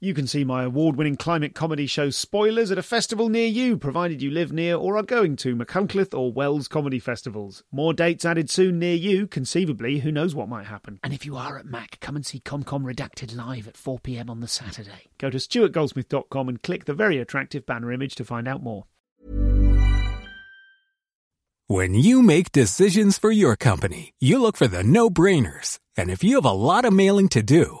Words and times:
You 0.00 0.14
can 0.14 0.28
see 0.28 0.44
my 0.44 0.62
award 0.62 0.94
winning 0.94 1.16
climate 1.16 1.56
comedy 1.56 1.88
show 1.88 2.10
Spoilers 2.10 2.70
at 2.70 2.78
a 2.78 2.84
festival 2.84 3.28
near 3.28 3.48
you, 3.48 3.76
provided 3.76 4.22
you 4.22 4.30
live 4.30 4.52
near 4.52 4.76
or 4.76 4.96
are 4.96 5.02
going 5.02 5.34
to 5.38 5.56
Machynlleth 5.56 6.16
or 6.16 6.32
Wells 6.32 6.68
comedy 6.68 7.00
festivals. 7.00 7.64
More 7.72 7.92
dates 7.92 8.24
added 8.24 8.48
soon 8.48 8.78
near 8.78 8.94
you, 8.94 9.26
conceivably, 9.26 9.98
who 9.98 10.12
knows 10.12 10.36
what 10.36 10.48
might 10.48 10.66
happen. 10.66 11.00
And 11.02 11.12
if 11.12 11.26
you 11.26 11.36
are 11.36 11.58
at 11.58 11.66
Mac, 11.66 11.98
come 11.98 12.14
and 12.14 12.24
see 12.24 12.38
ComCom 12.38 12.84
Redacted 12.84 13.34
live 13.34 13.66
at 13.66 13.74
4pm 13.74 14.30
on 14.30 14.38
the 14.38 14.46
Saturday. 14.46 15.08
Go 15.18 15.30
to 15.30 15.38
stuartgoldsmith.com 15.38 16.48
and 16.48 16.62
click 16.62 16.84
the 16.84 16.94
very 16.94 17.18
attractive 17.18 17.66
banner 17.66 17.90
image 17.90 18.14
to 18.14 18.24
find 18.24 18.46
out 18.46 18.62
more. 18.62 18.84
When 21.66 21.94
you 21.94 22.22
make 22.22 22.52
decisions 22.52 23.18
for 23.18 23.32
your 23.32 23.56
company, 23.56 24.14
you 24.20 24.40
look 24.40 24.56
for 24.56 24.68
the 24.68 24.84
no 24.84 25.10
brainers. 25.10 25.80
And 25.96 26.08
if 26.08 26.22
you 26.22 26.36
have 26.36 26.44
a 26.44 26.52
lot 26.52 26.84
of 26.84 26.92
mailing 26.92 27.28
to 27.30 27.42
do, 27.42 27.80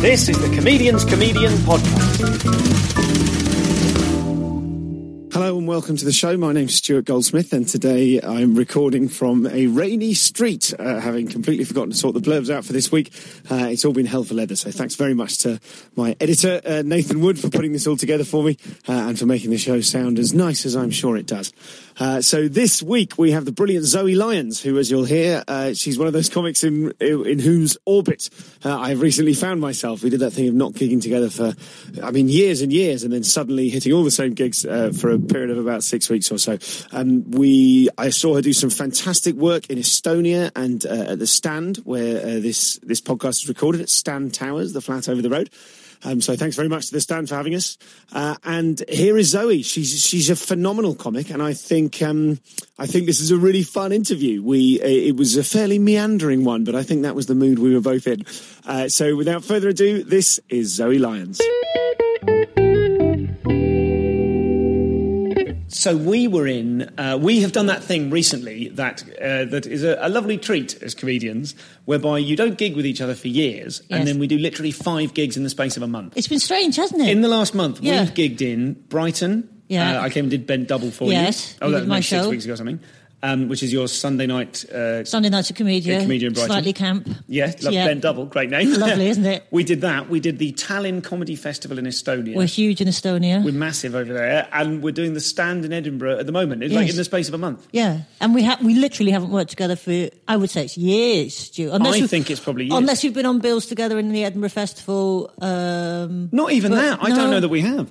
This 0.00 0.28
is 0.28 0.38
the 0.38 0.50
Comedian's 0.56 1.04
Comedian 1.04 1.52
Podcast. 1.58 3.39
Hello 5.40 5.56
and 5.56 5.66
welcome 5.66 5.96
to 5.96 6.04
the 6.04 6.12
show. 6.12 6.36
My 6.36 6.52
name's 6.52 6.74
Stuart 6.74 7.06
Goldsmith, 7.06 7.54
and 7.54 7.66
today 7.66 8.20
I'm 8.22 8.54
recording 8.54 9.08
from 9.08 9.46
a 9.46 9.68
rainy 9.68 10.12
street, 10.12 10.74
uh, 10.78 11.00
having 11.00 11.28
completely 11.28 11.64
forgotten 11.64 11.92
to 11.92 11.96
sort 11.96 12.12
the 12.12 12.20
blurbs 12.20 12.50
out 12.50 12.66
for 12.66 12.74
this 12.74 12.92
week. 12.92 13.10
Uh, 13.50 13.68
it's 13.70 13.86
all 13.86 13.94
been 13.94 14.04
hell 14.04 14.22
for 14.22 14.34
leather, 14.34 14.54
so 14.54 14.70
thanks 14.70 14.96
very 14.96 15.14
much 15.14 15.38
to 15.38 15.58
my 15.96 16.14
editor, 16.20 16.60
uh, 16.66 16.82
Nathan 16.84 17.22
Wood, 17.22 17.38
for 17.38 17.48
putting 17.48 17.72
this 17.72 17.86
all 17.86 17.96
together 17.96 18.24
for 18.24 18.44
me 18.44 18.58
uh, 18.86 18.92
and 18.92 19.18
for 19.18 19.24
making 19.24 19.48
the 19.48 19.56
show 19.56 19.80
sound 19.80 20.18
as 20.18 20.34
nice 20.34 20.66
as 20.66 20.76
I'm 20.76 20.90
sure 20.90 21.16
it 21.16 21.26
does. 21.26 21.54
Uh, 21.98 22.20
so 22.20 22.46
this 22.46 22.82
week 22.82 23.16
we 23.16 23.30
have 23.30 23.46
the 23.46 23.52
brilliant 23.52 23.86
Zoe 23.86 24.14
Lyons, 24.14 24.60
who, 24.60 24.78
as 24.78 24.90
you'll 24.90 25.04
hear, 25.04 25.42
uh, 25.48 25.72
she's 25.72 25.98
one 25.98 26.06
of 26.06 26.12
those 26.12 26.28
comics 26.28 26.64
in 26.64 26.92
in 27.00 27.38
whose 27.38 27.78
orbit 27.86 28.28
I've 28.62 29.00
recently 29.00 29.32
found 29.32 29.62
myself. 29.62 30.02
We 30.02 30.10
did 30.10 30.20
that 30.20 30.32
thing 30.32 30.48
of 30.48 30.54
not 30.54 30.72
gigging 30.72 31.00
together 31.00 31.30
for, 31.30 31.54
I 32.02 32.10
mean, 32.10 32.28
years 32.28 32.60
and 32.60 32.70
years, 32.70 33.04
and 33.04 33.12
then 33.12 33.24
suddenly 33.24 33.70
hitting 33.70 33.94
all 33.94 34.04
the 34.04 34.10
same 34.10 34.34
gigs 34.34 34.62
for 34.62 35.10
a 35.10 35.29
period 35.30 35.50
of 35.50 35.58
about 35.58 35.82
six 35.82 36.10
weeks 36.10 36.30
or 36.30 36.38
so. 36.38 36.58
Um, 36.92 37.30
we, 37.30 37.88
I 37.96 38.10
saw 38.10 38.34
her 38.34 38.42
do 38.42 38.52
some 38.52 38.70
fantastic 38.70 39.34
work 39.34 39.70
in 39.70 39.78
Estonia 39.78 40.50
and 40.56 40.84
uh, 40.84 41.12
at 41.12 41.18
the 41.18 41.26
Stand, 41.26 41.78
where 41.78 42.20
uh, 42.20 42.40
this 42.40 42.78
this 42.82 43.00
podcast 43.00 43.42
is 43.42 43.48
recorded 43.48 43.80
at 43.80 43.88
Stand 43.88 44.34
Towers, 44.34 44.72
the 44.72 44.80
flat 44.80 45.08
over 45.08 45.22
the 45.22 45.30
road. 45.30 45.50
Um, 46.02 46.20
so 46.20 46.34
thanks 46.34 46.56
very 46.56 46.68
much 46.68 46.86
to 46.86 46.92
the 46.92 47.00
stand 47.00 47.28
for 47.28 47.34
having 47.34 47.54
us. 47.54 47.76
Uh, 48.12 48.34
and 48.44 48.82
here 48.88 49.18
is 49.18 49.30
Zoe. 49.30 49.62
She's 49.62 50.02
she's 50.02 50.30
a 50.30 50.36
phenomenal 50.36 50.94
comic, 50.94 51.30
and 51.30 51.42
I 51.42 51.52
think 51.52 52.00
um, 52.00 52.40
I 52.78 52.86
think 52.86 53.06
this 53.06 53.20
is 53.20 53.30
a 53.30 53.36
really 53.36 53.62
fun 53.62 53.92
interview. 53.92 54.42
We 54.42 54.80
uh, 54.80 54.86
it 54.86 55.16
was 55.16 55.36
a 55.36 55.44
fairly 55.44 55.78
meandering 55.78 56.44
one, 56.44 56.64
but 56.64 56.74
I 56.74 56.82
think 56.82 57.02
that 57.02 57.14
was 57.14 57.26
the 57.26 57.34
mood 57.34 57.58
we 57.58 57.74
were 57.74 57.80
both 57.80 58.06
in. 58.06 58.24
Uh, 58.64 58.88
so 58.88 59.14
without 59.14 59.44
further 59.44 59.68
ado, 59.68 60.02
this 60.02 60.40
is 60.48 60.72
Zoe 60.74 60.98
Lyons. 60.98 61.40
So 65.80 65.96
we 65.96 66.28
were 66.28 66.46
in. 66.46 66.92
Uh, 66.98 67.18
we 67.18 67.40
have 67.40 67.52
done 67.52 67.64
that 67.66 67.82
thing 67.82 68.10
recently 68.10 68.68
that 68.68 69.02
uh, 69.18 69.46
that 69.46 69.64
is 69.64 69.82
a, 69.82 69.96
a, 70.02 70.10
lovely 70.10 70.36
treat 70.36 70.74
as 70.82 70.94
comedians, 70.94 71.54
whereby 71.86 72.18
you 72.18 72.36
don't 72.36 72.58
gig 72.58 72.76
with 72.76 72.84
each 72.84 73.00
other 73.00 73.14
for 73.14 73.28
years, 73.28 73.80
yes. 73.88 73.98
and 73.98 74.06
then 74.06 74.18
we 74.18 74.26
do 74.26 74.36
literally 74.36 74.72
five 74.72 75.14
gigs 75.14 75.38
in 75.38 75.42
the 75.42 75.48
space 75.48 75.78
of 75.78 75.82
a 75.82 75.86
month. 75.86 76.18
It's 76.18 76.28
been 76.28 76.38
strange, 76.38 76.76
hasn't 76.76 77.00
it? 77.00 77.08
In 77.08 77.22
the 77.22 77.30
last 77.30 77.54
month, 77.54 77.80
yeah. 77.80 78.02
we've 78.02 78.12
gigged 78.12 78.42
in 78.42 78.74
Brighton. 78.74 79.48
Yeah, 79.68 80.00
uh, 80.00 80.02
I 80.02 80.10
came 80.10 80.24
and 80.24 80.30
did 80.30 80.46
Bent 80.46 80.68
Double 80.68 80.90
for 80.90 81.04
you. 81.04 81.12
yes, 81.12 81.52
you. 81.52 81.68
Oh, 81.68 81.70
that 81.70 81.86
my 81.86 82.00
show. 82.00 82.18
six 82.18 82.30
weeks 82.30 82.44
ago, 82.44 82.52
or 82.52 82.56
something 82.58 82.80
um, 83.22 83.48
which 83.48 83.62
is 83.62 83.72
your 83.72 83.88
Sunday 83.88 84.26
night. 84.26 84.64
Uh, 84.70 85.04
Sunday 85.04 85.28
night 85.28 85.50
a 85.50 85.52
comedian. 85.52 86.02
comedian 86.02 86.32
Brighton. 86.32 86.50
Slightly 86.50 86.72
camp. 86.72 87.08
Yeah, 87.28 87.52
love 87.62 87.72
yeah. 87.72 87.86
Bent 87.86 88.00
Double, 88.00 88.26
great 88.26 88.50
name. 88.50 88.72
Lovely, 88.72 89.08
isn't 89.08 89.26
it? 89.26 89.46
we 89.50 89.64
did 89.64 89.82
that. 89.82 90.08
We 90.08 90.20
did 90.20 90.38
the 90.38 90.52
Tallinn 90.52 91.02
Comedy 91.04 91.36
Festival 91.36 91.78
in 91.78 91.84
Estonia. 91.84 92.34
We're 92.34 92.46
huge 92.46 92.80
in 92.80 92.88
Estonia. 92.88 93.44
We're 93.44 93.52
massive 93.52 93.94
over 93.94 94.12
there, 94.12 94.48
and 94.52 94.82
we're 94.82 94.92
doing 94.92 95.14
the 95.14 95.20
Stand 95.20 95.64
in 95.64 95.72
Edinburgh 95.72 96.18
at 96.18 96.26
the 96.26 96.32
moment. 96.32 96.62
It's 96.62 96.72
yes. 96.72 96.80
like 96.80 96.90
in 96.90 96.96
the 96.96 97.04
space 97.04 97.28
of 97.28 97.34
a 97.34 97.38
month. 97.38 97.66
Yeah, 97.72 98.02
and 98.20 98.34
we 98.34 98.44
ha- 98.44 98.58
we 98.62 98.74
literally 98.74 99.12
haven't 99.12 99.30
worked 99.30 99.50
together 99.50 99.76
for 99.76 100.08
I 100.26 100.36
would 100.36 100.50
say 100.50 100.64
it's 100.64 100.78
years, 100.78 101.36
Stu. 101.36 101.70
Unless 101.72 102.02
I 102.02 102.06
think 102.06 102.30
it's 102.30 102.40
probably 102.40 102.66
years. 102.66 102.78
Unless 102.78 103.04
you've 103.04 103.14
been 103.14 103.26
on 103.26 103.40
bills 103.40 103.66
together 103.66 103.98
in 103.98 104.12
the 104.12 104.24
Edinburgh 104.24 104.50
Festival. 104.50 105.32
Um, 105.40 106.28
Not 106.32 106.52
even 106.52 106.72
that. 106.72 106.98
I 107.02 107.08
no. 107.10 107.16
don't 107.16 107.30
know 107.30 107.40
that 107.40 107.48
we 107.48 107.60
have. 107.60 107.90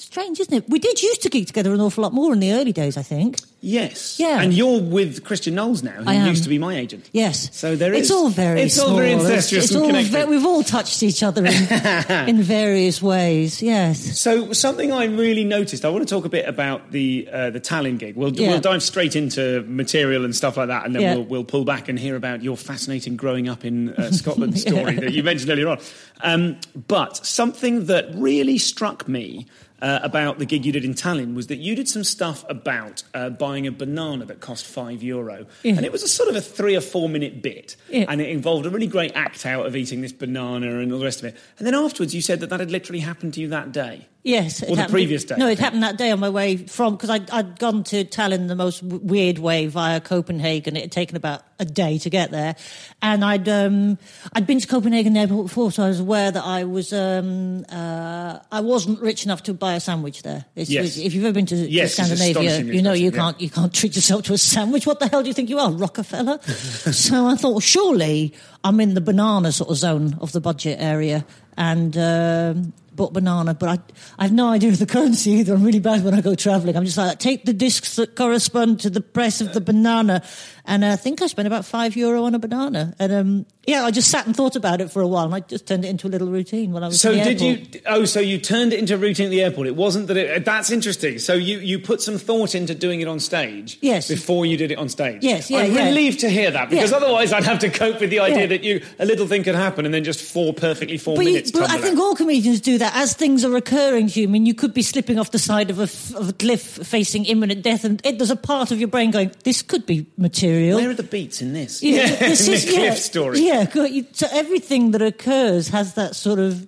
Strange, 0.00 0.40
isn't 0.40 0.54
it? 0.54 0.64
We 0.68 0.78
did 0.78 1.02
used 1.02 1.22
to 1.22 1.28
gig 1.28 1.46
together 1.46 1.74
an 1.74 1.80
awful 1.80 2.02
lot 2.02 2.12
more 2.14 2.32
in 2.32 2.40
the 2.40 2.52
early 2.52 2.72
days, 2.72 2.96
I 2.96 3.02
think. 3.02 3.38
Yes. 3.60 4.18
Yeah. 4.18 4.40
And 4.40 4.54
you're 4.54 4.80
with 4.80 5.22
Christian 5.24 5.54
Knowles 5.54 5.82
now, 5.82 6.02
who 6.02 6.28
used 6.30 6.44
to 6.44 6.48
be 6.48 6.56
my 6.58 6.76
agent. 6.78 7.10
Yes. 7.12 7.54
So 7.54 7.76
there 7.76 7.92
is. 7.92 8.02
It's 8.02 8.10
all 8.10 8.30
very 8.30 8.62
It's 8.62 8.76
small. 8.76 8.90
all 8.90 8.96
very 8.96 9.12
incestuous 9.12 9.64
it's 9.66 9.74
and 9.74 9.84
all 9.84 10.02
ve- 10.02 10.24
we've 10.24 10.46
all 10.46 10.62
touched 10.62 11.02
each 11.02 11.22
other 11.22 11.44
in, 11.44 11.52
in 12.28 12.42
various 12.42 13.02
ways. 13.02 13.60
Yes. 13.62 14.18
So 14.18 14.54
something 14.54 14.90
I 14.90 15.04
really 15.04 15.44
noticed. 15.44 15.84
I 15.84 15.90
want 15.90 16.08
to 16.08 16.14
talk 16.14 16.24
a 16.24 16.30
bit 16.30 16.48
about 16.48 16.90
the 16.90 17.28
uh, 17.30 17.50
the 17.50 17.60
Tallinn 17.60 17.98
gig. 17.98 18.16
We'll 18.16 18.32
Yeah. 18.32 18.48
we'll 18.52 18.60
dive 18.60 18.82
straight 18.82 19.14
into 19.14 19.62
material 19.68 20.24
and 20.24 20.34
stuff 20.34 20.56
like 20.56 20.68
that, 20.68 20.86
and 20.86 20.94
then 20.94 21.02
Yeah. 21.02 21.14
we'll 21.16 21.24
we'll 21.24 21.44
pull 21.44 21.66
back 21.66 21.90
and 21.90 21.98
hear 21.98 22.16
about 22.16 22.42
your 22.42 22.56
fascinating 22.56 23.16
growing 23.16 23.46
up 23.50 23.66
in 23.66 23.90
uh, 23.90 24.10
Scotland 24.12 24.58
story 24.58 24.94
that 24.96 25.12
you 25.12 25.22
mentioned 25.22 25.50
earlier 25.50 25.68
on. 25.68 25.78
Um, 26.22 26.56
but 26.88 27.18
something 27.26 27.86
that 27.86 28.06
really 28.14 28.56
struck 28.56 29.06
me. 29.06 29.46
Uh, 29.82 29.98
about 30.02 30.38
the 30.38 30.44
gig 30.44 30.66
you 30.66 30.72
did 30.72 30.84
in 30.84 30.92
Tallinn 30.92 31.34
was 31.34 31.46
that 31.46 31.56
you 31.56 31.74
did 31.74 31.88
some 31.88 32.04
stuff 32.04 32.44
about 32.50 33.02
uh, 33.14 33.30
buying 33.30 33.66
a 33.66 33.72
banana 33.72 34.26
that 34.26 34.38
cost 34.40 34.66
five 34.66 35.02
euro, 35.02 35.46
Yeah. 35.62 35.72
and 35.76 35.86
it 35.86 35.90
was 35.92 36.02
a 36.02 36.08
sort 36.08 36.28
of 36.28 36.36
a 36.36 36.40
three 36.42 36.76
or 36.76 36.82
four 36.82 37.08
minute 37.08 37.40
bit, 37.40 37.76
Yeah. 37.88 38.04
and 38.08 38.20
it 38.20 38.28
involved 38.28 38.66
a 38.66 38.70
really 38.70 38.86
great 38.86 39.12
act 39.14 39.46
out 39.46 39.64
of 39.64 39.74
eating 39.74 40.02
this 40.02 40.12
banana 40.12 40.80
and 40.80 40.92
all 40.92 40.98
the 40.98 41.04
rest 41.06 41.20
of 41.20 41.24
it. 41.26 41.36
And 41.58 41.66
then 41.66 41.74
afterwards, 41.74 42.14
you 42.14 42.20
said 42.20 42.40
that 42.40 42.50
that 42.50 42.60
had 42.60 42.70
literally 42.70 43.00
happened 43.00 43.32
to 43.34 43.40
you 43.40 43.48
that 43.48 43.72
day. 43.72 44.06
Yes. 44.22 44.62
Or 44.62 44.66
the 44.66 44.76
happened- 44.76 44.92
previous 44.92 45.24
day, 45.24 45.36
No, 45.38 45.48
it 45.48 45.58
happened 45.58 45.82
that 45.82 45.96
day 45.96 46.10
on 46.10 46.20
my 46.20 46.28
way 46.28 46.58
from, 46.58 46.94
because 46.94 47.08
I'd, 47.08 47.30
I'd 47.30 47.58
gone 47.58 47.84
to 47.84 48.04
Tallinn 48.04 48.48
the 48.48 48.54
most 48.54 48.80
w- 48.86 49.02
weird 49.02 49.38
way 49.38 49.66
via 49.66 49.98
Copenhagen. 50.00 50.76
It 50.76 50.82
had 50.82 50.92
taken 50.92 51.16
about 51.16 51.42
a 51.58 51.64
day 51.64 51.96
to 51.98 52.10
get 52.10 52.30
there. 52.30 52.54
And 53.00 53.24
I'd, 53.24 53.48
um, 53.48 53.96
I'd 54.34 54.46
been 54.46 54.60
to 54.60 54.66
Copenhagen 54.66 55.16
airport 55.16 55.46
before, 55.46 55.72
so 55.72 55.84
I 55.84 55.88
was 55.88 56.00
aware 56.00 56.30
that 56.30 56.44
I 56.44 56.64
was, 56.64 56.92
um, 56.92 57.64
uh, 57.70 58.40
I 58.52 58.60
wasn't 58.60 59.00
rich 59.00 59.24
enough 59.24 59.42
to 59.44 59.54
buy 59.54 59.74
a 59.74 59.80
sandwich 59.80 60.22
there. 60.22 60.44
It's, 60.54 60.68
Yes. 60.70 60.98
If 60.98 61.14
you've 61.14 61.24
ever 61.24 61.32
been 61.32 61.46
to, 61.46 61.56
to 61.56 61.70
Yes, 61.70 61.98
it's 61.98 62.06
Scandinavia, 62.08 62.74
you 62.74 62.82
know 62.82 62.92
you 62.92 63.12
can't, 63.12 63.40
you 63.40 63.48
can't 63.48 63.72
treat 63.72 63.96
yourself 63.96 64.24
to 64.24 64.34
a 64.34 64.38
sandwich. 64.38 64.86
What 64.86 65.00
the 65.00 65.08
hell 65.08 65.22
do 65.22 65.28
you 65.28 65.34
think 65.34 65.48
you 65.48 65.58
are, 65.58 65.70
Rockefeller? 65.72 66.42
so 66.44 67.26
I 67.26 67.36
thought, 67.36 67.52
well, 67.52 67.60
surely 67.60 68.34
I'm 68.64 68.80
in 68.80 68.92
the 68.92 69.00
banana 69.00 69.50
sort 69.52 69.70
of 69.70 69.76
zone 69.78 70.18
of 70.20 70.32
the 70.32 70.40
budget 70.42 70.78
area. 70.78 71.24
And, 71.56 71.96
um, 71.96 72.72
bought 73.00 73.14
banana, 73.14 73.54
but 73.54 73.68
I, 73.70 73.78
I 74.18 74.24
have 74.24 74.32
no 74.32 74.50
idea 74.50 74.68
of 74.68 74.78
the 74.78 74.84
currency 74.84 75.30
either. 75.30 75.54
I'm 75.54 75.64
really 75.64 75.80
bad 75.80 76.04
when 76.04 76.12
I 76.12 76.20
go 76.20 76.34
travelling. 76.34 76.76
I'm 76.76 76.84
just 76.84 76.98
like, 76.98 77.18
take 77.18 77.46
the 77.46 77.54
discs 77.54 77.96
that 77.96 78.14
correspond 78.14 78.80
to 78.80 78.90
the 78.90 79.00
price 79.00 79.40
of 79.40 79.54
the 79.54 79.60
banana. 79.62 80.22
And 80.66 80.84
I 80.84 80.96
think 80.96 81.22
I 81.22 81.26
spent 81.26 81.46
about 81.46 81.64
five 81.64 81.96
euro 81.96 82.24
on 82.24 82.34
a 82.34 82.38
banana. 82.38 82.94
And 82.98 83.10
um, 83.10 83.46
Yeah, 83.66 83.84
I 83.84 83.90
just 83.90 84.10
sat 84.10 84.26
and 84.26 84.34
thought 84.34 84.56
about 84.56 84.80
it 84.80 84.90
for 84.90 85.02
a 85.02 85.06
while, 85.06 85.26
and 85.26 85.34
I 85.34 85.40
just 85.40 85.66
turned 85.66 85.84
it 85.84 85.88
into 85.88 86.06
a 86.06 86.10
little 86.10 86.28
routine 86.28 86.72
when 86.72 86.82
I 86.82 86.88
was. 86.88 87.00
So 87.00 87.12
did 87.12 87.42
airport. 87.42 87.74
you? 87.74 87.80
Oh, 87.86 88.04
so 88.06 88.18
you 88.18 88.38
turned 88.38 88.72
it 88.72 88.78
into 88.78 88.94
a 88.94 88.98
routine 88.98 89.26
at 89.26 89.30
the 89.30 89.42
airport. 89.42 89.66
It 89.66 89.76
wasn't 89.76 90.06
that. 90.08 90.16
It, 90.16 90.30
uh, 90.30 90.44
that's 90.44 90.70
interesting. 90.70 91.18
So 91.18 91.34
you 91.34 91.58
you 91.58 91.78
put 91.78 92.00
some 92.00 92.16
thought 92.16 92.54
into 92.54 92.74
doing 92.74 93.00
it 93.02 93.06
on 93.08 93.20
stage. 93.20 93.78
Yes. 93.82 94.08
Before 94.08 94.46
you 94.46 94.56
did 94.56 94.70
it 94.70 94.78
on 94.78 94.88
stage. 94.88 95.22
Yes, 95.22 95.50
yeah, 95.50 95.58
I'm 95.58 95.74
yeah. 95.74 95.84
relieved 95.88 96.20
to 96.20 96.30
hear 96.30 96.50
that 96.50 96.70
because 96.70 96.90
Yeah. 96.90 96.96
otherwise 96.96 97.32
I'd 97.34 97.44
have 97.44 97.58
to 97.60 97.68
cope 97.68 98.00
with 98.00 98.08
the 98.10 98.20
idea 98.20 98.48
that 98.48 98.64
you 98.64 98.80
a 98.98 99.04
little 99.04 99.26
thing 99.26 99.42
could 99.44 99.54
happen 99.54 99.84
and 99.84 99.92
then 99.94 100.04
just 100.04 100.20
four 100.22 100.54
perfectly 100.54 100.96
four 100.96 101.16
But, 101.16 101.26
you, 101.26 101.42
but 101.52 101.70
I 101.70 101.78
think 101.78 101.98
out. 101.98 102.02
all 102.02 102.14
comedians 102.14 102.60
do 102.62 102.78
that 102.78 102.96
as 102.96 103.12
things 103.12 103.44
are 103.44 103.54
occurring 103.56 104.08
to 104.08 104.20
you. 104.20 104.26
I 104.26 104.30
mean, 104.30 104.46
you 104.46 104.54
could 104.54 104.72
be 104.72 104.82
slipping 104.82 105.18
off 105.18 105.32
the 105.32 105.38
side 105.38 105.70
of 105.70 105.78
a, 105.78 105.82
of 106.18 106.30
a 106.30 106.32
cliff 106.32 106.62
facing 106.62 107.26
imminent 107.26 107.62
death, 107.62 107.84
and 107.84 108.00
it, 108.06 108.18
there's 108.18 108.30
a 108.30 108.36
part 108.36 108.70
of 108.70 108.78
your 108.80 108.88
brain 108.88 109.10
going, 109.10 109.32
"This 109.44 109.60
could 109.60 109.84
be 109.84 110.06
material." 110.16 110.78
Where 110.78 110.90
are 110.90 110.94
the 110.94 111.02
beats 111.02 111.42
in 111.42 111.52
this? 111.52 111.82
Yeah, 111.82 112.06
this 112.16 112.48
is 112.48 112.64
the 112.64 112.72
cliff 112.72 112.84
yeah, 112.84 112.94
story. 112.94 113.40
Yeah, 113.50 114.04
so 114.12 114.26
everything 114.30 114.92
that 114.92 115.02
occurs 115.02 115.68
has 115.68 115.94
that 115.94 116.14
sort 116.16 116.38
of. 116.38 116.66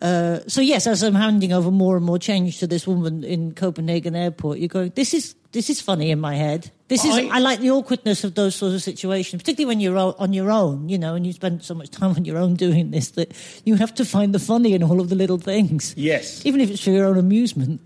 Uh, 0.00 0.40
so 0.46 0.60
yes, 0.60 0.86
as 0.86 1.02
I'm 1.02 1.14
handing 1.14 1.52
over 1.54 1.70
more 1.70 1.96
and 1.96 2.04
more 2.04 2.18
change 2.18 2.58
to 2.58 2.66
this 2.66 2.86
woman 2.86 3.24
in 3.24 3.54
Copenhagen 3.54 4.14
airport, 4.14 4.58
you're 4.58 4.68
going. 4.68 4.92
This 4.94 5.14
is 5.14 5.34
this 5.52 5.70
is 5.70 5.80
funny 5.80 6.10
in 6.10 6.20
my 6.20 6.34
head. 6.34 6.70
This 6.88 7.04
is. 7.04 7.14
I- 7.14 7.36
I, 7.36 7.38
like 7.38 7.60
the 7.60 7.70
awkwardness 7.70 8.22
of 8.22 8.34
those 8.34 8.54
sorts 8.54 8.74
of 8.74 8.82
situations, 8.82 9.42
particularly 9.42 9.66
when 9.74 9.80
you're 9.80 9.96
on 9.98 10.32
your 10.34 10.50
own, 10.50 10.88
you 10.90 10.98
know, 10.98 11.14
and 11.14 11.26
you 11.26 11.32
spend 11.32 11.62
so 11.64 11.74
much 11.74 11.90
time 11.90 12.10
on 12.10 12.24
your 12.26 12.36
own 12.36 12.54
doing 12.56 12.90
this 12.90 13.08
that 13.12 13.32
you 13.64 13.76
have 13.76 13.94
to 13.94 14.04
find 14.04 14.34
the 14.34 14.38
funny 14.38 14.74
in 14.74 14.82
all 14.82 15.00
of 15.00 15.08
the 15.08 15.16
little 15.16 15.38
things. 15.38 15.94
Yes. 15.96 16.44
even 16.44 16.60
if 16.60 16.70
it's 16.70 16.82
for 16.84 16.90
your 16.90 17.06
own 17.06 17.18
amusement. 17.18 17.80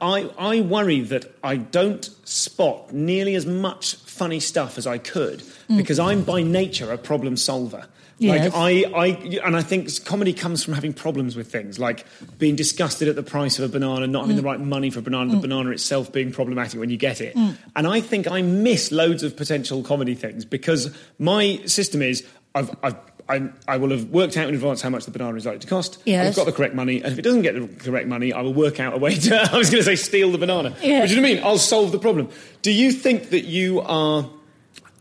I, 0.00 0.30
I 0.38 0.60
worry 0.60 1.00
that 1.00 1.24
I 1.42 1.56
don't 1.56 2.04
spot 2.28 2.92
nearly 2.92 3.34
as 3.34 3.46
much 3.46 3.96
funny 4.16 4.40
stuff 4.40 4.78
as 4.78 4.86
I 4.86 4.98
could 4.98 5.40
mm. 5.68 5.76
because 5.76 5.98
I'm 5.98 6.22
by 6.22 6.42
nature 6.42 6.92
a 6.92 6.98
problem 6.98 7.36
solver. 7.36 7.86
Yes. 8.18 8.54
Like 8.54 8.54
I, 8.54 8.98
I, 8.98 9.06
and 9.44 9.54
I 9.54 9.62
think 9.62 9.90
comedy 10.06 10.32
comes 10.32 10.64
from 10.64 10.72
having 10.72 10.94
problems 10.94 11.36
with 11.36 11.52
things 11.52 11.78
like 11.78 12.06
being 12.38 12.56
disgusted 12.56 13.08
at 13.08 13.14
the 13.14 13.22
price 13.22 13.58
of 13.58 13.66
a 13.66 13.68
banana, 13.68 14.06
not 14.06 14.22
having 14.22 14.36
the 14.36 14.42
mm. 14.42 14.46
right 14.46 14.60
money 14.60 14.88
for 14.88 15.00
a 15.00 15.02
banana, 15.02 15.32
the 15.32 15.36
mm. 15.36 15.42
banana 15.42 15.70
itself 15.70 16.12
being 16.12 16.32
problematic 16.32 16.80
when 16.80 16.88
you 16.88 16.96
get 16.96 17.20
it. 17.20 17.36
And 17.36 17.86
I 17.86 18.00
think 18.00 18.26
I 18.26 18.40
miss 18.40 18.90
loads 18.90 19.22
of 19.22 19.36
potential 19.36 19.82
comedy 19.82 20.14
things 20.14 20.46
because 20.46 20.96
my 21.18 21.60
system 21.66 22.00
is 22.00 22.26
I've, 22.54 22.74
I've 22.82 22.96
I'm, 23.28 23.54
I 23.66 23.76
will 23.76 23.90
have 23.90 24.10
worked 24.10 24.36
out 24.36 24.48
in 24.48 24.54
advance 24.54 24.82
how 24.82 24.90
much 24.90 25.04
the 25.04 25.10
banana 25.10 25.36
is 25.36 25.46
likely 25.46 25.58
to 25.60 25.66
cost. 25.66 26.00
Yes. 26.04 26.28
I've 26.28 26.36
got 26.36 26.46
the 26.46 26.52
correct 26.52 26.74
money, 26.74 27.02
and 27.02 27.12
if 27.12 27.18
it 27.18 27.22
doesn't 27.22 27.42
get 27.42 27.54
the 27.54 27.66
correct 27.84 28.06
money, 28.06 28.32
I 28.32 28.40
will 28.40 28.54
work 28.54 28.78
out 28.78 28.94
a 28.94 28.98
way 28.98 29.16
to. 29.16 29.36
I 29.52 29.56
was 29.56 29.70
going 29.70 29.80
to 29.80 29.84
say 29.84 29.96
steal 29.96 30.30
the 30.30 30.38
banana. 30.38 30.76
Yeah. 30.80 31.00
But 31.00 31.10
you 31.10 31.16
know 31.16 31.22
what 31.22 31.30
I 31.30 31.34
mean? 31.34 31.44
I'll 31.44 31.58
solve 31.58 31.92
the 31.92 31.98
problem. 31.98 32.28
Do 32.62 32.70
you 32.70 32.92
think 32.92 33.30
that 33.30 33.44
you 33.44 33.80
are 33.80 34.28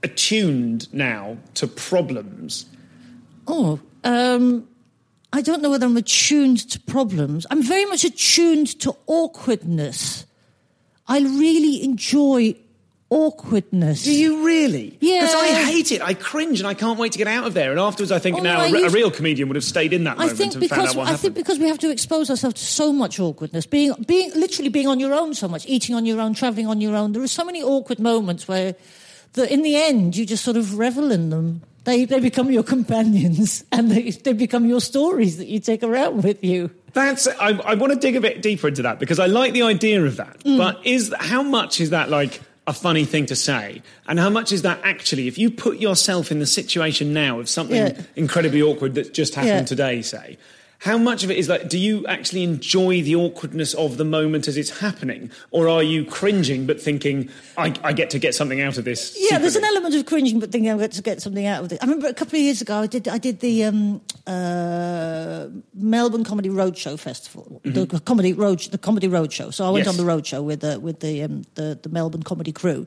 attuned 0.01 0.91
now 0.93 1.37
to 1.55 1.67
problems? 1.67 2.65
Oh, 3.47 3.79
um, 4.03 4.67
I 5.31 5.41
don't 5.41 5.61
know 5.61 5.69
whether 5.69 5.85
I'm 5.85 5.97
attuned 5.97 6.69
to 6.71 6.79
problems. 6.79 7.45
I'm 7.51 7.61
very 7.61 7.85
much 7.85 8.03
attuned 8.05 8.79
to 8.81 8.95
awkwardness. 9.05 10.25
I 11.07 11.19
really 11.19 11.83
enjoy 11.83 12.55
awkwardness. 13.09 14.03
Do 14.03 14.11
you 14.13 14.45
really? 14.45 14.97
Yeah. 14.99 15.21
Because 15.21 15.35
I 15.35 15.47
hate 15.65 15.91
it. 15.91 16.01
I 16.01 16.13
cringe, 16.13 16.59
and 16.59 16.67
I 16.67 16.73
can't 16.73 16.99
wait 16.99 17.11
to 17.13 17.17
get 17.17 17.27
out 17.27 17.45
of 17.45 17.53
there. 17.53 17.71
And 17.71 17.79
afterwards, 17.79 18.11
I 18.11 18.19
think 18.19 18.37
Oh, 18.37 18.41
now 18.41 18.59
no, 18.59 18.65
a, 18.65 18.71
re- 18.71 18.83
a 18.85 18.89
real 18.89 19.11
comedian 19.11 19.47
would 19.49 19.55
have 19.55 19.63
stayed 19.63 19.93
in 19.93 20.03
that 20.05 20.13
I 20.17 20.27
moment 20.27 20.37
think 20.37 20.53
and 20.55 20.69
found 20.69 20.69
because 20.69 20.89
out 20.91 20.95
what 20.95 21.03
I 21.03 21.11
happened. 21.11 21.21
think 21.21 21.35
because 21.35 21.59
we 21.59 21.67
have 21.67 21.79
to 21.79 21.91
expose 21.91 22.29
ourselves 22.29 22.55
to 22.59 22.65
so 22.65 22.91
much 22.91 23.19
awkwardness, 23.19 23.65
being 23.65 23.93
being 24.07 24.31
literally 24.35 24.69
being 24.69 24.87
on 24.87 24.99
your 24.99 25.13
own 25.13 25.33
so 25.33 25.47
much, 25.47 25.65
eating 25.67 25.95
on 25.95 26.05
your 26.05 26.19
own, 26.19 26.33
traveling 26.33 26.67
on 26.67 26.81
your 26.81 26.95
own. 26.95 27.13
There 27.13 27.21
are 27.23 27.27
so 27.27 27.45
many 27.45 27.61
awkward 27.63 27.99
moments 27.99 28.47
where, 28.47 28.75
that 29.33 29.51
in 29.51 29.61
the 29.61 29.75
end, 29.75 30.15
you 30.17 30.25
just 30.25 30.43
sort 30.43 30.57
of 30.57 30.77
revel 30.77 31.11
in 31.11 31.29
them. 31.29 31.61
They 31.83 32.05
they 32.05 32.19
become 32.19 32.51
your 32.51 32.63
companions, 32.63 33.63
and 33.71 33.91
they 33.91 34.09
they 34.09 34.33
become 34.33 34.65
your 34.65 34.81
stories 34.81 35.37
that 35.37 35.47
you 35.47 35.59
take 35.59 35.83
around 35.83 36.23
with 36.23 36.43
you. 36.43 36.71
That's. 36.93 37.27
I, 37.27 37.49
I 37.49 37.75
want 37.75 37.93
to 37.93 37.99
dig 37.99 38.15
a 38.15 38.21
bit 38.21 38.41
deeper 38.41 38.67
into 38.69 38.81
that 38.83 38.99
because 38.99 39.19
I 39.19 39.27
like 39.27 39.53
the 39.53 39.61
idea 39.63 40.03
of 40.03 40.15
that. 40.17 40.39
Mm. 40.39 40.57
But 40.57 40.85
is 40.85 41.13
how 41.19 41.43
much 41.43 41.79
is 41.79 41.91
that 41.91 42.09
like 42.09 42.41
a 42.67 42.73
funny 42.73 43.05
thing 43.05 43.25
to 43.27 43.35
say, 43.35 43.81
and 44.07 44.19
how 44.19 44.29
much 44.29 44.51
is 44.51 44.63
that 44.63 44.79
actually? 44.83 45.27
If 45.27 45.37
you 45.37 45.51
put 45.51 45.77
yourself 45.77 46.31
in 46.31 46.39
the 46.39 46.45
situation 46.47 47.13
now 47.13 47.39
of 47.39 47.47
something 47.47 47.75
Yeah. 47.77 48.01
incredibly 48.15 48.61
awkward 48.61 48.95
that 48.95 49.13
just 49.13 49.35
happened 49.35 49.51
Yeah. 49.53 49.65
today, 49.65 50.01
say. 50.01 50.37
How 50.79 50.97
much 50.97 51.23
of 51.23 51.31
it 51.31 51.37
is 51.37 51.47
like, 51.49 51.69
do 51.69 51.77
you 51.79 52.05
actually 52.05 52.43
enjoy 52.43 53.01
the 53.01 53.15
awkwardness 53.15 53.73
of 53.73 53.97
the 53.97 54.03
moment 54.05 54.47
as 54.47 54.57
it's 54.57 54.79
happening? 54.81 55.31
Or 55.49 55.67
are 55.69 55.81
you 55.81 56.05
cringing 56.05 56.67
but 56.67 56.79
thinking, 56.81 57.29
I, 57.57 57.73
I 57.83 57.93
get 57.93 58.09
to 58.11 58.19
get 58.19 58.35
something 58.35 58.61
out 58.61 58.77
of 58.77 58.83
this? 58.85 59.17
Yeah, 59.31 59.37
there's 59.39 59.55
an 59.55 59.63
element 59.63 59.95
of 59.95 60.05
cringing, 60.05 60.39
but 60.39 60.51
thinking 60.51 60.69
I'm 60.69 60.77
going 60.77 60.89
to 60.89 61.01
get 61.01 61.21
something 61.21 61.45
out 61.45 61.63
of 61.63 61.71
it. 61.71 61.79
I 61.81 61.85
remember 61.85 62.07
a 62.07 62.13
couple 62.13 62.37
of 62.37 62.41
years 62.43 62.61
ago, 62.61 62.75
I 62.77 62.87
did 62.87 63.07
I 63.07 63.17
did 63.17 63.39
the 63.39 63.63
um, 63.63 64.01
uh, 64.27 65.47
Melbourne 65.73 66.23
Comedy 66.23 66.49
Roadshow 66.49 66.99
Festival, 66.99 67.61
the 67.63 67.87
comedy 68.05 68.33
road 68.33 68.59
the 68.71 68.77
comedy 68.77 69.07
roadshow. 69.07 69.53
So 69.53 69.65
I 69.65 69.69
went 69.69 69.85
Yes. 69.85 69.97
on 69.97 70.05
the 70.05 70.11
roadshow 70.11 70.43
with 70.43 70.59
the 70.59 70.79
with 70.79 70.99
the, 70.99 71.23
um, 71.23 71.43
the 71.55 71.79
the 71.81 71.89
Melbourne 71.89 72.23
comedy 72.23 72.51
crew, 72.51 72.85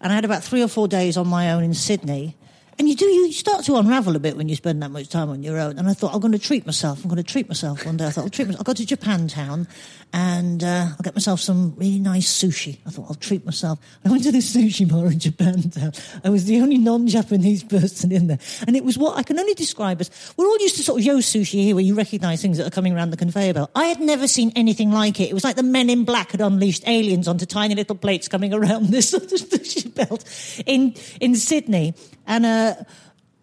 and 0.00 0.10
I 0.10 0.14
had 0.14 0.24
about 0.24 0.42
three 0.42 0.62
or 0.62 0.68
four 0.68 0.88
days 0.88 1.16
on 1.16 1.26
my 1.28 1.52
own 1.52 1.62
in 1.62 1.74
Sydney. 1.74 2.36
And 2.78 2.88
you 2.88 2.94
do, 2.94 3.06
you 3.06 3.32
start 3.32 3.64
to 3.64 3.76
unravel 3.76 4.16
a 4.16 4.18
bit 4.18 4.36
when 4.36 4.48
you 4.50 4.56
spend 4.56 4.82
that 4.82 4.90
much 4.90 5.08
time 5.08 5.30
on 5.30 5.42
your 5.42 5.58
own. 5.58 5.78
And 5.78 5.88
I 5.88 5.94
thought, 5.94 6.12
I'm 6.12 6.20
going 6.20 6.32
to 6.32 6.38
treat 6.38 6.66
myself. 6.66 7.02
I'm 7.02 7.08
going 7.08 7.22
to 7.22 7.22
treat 7.22 7.48
myself 7.48 7.86
one 7.86 7.96
day. 7.96 8.06
I 8.06 8.10
thought, 8.10 8.24
I'll 8.24 8.30
treat 8.30 8.48
myself. 8.48 8.60
I'll 8.60 8.74
go 8.74 8.74
to 8.74 8.84
Japantown 8.84 9.66
and 10.12 10.62
uh, 10.62 10.88
I'll 10.90 11.02
get 11.02 11.14
myself 11.14 11.40
some 11.40 11.74
really 11.76 11.98
nice 11.98 12.30
sushi. 12.30 12.78
I 12.86 12.90
thought, 12.90 13.06
I'll 13.08 13.14
treat 13.14 13.46
myself. 13.46 13.78
I 14.04 14.10
went 14.10 14.24
to 14.24 14.32
this 14.32 14.54
sushi 14.54 14.88
bar 14.88 15.06
in 15.06 15.18
Japantown. 15.18 16.20
I 16.22 16.28
was 16.28 16.44
the 16.44 16.60
only 16.60 16.76
non-Japanese 16.76 17.64
person 17.64 18.12
in 18.12 18.26
there. 18.26 18.38
And 18.66 18.76
it 18.76 18.84
was 18.84 18.98
what 18.98 19.16
I 19.16 19.22
can 19.22 19.38
only 19.38 19.54
describe 19.54 20.02
as, 20.02 20.10
we're 20.36 20.46
all 20.46 20.58
used 20.60 20.76
to 20.76 20.82
sort 20.82 21.00
of 21.00 21.06
yo 21.06 21.16
sushi 21.18 21.62
here 21.62 21.74
where 21.74 21.84
you 21.84 21.94
recognize 21.94 22.42
things 22.42 22.58
that 22.58 22.66
are 22.66 22.70
coming 22.70 22.94
around 22.94 23.10
the 23.10 23.16
conveyor 23.16 23.54
belt. 23.54 23.70
I 23.74 23.86
had 23.86 24.00
never 24.00 24.28
seen 24.28 24.52
anything 24.54 24.90
like 24.90 25.18
it. 25.18 25.30
It 25.30 25.34
was 25.34 25.44
like 25.44 25.56
the 25.56 25.62
men 25.62 25.88
in 25.88 26.04
black 26.04 26.32
had 26.32 26.42
unleashed 26.42 26.86
aliens 26.86 27.26
onto 27.26 27.46
tiny 27.46 27.74
little 27.74 27.96
plates 27.96 28.28
coming 28.28 28.52
around 28.52 28.86
this 28.90 29.12
sushi 29.12 29.94
belt 29.94 30.24
in, 30.66 30.94
in 31.22 31.34
Sydney. 31.36 31.94
And, 32.26 32.46
uh, 32.46 32.74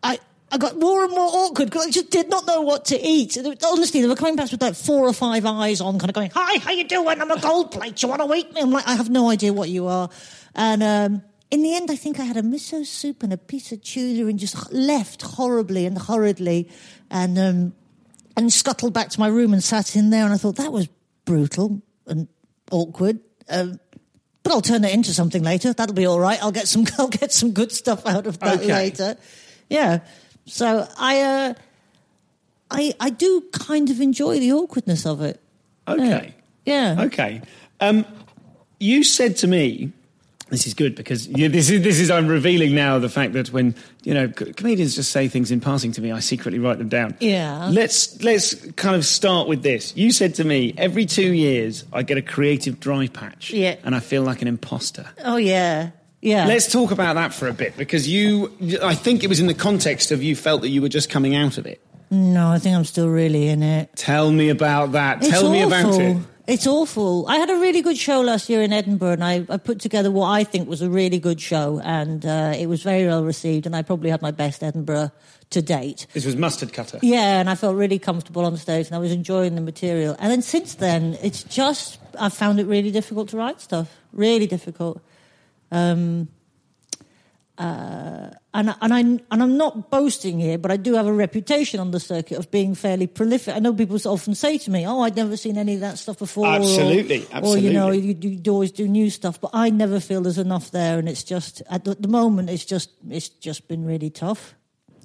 I, 0.03 0.19
I 0.53 0.57
got 0.59 0.77
more 0.77 1.03
and 1.03 1.11
more 1.11 1.27
awkward 1.27 1.65
because 1.65 1.87
I 1.87 1.89
just 1.89 2.11
did 2.11 2.29
not 2.29 2.45
know 2.45 2.61
what 2.61 2.85
to 2.85 3.01
eat. 3.01 3.35
Honestly, 3.65 4.01
they 4.03 4.07
were 4.07 4.15
coming 4.15 4.37
past 4.37 4.51
with 4.51 4.61
like 4.61 4.75
four 4.75 5.07
or 5.07 5.13
five 5.13 5.47
eyes 5.47 5.81
on, 5.81 5.97
kind 5.97 6.11
of 6.11 6.13
going, 6.13 6.29
"Hi, 6.35 6.59
how 6.59 6.71
you 6.71 6.83
doing? 6.83 7.19
I'm 7.19 7.31
a 7.31 7.39
gold 7.39 7.71
plate. 7.71 8.03
You 8.03 8.09
want 8.09 8.21
to 8.21 8.31
eat 8.35 8.53
me?" 8.53 8.61
I'm 8.61 8.69
like, 8.69 8.87
"I 8.87 8.93
have 8.93 9.09
no 9.09 9.31
idea 9.31 9.51
what 9.51 9.69
you 9.69 9.87
are." 9.87 10.11
And 10.53 10.83
um, 10.83 11.23
in 11.49 11.63
the 11.63 11.73
end, 11.73 11.89
I 11.89 11.95
think 11.95 12.19
I 12.19 12.25
had 12.25 12.37
a 12.37 12.43
miso 12.43 12.85
soup 12.85 13.23
and 13.23 13.33
a 13.33 13.37
piece 13.37 13.71
of 13.71 13.81
tuna, 13.81 14.27
and 14.27 14.37
just 14.37 14.71
left 14.71 15.23
horribly 15.23 15.87
and 15.87 15.97
hurriedly, 15.97 16.69
and 17.09 17.39
um, 17.39 17.73
and 18.37 18.53
scuttled 18.53 18.93
back 18.93 19.09
to 19.09 19.19
my 19.19 19.29
room 19.29 19.53
and 19.53 19.63
sat 19.63 19.95
in 19.95 20.11
there. 20.11 20.23
And 20.23 20.35
I 20.35 20.37
thought 20.37 20.57
that 20.57 20.71
was 20.71 20.87
brutal 21.25 21.81
and 22.05 22.27
awkward. 22.69 23.21
Um, 23.49 23.79
but 24.43 24.51
I'll 24.51 24.61
turn 24.61 24.83
it 24.83 24.93
into 24.93 25.13
something 25.13 25.41
later. 25.43 25.73
That'll 25.73 25.95
be 25.95 26.05
all 26.05 26.19
right. 26.19 26.41
I'll 26.43 26.51
get 26.51 26.67
some. 26.67 26.85
I'll 26.99 27.07
get 27.07 27.31
some 27.31 27.51
good 27.51 27.71
stuff 27.71 28.05
out 28.05 28.27
of 28.27 28.39
that 28.39 28.59
Okay. 28.59 28.73
later. 28.73 29.17
Yeah. 29.69 29.99
So 30.45 30.87
I, 30.97 31.21
uh, 31.21 31.53
I, 32.69 32.93
I 32.99 33.09
do 33.09 33.43
kind 33.53 33.89
of 33.89 34.01
enjoy 34.01 34.39
the 34.39 34.51
awkwardness 34.53 35.05
of 35.05 35.21
it. 35.21 35.39
Okay. 35.87 36.33
Yeah. 36.65 36.95
Okay. 37.03 37.41
Um, 37.79 38.05
you 38.79 39.03
said 39.03 39.37
to 39.37 39.47
me, 39.47 39.91
this 40.53 40.65
is 40.67 40.73
good 40.73 40.95
because 40.95 41.27
yeah, 41.27 41.47
this 41.49 41.69
is 41.69 41.81
this 41.83 41.99
is 41.99 42.09
I'm 42.09 42.27
revealing 42.27 42.73
now 42.75 42.99
the 42.99 43.09
fact 43.09 43.33
that 43.33 43.51
when 43.51 43.75
you 44.03 44.13
know 44.13 44.27
co- 44.29 44.53
comedians 44.53 44.95
just 44.95 45.11
say 45.11 45.27
things 45.27 45.51
in 45.51 45.59
passing 45.59 45.91
to 45.93 46.01
me, 46.01 46.11
I 46.11 46.19
secretly 46.19 46.59
write 46.59 46.77
them 46.77 46.89
down. 46.89 47.15
Yeah. 47.19 47.67
Let's 47.71 48.21
let's 48.23 48.53
kind 48.73 48.95
of 48.95 49.03
start 49.05 49.47
with 49.47 49.63
this. 49.63 49.95
You 49.97 50.11
said 50.11 50.35
to 50.35 50.43
me 50.43 50.73
every 50.77 51.05
two 51.05 51.33
years 51.33 51.83
I 51.91 52.03
get 52.03 52.17
a 52.17 52.21
creative 52.21 52.79
dry 52.79 53.07
patch, 53.07 53.51
Yeah. 53.51 53.75
and 53.83 53.95
I 53.95 53.99
feel 53.99 54.23
like 54.23 54.41
an 54.41 54.47
imposter. 54.47 55.05
Oh 55.25 55.37
yeah. 55.37 55.89
Yeah. 56.21 56.45
Let's 56.45 56.71
talk 56.71 56.91
about 56.91 57.15
that 57.15 57.33
for 57.33 57.49
a 57.49 57.53
bit 57.53 57.75
because 57.75 58.07
you, 58.07 58.49
I 58.81 58.95
think 58.95 59.25
it 59.25 59.27
was 59.27 59.41
in 59.41 59.47
the 59.47 59.53
context 59.53 60.11
of 60.11 60.23
you 60.23 60.37
felt 60.37 60.61
that 60.61 60.69
you 60.69 60.81
were 60.81 60.87
just 60.87 61.09
coming 61.09 61.35
out 61.35 61.57
of 61.57 61.65
it. 61.65 61.81
no, 62.11 62.47
I 62.49 62.59
think 62.59 62.77
I'm 62.77 62.85
still 62.85 63.09
really 63.09 63.47
in 63.49 63.61
it. 63.61 63.89
Tell 63.97 64.31
me 64.31 64.47
about 64.49 64.93
that. 64.93 65.17
It's 65.17 65.29
Tell 65.29 65.39
awful. 65.47 65.51
me 65.51 65.61
about 65.63 65.99
it. 65.99 66.17
It's 66.45 66.67
awful. 66.67 67.25
I 67.29 67.37
had 67.37 67.49
a 67.49 67.55
really 67.55 67.81
good 67.81 67.97
show 67.97 68.19
last 68.19 68.49
year 68.49 68.61
in 68.61 68.73
Edinburgh, 68.73 69.13
and 69.13 69.23
I, 69.23 69.45
I 69.47 69.55
put 69.55 69.79
together 69.79 70.11
what 70.11 70.27
I 70.27 70.43
think 70.43 70.67
was 70.67 70.81
a 70.81 70.89
really 70.89 71.17
good 71.17 71.39
show, 71.39 71.79
and 71.81 72.25
uh, 72.25 72.53
it 72.57 72.67
was 72.67 72.83
very 72.83 73.05
well 73.05 73.23
received, 73.23 73.65
and 73.65 73.73
I 73.73 73.81
probably 73.81 74.09
had 74.09 74.21
my 74.21 74.31
best 74.31 74.61
Edinburgh 74.61 75.11
to 75.51 75.61
date. 75.61 76.05
This 76.13 76.25
was 76.25 76.35
mustard 76.35 76.73
cutter. 76.73 76.99
Yeah, 77.01 77.39
and 77.39 77.49
I 77.49 77.55
felt 77.55 77.77
really 77.77 77.97
comfortable 77.97 78.43
on 78.43 78.57
stage, 78.57 78.87
and 78.87 78.95
I 78.95 78.99
was 78.99 79.13
enjoying 79.13 79.55
the 79.55 79.61
material. 79.61 80.17
And 80.19 80.29
then 80.29 80.41
since 80.41 80.75
then, 80.75 81.17
it's 81.23 81.43
just 81.43 81.97
I 82.19 82.27
found 82.27 82.59
it 82.59 82.67
really 82.67 82.91
difficult 82.91 83.29
to 83.29 83.37
write 83.37 83.61
stuff. 83.61 83.95
Really 84.11 84.47
difficult. 84.47 85.01
Um, 85.71 86.27
uh, 87.63 88.29
and 88.53 88.75
and 88.81 88.93
I 88.93 88.99
and 88.99 89.21
I'm 89.31 89.57
not 89.57 89.89
boasting 89.89 90.37
here, 90.39 90.57
but 90.57 90.69
I 90.71 90.77
do 90.77 90.93
have 90.95 91.07
a 91.07 91.13
reputation 91.13 91.79
on 91.79 91.91
the 91.91 91.99
circuit 91.99 92.37
of 92.37 92.51
being 92.51 92.75
fairly 92.75 93.07
prolific. 93.07 93.55
I 93.55 93.59
know 93.59 93.73
people 93.73 93.97
often 94.05 94.35
say 94.35 94.57
to 94.59 94.69
me, 94.71 94.85
"Oh, 94.85 94.99
I'd 95.01 95.15
never 95.15 95.37
seen 95.37 95.57
any 95.57 95.75
of 95.75 95.79
that 95.79 95.97
stuff 95.97 96.19
before." 96.19 96.45
or- 96.45 96.51
Absolutely, 96.57 97.25
Or 97.47 97.57
you 97.57 97.71
know, 97.73 97.91
you, 97.91 98.15
you 98.45 98.51
always 98.51 98.71
do 98.71 98.87
new 98.87 99.09
stuff, 99.09 99.39
but 99.39 99.51
I 99.53 99.69
never 99.69 99.99
feel 99.99 100.21
there's 100.21 100.37
enough 100.37 100.71
there, 100.71 100.99
and 100.99 101.07
it's 101.07 101.23
just 101.23 101.61
at 101.69 101.85
the, 101.85 101.95
the 101.95 102.09
moment, 102.09 102.49
it's 102.49 102.65
just 102.65 102.89
it's 103.09 103.29
just 103.29 103.67
been 103.67 103.85
really 103.85 104.09
tough. 104.09 104.55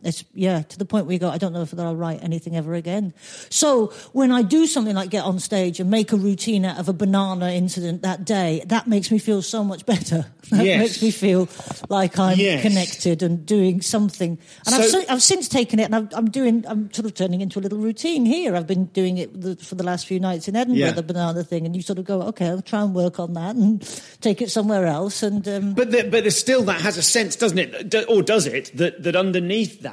It's 0.03 0.25
yeah 0.35 0.63
to 0.63 0.79
the 0.79 0.85
point 0.85 1.07
where 1.07 1.13
you 1.13 1.19
go, 1.19 1.29
I 1.31 1.39
don't 1.39 1.53
know 1.53 1.63
if 1.63 1.79
I'll 1.79 1.97
write 1.97 2.23
anything 2.23 2.57
ever 2.57 2.75
again. 2.75 3.13
So 3.51 3.89
when 4.13 4.33
I 4.33 4.43
do 4.43 4.67
something 4.67 4.95
like 4.95 5.11
get 5.11 5.25
on 5.25 5.39
stage 5.39 5.81
and 5.81 5.91
make 5.91 6.13
a 6.13 6.17
routine 6.17 6.65
out 6.65 6.79
of 6.79 6.89
a 6.89 6.93
banana 6.93 7.51
incident 7.53 8.03
that 8.03 8.25
day, 8.25 8.63
that 8.67 8.87
makes 8.87 9.11
me 9.11 9.19
feel 9.19 9.43
so 9.43 9.63
much 9.65 9.87
better. 9.87 10.27
That 10.49 10.65
Yes. 10.65 10.81
makes 10.81 11.03
me 11.03 11.11
feel 11.11 11.47
like 11.91 12.19
I'm 12.19 12.39
Yes. 12.39 12.63
connected 12.63 13.23
and 13.23 13.45
doing 13.45 13.83
something. 13.83 14.39
And 14.65 14.75
I've, 14.75 14.87
So- 14.87 15.05
I've 15.07 15.23
since 15.23 15.47
taken 15.47 15.79
it 15.79 15.83
and 15.85 15.95
I've, 15.95 16.09
I'm 16.15 16.31
doing. 16.31 16.65
I'm 16.67 16.91
sort 16.91 17.05
of 17.05 17.13
turning 17.13 17.43
into 17.43 17.59
a 17.59 17.61
little 17.61 17.77
routine 17.79 18.25
here. 18.25 18.57
I've 18.57 18.67
been 18.67 18.87
doing 18.87 19.19
it 19.19 19.39
the, 19.39 19.57
for 19.57 19.75
the 19.75 19.85
last 19.85 20.07
few 20.07 20.19
nights 20.19 20.49
in 20.49 20.57
Edinburgh, 20.57 20.87
Yeah. 20.87 20.93
the 20.93 21.03
banana 21.03 21.45
thing, 21.45 21.67
and 21.67 21.77
you 21.77 21.83
sort 21.83 21.99
of 21.99 22.07
go, 22.07 22.23
okay, 22.23 22.47
I'll 22.47 22.63
try 22.63 22.81
and 22.81 22.95
work 22.95 23.21
on 23.21 23.35
that 23.35 23.57
and 23.57 23.83
take 24.23 24.41
it 24.41 24.51
somewhere 24.51 24.87
else. 24.87 25.23
And 25.23 25.47
um, 25.49 25.75
But 25.75 25.91
the, 25.91 26.05
but 26.05 26.25
there's 26.25 26.39
still 26.39 26.63
that 26.63 26.81
has 26.81 26.97
a 26.97 27.03
sense, 27.03 27.37
doesn't 27.37 27.59
it? 27.59 27.95
Or 28.09 28.23
does 28.23 28.47
it 28.47 28.71
that 28.79 29.03
that 29.03 29.17
underneath 29.17 29.83
that 29.83 29.88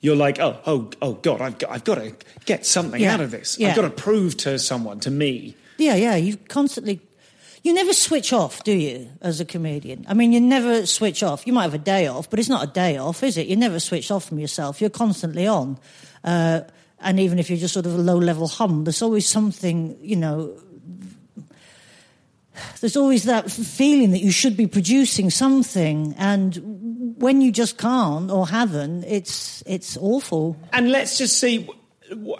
you're 0.00 0.16
like, 0.16 0.38
oh 0.40 0.58
oh 0.66 0.90
oh 1.00 1.14
God, 1.14 1.40
I've 1.40 1.58
got 1.58 1.70
I've 1.70 1.84
got 1.84 1.94
to 1.96 2.14
get 2.44 2.66
something 2.66 3.00
Yeah. 3.00 3.14
out 3.14 3.20
of 3.20 3.30
this. 3.30 3.58
Yeah. 3.58 3.70
I've 3.70 3.76
got 3.76 3.82
to 3.82 3.90
prove 3.90 4.36
to 4.38 4.58
someone, 4.58 5.00
to 5.00 5.10
me. 5.10 5.56
Yeah, 5.78 5.94
yeah. 5.96 6.14
You 6.16 6.36
constantly, 6.48 7.00
you 7.62 7.72
never 7.74 7.92
switch 7.92 8.32
off, 8.32 8.62
do 8.64 8.72
you, 8.72 9.08
as 9.20 9.40
a 9.40 9.44
comedian? 9.44 10.04
I 10.08 10.14
mean, 10.14 10.32
you 10.32 10.40
never 10.40 10.86
switch 10.86 11.22
off. 11.22 11.46
You 11.46 11.52
might 11.52 11.64
have 11.64 11.74
a 11.74 11.78
day 11.78 12.06
off, 12.06 12.28
but 12.30 12.38
it's 12.38 12.48
not 12.48 12.62
a 12.62 12.70
day 12.70 12.96
off, 12.96 13.22
is 13.22 13.36
it? 13.36 13.46
You 13.48 13.56
never 13.56 13.80
switch 13.80 14.10
off 14.10 14.26
from 14.26 14.38
yourself. 14.38 14.80
You're 14.80 14.90
constantly 14.90 15.46
on. 15.46 15.78
Uh, 16.22 16.60
and 17.00 17.18
even 17.18 17.38
if 17.38 17.50
you're 17.50 17.58
just 17.58 17.74
sort 17.74 17.86
of 17.86 17.94
a 17.94 17.98
low 17.98 18.16
level 18.18 18.46
hum, 18.46 18.84
there's 18.84 19.02
always 19.02 19.26
something, 19.28 19.96
you 20.00 20.16
know. 20.16 20.56
There's 22.80 22.96
always 22.96 23.24
that 23.24 23.50
feeling 23.50 24.10
that 24.12 24.20
you 24.20 24.30
should 24.30 24.56
be 24.56 24.66
producing 24.66 25.30
something, 25.30 26.14
and 26.18 27.14
when 27.18 27.40
you 27.40 27.50
just 27.52 27.78
can't 27.78 28.30
or 28.30 28.46
haven't, 28.48 29.04
it's 29.04 29.62
it's 29.66 29.96
awful. 29.96 30.56
And 30.72 30.90
let's 30.90 31.18
just 31.18 31.38
see 31.38 31.68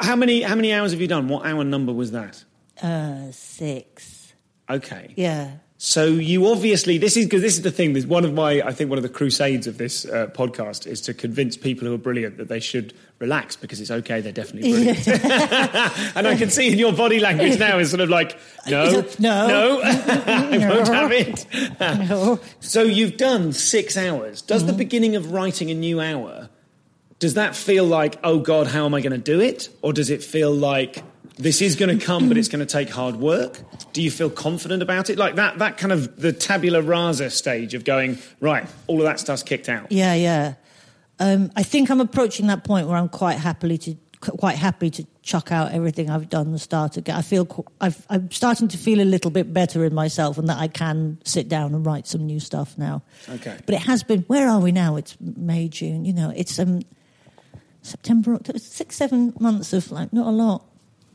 how 0.01 0.17
many 0.17 0.43
how 0.43 0.55
many 0.55 0.73
hours 0.73 0.93
have 0.93 1.01
you 1.01 1.09
done? 1.09 1.29
What 1.29 1.47
hour 1.47 1.65
number 1.65 1.93
was 1.93 2.13
that? 2.13 2.45
Uh, 2.83 3.31
six, 3.33 4.33
Okay. 4.69 5.15
yeah. 5.17 5.53
So 5.77 6.07
you 6.07 6.47
obviously 6.47 6.97
this 6.99 7.17
is 7.17 7.27
because 7.27 7.43
this 7.43 7.55
is 7.57 7.63
the 7.63 7.71
thing. 7.71 7.93
There's 7.93 8.07
one 8.07 8.25
of 8.25 8.33
my 8.33 8.63
I 8.63 8.73
think 8.73 8.89
one 8.91 8.99
of 8.99 9.03
the 9.03 9.09
crusades 9.09 9.67
of 9.67 9.77
this 9.79 10.05
uh, 10.07 10.29
podcast 10.29 10.87
is 10.87 11.01
to 11.03 11.15
convince 11.15 11.57
people 11.57 11.87
who 11.87 11.95
are 11.95 11.99
brilliant 11.99 12.39
that 12.39 12.49
they 12.49 12.61
should 12.61 12.95
relax 13.25 13.57
because 13.57 13.81
it's 13.81 13.91
okay. 13.91 14.21
They're 14.21 14.33
definitely 14.33 14.73
brilliant. 14.73 15.09
and 16.17 16.27
I 16.27 16.37
can 16.37 16.51
see 16.51 16.71
in 16.71 16.79
your 16.79 16.93
body 16.93 17.21
language 17.21 17.59
now 17.59 17.79
is 17.79 17.91
sort 17.91 18.01
of 18.01 18.11
like 18.11 18.39
no, 18.69 19.05
No. 19.19 19.47
no, 19.49 19.81
I 19.83 20.59
won't 20.69 20.89
have 20.89 21.13
it. 21.13 21.47
No. 21.81 22.39
So 22.61 22.83
you've 22.83 23.17
done 23.17 23.53
six 23.53 23.97
hours. 23.97 24.43
Does 24.43 24.65
the 24.65 24.73
mm-hmm. 24.73 24.79
beginning 24.79 25.17
of 25.17 25.33
writing 25.33 25.71
a 25.71 25.75
new 25.75 26.01
hour? 26.01 26.49
Does 27.19 27.35
that 27.35 27.57
feel 27.57 27.85
like 27.85 28.19
oh 28.23 28.39
god, 28.39 28.67
how 28.69 28.85
am 28.85 28.95
I 28.95 29.01
going 29.01 29.13
to 29.13 29.19
do 29.33 29.41
it, 29.41 29.69
or 29.83 29.93
does 29.93 30.11
it 30.11 30.23
feel 30.23 30.53
like 30.53 31.03
this 31.37 31.61
is 31.61 31.75
going 31.77 31.99
to 31.99 32.05
come, 32.05 32.29
but 32.29 32.37
it's 32.37 32.49
going 32.49 32.65
to 32.65 32.73
take 32.73 32.91
hard 32.91 33.17
work? 33.17 33.59
Do 33.93 34.03
you 34.03 34.11
feel 34.11 34.31
confident 34.31 34.83
about 34.83 35.11
it? 35.11 35.19
Like 35.19 35.37
that, 35.37 35.59
that 35.59 35.79
kind 35.79 35.93
of 35.93 36.21
the 36.21 36.33
tabula 36.33 36.83
rasa 36.83 37.31
stage 37.31 37.75
of 37.75 37.85
going 37.85 38.19
right. 38.41 38.67
All 38.87 38.99
of 38.99 39.05
that 39.05 39.19
stuff's 39.19 39.43
kicked 39.43 39.69
out. 39.69 39.91
Yeah, 39.91 40.15
yeah. 40.15 40.55
Um, 41.25 41.51
I 41.57 41.63
think 41.63 41.91
I'm 41.91 42.03
approaching 42.03 42.49
that 42.49 42.65
point 42.65 42.87
where 42.87 42.99
I'm 42.99 43.09
quite 43.09 43.39
happily 43.39 43.79
to 43.79 43.97
quite 44.21 44.57
happy 44.57 44.91
to 44.91 45.07
chuck 45.23 45.51
out 45.51 45.73
everything 45.73 46.11
I've 46.11 46.29
done 46.29 46.49
and 46.49 46.61
start 46.61 46.99
again. 46.99 47.17
I 47.17 47.23
feel 47.23 47.67
I've, 47.81 48.07
I'm 48.11 48.31
starting 48.31 48.69
to 48.69 48.79
feel 48.79 49.01
a 49.01 49.05
little 49.05 49.31
bit 49.31 49.53
better 49.53 49.85
in 49.87 49.95
myself, 49.95 50.37
and 50.37 50.49
that 50.51 50.59
I 50.59 50.69
can 50.69 51.19
sit 51.25 51.49
down 51.49 51.75
and 51.75 51.85
write 51.87 52.07
some 52.07 52.27
new 52.27 52.41
stuff 52.41 52.77
now. 52.77 53.03
Okay. 53.29 53.57
But 53.65 53.75
it 53.75 53.83
has 53.83 54.03
been. 54.03 54.21
Where 54.23 54.51
are 54.51 54.61
we 54.61 54.71
now? 54.71 54.97
It's 54.97 55.17
May, 55.19 55.69
June. 55.69 56.05
You 56.05 56.13
know, 56.13 56.31
it's 56.37 56.59
um, 56.59 56.83
September, 57.81 58.35
October, 58.35 58.59
six, 58.59 58.97
seven 58.97 59.33
months 59.41 59.73
of 59.73 59.91
like 59.91 60.13
not 60.13 60.27
a 60.27 60.31
lot. 60.31 60.67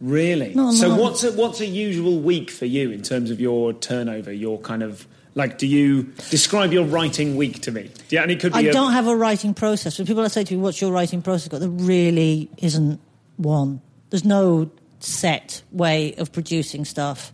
Really? 0.02 0.56
Not 0.56 0.74
a 0.74 0.78
so 0.78 0.88
lot. 0.90 1.00
what's 1.00 1.24
a, 1.24 1.32
what's 1.34 1.62
a 1.62 1.68
usual 1.68 2.20
week 2.20 2.50
for 2.50 2.66
you 2.66 2.90
in 2.90 3.04
terms 3.04 3.30
of 3.30 3.40
your 3.40 3.74
turnover? 3.74 4.34
Your 4.34 4.60
kind 4.60 4.82
of 4.82 5.08
like, 5.40 5.58
do 5.58 5.66
you 5.66 6.04
describe 6.30 6.72
your 6.72 6.86
writing 6.86 7.36
week 7.36 7.62
to 7.62 7.72
me? 7.72 7.90
Yeah, 8.10 8.22
and 8.22 8.30
it 8.32 8.40
could 8.40 8.54
be. 8.54 8.60
I 8.60 8.70
a- 8.70 8.74
don't 8.74 8.92
have 8.94 9.08
a 9.08 9.16
writing 9.16 9.54
process. 9.56 9.98
When 9.98 10.06
people 10.06 10.28
say 10.30 10.44
to 10.44 10.54
me, 10.54 10.60
"What's 10.62 10.80
your 10.82 10.92
writing 10.92 11.22
process?" 11.24 11.48
got?" 11.48 11.60
There 11.62 11.70
really 11.96 12.50
isn't 12.58 13.00
one. 13.38 13.82
There's 14.12 14.26
no 14.26 14.70
set 15.00 15.64
way 15.72 16.14
of 16.16 16.32
producing 16.32 16.86
stuff. 16.86 17.32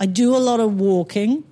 I 0.00 0.06
do 0.06 0.34
a 0.34 0.42
lot 0.50 0.60
of 0.60 0.80
walking, 0.80 1.44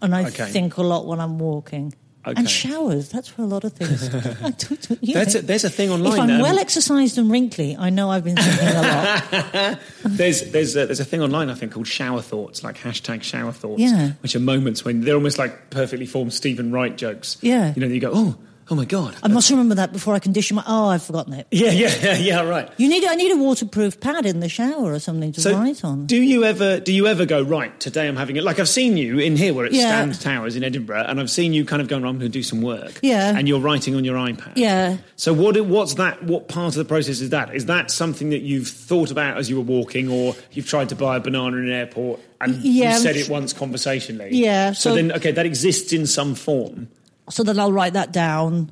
and 0.00 0.14
I 0.14 0.24
Okay. 0.28 0.46
think 0.50 0.76
a 0.78 0.82
lot 0.82 1.06
when 1.06 1.20
I'm 1.20 1.38
walking. 1.38 1.92
Okay. 2.26 2.34
And 2.38 2.48
showers. 2.48 3.10
That's 3.10 3.36
where 3.36 3.44
a 3.46 3.48
lot 3.48 3.64
of 3.64 3.72
things. 3.74 4.12
I 4.42 4.50
do- 4.50 4.76
do- 4.76 5.12
That's 5.12 5.34
know. 5.34 5.40
a- 5.40 5.42
there's 5.42 5.64
a 5.64 5.70
thing 5.70 5.88
If 5.90 5.94
online, 5.94 6.20
I'm 6.20 6.30
um, 6.36 6.40
well 6.40 6.58
exercised 6.58 7.18
and 7.18 7.30
wrinkly, 7.30 7.76
I 7.78 7.90
know 7.90 8.10
I've 8.10 8.24
been 8.24 8.36
thinking 8.36 8.68
a 8.68 8.82
lot. 8.82 9.78
There's 10.04 10.50
there's 10.50 10.74
a, 10.76 10.86
there's 10.86 11.00
a 11.00 11.04
thing 11.04 11.20
online 11.22 11.50
I 11.50 11.54
think 11.54 11.72
called 11.72 11.86
shower 11.86 12.22
thoughts, 12.22 12.64
like 12.64 12.78
hashtag 12.78 13.22
shower 13.22 13.52
thoughts, 13.52 13.80
Yeah. 13.82 14.12
which 14.22 14.34
are 14.34 14.40
moments 14.40 14.84
when 14.84 15.02
they're 15.02 15.14
almost 15.16 15.38
like 15.38 15.70
perfectly 15.70 16.06
formed 16.06 16.32
Steven 16.32 16.72
Wright 16.72 16.96
jokes. 16.96 17.36
Yeah. 17.42 17.72
you 17.76 17.80
know, 17.80 17.86
you 17.88 18.00
go, 18.00 18.10
oh, 18.14 18.36
oh 18.70 18.74
my 18.74 18.84
god, 18.84 19.14
I 19.22 19.28
must 19.28 19.50
remember 19.50 19.74
that 19.76 19.92
before 19.92 20.14
I 20.14 20.18
condition 20.18 20.54
my. 20.56 20.64
Oh, 20.66 20.88
I've 20.88 21.02
forgotten 21.02 21.32
it. 21.34 21.46
yeah, 21.50 21.70
yeah, 21.70 21.94
yeah, 22.02 22.16
yeah, 22.16 22.40
right. 22.48 22.70
You 22.76 22.88
need. 22.88 23.04
I 23.04 23.14
need 23.14 23.32
a 23.32 23.36
waterproof 23.36 24.00
pad 24.00 24.26
in 24.26 24.40
the 24.40 24.48
shower 24.48 24.92
or 24.92 24.98
something 24.98 25.32
to 25.32 25.40
So, 25.40 25.54
write 25.54 25.84
on. 25.84 26.06
do 26.06 26.16
you 26.16 26.44
ever 26.44 26.80
do 26.80 26.92
you 26.92 27.06
ever 27.06 27.26
go 27.26 27.42
right? 27.42 27.78
Today 27.80 28.08
I'm 28.08 28.16
having 28.16 28.36
it. 28.36 28.44
Like 28.44 28.58
I've 28.58 28.68
seen 28.68 28.96
you 28.96 29.18
in 29.18 29.36
here, 29.36 29.52
where 29.54 29.66
at 29.66 29.72
Yeah. 29.72 29.80
Stand 30.10 30.20
Towers 30.20 30.56
in 30.56 30.64
Edinburgh, 30.64 31.04
and 31.08 31.20
I've 31.20 31.30
seen 31.30 31.52
you 31.52 31.64
kind 31.64 31.82
of 31.82 31.88
going. 31.88 32.04
I'm 32.04 32.18
going 32.18 32.20
to 32.20 32.28
do 32.28 32.42
some 32.42 32.62
work. 32.62 32.98
Yeah. 33.02 33.36
and 33.36 33.46
you're 33.48 33.60
writing 33.60 33.94
on 33.94 34.04
your 34.04 34.16
iPad. 34.16 34.52
yeah. 34.56 34.96
So 35.16 35.32
what 35.32 35.60
what's 35.66 35.94
that? 35.94 36.22
What 36.24 36.48
part 36.48 36.68
of 36.68 36.78
the 36.78 36.84
process 36.84 37.20
is 37.20 37.30
that? 37.30 37.54
Is 37.54 37.66
that 37.66 37.90
something 37.90 38.30
that 38.30 38.40
you've 38.42 38.68
thought 38.68 39.10
about 39.10 39.38
as 39.38 39.48
you 39.50 39.56
were 39.56 39.62
walking, 39.62 40.08
or 40.10 40.34
you've 40.52 40.66
tried 40.68 40.88
to 40.90 40.96
buy 40.96 41.16
a 41.16 41.20
banana 41.20 41.56
in 41.58 41.64
an 41.66 41.72
airport 41.72 42.20
and 42.40 42.56
Yeah, 42.62 42.94
you 42.94 42.98
said 42.98 43.16
it 43.16 43.28
once 43.28 43.52
conversationally? 43.52 44.30
Yeah, 44.32 44.72
So, 44.72 44.90
so- 44.90 44.94
then, 44.96 45.12
okay, 45.12 45.32
that 45.32 45.46
exists 45.46 45.92
in 45.92 46.06
some 46.06 46.34
form. 46.34 46.88
So 47.30 47.42
then 47.42 47.58
I'll 47.58 47.72
write 47.72 47.92
that 47.94 48.12
down, 48.12 48.70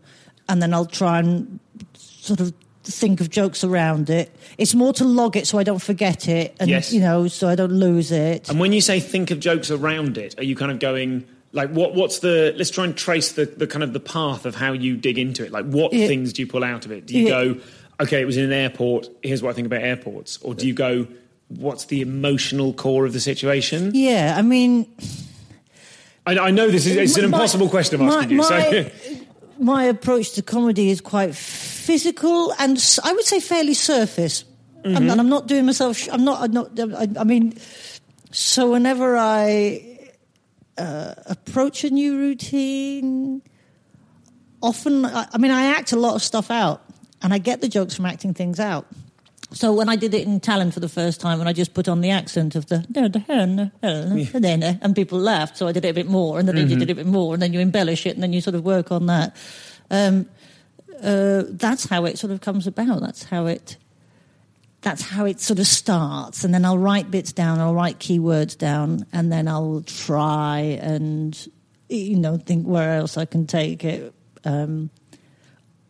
and 0.49 0.61
then 0.63 0.73
I'll 0.75 0.87
try 0.87 1.19
and 1.21 1.59
sort 1.95 2.41
of 2.41 2.53
think 2.85 3.21
of 3.21 3.31
jokes 3.31 3.63
around 3.63 4.11
it. 4.11 4.35
It's 4.59 4.75
more 4.75 4.93
to 4.95 5.05
log 5.05 5.37
it 5.37 5.47
so 5.47 5.59
I 5.59 5.63
don't 5.63 5.81
forget 5.81 6.29
it, 6.29 6.55
and 6.61 6.69
Yes. 6.69 6.93
you 6.93 7.01
know, 7.01 7.29
so 7.29 7.49
I 7.49 7.55
don't 7.55 7.73
lose 7.73 8.11
it. 8.13 8.49
And 8.51 8.59
when 8.59 8.73
you 8.73 8.81
say 8.81 8.99
think 9.01 9.31
of 9.31 9.39
jokes 9.41 9.71
around 9.71 10.19
it, 10.19 10.39
are 10.39 10.45
you 10.45 10.57
kind 10.57 10.71
of 10.73 10.79
going 10.81 11.25
like 11.53 11.71
what? 11.71 11.95
What's 11.95 12.19
the? 12.21 12.55
Let's 12.57 12.71
try 12.71 12.85
and 12.85 12.97
trace 12.97 13.33
the, 13.33 13.45
the 13.47 13.67
kind 13.67 13.83
of 13.83 13.93
the 13.93 14.01
path 14.01 14.47
of 14.47 14.55
how 14.55 14.73
you 14.73 14.97
dig 14.97 15.19
into 15.19 15.45
it. 15.45 15.53
Like 15.53 15.67
what 15.67 15.93
Yeah. 15.93 16.07
things 16.07 16.33
do 16.33 16.43
you 16.43 16.47
pull 16.47 16.65
out 16.65 16.85
of 16.87 16.93
it? 16.93 17.07
Do 17.07 17.15
you 17.17 17.25
Yeah. 17.25 17.31
go, 17.31 17.57
okay, 18.01 18.21
it 18.21 18.25
was 18.25 18.37
in 18.37 18.45
an 18.45 18.53
airport. 18.53 19.09
Here's 19.23 19.43
what 19.43 19.51
I 19.51 19.53
think 19.53 19.67
about 19.67 19.83
airports, 19.83 20.39
or 20.43 20.55
do 20.55 20.67
you 20.67 20.75
go? 20.75 21.07
What's 21.49 21.85
the 21.85 22.01
emotional 22.01 22.73
core 22.73 23.05
of 23.05 23.13
the 23.13 23.21
situation? 23.21 23.91
yeah, 23.95 24.35
I 24.39 24.43
mean, 24.43 24.87
I, 26.27 26.39
I 26.39 26.51
know 26.51 26.71
this 26.71 26.87
is 26.87 26.97
it's 26.97 27.17
an 27.17 27.31
My- 27.31 27.39
impossible 27.39 27.69
question 27.69 28.01
I'm 28.01 28.09
asking 28.09 28.37
my, 28.37 28.69
you. 28.69 28.83
My, 28.85 28.91
so 28.91 29.17
my 29.59 29.85
approach 29.85 30.33
to 30.33 30.43
comedy 30.43 30.91
is 30.91 31.01
quite 31.01 31.35
physical 31.35 32.53
and 32.59 32.79
I 33.05 33.13
would 33.13 33.25
say 33.25 33.41
fairly 33.41 33.75
surface. 33.75 34.45
Mm-hmm. 34.85 34.97
I'm, 34.97 35.11
and 35.11 35.21
I'm 35.21 35.29
not 35.29 35.47
doing 35.47 35.67
myself. 35.67 35.97
sh- 35.97 36.09
I'm 36.11 36.25
not. 36.25 36.43
I'm 36.43 36.53
not. 36.53 36.79
I, 36.79 37.21
I 37.21 37.25
mean, 37.25 37.55
so 38.33 38.73
whenever 38.73 39.17
I 39.17 40.11
uh, 40.77 41.15
approach 41.27 41.85
a 41.85 41.91
new 41.91 42.19
routine, 42.19 43.43
often 44.61 45.05
I, 45.05 45.29
I 45.33 45.39
mean 45.39 45.53
I 45.53 45.67
act 45.67 45.93
a 45.93 45.97
lot 45.97 46.17
of 46.17 46.23
stuff 46.23 46.51
out, 46.51 46.83
and 47.23 47.33
I 47.33 47.39
get 47.39 47.61
the 47.61 47.69
jokes 47.69 47.95
from 47.95 48.07
acting 48.07 48.35
things 48.35 48.59
out. 48.59 48.87
So 49.55 49.73
when 49.73 49.89
I 49.89 49.97
did 49.97 50.15
it 50.15 50.27
in 50.27 50.41
Tallinn 50.41 50.73
for 50.73 50.81
the 50.81 50.89
first 50.89 51.21
time, 51.21 51.41
and 51.41 51.49
I 51.49 51.53
just 51.53 51.75
put 51.75 51.89
on 51.89 52.01
the 52.01 52.11
accent 52.11 52.55
of 52.55 52.67
the 52.67 52.85
and 54.83 54.97
people 54.97 55.19
laughed, 55.19 55.57
so 55.57 55.69
I 55.69 55.73
did 55.73 55.85
it 55.85 55.89
a 55.89 55.95
bit 55.95 56.07
more, 56.07 56.39
and 56.39 56.49
then 56.49 56.57
you 56.57 56.77
did 56.77 56.89
it 56.89 56.93
a 56.93 56.95
bit 56.97 57.07
more, 57.07 57.35
and 57.35 57.43
then 57.43 57.53
you 57.53 57.61
embellish 57.61 58.07
it, 58.07 58.15
and 58.15 58.23
then 58.23 58.33
you 58.33 58.41
sort 58.41 58.55
of 58.55 58.65
work 58.65 58.91
on 58.91 59.07
that. 59.07 59.37
Um, 59.91 60.29
uh, 61.03 61.43
that's 61.49 61.87
how 61.87 62.05
it 62.05 62.19
sort 62.19 62.33
of 62.33 62.41
comes 62.41 62.67
about. 62.67 63.01
That's 63.01 63.25
how 63.25 63.47
it. 63.47 63.77
That's 64.81 65.03
how 65.03 65.27
it 65.27 65.41
sort 65.41 65.61
of 65.61 65.67
starts, 65.67 66.45
and 66.45 66.53
then 66.53 66.65
I'll 66.65 66.79
write 66.79 67.11
bits 67.11 67.33
down. 67.33 67.61
I'll 67.61 67.75
write 67.75 67.99
keywords 67.99 68.57
down, 68.59 69.07
and 69.13 69.31
then 69.31 69.47
I'll 69.49 69.83
try 69.87 70.79
and 70.81 71.37
you 71.89 72.19
know 72.19 72.37
think 72.37 72.67
where 72.67 72.95
else 72.99 73.17
I 73.17 73.27
can 73.27 73.47
take 73.47 73.85
it. 73.85 74.15
Um, 74.45 74.91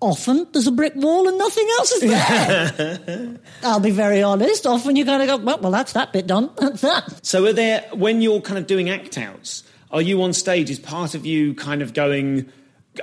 often 0.02 0.46
there's 0.52 0.66
a 0.66 0.72
brick 0.72 0.94
wall 0.96 1.28
and 1.28 1.38
nothing 1.38 1.66
else 1.78 1.92
is 1.92 2.00
there. 2.02 3.38
I'll 3.62 3.80
be 3.80 3.90
very 3.90 4.22
honest. 4.22 4.66
Often 4.66 4.96
you 4.96 5.04
kind 5.04 5.22
of 5.22 5.28
go, 5.28 5.44
well, 5.44 5.58
well, 5.60 5.72
that's 5.72 5.92
that 5.94 6.12
bit 6.12 6.26
done. 6.26 6.50
That's 6.58 6.80
that. 6.82 7.24
So 7.24 7.46
are 7.46 7.52
there 7.52 7.84
when 7.94 8.20
you're 8.20 8.40
kind 8.40 8.58
of 8.58 8.66
doing 8.66 8.90
act 8.90 9.16
outs? 9.16 9.62
Are 9.90 10.02
you 10.02 10.22
on 10.22 10.32
stage? 10.32 10.68
Is 10.70 10.78
part 10.78 11.14
of 11.14 11.24
you 11.26 11.54
kind 11.54 11.82
of 11.82 11.94
going? 11.94 12.50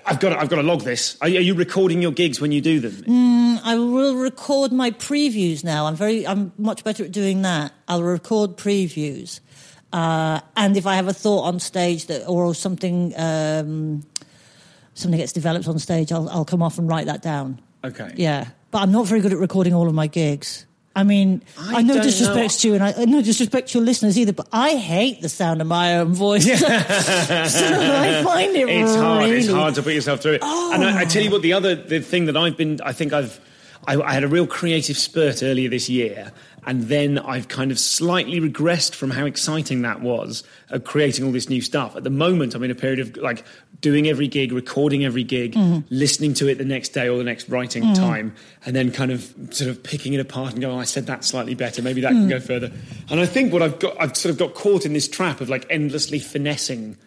I've 0.05 0.19
got. 0.19 0.29
To, 0.29 0.39
I've 0.39 0.49
got 0.49 0.57
to 0.57 0.63
log 0.63 0.81
this. 0.81 1.17
Are, 1.21 1.27
you- 1.29 1.39
are 1.39 1.41
you 1.41 1.53
recording 1.55 2.01
your 2.01 2.11
gigs 2.11 2.39
when 2.41 2.51
you 2.51 2.61
do 2.61 2.79
them? 2.79 3.59
I 3.63 3.75
will 3.75 4.15
record 4.15 4.71
my 4.71 4.91
previews 4.91 5.63
now. 5.63 5.85
I'm 5.87 5.95
very, 5.95 6.25
I'm 6.27 6.51
much 6.57 6.83
better 6.83 7.03
at 7.05 7.11
doing 7.11 7.41
that. 7.43 7.73
I'll 7.87 8.03
record 8.03 8.55
previews, 8.57 9.39
uh, 9.93 10.41
and 10.55 10.77
if 10.77 10.85
I 10.87 10.95
have 10.95 11.07
a 11.07 11.13
thought 11.13 11.43
on 11.43 11.59
stage 11.59 12.05
that 12.07 12.25
or 12.27 12.53
something, 12.55 13.13
um, 13.17 14.03
something 14.99 15.19
gets 15.19 15.33
developed 15.33 15.67
on 15.67 15.79
stage, 15.79 16.11
I'll, 16.11 16.29
I'll 16.29 16.45
come 16.45 16.61
off 16.61 16.77
and 16.77 16.87
write 16.87 17.05
that 17.07 17.21
down. 17.21 17.61
Okay. 17.83 18.13
Yeah, 18.15 18.47
but 18.71 18.79
I'm 18.79 18.91
not 18.91 19.07
very 19.07 19.21
good 19.21 19.33
at 19.33 19.39
recording 19.39 19.73
all 19.73 19.87
of 19.87 19.93
my 19.93 20.07
gigs. 20.07 20.65
I 20.95 21.03
mean, 21.03 21.43
I 21.57 21.77
I, 21.77 21.81
no 21.81 22.01
disrespect 22.01 22.35
know. 22.35 22.57
to 22.59 22.67
you, 22.67 22.73
and 22.73 22.83
I 22.83 23.05
no 23.05 23.21
disrespect 23.21 23.69
to 23.69 23.77
your 23.77 23.85
listeners 23.85 24.17
either. 24.19 24.33
But 24.33 24.49
I 24.51 24.75
hate 24.75 25.21
the 25.21 25.29
sound 25.29 25.61
of 25.61 25.67
my 25.67 25.97
own 25.97 26.13
voice. 26.13 26.45
so 26.59 26.67
I 26.67 28.21
find 28.23 28.55
it 28.55 28.67
It's 28.67 28.95
hard. 28.95 29.29
It's 29.29 29.47
hard 29.47 29.75
to 29.75 29.83
put 29.83 29.93
yourself 29.93 30.21
through 30.21 30.33
it. 30.33 30.43
And 30.43 30.83
I, 30.83 31.01
I 31.01 31.05
tell 31.05 31.23
you 31.23 31.31
what, 31.31 31.41
the 31.41 31.53
other 31.53 31.75
the 31.75 32.01
thing 32.01 32.25
that 32.25 32.35
I've 32.35 32.57
been, 32.57 32.79
I 32.83 32.91
think 32.91 33.13
I've, 33.13 33.39
I, 33.87 34.01
I 34.01 34.13
had 34.13 34.23
a 34.23 34.27
real 34.27 34.47
creative 34.47 34.97
spurt 34.97 35.41
earlier 35.41 35.69
this 35.69 35.89
year, 35.89 36.33
and 36.65 36.83
then 36.83 37.19
I've 37.19 37.47
kind 37.47 37.71
of 37.71 37.79
slightly 37.79 38.41
regressed 38.41 38.93
from 38.93 39.11
how 39.11 39.25
exciting 39.25 39.83
that 39.83 40.01
was 40.01 40.43
of 40.69 40.83
creating 40.83 41.23
all 41.23 41.31
this 41.31 41.49
new 41.49 41.61
stuff. 41.61 41.95
At 41.95 42.03
the 42.03 42.09
moment, 42.09 42.55
I'm 42.55 42.63
in 42.63 42.71
a 42.71 42.75
period 42.75 42.99
of 42.99 43.15
like 43.15 43.45
doing 43.81 44.07
every 44.07 44.27
gig, 44.27 44.51
recording 44.51 45.05
every 45.05 45.23
gig, 45.23 45.53
mm-hmm. 45.53 45.85
listening 45.89 46.33
to 46.33 46.47
it 46.47 46.57
the 46.57 46.65
next 46.65 46.89
day 46.89 47.07
or 47.07 47.17
the 47.17 47.23
next 47.23 47.47
writing 47.49 47.83
mm-hmm. 47.83 47.93
time, 47.93 48.35
and 48.65 48.75
then 48.75 48.91
kind 48.91 49.11
of 49.11 49.33
sort 49.51 49.69
of 49.69 49.81
picking 49.83 50.13
it 50.13 50.19
apart 50.19 50.51
and 50.51 50.61
going, 50.61 50.75
oh, 50.75 50.79
I 50.79 50.83
said 50.83 51.07
that 51.07 51.23
slightly 51.23 51.55
better. 51.55 51.81
Maybe 51.81 52.01
that 52.01 52.11
can 52.11 52.25
mm. 52.25 52.29
go 52.29 52.39
further. 52.39 52.71
And 53.09 53.19
I 53.19 53.25
think 53.25 53.53
what 53.53 53.61
I've 53.61 53.79
got, 53.79 53.99
I've 53.99 54.17
sort 54.17 54.31
of 54.31 54.37
got 54.37 54.53
caught 54.53 54.85
in 54.85 54.93
this 54.93 55.07
trap 55.07 55.39
of 55.41 55.49
like 55.49 55.65
endlessly 55.69 56.19
finessing 56.19 56.97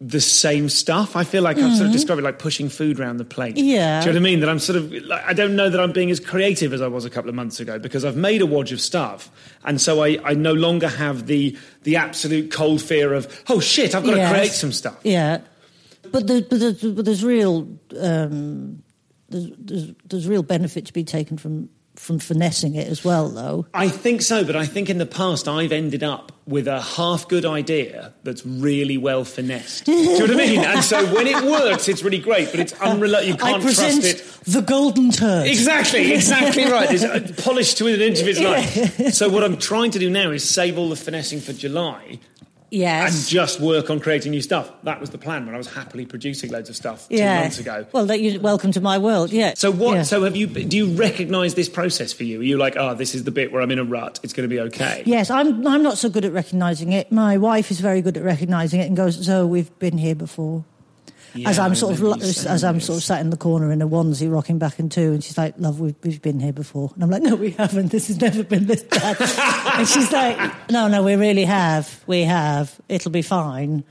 the 0.00 0.20
same 0.20 0.68
stuff. 0.68 1.16
I 1.16 1.24
feel 1.24 1.42
like 1.42 1.56
I've 1.56 1.62
sort 1.62 1.72
of 1.72 1.78
mm-hmm. 1.86 1.92
described 1.92 2.20
it 2.20 2.22
like 2.22 2.38
pushing 2.38 2.68
food 2.68 3.00
around 3.00 3.16
the 3.16 3.24
plate. 3.24 3.56
Yeah. 3.56 4.00
Do 4.00 4.06
you 4.06 4.12
know 4.12 4.20
what 4.20 4.28
I 4.28 4.30
mean? 4.30 4.40
That 4.40 4.48
I'm 4.48 4.60
sort 4.60 4.76
of, 4.76 4.92
like, 4.92 5.24
I 5.24 5.32
don't 5.32 5.56
know 5.56 5.68
that 5.68 5.80
I'm 5.80 5.90
being 5.90 6.12
as 6.12 6.20
creative 6.20 6.72
as 6.72 6.80
I 6.80 6.86
was 6.86 7.04
a 7.04 7.10
couple 7.10 7.28
of 7.28 7.34
months 7.34 7.58
ago 7.58 7.80
because 7.80 8.04
I've 8.04 8.14
made 8.14 8.40
a 8.40 8.46
wodge 8.46 8.70
of 8.70 8.80
stuff. 8.80 9.28
And 9.64 9.80
so 9.80 10.04
I, 10.04 10.20
I 10.22 10.34
no 10.34 10.52
longer 10.52 10.86
have 10.86 11.26
the, 11.26 11.58
the 11.82 11.96
absolute 11.96 12.52
cold 12.52 12.80
fear 12.80 13.12
of, 13.12 13.42
oh 13.48 13.58
shit, 13.58 13.96
I've 13.96 14.04
got 14.04 14.16
Yes. 14.16 14.30
to 14.30 14.34
create 14.36 14.52
some 14.52 14.70
stuff. 14.70 15.00
Yeah, 15.02 15.38
but, 16.12 16.26
the, 16.26 16.46
but, 16.48 16.60
there's, 16.60 16.82
but 16.82 17.04
there's 17.04 17.24
real 17.24 17.68
um, 18.00 18.82
there's, 19.28 19.50
there's 19.58 19.94
there's 20.06 20.26
real 20.26 20.42
benefit 20.42 20.86
to 20.86 20.92
be 20.92 21.04
taken 21.04 21.36
from 21.36 21.68
from 21.98 22.18
finessing 22.18 22.76
it 22.76 22.86
as 22.86 23.04
well, 23.04 23.28
though. 23.28 23.66
I 23.74 23.88
think 23.88 24.22
so, 24.22 24.44
but 24.44 24.56
I 24.56 24.66
think 24.66 24.88
in 24.88 24.98
the 24.98 25.06
past 25.06 25.48
I've 25.48 25.72
ended 25.72 26.04
up 26.04 26.32
with 26.46 26.68
a 26.68 26.80
half 26.80 27.28
good 27.28 27.44
idea 27.44 28.14
that's 28.22 28.46
really 28.46 28.96
well 28.96 29.24
finessed. 29.24 29.84
Do 29.84 29.92
you 29.92 30.18
know 30.18 30.20
what 30.20 30.30
I 30.30 30.34
mean? 30.34 30.60
And 30.60 30.84
so 30.84 31.04
when 31.14 31.26
it 31.26 31.42
works, 31.42 31.88
it's 31.88 32.02
really 32.02 32.18
great, 32.20 32.50
but 32.50 32.60
it's 32.60 32.72
unreliable. 32.74 33.26
You 33.26 33.34
I 33.34 33.52
can't 33.52 33.62
present 33.62 34.00
trust 34.02 34.20
it. 34.20 34.52
the 34.52 34.62
golden 34.62 35.10
turd. 35.10 35.46
Exactly, 35.48 36.12
exactly 36.12 36.64
right. 36.64 36.90
It's 36.90 37.02
uh, 37.02 37.42
polished 37.42 37.78
to 37.78 37.86
an 37.88 38.00
inch 38.00 38.20
of 38.20 38.28
its 38.28 38.40
life. 38.40 39.14
So 39.14 39.28
what 39.28 39.42
I'm 39.42 39.58
trying 39.58 39.90
to 39.92 39.98
do 39.98 40.08
now 40.08 40.30
is 40.30 40.48
save 40.48 40.78
all 40.78 40.88
the 40.88 40.96
finessing 40.96 41.40
for 41.40 41.52
July 41.52 42.20
and 42.70 42.80
Yes. 42.80 43.28
just 43.28 43.60
work 43.60 43.90
on 43.90 43.98
creating 44.00 44.32
new 44.32 44.42
stuff. 44.42 44.70
That 44.82 45.00
was 45.00 45.10
the 45.10 45.18
plan 45.18 45.46
when 45.46 45.54
I 45.54 45.58
was 45.58 45.68
happily 45.72 46.04
producing 46.06 46.50
loads 46.50 46.68
of 46.68 46.76
stuff 46.76 47.08
two 47.08 47.16
yeah. 47.16 47.40
months 47.40 47.58
ago. 47.58 47.86
Well, 47.92 48.06
that 48.06 48.20
you 48.20 48.40
welcome 48.40 48.72
to 48.72 48.80
my 48.80 48.98
world. 48.98 49.30
Yeah. 49.32 49.54
So 49.56 49.70
what? 49.70 49.94
Yeah. 49.94 50.02
So 50.02 50.24
have 50.24 50.36
you? 50.36 50.46
Do 50.46 50.76
you 50.76 50.86
recognise 50.94 51.54
this 51.54 51.68
process 51.68 52.12
for 52.12 52.24
you? 52.24 52.40
Are 52.40 52.44
you 52.44 52.58
like, 52.58 52.76
oh, 52.76 52.94
this 52.94 53.14
is 53.14 53.24
the 53.24 53.30
bit 53.30 53.52
where 53.52 53.62
I'm 53.62 53.70
in 53.70 53.78
a 53.78 53.84
rut. 53.84 54.20
It's 54.22 54.32
going 54.32 54.48
to 54.48 54.54
be 54.54 54.60
okay. 54.60 55.02
Yes, 55.06 55.30
I'm. 55.30 55.66
I'm 55.66 55.82
not 55.82 55.98
so 55.98 56.08
good 56.08 56.24
at 56.24 56.32
recognising 56.32 56.92
it. 56.92 57.10
My 57.10 57.38
wife 57.38 57.70
is 57.70 57.80
very 57.80 58.02
good 58.02 58.16
at 58.16 58.22
recognising 58.22 58.80
it 58.80 58.86
and 58.86 58.96
goes, 58.96 59.24
"So 59.24 59.46
we've 59.46 59.76
been 59.78 59.98
here 59.98 60.14
before." 60.14 60.64
Yeah, 61.34 61.50
as 61.50 61.58
I'm 61.58 61.74
sort 61.74 61.98
of 61.98 62.22
as 62.22 62.64
I'm 62.64 62.76
this. 62.76 62.86
sort 62.86 62.98
of 62.98 63.04
sat 63.04 63.20
in 63.20 63.30
the 63.30 63.36
corner 63.36 63.70
in 63.70 63.82
a 63.82 63.88
onesie, 63.88 64.30
rocking 64.32 64.58
back 64.58 64.78
and 64.78 64.90
two, 64.90 65.12
and 65.12 65.22
she's 65.22 65.36
like, 65.36 65.54
"Love, 65.58 65.80
we've 65.80 65.94
we've 66.02 66.22
been 66.22 66.40
here 66.40 66.52
before," 66.52 66.90
and 66.94 67.02
I'm 67.04 67.10
like, 67.10 67.22
"No, 67.22 67.34
we 67.34 67.50
haven't. 67.50 67.90
This 67.90 68.08
has 68.08 68.20
never 68.20 68.42
been 68.42 68.66
this 68.66 68.82
bad." 68.82 69.16
and 69.78 69.88
she's 69.88 70.10
like, 70.12 70.70
"No, 70.70 70.88
no, 70.88 71.02
we 71.02 71.14
really 71.16 71.44
have. 71.44 72.02
We 72.06 72.22
have. 72.22 72.80
It'll 72.88 73.10
be 73.10 73.22
fine." 73.22 73.84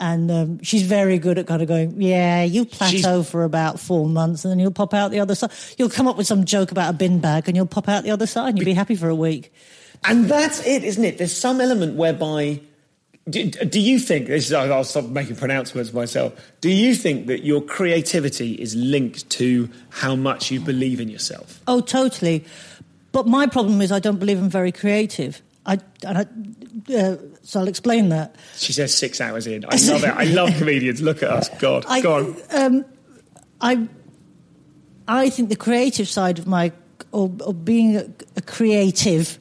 And 0.00 0.30
um, 0.30 0.62
she's 0.62 0.82
very 0.82 1.18
good 1.18 1.38
at 1.38 1.46
kind 1.46 1.60
of 1.60 1.68
going, 1.68 2.00
"Yeah, 2.00 2.44
you 2.44 2.64
plateau 2.64 3.22
for 3.22 3.44
about 3.44 3.80
four 3.80 4.06
months, 4.06 4.44
and 4.44 4.52
then 4.52 4.58
you'll 4.58 4.70
pop 4.70 4.94
out 4.94 5.10
the 5.10 5.20
other 5.20 5.34
side. 5.34 5.50
You'll 5.76 5.90
come 5.90 6.06
up 6.06 6.16
with 6.16 6.26
some 6.26 6.44
joke 6.44 6.70
about 6.70 6.90
a 6.90 6.96
bin 6.96 7.20
bag, 7.20 7.48
and 7.48 7.56
you'll 7.56 7.66
pop 7.66 7.88
out 7.88 8.04
the 8.04 8.10
other 8.12 8.26
side, 8.26 8.50
and 8.50 8.58
you'll 8.58 8.64
be 8.64 8.74
happy 8.74 8.94
for 8.94 9.08
a 9.08 9.14
week." 9.14 9.52
And 10.04 10.26
that's 10.26 10.64
it, 10.64 10.84
isn't 10.84 11.04
it? 11.04 11.18
There's 11.18 11.36
some 11.36 11.60
element 11.60 11.96
whereby. 11.96 12.60
Do, 13.28 13.50
do 13.50 13.80
you 13.80 13.98
think 13.98 14.26
this 14.26 14.46
is? 14.46 14.52
I'll 14.52 14.84
stop 14.84 15.06
making 15.06 15.36
pronouncements 15.36 15.92
myself. 15.92 16.34
Do 16.60 16.70
you 16.70 16.94
think 16.94 17.26
that 17.26 17.44
your 17.44 17.60
creativity 17.60 18.54
is 18.54 18.74
linked 18.74 19.28
to 19.30 19.68
how 19.90 20.16
much 20.16 20.50
you 20.50 20.60
believe 20.60 21.00
in 21.00 21.08
yourself? 21.08 21.60
Oh, 21.66 21.80
totally. 21.80 22.44
But 23.12 23.26
my 23.26 23.46
problem 23.46 23.80
is 23.80 23.90
I 23.92 23.98
don't 23.98 24.18
believe 24.18 24.38
I'm 24.38 24.50
very 24.50 24.72
creative. 24.72 25.42
I, 25.66 25.78
and 26.04 26.18
I 26.18 26.26
uh, 26.94 27.16
so 27.42 27.60
I'll 27.60 27.68
explain 27.68 28.08
that. 28.10 28.36
She 28.56 28.72
says 28.72 28.94
six 28.94 29.20
hours 29.20 29.46
in. 29.46 29.64
I 29.64 29.76
love 29.88 30.04
it. 30.04 30.10
I 30.10 30.24
love 30.24 30.56
comedians. 30.56 31.02
Look 31.02 31.22
at 31.22 31.30
us. 31.30 31.48
God, 31.58 31.84
I, 31.88 32.00
go 32.00 32.14
on. 32.14 32.36
Um, 32.50 32.84
I, 33.60 33.88
I 35.06 35.30
think 35.30 35.48
the 35.48 35.56
creative 35.56 36.08
side 36.08 36.38
of 36.38 36.46
my, 36.46 36.72
or, 37.12 37.32
or 37.44 37.52
being 37.52 37.96
a, 37.96 38.08
a 38.36 38.42
creative, 38.42 39.38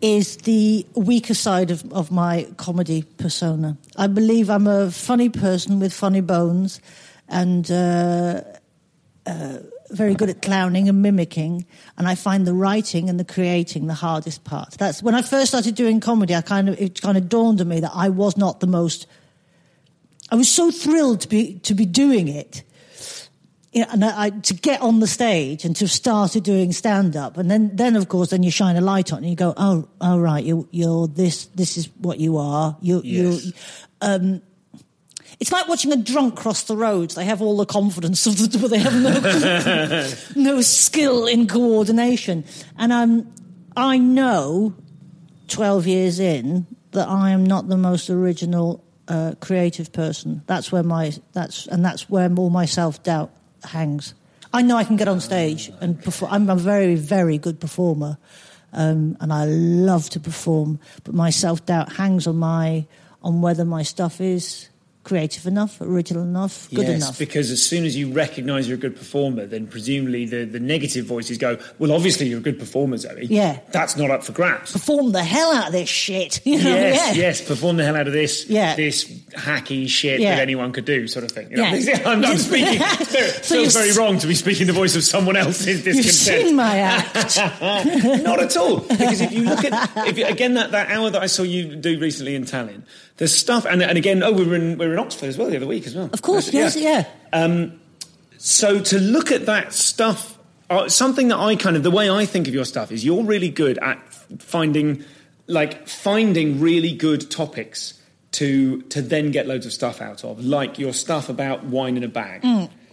is 0.00 0.36
the 0.38 0.86
weaker 0.94 1.34
side 1.34 1.70
of, 1.70 1.90
of 1.92 2.10
my 2.10 2.46
comedy 2.56 3.02
persona. 3.18 3.76
I 3.96 4.06
believe 4.06 4.50
I'm 4.50 4.66
a 4.66 4.90
funny 4.90 5.28
person 5.28 5.80
with 5.80 5.92
funny 5.92 6.20
bones, 6.20 6.80
and. 7.28 7.70
Uh, 7.70 8.42
uh, 9.26 9.58
very 9.90 10.14
good 10.14 10.30
at 10.30 10.42
clowning 10.42 10.88
and 10.88 11.02
mimicking, 11.02 11.66
and 11.96 12.08
I 12.08 12.14
find 12.14 12.46
the 12.46 12.54
writing 12.54 13.08
and 13.08 13.20
the 13.20 13.24
creating 13.24 13.86
the 13.86 13.94
hardest 13.94 14.44
part. 14.44 14.72
That's 14.72 15.02
when 15.02 15.14
I 15.14 15.22
first 15.22 15.48
started 15.48 15.74
doing 15.74 16.00
comedy. 16.00 16.34
I 16.34 16.40
kind 16.40 16.68
of 16.68 16.80
it 16.80 17.00
kind 17.00 17.16
of 17.16 17.28
dawned 17.28 17.60
on 17.60 17.68
me 17.68 17.80
that 17.80 17.92
I 17.94 18.08
was 18.08 18.36
not 18.36 18.60
the 18.60 18.66
most. 18.66 19.06
I 20.30 20.34
was 20.34 20.48
so 20.48 20.70
thrilled 20.70 21.20
to 21.22 21.28
be 21.28 21.58
to 21.60 21.74
be 21.74 21.86
doing 21.86 22.28
it, 22.28 22.62
you 23.76 23.82
know, 23.82 23.88
and 23.92 24.04
I, 24.06 24.30
to 24.30 24.54
get 24.54 24.80
on 24.80 25.00
the 25.00 25.06
stage 25.06 25.66
and 25.66 25.76
to 25.76 25.84
have 25.84 25.90
started 25.90 26.42
doing 26.42 26.72
stand 26.72 27.14
up, 27.14 27.36
and 27.36 27.50
then 27.50 27.76
then 27.76 27.94
of 27.94 28.08
course 28.08 28.30
then 28.30 28.42
you 28.42 28.50
shine 28.50 28.74
a 28.76 28.80
light 28.80 29.12
on 29.12 29.18
and 29.18 29.28
you 29.28 29.36
go, 29.36 29.52
oh, 29.58 29.86
oh 30.00 30.18
right, 30.18 30.42
you 30.42 30.66
you're 30.70 31.06
this 31.06 31.44
this 31.54 31.76
is 31.76 31.90
what 31.98 32.18
you 32.18 32.38
are. 32.38 32.78
You 32.80 33.02
Yes. 33.04 33.44
you. 33.44 33.52
Um, 34.00 34.40
it's 35.38 35.52
like 35.52 35.68
watching 35.68 35.92
a 35.92 35.96
drunk 35.98 36.36
cross 36.36 36.62
the 36.62 36.74
road. 36.74 37.10
They 37.10 37.26
have 37.26 37.42
all 37.42 37.58
the 37.58 37.66
confidence 37.66 38.26
of 38.26 38.38
the, 38.38 38.58
but 38.58 38.70
they 38.70 38.78
have 38.78 38.94
no 40.34 40.52
no 40.54 40.60
skill 40.62 41.26
in 41.26 41.46
coordination. 41.46 42.44
And 42.78 42.94
I'm, 42.94 43.30
I 43.76 43.98
know, 43.98 44.74
twelve 45.48 45.86
years 45.86 46.18
in, 46.18 46.66
that 46.92 47.08
I 47.08 47.32
am 47.32 47.44
not 47.44 47.68
the 47.68 47.76
most 47.76 48.08
original, 48.08 48.82
uh, 49.06 49.34
creative 49.40 49.92
person. 49.92 50.44
That's 50.46 50.72
where 50.72 50.82
my 50.82 51.12
that's 51.34 51.66
and 51.66 51.84
that's 51.84 52.08
where 52.08 52.32
all 52.38 52.48
my 52.48 52.64
self 52.64 53.02
doubt 53.02 53.35
hangs. 53.68 54.14
I 54.52 54.62
know 54.62 54.76
I 54.76 54.84
can 54.84 54.96
get 54.96 55.08
on 55.08 55.20
stage 55.20 55.70
and 55.80 56.02
perform. 56.02 56.32
I'm 56.32 56.50
a 56.50 56.56
very 56.56 56.94
very 56.94 57.38
good 57.38 57.60
performer, 57.60 58.18
um, 58.72 59.16
and 59.20 59.32
I 59.32 59.44
love 59.44 60.08
to 60.10 60.20
perform. 60.20 60.78
But 61.04 61.14
my 61.14 61.30
self 61.30 61.66
doubt 61.66 61.92
hangs 61.92 62.26
on 62.26 62.36
my 62.36 62.86
on 63.22 63.42
whether 63.42 63.64
my 63.64 63.82
stuff 63.82 64.20
is 64.20 64.68
creative 65.06 65.46
enough, 65.46 65.80
original 65.80 66.24
enough, 66.24 66.68
good 66.70 66.88
yes, 66.88 66.96
enough. 66.96 67.18
because 67.18 67.52
as 67.52 67.64
soon 67.64 67.84
as 67.84 67.96
you 67.96 68.12
recognise 68.12 68.66
you're 68.68 68.76
a 68.76 68.80
good 68.80 68.96
performer, 68.96 69.46
then 69.46 69.68
presumably 69.68 70.26
the, 70.26 70.44
the 70.44 70.58
negative 70.58 71.06
voices 71.06 71.38
go, 71.38 71.56
well, 71.78 71.92
obviously 71.92 72.26
you're 72.26 72.40
a 72.40 72.42
good 72.42 72.58
performer, 72.58 72.96
Zoe. 72.96 73.26
Yeah. 73.26 73.60
That's 73.70 73.96
not 73.96 74.10
up 74.10 74.24
for 74.24 74.32
grabs. 74.32 74.72
Perform 74.72 75.12
the 75.12 75.22
hell 75.22 75.54
out 75.54 75.68
of 75.68 75.72
this 75.72 75.88
shit. 75.88 76.40
You 76.46 76.62
know? 76.62 76.70
Yes, 76.74 77.16
yeah. 77.16 77.22
yes, 77.22 77.40
perform 77.46 77.76
the 77.76 77.84
hell 77.84 77.94
out 77.96 78.06
of 78.06 78.12
this, 78.12 78.46
Yeah. 78.48 78.74
this 78.76 79.04
hacky 79.30 79.88
shit 79.88 80.20
Yeah. 80.20 80.36
that 80.36 80.42
anyone 80.42 80.72
could 80.72 80.84
do, 80.86 81.06
sort 81.06 81.24
of 81.24 81.30
thing. 81.30 81.50
You 81.50 81.58
know? 81.58 81.74
Yeah. 81.74 82.02
I'm, 82.06 82.24
I'm 82.24 82.36
speaking. 82.50 82.80
So 82.80 83.54
feels 83.56 83.74
very 83.74 83.92
wrong 83.92 84.18
to 84.18 84.26
be 84.26 84.34
speaking 84.34 84.66
the 84.66 84.72
voice 84.72 84.96
of 84.96 85.04
someone 85.04 85.36
else's 85.36 85.84
You've 85.86 85.96
discontent. 85.96 86.46
seen 86.48 86.56
my 86.56 86.78
act. 86.78 87.36
Not 88.24 88.40
at 88.40 88.56
all. 88.56 88.80
Because 88.80 89.20
if 89.20 89.32
you 89.32 89.42
look 89.44 89.64
at, 89.64 90.08
if 90.08 90.18
you, 90.18 90.26
again, 90.26 90.54
that, 90.54 90.72
that 90.72 90.90
hour 90.90 91.10
that 91.10 91.22
I 91.22 91.26
saw 91.26 91.42
you 91.42 91.76
do 91.76 91.98
recently 92.00 92.34
in 92.34 92.44
Tallinn, 92.44 92.82
there's 93.16 93.34
stuff, 93.34 93.64
and, 93.64 93.82
and 93.82 93.96
again, 93.96 94.22
oh, 94.22 94.32
we 94.32 94.44
were 94.44 94.54
in, 94.54 94.78
we 94.78 94.86
were 94.86 94.92
in 94.92 94.98
Oxford 94.98 95.28
as 95.28 95.38
well 95.38 95.48
the 95.48 95.56
other 95.56 95.66
week 95.66 95.86
as 95.86 95.94
well. 95.94 96.10
Of 96.12 96.22
course, 96.22 96.52
yes, 96.52 96.76
yeah. 96.76 97.04
So 98.38 98.80
to 98.80 98.98
look 99.00 99.32
at 99.32 99.46
that 99.46 99.72
stuff, 99.72 100.38
uh, 100.68 100.88
something 100.88 101.28
that 101.28 101.38
I 101.38 101.56
kind 101.56 101.76
of, 101.76 101.82
the 101.82 101.90
way 101.90 102.10
I 102.10 102.26
think 102.26 102.48
of 102.48 102.54
your 102.54 102.64
stuff 102.64 102.92
is 102.92 103.04
you're 103.04 103.24
really 103.24 103.48
good 103.48 103.78
at 103.78 103.98
finding, 104.38 105.04
like, 105.46 105.88
finding 105.88 106.60
really 106.60 106.92
good 106.92 107.30
topics 107.30 107.94
to 108.32 108.82
to 108.82 109.00
then 109.00 109.30
get 109.30 109.46
loads 109.46 109.64
of 109.64 109.72
stuff 109.72 110.02
out 110.02 110.22
of, 110.22 110.44
like 110.44 110.78
your 110.78 110.92
stuff 110.92 111.30
about 111.30 111.64
wine 111.64 111.96
in 111.96 112.04
a 112.04 112.08
bag. 112.08 112.42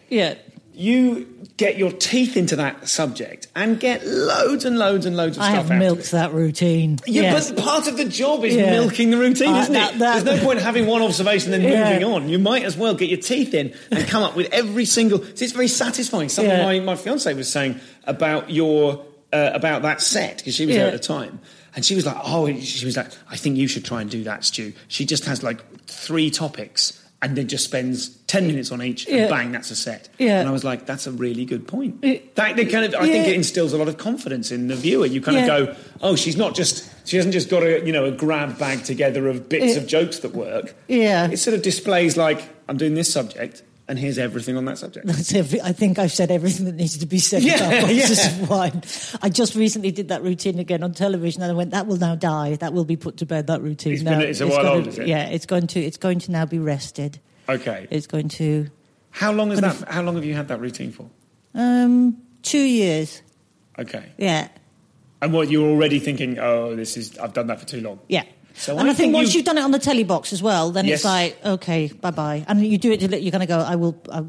Yeah. 0.09 0.35
You 0.75 1.27
get 1.57 1.77
your 1.77 1.91
teeth 1.91 2.35
into 2.35 2.55
that 2.55 2.89
subject 2.89 3.47
and 3.55 3.79
get 3.79 4.05
loads 4.07 4.65
and 4.65 4.79
loads 4.79 5.05
and 5.05 5.15
loads 5.15 5.37
of 5.37 5.43
I 5.43 5.51
stuff 5.51 5.63
have 5.63 5.71
out 5.71 5.75
of 5.75 5.79
milked 5.79 6.11
that 6.11 6.33
routine. 6.33 6.97
Yeah, 7.05 7.23
Yes. 7.23 7.51
but 7.51 7.63
part 7.63 7.87
of 7.87 7.97
the 7.97 8.05
job 8.05 8.43
is 8.43 8.55
Yeah. 8.55 8.71
milking 8.71 9.11
the 9.11 9.17
routine, 9.17 9.49
Uh, 9.53 9.61
isn't 9.61 9.73
that- 9.73 9.93
it? 9.95 9.99
that- 9.99 10.23
There's 10.25 10.39
no 10.39 10.43
point 10.43 10.61
having 10.61 10.87
one 10.87 11.01
observation 11.03 11.53
and 11.53 11.63
then 11.63 11.71
Yeah. 11.71 11.89
moving 11.93 12.03
on. 12.05 12.27
You 12.29 12.39
might 12.39 12.63
as 12.63 12.75
well 12.75 12.95
get 12.95 13.09
your 13.09 13.19
teeth 13.19 13.53
in 13.53 13.71
and 13.91 14.07
come 14.07 14.23
up 14.23 14.35
with 14.35 14.51
every 14.51 14.85
single. 14.85 15.23
See, 15.35 15.45
it's 15.45 15.53
very 15.53 15.67
satisfying. 15.67 16.29
Something 16.29 16.51
Yeah. 16.57 16.63
my, 16.65 16.79
my 16.79 16.95
fiance 16.95 17.31
was 17.33 17.47
saying 17.49 17.79
about 18.05 18.49
your 18.49 19.05
uh, 19.31 19.49
about 19.55 19.81
that 19.81 19.99
set 19.99 20.37
because 20.37 20.53
she 20.53 20.65
was 20.67 20.75
there 20.75 20.85
at 20.85 20.93
the 20.93 20.99
time, 20.99 21.39
and 21.75 21.83
she 21.83 21.95
was 21.95 22.05
like, 22.05 22.17
"Oh," 22.23 22.45
she 22.59 22.85
was 22.85 22.95
like, 22.95 23.07
"I 23.31 23.35
think 23.35 23.57
you 23.57 23.67
should 23.67 23.83
try 23.83 23.99
and 24.01 24.07
do 24.07 24.23
that, 24.25 24.45
Stu." 24.45 24.73
She 24.87 25.05
just 25.05 25.25
has 25.25 25.41
like 25.41 25.57
three 25.87 26.29
topics. 26.29 26.93
And 27.23 27.35
then 27.37 27.47
just 27.47 27.63
spends 27.63 28.09
10 28.27 28.45
minutes 28.47 28.71
on 28.71 28.81
each 28.83 29.07
Yeah. 29.07 29.15
and 29.15 29.29
bang 29.29 29.51
that's 29.53 29.71
a 29.71 29.75
set 29.75 30.09
Yeah. 30.19 30.39
and 30.41 30.49
i 30.49 30.51
was 30.51 30.63
like 30.63 30.85
that's 30.85 31.07
a 31.07 31.11
really 31.11 31.45
good 31.45 31.67
point 31.67 31.95
Yeah. 32.03 32.17
that, 32.35 32.55
kind 32.57 32.85
of 32.85 32.93
i 32.95 33.07
think 33.07 33.27
it 33.27 33.33
instills 33.35 33.73
a 33.73 33.77
lot 33.77 33.87
of 33.87 33.97
confidence 33.97 34.51
in 34.51 34.67
the 34.67 34.75
viewer 34.75 35.05
you 35.05 35.21
kind 35.21 35.37
Yeah. 35.37 35.55
of 35.57 35.67
go 35.67 35.75
oh 36.01 36.15
she's 36.15 36.37
not 36.37 36.53
just 36.53 36.89
she 37.07 37.15
hasn't 37.17 37.33
just 37.33 37.49
got 37.49 37.63
a 37.63 37.83
you 37.85 37.91
know 37.93 38.05
a 38.05 38.11
grab 38.11 38.59
bag 38.59 38.83
together 38.83 39.27
of 39.29 39.49
bits 39.49 39.73
Yeah. 39.75 39.81
of 39.81 39.87
jokes 39.87 40.19
that 40.19 40.35
work 40.35 40.75
Yeah. 40.87 41.31
it 41.31 41.37
sort 41.37 41.55
of 41.55 41.61
displays 41.63 42.17
like 42.17 42.41
i'm 42.67 42.77
doing 42.77 42.93
this 42.95 43.11
subject 43.11 43.63
and 43.87 43.99
here's 43.99 44.17
everything 44.17 44.55
on 44.57 44.65
that 44.65 44.77
subject 44.77 45.05
That's 45.05 45.33
every, 45.33 45.61
I 45.61 45.73
think 45.73 45.99
I've 45.99 46.11
said 46.11 46.31
everything 46.31 46.65
that 46.67 46.75
needed 46.75 47.01
to 47.01 47.05
be 47.05 47.19
said 47.19 47.43
Yeah, 47.43 47.55
about 47.55 47.81
boxes 47.89 48.17
yeah. 48.25 48.41
of 48.43 48.49
wine. 48.49 48.81
I 49.21 49.29
just 49.29 49.55
recently 49.55 49.91
did 49.91 50.07
that 50.09 50.23
routine 50.23 50.59
again 50.59 50.83
on 50.83 50.93
television, 50.93 51.41
and 51.41 51.51
I 51.51 51.55
went, 51.55 51.71
"That 51.71 51.87
will 51.87 51.97
now 51.97 52.15
die. 52.15 52.55
That 52.55 52.73
will 52.73 52.85
be 52.85 52.95
put 52.95 53.17
to 53.17 53.25
bed. 53.25 53.47
That 53.47 53.61
routine. 53.61 53.93
It's 53.93 54.03
been- 54.03 54.21
it's 54.21 54.39
a 54.41 54.47
while 54.47 54.63
gonna- 54.63 54.69
old, 54.75 54.87
is 54.87 54.99
it? 54.99 55.07
Yeah, 55.07 55.25
it's 55.27 55.45
going 55.45 55.67
to. 55.67 55.79
It's 55.81 55.97
going 55.97 56.19
to 56.19 56.31
now 56.31 56.45
be 56.45 56.59
rested. 56.59 57.19
okay 57.49 57.87
It's 57.91 58.07
going 58.07 58.29
to 58.29 58.67
how 59.11 59.31
long 59.33 59.51
is 59.51 59.59
that 59.61 59.75
how 59.89 60.01
long 60.01 60.15
have 60.15 60.25
you 60.25 60.33
had 60.33 60.47
that 60.47 60.59
routine 60.61 60.91
for 60.91 61.09
um, 61.53 62.17
two 62.41 62.57
years. 62.63 63.21
okay 63.77 64.11
Yeah, 64.17 64.47
and 65.21 65.31
what 65.33 65.51
you're 65.51 65.69
already 65.69 65.99
thinking 65.99 66.39
oh 66.39 66.75
this 66.75 66.95
is 66.97 67.17
i've 67.19 67.33
done 67.33 67.47
that 67.47 67.59
for 67.59 67.65
too 67.67 67.81
long 67.81 67.99
yeah. 68.07 68.23
So 68.55 68.77
and 68.77 68.81
I 68.87 68.91
I, 68.91 68.93
think, 68.93 68.97
think 68.97 69.13
once 69.15 69.33
you- 69.33 69.39
you've 69.39 69.45
done 69.45 69.57
it 69.57 69.63
on 69.63 69.71
the 69.71 69.79
telly 69.79 70.03
box 70.03 70.31
as 70.33 70.41
well, 70.43 70.71
then 70.71 70.85
Yes. 70.85 70.99
it's 70.99 71.05
like 71.05 71.37
okay, 71.45 71.87
bye 72.01 72.11
bye. 72.11 72.45
And 72.47 72.65
you 72.65 72.77
do 72.77 72.91
it. 72.91 73.01
You're 73.01 73.31
going 73.31 73.39
to 73.41 73.45
go. 73.47 73.59
I 73.59 73.75
will. 73.75 73.95
I, 74.11 74.23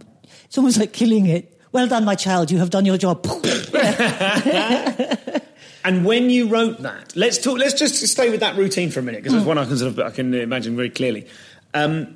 it's 0.47 0.57
almost 0.59 0.79
like 0.79 0.93
killing 0.93 1.27
it. 1.27 1.51
Well 1.73 1.87
done, 1.89 2.05
my 2.05 2.15
child. 2.15 2.51
You 2.51 2.59
have 2.59 2.71
done 2.71 2.85
your 2.87 2.97
job. 2.99 3.27
And 5.87 6.07
when 6.07 6.31
you 6.31 6.49
wrote 6.49 6.81
that, 6.81 7.15
let's 7.15 7.37
talk. 7.37 7.59
Let's 7.59 7.75
just 7.75 7.97
stay 8.07 8.31
with 8.31 8.41
that 8.41 8.57
routine 8.57 8.91
for 8.91 9.01
a 9.01 9.03
minute 9.03 9.23
because 9.23 9.37
it's 9.37 9.45
one 9.47 9.59
I 9.59 9.67
can 9.67 9.77
sort 9.77 9.91
of 9.93 9.99
I 10.01 10.11
can 10.11 10.33
imagine 10.33 10.77
very 10.77 10.89
clearly. 10.89 11.27
Um, 11.75 12.15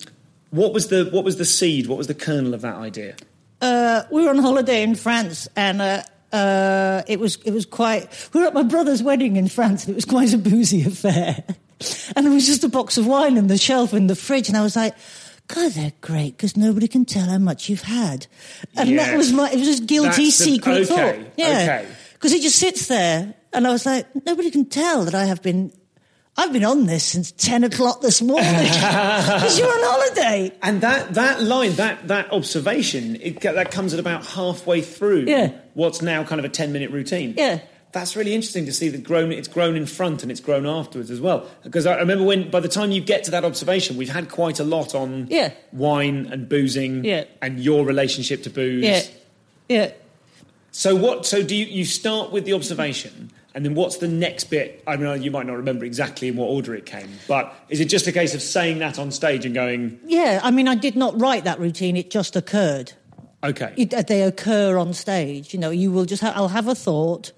what 0.51 0.73
was 0.73 0.89
the 0.89 1.05
what 1.13 1.23
was 1.23 1.37
the 1.37 1.45
seed? 1.45 1.87
What 1.87 1.99
was 1.99 2.07
the 2.07 2.15
kernel 2.15 2.55
of 2.55 2.63
that 2.63 2.77
idea? 2.77 3.15
uh, 3.61 4.05
we 4.11 4.23
were 4.23 4.31
on 4.31 4.39
holiday 4.39 4.83
in 4.83 4.95
France, 4.95 5.49
and 5.55 5.83
uh, 5.83 6.03
uh, 6.35 7.03
it 7.07 7.21
was 7.21 7.37
it 7.45 7.51
was 7.51 7.67
quite. 7.67 8.09
We 8.33 8.41
were 8.41 8.47
at 8.47 8.55
my 8.55 8.63
brother's 8.63 9.03
wedding 9.03 9.37
in 9.37 9.49
France, 9.49 9.85
and 9.85 9.91
it 9.93 9.97
was 9.97 10.07
quite 10.07 10.33
a 10.33 10.39
boozy 10.39 10.83
affair. 10.85 11.45
And 12.17 12.27
there 12.27 12.33
was 12.33 12.47
just 12.47 12.65
a 12.65 12.69
box 12.69 12.99
of 12.99 13.07
wine 13.07 13.37
in 13.37 13.47
the 13.47 13.59
shelf 13.59 13.95
in 13.95 14.07
the 14.07 14.17
fridge, 14.17 14.49
and 14.49 14.57
I 14.57 14.63
was 14.63 14.77
like. 14.77 14.95
God, 15.51 15.73
they're 15.73 15.95
great 16.03 16.37
because 16.37 16.59
nobody 16.59 16.87
can 16.87 17.07
tell 17.07 17.25
how 17.25 17.39
much 17.39 17.71
you've 17.71 17.81
had, 17.81 18.27
and 18.77 18.99
that 18.99 19.17
was 19.17 19.33
my. 19.33 19.49
It 19.51 19.57
was 19.57 19.67
just 19.67 19.87
guilty 19.87 20.09
That's 20.09 20.19
the- 20.19 20.31
secret 20.45 20.73
okay, 20.75 20.85
thought. 20.85 21.33
Yeah, 21.39 21.47
okay. 21.81 21.89
because 22.13 22.35
it 22.35 22.43
just 22.43 22.57
sits 22.59 22.87
there, 22.89 23.33
and 23.55 23.67
I 23.67 23.71
was 23.71 23.87
like, 23.87 24.05
nobody 24.27 24.51
can 24.51 24.67
tell 24.67 25.07
that 25.07 25.15
I 25.15 25.25
have 25.25 25.41
been. 25.43 25.73
I've 26.37 26.53
been 26.53 26.67
on 26.67 26.85
this 26.85 27.03
since 27.03 27.33
ten 27.33 27.65
o'clock 27.65 28.03
this 28.03 28.21
morning 28.21 28.45
because 28.63 29.59
you're 29.59 29.73
on 29.73 29.81
holiday. 29.81 30.53
And 30.63 30.83
that 30.83 31.15
that 31.15 31.43
line, 31.43 31.73
that 31.77 32.09
that 32.09 32.31
observation, 32.31 33.17
it, 33.17 33.41
that 33.41 33.71
comes 33.71 33.95
at 33.95 34.01
about 34.01 34.27
halfway 34.27 34.83
through 34.83 35.25
Yeah. 35.29 35.53
what's 35.73 36.03
now 36.03 36.25
kind 36.25 36.41
of 36.41 36.45
a 36.45 36.51
ten 36.51 36.73
minute 36.75 36.91
routine. 36.91 37.33
Yeah. 37.39 37.61
That's 37.93 38.15
really 38.17 38.35
interesting 38.35 38.67
to 38.67 38.73
see 38.73 38.91
that 38.91 39.03
grown. 39.03 39.33
It's 39.33 39.49
grown 39.49 39.75
in 39.75 39.87
front 39.87 40.23
and 40.23 40.31
it's 40.31 40.41
grown 40.41 40.67
afterwards 40.67 41.11
as 41.11 41.21
well. 41.23 41.47
Because 41.65 41.87
I 41.87 41.97
remember 41.99 42.23
when, 42.25 42.51
by 42.51 42.61
the 42.61 42.69
time 42.69 42.91
you 42.91 43.01
get 43.01 43.25
to 43.25 43.31
that 43.31 43.45
observation, 43.45 43.97
we've 43.97 44.11
had 44.13 44.29
quite 44.29 44.61
a 44.61 44.65
lot 44.65 44.95
on 44.95 45.27
Yeah. 45.31 45.53
wine 45.73 46.29
and 46.31 46.49
boozing 46.49 47.05
Yeah. 47.05 47.25
and 47.41 47.59
your 47.59 47.87
relationship 47.87 48.43
to 48.43 48.51
booze. 48.51 48.85
Yeah, 48.85 49.03
yeah. 49.69 49.91
So 50.71 50.95
what? 50.95 51.25
So 51.27 51.43
do 51.43 51.57
you, 51.57 51.65
you 51.65 51.85
start 51.87 52.31
with 52.31 52.45
the 52.45 52.53
observation, 52.53 53.31
and 53.55 53.65
then 53.65 53.75
what's 53.75 53.97
the 53.97 54.07
next 54.07 54.45
bit? 54.45 54.83
I 54.87 54.97
mean, 54.97 55.23
you 55.23 55.31
might 55.31 55.47
not 55.47 55.57
remember 55.57 55.85
exactly 55.87 56.29
in 56.29 56.37
what 56.37 56.47
order 56.47 56.75
it 56.75 56.85
came, 56.87 57.09
but 57.27 57.55
is 57.71 57.81
it 57.81 57.87
just 57.87 58.07
a 58.07 58.13
case 58.13 58.35
of 58.35 58.43
saying 58.43 58.79
that 58.81 58.99
on 58.99 59.11
stage 59.11 59.45
and 59.47 59.55
going, 59.55 59.99
Yeah, 60.07 60.41
I 60.43 60.51
mean, 60.51 60.69
I 60.69 60.75
did 60.75 60.95
not 60.95 61.19
write 61.19 61.45
that 61.45 61.59
routine; 61.59 61.97
it 61.97 62.11
just 62.11 62.37
occurred. 62.37 62.93
okay, 63.43 63.73
It, 63.79 63.95
uh, 63.95 64.03
they 64.03 64.23
occur 64.23 64.77
on 64.79 64.93
stage. 64.93 65.55
You 65.55 65.59
know, 65.59 65.71
you 65.71 65.91
will 65.91 66.05
just. 66.05 66.23
Ha- 66.23 66.35
I'll 66.37 66.49
have 66.49 66.69
a 66.69 66.75
thought, 66.75 67.33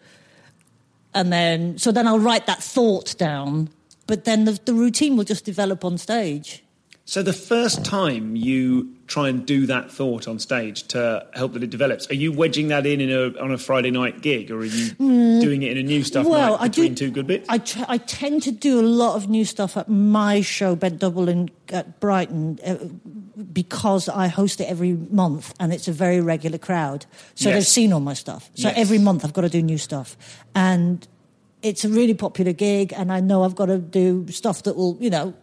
and 1.14 1.32
then 1.32 1.78
so 1.78 1.92
then 1.92 2.06
I'll 2.06 2.18
write 2.18 2.46
that 2.46 2.62
thought 2.62 3.16
down. 3.18 3.70
But 4.06 4.24
then 4.24 4.44
the, 4.44 4.58
the 4.64 4.74
routine 4.74 5.16
will 5.16 5.24
just 5.24 5.44
develop 5.44 5.84
on 5.84 5.98
stage. 5.98 6.64
So 7.10 7.24
the 7.24 7.32
first 7.32 7.84
time 7.84 8.36
you 8.36 8.94
try 9.08 9.28
and 9.30 9.44
do 9.44 9.66
that 9.66 9.90
thought 9.90 10.28
on 10.28 10.38
stage 10.38 10.84
to 10.94 11.26
help 11.34 11.54
that 11.54 11.62
it 11.64 11.70
develops, 11.70 12.08
are 12.08 12.14
you 12.14 12.30
wedging 12.30 12.68
that 12.68 12.86
in, 12.86 13.00
in 13.00 13.10
a, 13.10 13.36
on 13.42 13.50
a 13.50 13.58
Friday 13.58 13.90
night 13.90 14.20
gig, 14.22 14.52
or 14.52 14.58
are 14.58 14.64
you 14.64 14.90
doing 15.40 15.64
it 15.64 15.72
in 15.72 15.78
a 15.78 15.82
new 15.82 16.04
stuff 16.04 16.24
well, 16.24 16.52
night 16.52 16.60
I 16.60 16.68
do. 16.68 16.94
two 16.94 17.10
good 17.10 17.26
bits? 17.26 17.48
I, 17.48 17.58
tend 17.58 18.44
to 18.44 18.52
do 18.52 18.78
a 18.78 18.86
lot 18.86 19.16
of 19.16 19.28
new 19.28 19.44
stuff 19.44 19.76
at 19.76 19.88
my 19.88 20.40
show, 20.40 20.76
Bent 20.76 21.00
Double 21.00 21.28
in 21.28 21.50
at 21.70 21.98
Brighton, 21.98 22.60
uh, 22.64 22.76
because 23.52 24.08
I 24.08 24.28
host 24.28 24.60
it 24.60 24.66
every 24.66 24.92
month, 24.92 25.52
and 25.58 25.72
it's 25.72 25.88
a 25.88 25.92
very 25.92 26.20
regular 26.20 26.58
crowd. 26.58 27.06
So 27.34 27.48
Yes. 27.48 27.56
they've 27.56 27.66
seen 27.66 27.92
all 27.92 27.98
my 27.98 28.14
stuff. 28.14 28.50
So 28.54 28.68
Yes. 28.68 28.78
every 28.78 28.98
month 28.98 29.24
I've 29.24 29.32
got 29.32 29.40
to 29.40 29.48
do 29.48 29.62
new 29.62 29.78
stuff, 29.78 30.16
and 30.54 31.08
it's 31.60 31.84
a 31.84 31.88
really 31.88 32.14
popular 32.14 32.52
gig, 32.52 32.92
and 32.96 33.10
I 33.10 33.18
know 33.18 33.42
I've 33.42 33.56
got 33.56 33.66
to 33.66 33.78
do 33.78 34.28
stuff 34.30 34.62
that 34.62 34.76
will, 34.76 34.96
you 35.00 35.10
know, 35.10 35.34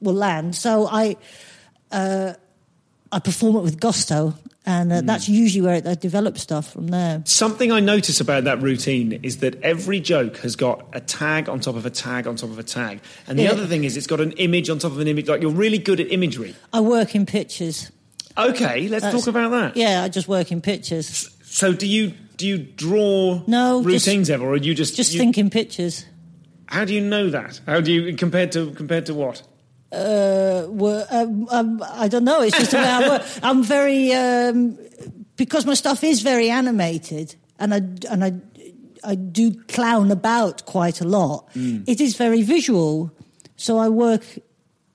will 0.00 0.14
land. 0.14 0.54
So 0.56 0.86
I. 0.90 1.16
Uh, 1.90 2.34
I 3.12 3.18
perform 3.18 3.56
it 3.56 3.62
with 3.62 3.80
gusto, 3.80 4.34
and 4.64 4.92
uh, 4.92 5.00
that's 5.00 5.28
usually 5.28 5.62
where 5.62 5.74
it, 5.74 5.84
I 5.84 5.96
develop 5.96 6.38
stuff 6.38 6.72
from 6.72 6.86
there. 6.86 7.22
Something 7.24 7.72
I 7.72 7.80
notice 7.80 8.20
about 8.20 8.44
that 8.44 8.62
routine 8.62 9.18
is 9.24 9.38
that 9.38 9.60
every 9.64 9.98
joke 9.98 10.36
has 10.38 10.54
got 10.54 10.86
a 10.92 11.00
tag 11.00 11.48
on 11.48 11.58
top 11.58 11.74
of 11.74 11.84
a 11.84 11.90
tag 11.90 12.28
on 12.28 12.36
top 12.36 12.50
of 12.50 12.58
a 12.60 12.62
tag. 12.62 13.00
And 13.26 13.36
the 13.36 13.42
Yeah. 13.42 13.50
other 13.50 13.66
thing 13.66 13.82
is 13.82 13.96
it's 13.96 14.06
got 14.06 14.20
an 14.20 14.30
image 14.32 14.70
on 14.70 14.78
top 14.78 14.92
of 14.92 15.00
an 15.00 15.08
image. 15.08 15.26
Like 15.28 15.42
you're 15.42 15.50
really 15.50 15.78
good 15.78 15.98
at 15.98 16.12
imagery. 16.12 16.54
I 16.72 16.78
work 16.82 17.16
in 17.16 17.26
pictures. 17.26 17.90
Okay, 18.38 18.86
let's 18.86 19.02
That's- 19.02 19.24
talk 19.24 19.26
about 19.28 19.50
that. 19.50 19.76
Yeah, 19.76 20.04
I 20.04 20.08
just 20.08 20.28
work 20.28 20.52
in 20.52 20.60
pictures. 20.60 21.30
So 21.42 21.72
do 21.72 21.88
you 21.88 22.12
do 22.36 22.46
you 22.46 22.58
draw 22.58 23.42
No, 23.48 23.82
just- 23.82 24.06
routines 24.06 24.30
ever 24.30 24.46
or 24.46 24.56
you 24.56 24.72
just 24.72 24.94
Just 24.94 25.14
you- 25.14 25.18
think 25.18 25.36
in 25.36 25.50
pictures. 25.50 26.04
How 26.66 26.84
do 26.84 26.94
you 26.94 27.00
know 27.00 27.28
that? 27.30 27.58
How 27.66 27.80
do 27.80 27.90
you 27.92 28.14
compared 28.14 28.52
to 28.52 28.70
compared 28.70 29.06
to 29.06 29.14
what? 29.14 29.42
Uh, 29.92 30.66
were, 30.68 31.04
um, 31.10 31.48
um, 31.50 31.84
I 31.84 32.06
don't 32.06 32.24
know. 32.24 32.42
It's 32.42 32.56
just 32.56 32.70
the 32.70 32.76
way 32.76 32.84
I 32.84 33.08
work. 33.08 33.22
I'm 33.42 33.64
very 33.64 34.12
um, 34.12 34.78
because 35.36 35.66
my 35.66 35.74
stuff 35.74 36.04
is 36.04 36.22
very 36.22 36.48
animated, 36.48 37.34
and 37.58 37.74
I 37.74 37.78
and 38.08 38.24
I 38.24 38.32
I 39.02 39.16
do 39.16 39.52
clown 39.68 40.10
about 40.10 40.64
quite 40.66 41.00
a 41.00 41.04
lot. 41.04 41.52
Mm. 41.54 41.84
It 41.88 42.00
is 42.00 42.16
very 42.16 42.42
visual, 42.42 43.10
so 43.56 43.78
I 43.78 43.88
work 43.88 44.24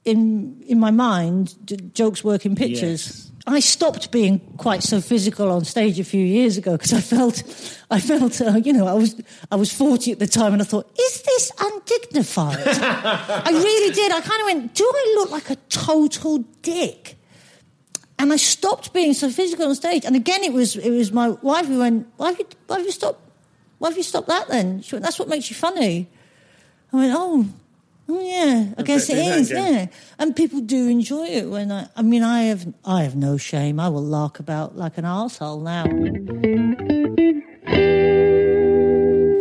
in 0.05 0.63
in 0.65 0.79
my 0.79 0.91
mind. 0.91 1.55
Jokes 1.93 2.23
work 2.23 2.45
in 2.45 2.55
pictures. 2.55 3.08
Yes. 3.08 3.24
I 3.47 3.60
stopped 3.60 4.12
being 4.12 4.39
quite 4.58 4.81
so 4.81 4.99
physical 4.99 5.51
on 5.51 5.65
stage 5.65 5.99
a 5.99 6.03
few 6.03 6.25
years 6.25 6.58
ago 6.58 6.71
because 6.71 6.93
I 6.93 7.01
felt, 7.01 7.43
I 7.91 7.99
felt, 7.99 8.41
uh, 8.41 8.60
you 8.63 8.73
know, 8.73 8.88
I 8.88 8.93
was, 8.93 9.21
I 9.51 9.55
was 9.55 9.71
forty 9.71 10.12
at 10.12 10.17
the 10.17 10.25
time, 10.25 10.53
and 10.53 10.62
I 10.62 10.65
thought, 10.65 10.89
is 10.99 11.21
this 11.21 11.51
undignified? 11.60 12.58
I 12.67 13.51
really 13.51 13.93
did. 13.93 14.12
I 14.12 14.21
kind 14.21 14.41
of 14.41 14.45
went, 14.45 14.73
do 14.73 14.84
I 14.84 15.13
look 15.17 15.29
like 15.29 15.51
a 15.51 15.58
total 15.69 16.39
dick? 16.63 17.17
And 18.17 18.34
I 18.34 18.38
stopped 18.38 18.93
being 18.93 19.13
so 19.13 19.29
physical 19.29 19.67
on 19.67 19.75
stage. 19.75 20.05
And 20.05 20.15
again, 20.15 20.43
it 20.43 20.53
was, 20.53 20.75
it 20.77 20.89
was 20.89 21.12
my 21.12 21.29
wife 21.29 21.67
who 21.67 21.79
went, 21.79 22.08
why 22.17 22.29
have 22.29 22.39
you, 22.39 22.47
why 22.65 22.77
have 22.77 22.86
you 22.86 22.91
stopped? 22.91 23.21
Why 23.77 23.89
have 23.89 23.97
you 23.97 24.03
stopped 24.03 24.29
that 24.29 24.47
then? 24.47 24.81
She 24.81 24.95
went, 24.95 25.03
that's 25.03 25.19
what 25.19 25.27
makes 25.27 25.49
you 25.49 25.55
funny. 25.55 26.08
I 26.93 26.95
went, 26.95 27.13
oh, 27.15 27.45
oh 28.09 28.21
yeah, 28.21 28.73
I 28.77 28.83
guess 28.83 29.09
it 29.09 29.17
is. 29.17 29.51
again. 29.51 29.73
yeah. 29.73 29.85
And 30.19 30.35
people 30.35 30.61
do 30.61 30.87
enjoy 30.87 31.25
it 31.27 31.49
when 31.49 31.71
I, 31.71 31.87
I 31.95 32.01
mean, 32.01 32.23
I 32.23 32.43
have, 32.43 32.73
I 32.85 33.03
have 33.03 33.15
no 33.15 33.37
shame. 33.37 33.79
I 33.79 33.89
will 33.89 34.03
lark 34.03 34.39
about 34.39 34.75
like 34.77 34.97
an 34.97 35.05
arsehole 35.05 35.61
now. 35.61 36.94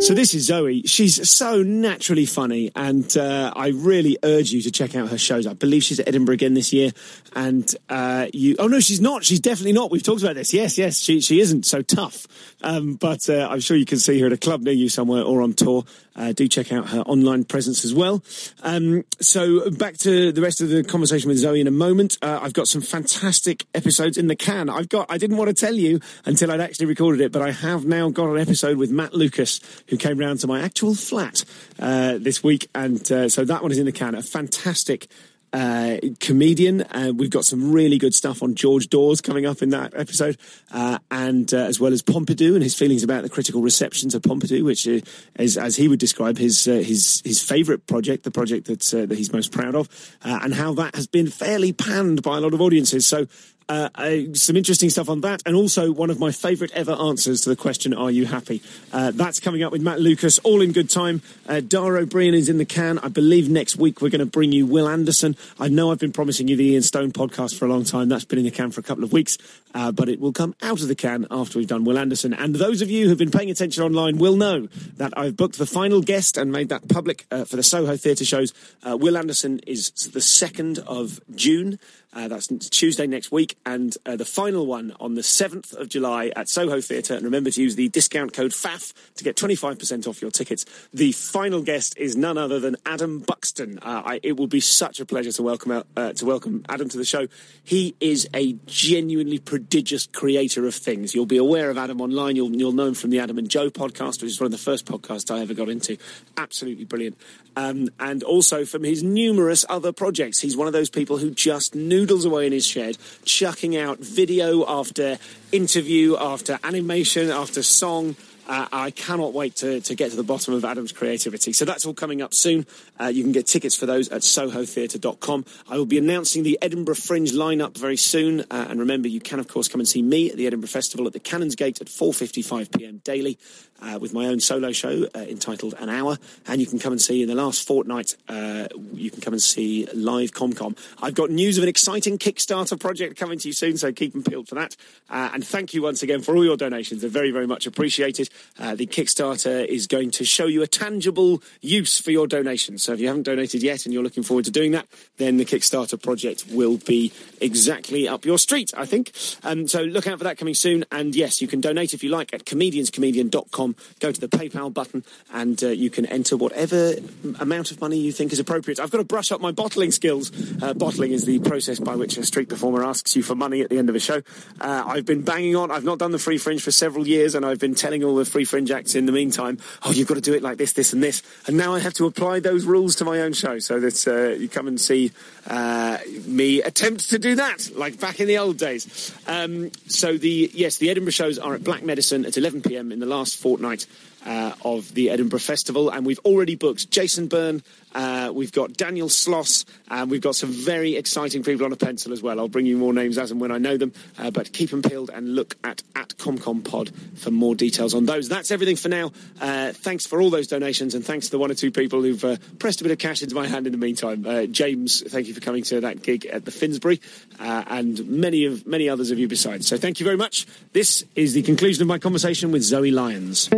So 0.05 0.13
this 0.13 0.35
is 0.35 0.45
Zoe. 0.45 0.83
She's 0.83 1.27
so 1.27 1.63
naturally 1.63 2.27
funny, 2.27 2.71
and 2.75 3.17
uh, 3.17 3.51
I 3.55 3.69
really 3.69 4.19
urge 4.21 4.51
you 4.51 4.61
to 4.61 4.69
check 4.69 4.93
out 4.93 5.09
her 5.09 5.17
shows. 5.17 5.47
I 5.47 5.53
believe 5.53 5.83
she's 5.83 5.99
at 5.99 6.07
Edinburgh 6.07 6.35
again 6.35 6.53
this 6.53 6.71
year, 6.71 6.91
and 7.35 7.67
uh, 7.89 8.27
you. 8.31 8.55
Oh 8.59 8.67
no, 8.67 8.79
she's 8.79 9.01
not. 9.01 9.23
She's 9.23 9.39
definitely 9.39 9.73
not. 9.73 9.89
We've 9.89 10.03
talked 10.03 10.21
about 10.21 10.35
this. 10.35 10.53
Yes, 10.53 10.77
yes, 10.77 10.99
she 10.99 11.21
she 11.21 11.39
isn't 11.39 11.65
so 11.65 11.81
tough, 11.81 12.27
um, 12.61 12.93
but 12.93 13.27
uh, 13.27 13.47
I'm 13.49 13.59
sure 13.59 13.75
you 13.75 13.85
can 13.87 13.97
see 13.97 14.19
her 14.19 14.27
at 14.27 14.33
a 14.33 14.37
club 14.37 14.61
near 14.61 14.75
you 14.75 14.89
somewhere 14.89 15.23
or 15.23 15.41
on 15.41 15.53
tour. 15.53 15.85
Uh, 16.15 16.31
do 16.31 16.47
check 16.47 16.71
out 16.71 16.89
her 16.89 17.01
online 17.01 17.43
presence 17.43 17.83
as 17.83 17.93
well. 17.93 18.23
Um, 18.63 19.03
so 19.19 19.69
back 19.71 19.97
to 19.97 20.31
the 20.31 20.41
rest 20.41 20.61
of 20.61 20.69
the 20.69 20.83
conversation 20.83 21.27
with 21.27 21.39
Zoe 21.39 21.59
in 21.59 21.67
a 21.67 21.71
moment. 21.71 22.17
Uh, 22.21 22.39
I've 22.41 22.53
got 22.53 22.69
some 22.69 22.81
fantastic 22.81 23.65
episodes 23.73 24.17
in 24.17 24.27
the 24.27 24.35
can. 24.35 24.69
I've 24.69 24.87
got. 24.87 25.07
I 25.09 25.17
didn't 25.17 25.37
want 25.37 25.49
to 25.49 25.53
tell 25.53 25.73
you 25.73 25.99
until 26.25 26.51
I'd 26.51 26.61
actually 26.61 26.85
recorded 26.85 27.21
it, 27.21 27.31
but 27.31 27.41
I 27.41 27.51
have 27.51 27.85
now 27.85 28.09
got 28.09 28.29
an 28.29 28.39
episode 28.39 28.77
with 28.77 28.91
Matt 28.91 29.13
Lucas, 29.13 29.59
who 29.89 29.94
came 29.97 30.17
round 30.17 30.39
to 30.41 30.47
my 30.47 30.61
actual 30.61 30.95
flat 30.95 31.43
uh, 31.79 32.17
this 32.19 32.43
week, 32.43 32.67
and 32.75 33.11
uh, 33.11 33.29
so 33.29 33.45
that 33.45 33.61
one 33.61 33.71
is 33.71 33.77
in 33.77 33.85
the 33.85 33.91
can. 33.91 34.15
A 34.15 34.21
fantastic 34.21 35.07
uh, 35.55 35.97
comedian. 36.19 36.81
Uh, 36.81 37.13
we've 37.15 37.29
got 37.29 37.45
some 37.45 37.71
really 37.71 37.97
good 37.97 38.13
stuff 38.13 38.43
on 38.43 38.55
George 38.55 38.89
Dawes 38.89 39.21
coming 39.21 39.45
up 39.45 39.61
in 39.61 39.69
that 39.69 39.93
episode, 39.95 40.37
uh, 40.71 40.99
and 41.09 41.53
uh, 41.53 41.59
as 41.59 41.79
well 41.79 41.93
as 41.93 42.01
Pompidou 42.01 42.55
and 42.55 42.63
his 42.63 42.75
feelings 42.75 43.03
about 43.03 43.23
the 43.23 43.29
critical 43.29 43.61
receptions 43.61 44.13
of 44.13 44.21
Pompidou, 44.21 44.65
which 44.65 44.85
uh, 44.85 44.99
is, 45.39 45.57
as 45.57 45.77
he 45.77 45.87
would 45.87 45.99
describe, 45.99 46.37
his 46.37 46.67
uh, 46.67 46.73
his 46.73 47.21
his 47.23 47.41
favourite 47.41 47.87
project, 47.87 48.23
the 48.23 48.31
project 48.31 48.67
that 48.67 48.81
that 49.07 49.17
he's 49.17 49.31
most 49.31 49.53
proud 49.53 49.75
of, 49.75 49.87
and 50.23 50.53
how 50.53 50.73
that 50.73 50.95
has 50.95 51.07
been 51.07 51.27
fairly 51.27 51.71
panned 51.71 52.21
by 52.21 52.37
a 52.37 52.41
lot 52.41 52.53
of 52.53 52.59
audiences. 52.59 53.07
So 53.07 53.27
uh, 53.67 53.89
uh, 53.95 54.17
some 54.33 54.55
interesting 54.55 54.89
stuff 54.89 55.09
on 55.09 55.21
that, 55.21 55.41
and 55.45 55.55
also 55.55 55.91
one 55.91 56.09
of 56.11 56.19
my 56.19 56.31
favourite 56.31 56.71
ever 56.73 56.91
answers 56.91 57.41
to 57.41 57.49
the 57.49 57.55
question, 57.55 57.93
Are 57.93 58.11
you 58.11 58.25
happy? 58.25 58.61
Uh, 58.93 59.11
that's 59.11 59.39
coming 59.39 59.63
up 59.63 59.71
with 59.71 59.81
Matt 59.81 59.99
Lucas, 59.99 60.37
all 60.39 60.61
in 60.61 60.71
good 60.71 60.89
time. 60.89 61.21
Uh, 61.47 61.61
Dara 61.61 62.01
Ó 62.01 62.05
Briain 62.05 62.33
is 62.33 62.47
in 62.47 62.59
the 62.59 62.65
can. 62.65 62.99
I 62.99 63.07
believe 63.07 63.49
next 63.49 63.77
week 63.77 64.01
we're 64.01 64.09
going 64.09 64.19
to 64.19 64.25
bring 64.25 64.51
you 64.51 64.67
Will 64.67 64.87
Anderson. 64.87 65.35
I 65.59 65.67
know 65.67 65.91
I've 65.91 65.99
been 65.99 66.11
promising 66.11 66.47
you 66.47 66.55
the 66.55 66.73
Ian 66.73 66.83
Stone 66.83 67.13
podcast 67.13 67.57
for 67.57 67.65
a 67.65 67.67
long 67.67 67.83
time. 67.83 68.07
That's 68.07 68.25
been 68.25 68.37
in 68.37 68.45
the 68.45 68.51
can 68.51 68.69
for 68.69 68.81
a 68.81 68.83
couple 68.83 69.03
of 69.03 69.11
weeks, 69.11 69.39
uh, 69.73 69.91
but 69.91 70.09
it 70.09 70.19
will 70.19 70.33
come 70.33 70.55
out 70.61 70.81
of 70.81 70.87
the 70.87 70.95
can 70.95 71.25
after 71.31 71.57
we've 71.57 71.67
done 71.67 71.85
Will 71.85 71.97
Anderson. 71.97 72.35
And 72.35 72.55
those 72.55 72.83
of 72.83 72.91
you 72.91 73.07
who've 73.07 73.17
been 73.17 73.31
paying 73.31 73.49
attention 73.49 73.81
online 73.81 74.19
will 74.19 74.35
know 74.35 74.67
that 74.97 75.17
I've 75.17 75.35
booked 75.35 75.57
the 75.57 75.65
final 75.65 76.01
guest 76.01 76.37
and 76.37 76.51
made 76.51 76.69
that 76.69 76.87
public 76.87 77.25
uh, 77.31 77.45
for 77.45 77.55
the 77.55 77.63
Soho 77.63 77.97
Theatre 77.97 78.25
shows. 78.25 78.53
Will 78.85 79.17
Anderson 79.17 79.59
is 79.65 79.89
the 79.89 80.19
2nd 80.19 80.79
of 80.79 81.19
June. 81.33 81.79
Uh, 82.15 82.29
that's 82.29 82.47
Tuesday 82.69 83.05
next 83.05 83.29
week, 83.29 83.57
and 83.65 83.97
uh, 84.05 84.15
the 84.15 84.23
final 84.23 84.65
one 84.65 84.95
on 85.01 85.15
the 85.15 85.21
7th 85.21 85.75
of 85.75 85.89
July 85.89 86.31
at 86.33 86.47
Soho 86.47 86.79
Theatre. 86.79 87.13
And 87.13 87.23
remember 87.23 87.51
to 87.51 87.61
use 87.61 87.75
the 87.75 87.89
discount 87.89 88.31
code 88.31 88.51
FAF 88.51 88.93
to 89.15 89.23
get 89.25 89.35
25% 89.35 90.07
off 90.07 90.21
your 90.21 90.31
tickets. 90.31 90.65
The 90.93 91.11
final 91.11 91.61
guest 91.61 91.97
is 91.97 92.15
none 92.15 92.37
other 92.37 92.61
than 92.61 92.77
Adam 92.85 93.19
Buxton. 93.19 93.79
Uh, 93.79 94.03
I, 94.05 94.19
it 94.23 94.37
will 94.37 94.47
be 94.47 94.61
such 94.61 95.01
a 95.01 95.05
pleasure 95.05 95.33
to 95.33 95.43
welcome 95.43 95.73
out, 95.73 95.87
uh, 95.97 96.13
to 96.13 96.25
welcome 96.25 96.63
Adam 96.69 96.87
to 96.87 96.97
the 96.97 97.03
show. 97.03 97.27
He 97.65 97.95
is 97.99 98.29
a 98.33 98.53
genuinely 98.65 99.39
prodigious 99.39 100.07
creator 100.07 100.65
of 100.65 100.73
things. 100.73 101.13
You'll 101.13 101.25
be 101.25 101.37
aware 101.37 101.69
of 101.69 101.77
Adam 101.77 101.99
online. 101.99 102.37
You'll, 102.37 102.55
you'll 102.55 102.71
know 102.71 102.87
him 102.87 102.93
from 102.93 103.09
the 103.09 103.19
Adam 103.19 103.37
and 103.37 103.49
Joe 103.49 103.69
podcast, 103.69 104.21
which 104.21 104.31
is 104.31 104.39
one 104.39 104.45
of 104.45 104.53
the 104.53 104.57
first 104.57 104.85
podcasts 104.85 105.35
I 105.35 105.41
ever 105.41 105.53
got 105.53 105.67
into. 105.67 105.97
Absolutely 106.37 106.85
brilliant. 106.85 107.17
Um, 107.57 107.89
and 107.99 108.23
also 108.23 108.63
from 108.63 108.85
his 108.85 109.03
numerous 109.03 109.65
other 109.67 109.91
projects. 109.91 110.39
He's 110.39 110.55
one 110.55 110.67
of 110.67 110.73
those 110.73 110.89
people 110.89 111.17
who 111.17 111.31
just 111.31 111.75
knew 111.75 112.04
noodles 112.05 112.23
away 112.25 112.45
in 112.45 112.51
his 112.51 112.67
shed, 112.67 112.95
chucking 113.23 113.75
out 113.75 113.97
video 113.97 114.63
after 114.67 115.17
interview, 115.51 116.15
after 116.15 116.59
animation, 116.63 117.31
after 117.31 117.63
song. 117.63 118.15
Uh, 118.47 118.67
I 118.71 118.91
cannot 118.91 119.33
wait 119.33 119.55
to, 119.57 119.81
to 119.81 119.95
get 119.95 120.11
to 120.11 120.17
the 120.17 120.23
bottom 120.23 120.53
of 120.53 120.63
Adam's 120.63 120.91
creativity. 120.91 121.53
So 121.53 121.65
that's 121.65 121.85
all 121.85 121.93
coming 121.93 122.21
up 122.21 122.33
soon. 122.33 122.65
Uh, 122.99 123.07
you 123.07 123.23
can 123.23 123.31
get 123.31 123.47
tickets 123.47 123.75
for 123.75 123.85
those 123.85 124.09
at 124.09 124.21
sohotheatre.com. 124.21 125.45
I 125.69 125.77
will 125.77 125.85
be 125.85 125.97
announcing 125.97 126.43
the 126.43 126.59
Edinburgh 126.61 126.95
Fringe 126.95 127.31
lineup 127.31 127.77
very 127.77 127.97
soon. 127.97 128.41
Uh, 128.41 128.67
and 128.69 128.79
remember, 128.79 129.07
you 129.07 129.19
can, 129.19 129.39
of 129.39 129.47
course, 129.47 129.67
come 129.67 129.81
and 129.81 129.87
see 129.87 130.01
me 130.01 130.29
at 130.29 130.37
the 130.37 130.47
Edinburgh 130.47 130.69
Festival 130.69 131.07
at 131.07 131.13
the 131.13 131.19
Canonsgate 131.19 131.81
at 131.81 131.87
4.55pm 131.87 133.03
daily 133.03 133.37
uh, 133.81 133.97
with 133.99 134.13
my 134.13 134.27
own 134.27 134.39
solo 134.39 134.71
show 134.71 135.07
uh, 135.15 135.19
entitled 135.19 135.73
An 135.79 135.89
Hour. 135.89 136.17
And 136.47 136.61
you 136.61 136.67
can 136.67 136.79
come 136.79 136.93
and 136.93 137.01
see 137.01 137.21
in 137.21 137.27
the 137.27 137.35
last 137.35 137.67
fortnight, 137.67 138.15
uh, 138.29 138.67
you 138.93 139.11
can 139.11 139.21
come 139.21 139.33
and 139.33 139.41
see 139.41 139.87
live 139.93 140.31
ComCom. 140.31 140.77
I've 141.01 141.15
got 141.15 141.29
news 141.29 141.57
of 141.57 141.63
an 141.63 141.69
exciting 141.69 142.17
Kickstarter 142.17 142.79
project 142.79 143.17
coming 143.17 143.39
to 143.39 143.47
you 143.47 143.53
soon, 143.53 143.77
so 143.77 143.91
keep 143.91 144.13
them 144.13 144.23
peeled 144.23 144.47
for 144.47 144.55
that. 144.55 144.75
And 145.09 145.45
thank 145.45 145.73
you 145.73 145.81
once 145.81 146.03
again 146.03 146.21
for 146.21 146.35
all 146.35 146.45
your 146.45 146.57
donations. 146.57 147.01
They're 147.01 147.09
very, 147.09 147.31
very 147.31 147.47
much 147.47 147.67
appreciated. 147.67 148.29
Uh, 148.59 148.75
the 148.75 148.87
Kickstarter 148.87 149.65
is 149.65 149.87
going 149.87 150.11
to 150.11 150.25
show 150.25 150.45
you 150.45 150.61
a 150.61 150.67
tangible 150.67 151.41
use 151.61 151.99
for 151.99 152.11
your 152.11 152.27
donation. 152.27 152.77
So 152.77 152.93
if 152.93 152.99
you 152.99 153.07
haven't 153.07 153.23
donated 153.23 153.63
yet 153.63 153.85
and 153.85 153.93
you're 153.93 154.03
looking 154.03 154.23
forward 154.23 154.45
to 154.45 154.51
doing 154.51 154.71
that, 154.71 154.87
then 155.17 155.37
the 155.37 155.45
Kickstarter 155.45 156.01
project 156.01 156.45
will 156.49 156.77
be 156.77 157.11
exactly 157.41 158.07
up 158.07 158.25
your 158.25 158.37
street, 158.37 158.73
I 158.75 158.85
think. 158.85 159.11
Um, 159.43 159.67
so 159.67 159.81
look 159.83 160.07
out 160.07 160.17
for 160.17 160.23
that 160.23 160.37
coming 160.37 160.53
soon. 160.53 160.85
And 160.91 161.15
yes, 161.15 161.41
you 161.41 161.47
can 161.47 161.61
donate 161.61 161.93
if 161.93 162.03
you 162.03 162.09
like 162.09 162.33
at 162.33 162.45
comedianscomedian.com 162.45 163.75
Go 163.99 164.11
to 164.11 164.21
the 164.21 164.27
PayPal 164.27 164.73
button 164.73 165.03
and 165.33 165.61
uh, 165.63 165.67
you 165.67 165.89
can 165.89 166.05
enter 166.05 166.37
whatever 166.37 166.95
amount 167.39 167.71
of 167.71 167.81
money 167.81 167.97
you 167.97 168.11
think 168.11 168.33
is 168.33 168.39
appropriate. 168.39 168.79
I've 168.79 168.91
got 168.91 168.97
to 168.97 169.03
brush 169.03 169.31
up 169.31 169.41
my 169.41 169.51
bottling 169.51 169.91
skills. 169.91 170.31
Uh, 170.61 170.73
bottling 170.73 171.11
is 171.11 171.25
the 171.25 171.39
process 171.39 171.79
by 171.79 171.95
which 171.95 172.17
a 172.17 172.25
street 172.25 172.49
performer 172.49 172.83
asks 172.83 173.15
you 173.15 173.23
for 173.23 173.35
money 173.35 173.61
at 173.61 173.69
the 173.69 173.77
end 173.77 173.89
of 173.89 173.95
a 173.95 173.99
show. 173.99 174.21
Uh, 174.59 174.83
I've 174.85 175.05
been 175.05 175.21
banging 175.21 175.55
on. 175.55 175.71
I've 175.71 175.83
not 175.83 175.99
done 175.99 176.11
the 176.11 176.19
free 176.19 176.37
fringe 176.37 176.61
for 176.61 176.71
several 176.71 177.07
years 177.07 177.35
and 177.35 177.45
I've 177.45 177.59
been 177.59 177.75
telling 177.75 178.03
all 178.03 178.15
the 178.15 178.24
free 178.25 178.45
fringe 178.45 178.71
acts 178.71 178.95
in 178.95 179.05
the 179.05 179.11
meantime, 179.11 179.59
oh, 179.83 179.91
you've 179.91 180.07
got 180.07 180.15
to 180.15 180.21
do 180.21 180.33
it 180.33 180.43
like 180.43 180.57
this, 180.57 180.73
this, 180.73 180.93
and 180.93 181.01
this. 181.01 181.23
And 181.47 181.57
now 181.57 181.73
I 181.73 181.79
have 181.79 181.93
to 181.95 182.05
apply 182.05 182.39
those 182.39 182.65
rules 182.65 182.95
to 182.97 183.05
my 183.05 183.21
own 183.21 183.33
show 183.33 183.59
so 183.59 183.79
that 183.79 184.07
uh, 184.07 184.35
you 184.39 184.49
come 184.49 184.67
and 184.67 184.79
see 184.79 185.11
uh, 185.47 185.97
me 186.25 186.61
attempt 186.61 187.09
to 187.11 187.19
do 187.19 187.35
that, 187.35 187.69
like 187.75 187.99
back 187.99 188.19
in 188.19 188.27
the 188.27 188.37
old 188.37 188.57
days. 188.57 189.13
Um, 189.27 189.71
so 189.87 190.17
the 190.17 190.51
yes, 190.53 190.77
the 190.77 190.89
Edinburgh 190.89 191.11
shows 191.11 191.39
are 191.39 191.53
at 191.53 191.63
Black 191.63 191.83
Medicine 191.83 192.25
at 192.25 192.37
11 192.37 192.61
p.m. 192.61 192.91
in 192.91 192.99
the 192.99 193.05
last 193.05 193.37
fortnight 193.37 193.85
uh, 194.25 194.53
of 194.63 194.93
the 194.93 195.09
Edinburgh 195.09 195.39
Festival, 195.39 195.89
and 195.89 196.05
we've 196.05 196.19
already 196.19 196.55
booked 196.55 196.89
Jason 196.89 197.27
Byrne. 197.27 197.63
Uh, 197.95 198.29
we've 198.33 198.51
got 198.51 198.73
Daniel 198.73 199.07
Sloss, 199.07 199.63
and 199.89 200.11
we've 200.11 200.21
got 200.21 200.35
some 200.35 200.51
very 200.51 200.97
exciting 200.97 201.41
people 201.43 201.65
on 201.65 201.71
a 201.71 201.77
pencil 201.77 202.11
as 202.11 202.21
well. 202.21 202.39
I'll 202.39 202.49
bring 202.49 202.65
you 202.65 202.77
more 202.77 202.93
names 202.93 203.17
as 203.17 203.31
and 203.31 203.39
when 203.39 203.51
I 203.51 203.57
know 203.57 203.77
them, 203.77 203.93
uh, 204.19 204.29
but 204.31 204.51
keep 204.51 204.69
them 204.69 204.81
peeled 204.81 205.09
and 205.09 205.33
look 205.33 205.55
at 205.63 205.81
at 205.95 206.09
ComCom 206.09 206.69
Pod 206.69 206.91
for 207.15 207.31
more 207.31 207.55
details 207.55 207.93
on 207.93 208.05
those. 208.05 208.27
That's 208.27 208.51
everything 208.51 208.75
for 208.75 208.89
now. 208.89 209.13
Uh, 209.39 209.71
thanks 209.71 210.05
for 210.05 210.21
all 210.21 210.29
those 210.29 210.47
donations, 210.47 210.93
and 210.93 211.05
thanks 211.05 211.27
to 211.27 211.31
the 211.31 211.39
one 211.39 211.49
or 211.49 211.53
two 211.53 211.71
people 211.71 212.01
who've 212.01 212.23
uh, 212.25 212.35
pressed 212.59 212.81
a 212.81 212.83
bit 212.83 212.91
of 212.91 212.97
cash 212.97 213.23
into 213.23 213.33
my 213.33 213.47
hand 213.47 213.65
in 213.65 213.71
the 213.71 213.77
meantime. 213.77 214.25
Uh, 214.27 214.45
James, 214.45 215.01
thank 215.09 215.27
you 215.27 215.33
for 215.33 215.39
coming 215.39 215.63
to 215.63 215.79
that 215.79 216.03
gig 216.03 216.25
at 216.25 216.43
the 216.43 216.51
Finsbury, 216.51 216.99
and 217.39 218.05
many 218.07 218.43
of 218.45 218.67
many 218.67 218.89
others 218.89 219.09
of 219.11 219.19
you 219.19 219.29
besides. 219.29 219.67
So 219.67 219.77
thank 219.77 220.01
you 220.01 220.03
very 220.03 220.17
much. 220.17 220.45
This 220.73 221.05
is 221.15 221.33
the 221.33 221.43
conclusion 221.43 221.81
of 221.81 221.87
my 221.87 221.97
conversation 221.97 222.51
with 222.51 222.63
Zoe 222.63 222.91
Lyons. 222.91 223.49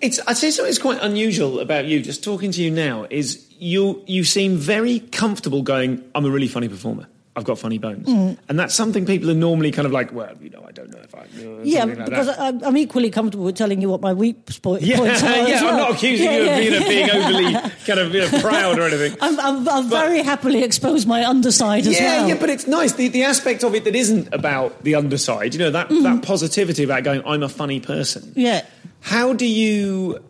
It's 0.00 0.20
I'd 0.26 0.36
say 0.36 0.50
something 0.50 0.70
that's 0.70 0.78
quite 0.78 0.98
unusual 1.02 1.60
about 1.60 1.86
you. 1.86 2.00
Just 2.00 2.22
talking 2.22 2.52
to 2.52 2.62
you 2.62 2.70
now 2.70 3.06
is 3.10 3.46
you 3.58 4.02
you 4.06 4.24
seem 4.24 4.56
very 4.56 5.00
comfortable 5.00 5.62
going. 5.62 6.04
I'm 6.14 6.24
a 6.24 6.30
really 6.30 6.48
funny 6.48 6.68
performer. 6.68 7.06
I've 7.38 7.44
got 7.44 7.56
funny 7.56 7.78
bones, 7.78 8.08
mm. 8.08 8.36
and 8.48 8.58
that's 8.58 8.74
something 8.74 9.06
people 9.06 9.30
are 9.30 9.34
normally 9.34 9.70
kind 9.70 9.86
of 9.86 9.92
like. 9.92 10.12
Well, 10.12 10.34
you 10.40 10.50
know, 10.50 10.64
I 10.66 10.72
don't 10.72 10.90
know 10.90 10.98
if 10.98 11.14
I. 11.14 11.24
yeah, 11.62 11.84
like 11.84 12.04
because 12.06 12.26
that. 12.26 12.66
I'm 12.66 12.76
equally 12.76 13.10
comfortable 13.10 13.44
with 13.44 13.54
telling 13.54 13.80
you 13.80 13.88
what 13.88 14.00
my 14.00 14.12
weak 14.12 14.44
point, 14.60 14.82
is. 14.82 14.88
yeah, 14.88 14.96
points 14.96 15.22
are. 15.22 15.48
Yeah, 15.48 15.62
well. 15.62 15.70
I'm 15.70 15.76
not 15.76 15.92
accusing 15.92 16.26
yeah, 16.26 16.58
you 16.58 16.70
yeah, 16.70 16.80
of 16.80 16.88
being, 16.88 17.10
overly 17.12 17.52
kind 17.86 18.00
of 18.00 18.12
you 18.12 18.20
know, 18.22 18.40
proud 18.40 18.78
or 18.80 18.88
anything. 18.88 19.16
I'm, 19.20 19.38
I'm, 19.38 19.68
I'm 19.68 19.88
but, 19.88 20.00
very 20.00 20.22
happily 20.22 20.64
expose 20.64 21.06
my 21.06 21.24
underside 21.24 21.86
as 21.86 22.00
yeah, 22.00 22.22
well. 22.22 22.28
Yeah, 22.30 22.36
but 22.40 22.50
it's 22.50 22.66
nice 22.66 22.94
the 22.94 23.06
the 23.06 23.22
aspect 23.22 23.62
of 23.62 23.72
it 23.76 23.84
that 23.84 23.94
isn't 23.94 24.34
about 24.34 24.82
the 24.82 24.96
underside. 24.96 25.54
You 25.54 25.60
know 25.60 25.70
that 25.70 25.90
mm. 25.90 26.02
that 26.02 26.24
positivity 26.24 26.82
about 26.82 27.04
going. 27.04 27.22
I'm 27.24 27.44
a 27.44 27.48
funny 27.48 27.78
person. 27.78 28.32
Yeah. 28.34 28.66
How 29.00 29.32
do 29.32 29.46
you 29.46 30.24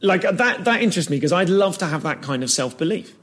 like 0.00 0.22
that? 0.22 0.64
That 0.64 0.82
interests 0.82 1.10
me 1.10 1.16
because 1.16 1.32
I'd 1.32 1.48
love 1.48 1.78
to 1.78 1.86
have 1.86 2.02
that 2.02 2.22
kind 2.22 2.42
of 2.42 2.50
self 2.50 2.76
belief. 2.76 3.14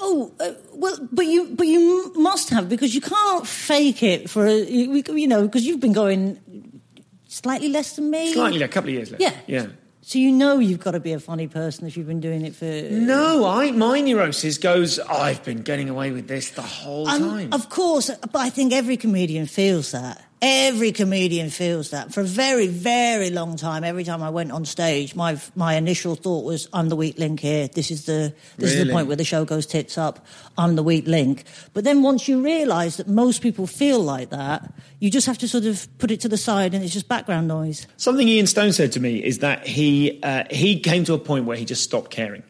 Oh 0.00 0.32
uh, 0.38 0.52
well, 0.74 0.96
but 1.10 1.26
you 1.26 1.48
but 1.50 1.66
you 1.66 2.12
must 2.14 2.50
have 2.50 2.68
because 2.68 2.94
you 2.94 3.00
can't 3.00 3.46
fake 3.46 4.02
it 4.02 4.30
for 4.30 4.46
a, 4.46 4.54
you, 4.54 5.02
you 5.14 5.26
know 5.26 5.42
because 5.42 5.66
you've 5.66 5.80
been 5.80 5.92
going 5.92 6.80
slightly 7.26 7.68
less 7.68 7.96
than 7.96 8.10
me, 8.10 8.32
slightly 8.32 8.62
a 8.62 8.68
couple 8.68 8.90
of 8.90 8.94
years 8.94 9.10
less. 9.10 9.20
Yeah, 9.20 9.34
yeah. 9.46 9.66
So 10.02 10.18
you 10.18 10.32
know 10.32 10.58
you've 10.58 10.80
got 10.80 10.92
to 10.92 11.00
be 11.00 11.12
a 11.12 11.20
funny 11.20 11.48
person 11.48 11.86
if 11.86 11.96
you've 11.96 12.06
been 12.06 12.20
doing 12.20 12.44
it 12.44 12.54
for. 12.54 12.64
No, 12.64 13.44
I 13.44 13.72
my 13.72 14.00
neurosis 14.00 14.56
goes. 14.56 14.98
I've 15.00 15.44
been 15.44 15.62
getting 15.62 15.88
away 15.88 16.12
with 16.12 16.28
this 16.28 16.50
the 16.50 16.62
whole 16.62 17.08
um, 17.08 17.20
time. 17.20 17.52
Of 17.52 17.68
course, 17.68 18.08
but 18.08 18.36
I 18.36 18.50
think 18.50 18.72
every 18.72 18.96
comedian 18.96 19.46
feels 19.46 19.90
that. 19.92 20.24
Every 20.40 20.92
comedian 20.92 21.50
feels 21.50 21.90
that. 21.90 22.14
For 22.14 22.20
a 22.20 22.24
very, 22.24 22.68
very 22.68 23.30
long 23.30 23.56
time, 23.56 23.82
every 23.82 24.04
time 24.04 24.22
I 24.22 24.30
went 24.30 24.52
on 24.52 24.64
stage, 24.64 25.16
my 25.16 25.40
my 25.56 25.74
initial 25.74 26.14
thought 26.14 26.44
was, 26.44 26.68
"I'm 26.72 26.88
the 26.88 26.94
weak 26.94 27.18
link 27.18 27.40
here. 27.40 27.66
This 27.66 27.90
is 27.90 28.04
the 28.04 28.32
this 28.56 28.70
really? 28.70 28.82
is 28.82 28.86
the 28.86 28.92
point 28.92 29.08
where 29.08 29.16
the 29.16 29.24
show 29.24 29.44
goes 29.44 29.66
tits 29.66 29.98
up. 29.98 30.24
I'm 30.56 30.76
the 30.76 30.84
weak 30.84 31.08
link." 31.08 31.42
But 31.74 31.82
then 31.82 32.02
once 32.02 32.28
you 32.28 32.40
realise 32.40 32.98
that 32.98 33.08
most 33.08 33.42
people 33.42 33.66
feel 33.66 33.98
like 33.98 34.30
that, 34.30 34.72
you 35.00 35.10
just 35.10 35.26
have 35.26 35.38
to 35.38 35.48
sort 35.48 35.64
of 35.64 35.88
put 35.98 36.12
it 36.12 36.20
to 36.20 36.28
the 36.28 36.36
side, 36.36 36.72
and 36.72 36.84
it's 36.84 36.92
just 36.92 37.08
background 37.08 37.48
noise. 37.48 37.88
Something 37.96 38.28
Ian 38.28 38.46
Stone 38.46 38.74
said 38.74 38.92
to 38.92 39.00
me 39.00 39.24
is 39.24 39.38
that 39.38 39.66
he 39.66 40.20
uh, 40.22 40.44
he 40.52 40.78
came 40.78 41.02
to 41.04 41.14
a 41.14 41.18
point 41.18 41.46
where 41.46 41.56
he 41.56 41.64
just 41.64 41.82
stopped 41.82 42.12
caring. 42.12 42.44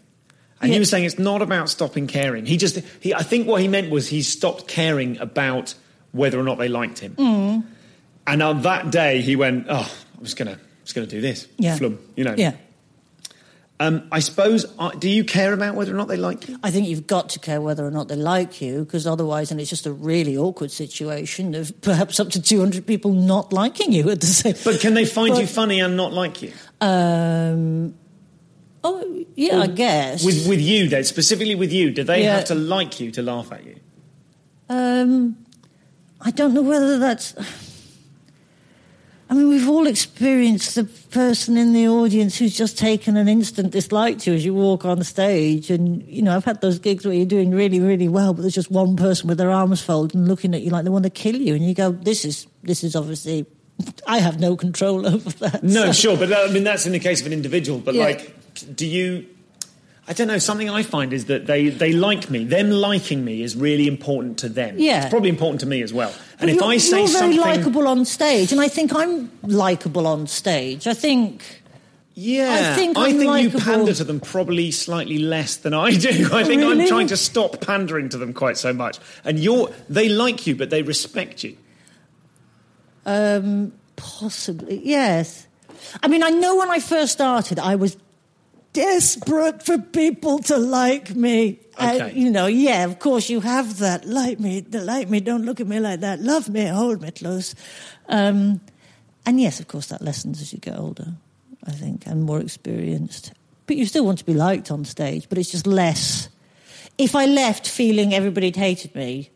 And 0.61 0.70
yeah. 0.70 0.74
he 0.74 0.79
was 0.81 0.90
saying 0.90 1.05
it's 1.05 1.18
not 1.18 1.40
about 1.40 1.70
stopping 1.70 2.09
caring. 2.09 2.44
He 2.44 2.57
just, 2.57 2.81
he, 3.01 3.14
I 3.14 3.22
think 3.22 3.46
what 3.46 3.61
he 3.61 3.68
meant 3.68 3.90
was 3.90 4.09
he 4.09 4.22
stopped 4.22 4.66
caring 4.66 5.16
about 5.18 5.74
whether 6.11 6.38
or 6.38 6.42
not 6.42 6.59
they 6.59 6.68
liked 6.68 6.98
him. 6.98 7.14
Mm. 7.14 7.64
And 8.28 8.42
on 8.42 8.62
that 8.62 8.90
day, 8.90 9.22
he 9.22 9.36
went, 9.36 9.66
"Oh, 9.68 9.90
I 10.16 10.20
was 10.20 10.34
gonna, 10.34 10.52
I 10.52 10.82
was 10.82 10.92
gonna 10.92 11.06
do 11.06 11.20
this." 11.20 11.48
Yeah. 11.56 11.78
Flum, 11.78 11.96
you 12.14 12.24
know. 12.24 12.34
Yeah. 12.36 12.52
Um, 13.80 14.08
I 14.12 14.18
suppose. 14.18 14.66
Uh, 14.78 14.90
do 14.90 15.08
you 15.08 15.24
care 15.24 15.52
about 15.52 15.76
whether 15.76 15.92
or 15.94 15.96
not 15.96 16.08
they 16.08 16.16
like 16.16 16.48
you? 16.48 16.58
I 16.62 16.70
think 16.70 16.88
you've 16.88 17.06
got 17.06 17.30
to 17.30 17.38
care 17.38 17.60
whether 17.60 17.86
or 17.86 17.90
not 17.90 18.08
they 18.08 18.16
like 18.16 18.60
you, 18.60 18.84
because 18.84 19.06
otherwise, 19.06 19.50
and 19.50 19.60
it's 19.60 19.70
just 19.70 19.86
a 19.86 19.92
really 19.92 20.36
awkward 20.36 20.70
situation 20.70 21.54
of 21.54 21.80
perhaps 21.80 22.20
up 22.20 22.30
to 22.30 22.42
two 22.42 22.60
hundred 22.60 22.86
people 22.86 23.12
not 23.12 23.52
liking 23.52 23.92
you 23.92 24.10
at 24.10 24.20
the 24.20 24.26
same. 24.26 24.56
But 24.64 24.80
can 24.80 24.94
they 24.94 25.06
find 25.06 25.34
but, 25.34 25.40
you 25.40 25.46
funny 25.46 25.80
and 25.80 25.96
not 25.96 26.12
like 26.12 26.42
you? 26.42 26.52
Um, 26.80 27.94
Oh, 28.84 29.24
yeah, 29.34 29.60
I 29.60 29.66
guess. 29.66 30.24
With 30.24 30.46
with 30.48 30.60
you, 30.60 30.88
then 30.88 31.04
specifically 31.04 31.54
with 31.54 31.72
you, 31.72 31.90
do 31.90 32.04
they 32.04 32.22
Yeah. 32.22 32.36
have 32.36 32.44
to 32.46 32.54
like 32.54 33.00
you 33.00 33.10
to 33.12 33.22
laugh 33.22 33.52
at 33.52 33.64
you? 33.64 33.76
Um, 34.68 35.36
I 36.20 36.30
don't 36.30 36.54
know 36.54 36.62
whether 36.62 36.98
that's. 36.98 37.34
I 39.30 39.34
mean, 39.34 39.48
we've 39.50 39.68
all 39.68 39.86
experienced 39.86 40.74
the 40.74 40.84
person 40.84 41.58
in 41.58 41.74
the 41.74 41.86
audience 41.86 42.38
who's 42.38 42.56
just 42.56 42.78
taken 42.78 43.16
an 43.18 43.28
instant 43.28 43.72
dislike 43.72 44.18
to 44.20 44.30
you 44.30 44.36
as 44.36 44.44
you 44.44 44.54
walk 44.54 44.86
on 44.86 45.04
stage. 45.04 45.70
And, 45.70 46.02
you 46.04 46.22
know, 46.22 46.34
I've 46.34 46.46
had 46.46 46.62
those 46.62 46.78
gigs 46.78 47.04
where 47.04 47.14
you're 47.14 47.26
doing 47.26 47.50
really, 47.50 47.78
really 47.78 48.08
well, 48.08 48.32
but 48.32 48.40
there's 48.40 48.54
just 48.54 48.70
one 48.70 48.96
person 48.96 49.28
with 49.28 49.36
their 49.36 49.50
arms 49.50 49.82
folded 49.82 50.14
and 50.14 50.26
looking 50.26 50.54
at 50.54 50.62
you 50.62 50.70
like 50.70 50.84
they 50.84 50.90
want 50.90 51.04
to 51.04 51.10
kill 51.10 51.36
you. 51.36 51.54
And 51.54 51.62
you 51.62 51.74
go, 51.74 51.90
this 51.92 52.24
is, 52.24 52.46
this 52.62 52.82
is 52.82 52.96
obviously, 52.96 53.44
I 54.06 54.18
have 54.18 54.40
no 54.40 54.56
control 54.56 55.06
over 55.06 55.28
that. 55.40 55.62
No, 55.62 55.86
So- 55.92 55.92
sure, 55.92 56.16
but 56.16 56.32
I 56.32 56.50
mean 56.50 56.64
that's 56.64 56.86
in 56.86 56.92
the 56.92 56.98
case 56.98 57.20
of 57.20 57.26
an 57.26 57.34
individual. 57.34 57.80
But 57.80 57.96
Yeah. 57.96 58.04
like, 58.04 58.34
do 58.74 58.86
you? 58.86 59.26
I 60.08 60.14
don't 60.14 60.26
know. 60.26 60.38
Something 60.38 60.70
I 60.70 60.82
find 60.82 61.12
is 61.12 61.26
that 61.26 61.46
they 61.46 61.68
they 61.68 61.92
like 61.92 62.30
me. 62.30 62.44
Them 62.44 62.70
liking 62.70 63.24
me 63.24 63.42
is 63.42 63.54
really 63.54 63.86
important 63.86 64.38
to 64.38 64.48
them. 64.48 64.76
Yeah. 64.78 65.02
it's 65.02 65.10
probably 65.10 65.28
important 65.28 65.60
to 65.60 65.66
me 65.66 65.82
as 65.82 65.92
well. 65.92 66.14
And 66.40 66.48
But 66.48 66.56
if 66.56 66.62
I 66.62 66.78
say 66.78 67.00
you're 67.00 67.08
very 67.08 67.36
something, 67.36 67.40
likable 67.40 67.86
on 67.86 68.06
stage, 68.06 68.50
and 68.50 68.60
I 68.60 68.68
think 68.68 68.94
I'm 68.94 69.30
likable 69.42 70.06
on 70.06 70.26
stage. 70.26 70.86
I 70.86 70.94
think. 70.94 71.62
yeah, 72.14 72.72
I 72.72 72.74
think 72.74 72.96
I'm 72.96 73.20
you 73.20 73.50
pander 73.50 73.92
to 73.92 74.04
them 74.04 74.18
probably 74.18 74.70
slightly 74.70 75.18
less 75.18 75.56
than 75.56 75.74
I 75.74 75.90
do. 75.90 76.08
I 76.32 76.42
think 76.42 76.62
I'm 76.62 76.86
trying 76.86 77.08
to 77.08 77.16
stop 77.16 77.60
pandering 77.60 78.08
to 78.08 78.18
them 78.18 78.32
quite 78.32 78.56
so 78.56 78.72
much. 78.72 78.98
And 79.24 79.38
you're 79.38 79.70
they 79.90 80.08
like 80.08 80.46
you, 80.46 80.56
but 80.56 80.70
they 80.70 80.80
respect 80.80 81.44
you. 81.44 81.58
Um, 83.04 83.72
possibly, 83.96 84.80
yes. 84.82 85.46
I 86.02 86.08
mean, 86.08 86.22
I 86.22 86.30
know 86.30 86.56
when 86.56 86.70
I 86.70 86.80
first 86.80 87.12
started, 87.12 87.58
I 87.58 87.76
was 87.76 87.96
desperate 88.72 89.64
for 89.64 89.78
people 89.78 90.38
to 90.40 90.57
like 90.57 91.14
me. 91.14 91.61
And, 91.78 92.02
Okay. 92.02 92.18
you 92.18 92.31
know, 92.31 92.46
yeah, 92.46 92.85
of 92.85 92.98
course 92.98 93.31
you 93.31 93.40
have 93.40 93.78
that. 93.78 94.04
Like 94.04 94.40
me, 94.40 94.62
like 94.62 95.09
me, 95.09 95.20
don't 95.20 95.44
look 95.44 95.61
at 95.61 95.66
me 95.66 95.81
like 95.81 96.00
that. 96.00 96.20
Love 96.20 96.48
me, 96.48 96.66
hold 96.66 97.00
me 97.00 97.11
close. 97.11 97.54
Um, 98.09 98.61
and 99.24 99.40
yes, 99.40 99.61
of 99.61 99.68
course, 99.68 99.87
that 99.87 100.02
lessens 100.02 100.40
as 100.40 100.52
you 100.52 100.59
get 100.59 100.78
older, 100.78 101.14
I 101.66 101.72
think, 101.72 102.07
and 102.07 102.22
more 102.22 102.40
experienced. 102.40 103.33
But 103.66 103.76
you 103.76 103.87
still 103.87 104.04
want 104.04 104.18
to 104.18 104.24
be 104.24 104.35
liked 104.35 104.70
on 104.70 104.85
stage, 104.85 105.28
but 105.28 105.38
it's 105.38 105.50
just 105.50 105.66
less. 105.66 106.28
If 106.96 107.14
I 107.14 107.26
left 107.26 107.68
feeling 107.68 108.14
everybody 108.14 108.50
hated 108.50 108.94
me, 108.94 109.31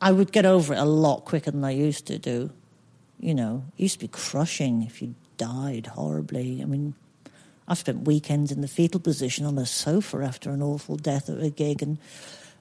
I 0.00 0.12
would 0.12 0.32
get 0.32 0.46
over 0.46 0.74
it 0.74 0.78
a 0.78 0.84
lot 0.84 1.24
quicker 1.24 1.50
than 1.50 1.64
I 1.64 1.72
used 1.72 2.06
to 2.06 2.18
do. 2.18 2.50
You 3.18 3.34
know, 3.34 3.64
it 3.76 3.82
used 3.82 3.94
to 3.94 4.00
be 4.00 4.08
crushing 4.08 4.82
if 4.82 5.02
you 5.02 5.14
died 5.36 5.86
horribly. 5.88 6.62
I 6.62 6.66
mean, 6.66 6.94
I've 7.70 7.78
spent 7.78 8.04
weekends 8.04 8.50
in 8.50 8.62
the 8.62 8.68
fetal 8.68 8.98
position 8.98 9.46
on 9.46 9.56
a 9.56 9.64
sofa 9.64 10.18
after 10.18 10.50
an 10.50 10.60
awful 10.60 10.96
death 10.96 11.30
at 11.30 11.40
a 11.40 11.50
gig, 11.50 11.84
and 11.84 11.98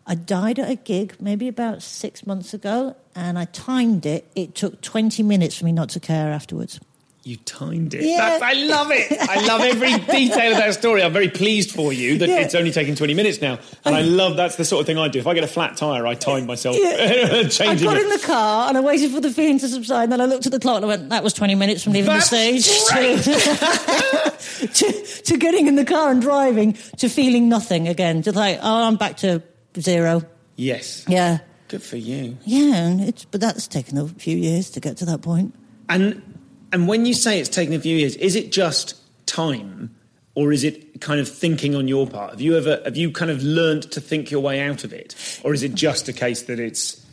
I 0.06 0.14
died 0.14 0.60
at 0.60 0.70
a 0.70 0.76
gig 0.76 1.16
maybe 1.20 1.48
about 1.48 1.82
six 1.82 2.28
months 2.28 2.54
ago, 2.54 2.96
and 3.16 3.40
I 3.40 3.46
timed 3.46 4.06
it. 4.06 4.32
It 4.36 4.54
took 4.54 4.82
20 4.82 5.24
minutes 5.24 5.58
for 5.58 5.66
me 5.66 5.72
not 5.72 5.90
to 5.90 6.00
care 6.00 6.32
afterwards. 6.32 6.80
You 7.30 7.38
timed 7.46 7.94
it. 7.94 8.02
Yeah. 8.04 8.18
That's, 8.40 8.42
I 8.42 8.54
love 8.54 8.88
it. 8.90 9.12
I 9.20 9.46
love 9.46 9.62
every 9.62 9.92
detail 10.18 10.52
of 10.54 10.58
that 10.58 10.74
story. 10.74 11.04
I'm 11.04 11.14
very 11.14 11.30
pleased 11.30 11.70
for 11.72 11.94
you 11.94 12.18
that 12.18 12.28
Yeah. 12.28 12.40
it's 12.40 12.56
only 12.56 12.72
taking 12.72 12.96
20 12.96 13.14
minutes 13.14 13.40
now. 13.40 13.60
And 13.86 13.96
I 13.96 14.02
love 14.02 14.36
that's 14.36 14.56
the 14.56 14.66
sort 14.66 14.80
of 14.82 14.88
thing 14.88 14.98
I 14.98 15.10
do. 15.10 15.20
If 15.20 15.28
I 15.28 15.36
get 15.36 15.44
a 15.44 15.48
flat 15.48 15.78
tyre, 15.78 16.08
I 16.08 16.16
time 16.16 16.48
myself 16.48 16.76
Yeah. 16.80 16.88
I 16.98 17.44
got 17.76 17.98
it. 17.98 18.02
in 18.02 18.10
the 18.10 18.24
car 18.26 18.68
and 18.70 18.76
I 18.80 18.82
waited 18.82 19.12
for 19.12 19.22
the 19.22 19.30
feeling 19.30 19.60
to 19.60 19.68
subside. 19.68 20.06
And 20.06 20.12
then 20.14 20.22
I 20.22 20.26
looked 20.26 20.48
at 20.48 20.52
the 20.52 20.60
clock 20.60 20.78
and 20.78 20.86
I 20.86 20.88
went, 20.88 21.10
"That 21.10 21.24
was 21.24 21.34
twenty 21.34 21.54
minutes 21.54 21.84
from 21.84 21.94
leaving 21.94 22.12
That's 22.12 22.32
the 22.32 22.60
stage 22.60 23.20
to, 24.64 24.68
to 24.74 25.22
to 25.26 25.38
getting 25.38 25.68
in 25.68 25.76
the 25.76 25.86
car 25.86 26.10
and 26.12 26.22
driving 26.22 26.74
to 26.98 27.10
feeling 27.10 27.48
nothing 27.48 27.88
again. 27.88 28.24
To 28.24 28.32
like, 28.32 28.58
oh, 28.62 28.88
I'm 28.88 28.96
back 28.96 29.18
to 29.18 29.44
zero. 29.80 30.24
Yes. 30.56 31.06
Yeah, 31.08 31.40
Good 31.68 31.84
for 31.84 31.98
you. 31.98 32.38
yeah. 32.44 32.98
It's 33.02 33.26
but 33.26 33.40
that's 33.40 33.68
taken 33.68 34.00
a 34.00 34.08
few 34.08 34.36
years 34.36 34.72
to 34.72 34.80
get 34.80 34.98
to 34.98 35.06
that 35.06 35.22
point. 35.22 35.54
And 35.88 36.22
and 36.72 36.88
when 36.88 37.06
you 37.06 37.14
say 37.14 37.40
it's 37.40 37.50
taken 37.50 37.74
a 37.74 37.80
few 37.80 37.98
years, 37.98 38.16
is 38.16 38.36
it 38.36 38.52
just 38.52 38.96
time, 39.26 39.96
or 40.36 40.52
is 40.52 40.64
it 40.64 41.02
kind 41.02 41.20
of 41.20 41.30
thinking 41.30 41.76
on 41.76 41.88
your 41.88 42.08
part? 42.08 42.32
Have 42.32 42.42
you 42.42 42.58
ever 42.58 42.82
have 42.84 42.98
you 42.98 43.12
kind 43.12 43.32
of 43.32 43.44
learned 43.44 43.92
to 43.92 44.02
think 44.02 44.32
your 44.32 44.42
way 44.42 44.62
out 44.62 44.84
of 44.84 44.94
it, 44.94 45.16
or 45.44 45.54
is 45.54 45.64
it 45.64 45.74
just 45.74 46.08
a 46.10 46.14
case 46.14 46.44
that 46.44 46.60
it's 46.60 47.06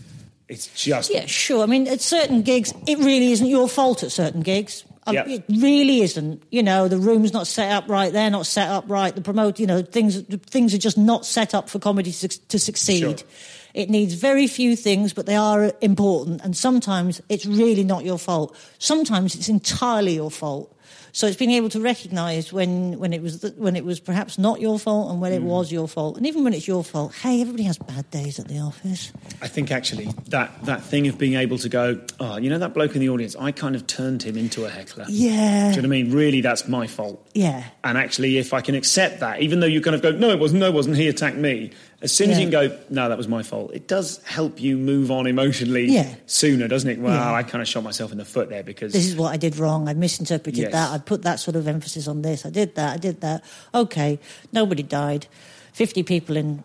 it's 0.49 0.69
just 0.69 1.11
Yeah, 1.11 1.27
sure. 1.27 1.62
I 1.62 1.66
mean, 1.66 1.88
at 1.88 2.01
certain 2.01 2.42
gigs, 2.42 2.73
it 2.87 2.99
really 2.99 3.33
isn't 3.33 3.47
your 3.47 3.69
fault. 3.69 4.03
At 4.03 4.12
certain 4.12 4.42
gigs. 4.42 4.85
Yeah. 5.09 5.25
It 5.29 5.45
really 5.49 6.01
isn't. 6.01 6.42
You 6.51 6.64
know, 6.64 6.88
the 6.88 6.99
room's 6.99 7.33
not 7.33 7.47
set 7.47 7.71
up 7.71 7.88
right. 7.88 8.12
They're 8.12 8.31
not 8.31 8.47
set 8.47 8.69
up 8.69 8.85
right. 8.88 9.14
The 9.14 9.21
promote, 9.21 9.61
you 9.61 9.66
know, 9.66 9.83
things 9.83 10.21
things 10.23 10.75
are 10.75 10.79
just 10.79 10.99
not 10.99 11.25
set 11.25 11.55
up 11.55 11.69
for 11.69 11.79
comedy 11.79 12.11
to, 12.12 12.29
to 12.29 12.59
succeed. 12.59 13.21
Sure. 13.21 13.29
It 13.77 13.91
needs 13.91 14.15
very 14.15 14.47
few 14.47 14.75
things, 14.75 15.12
but 15.12 15.27
they 15.27 15.37
are 15.37 15.71
important. 15.83 16.41
And 16.43 16.57
sometimes 16.57 17.21
it's 17.29 17.45
really 17.45 17.85
not 17.85 18.05
your 18.05 18.19
fault. 18.19 18.57
Sometimes 18.79 19.35
it's 19.35 19.51
entirely 19.51 20.15
your 20.15 20.31
fault. 20.31 20.73
So 21.12 21.27
it's 21.27 21.37
being 21.37 21.53
able 21.53 21.71
to 21.71 21.81
recognise 21.81 22.53
when, 22.53 22.99
when 22.99 23.15
it 23.15 23.23
was 23.23 23.43
when 23.57 23.75
it 23.75 23.87
was 23.87 24.01
perhaps 24.01 24.39
not 24.39 24.61
your 24.61 24.79
fault 24.79 25.11
and 25.11 25.19
when 25.19 25.33
Mm. 25.33 25.37
it 25.37 25.43
was 25.43 25.73
your 25.73 25.89
fault, 25.89 26.19
and 26.19 26.27
even 26.27 26.45
when 26.45 26.53
it's 26.53 26.69
your 26.69 26.85
fault. 26.85 27.15
Hey, 27.15 27.41
everybody 27.41 27.62
has 27.65 27.79
bad 27.79 28.05
days 28.11 28.39
at 28.39 28.49
the 28.49 28.59
office. 28.59 29.12
I 29.41 29.49
think 29.49 29.71
actually 29.71 30.09
that 30.29 30.51
that 30.67 30.83
thing 30.83 31.09
of 31.09 31.17
being 31.17 31.35
able 31.35 31.57
to 31.59 31.71
go, 31.71 31.99
oh, 32.21 32.37
you 32.37 32.51
know 32.51 32.59
that 32.59 32.75
bloke 32.75 32.95
in 32.95 33.01
the 33.01 33.09
audience, 33.09 33.35
I 33.41 33.51
kind 33.51 33.75
of 33.75 33.87
turned 33.87 34.23
him 34.23 34.37
into 34.37 34.67
a 34.67 34.69
heckler. 34.69 35.07
Yeah. 35.09 35.71
Do 35.71 35.77
you 35.77 35.83
know 35.83 35.89
what 35.89 35.97
I 35.97 36.03
mean? 36.03 36.12
Really, 36.12 36.43
that's 36.43 36.69
my 36.69 36.87
fault. 36.87 37.27
Yeah. 37.33 37.65
And 37.83 37.97
actually, 37.97 38.37
if 38.37 38.53
I 38.53 38.61
can 38.61 38.75
accept 38.75 39.21
that, 39.21 39.41
even 39.41 39.61
though 39.61 39.67
you 39.67 39.81
kind 39.81 39.95
of 39.97 40.03
go, 40.03 40.11
no, 40.12 40.29
it 40.31 40.39
wasn't, 40.39 40.61
no, 40.61 40.67
it 40.69 40.75
wasn't, 40.75 40.97
he 40.97 41.09
attacked 41.09 41.39
me. 41.39 41.71
As 42.07 42.12
soon 42.12 42.31
as 42.31 42.38
Yeah. 42.38 42.45
you 42.45 42.51
can 42.51 42.69
go, 42.71 42.79
no, 42.88 43.09
that 43.09 43.19
was 43.19 43.27
my 43.29 43.42
fault, 43.42 43.73
it 43.75 43.88
does 43.88 44.21
help 44.25 44.61
you 44.61 44.77
move 44.79 45.11
on 45.11 45.27
emotionally 45.27 45.87
Yeah. 45.90 46.14
sooner, 46.27 46.69
doesn't 46.69 46.88
it? 46.88 47.01
Well, 47.01 47.12
Yeah. 47.14 47.33
I 47.35 47.42
kind 47.42 47.61
of 47.61 47.66
shot 47.69 47.83
myself 47.83 48.12
in 48.12 48.19
the 48.19 48.25
foot 48.25 48.49
there 48.49 48.62
because 48.62 48.92
this 48.92 49.07
is 49.07 49.16
what 49.16 49.33
I 49.33 49.37
did 49.37 49.59
wrong. 49.59 49.88
I 49.88 49.95
misinterpreted 49.95 50.62
Yes. 50.62 50.73
that. 50.73 50.92
I 50.92 50.99
put 50.99 51.23
that 51.23 51.40
sort 51.40 51.57
of 51.57 51.66
emphasis 51.66 52.07
on 52.07 52.23
this. 52.23 52.47
I 52.47 52.51
did 52.51 52.75
that. 52.77 52.95
I 52.95 52.97
did 52.97 53.21
that. 53.23 53.42
Okay, 53.75 54.19
nobody 54.53 54.83
died. 54.85 55.27
50 55.73 56.03
people 56.05 56.37
in 56.37 56.62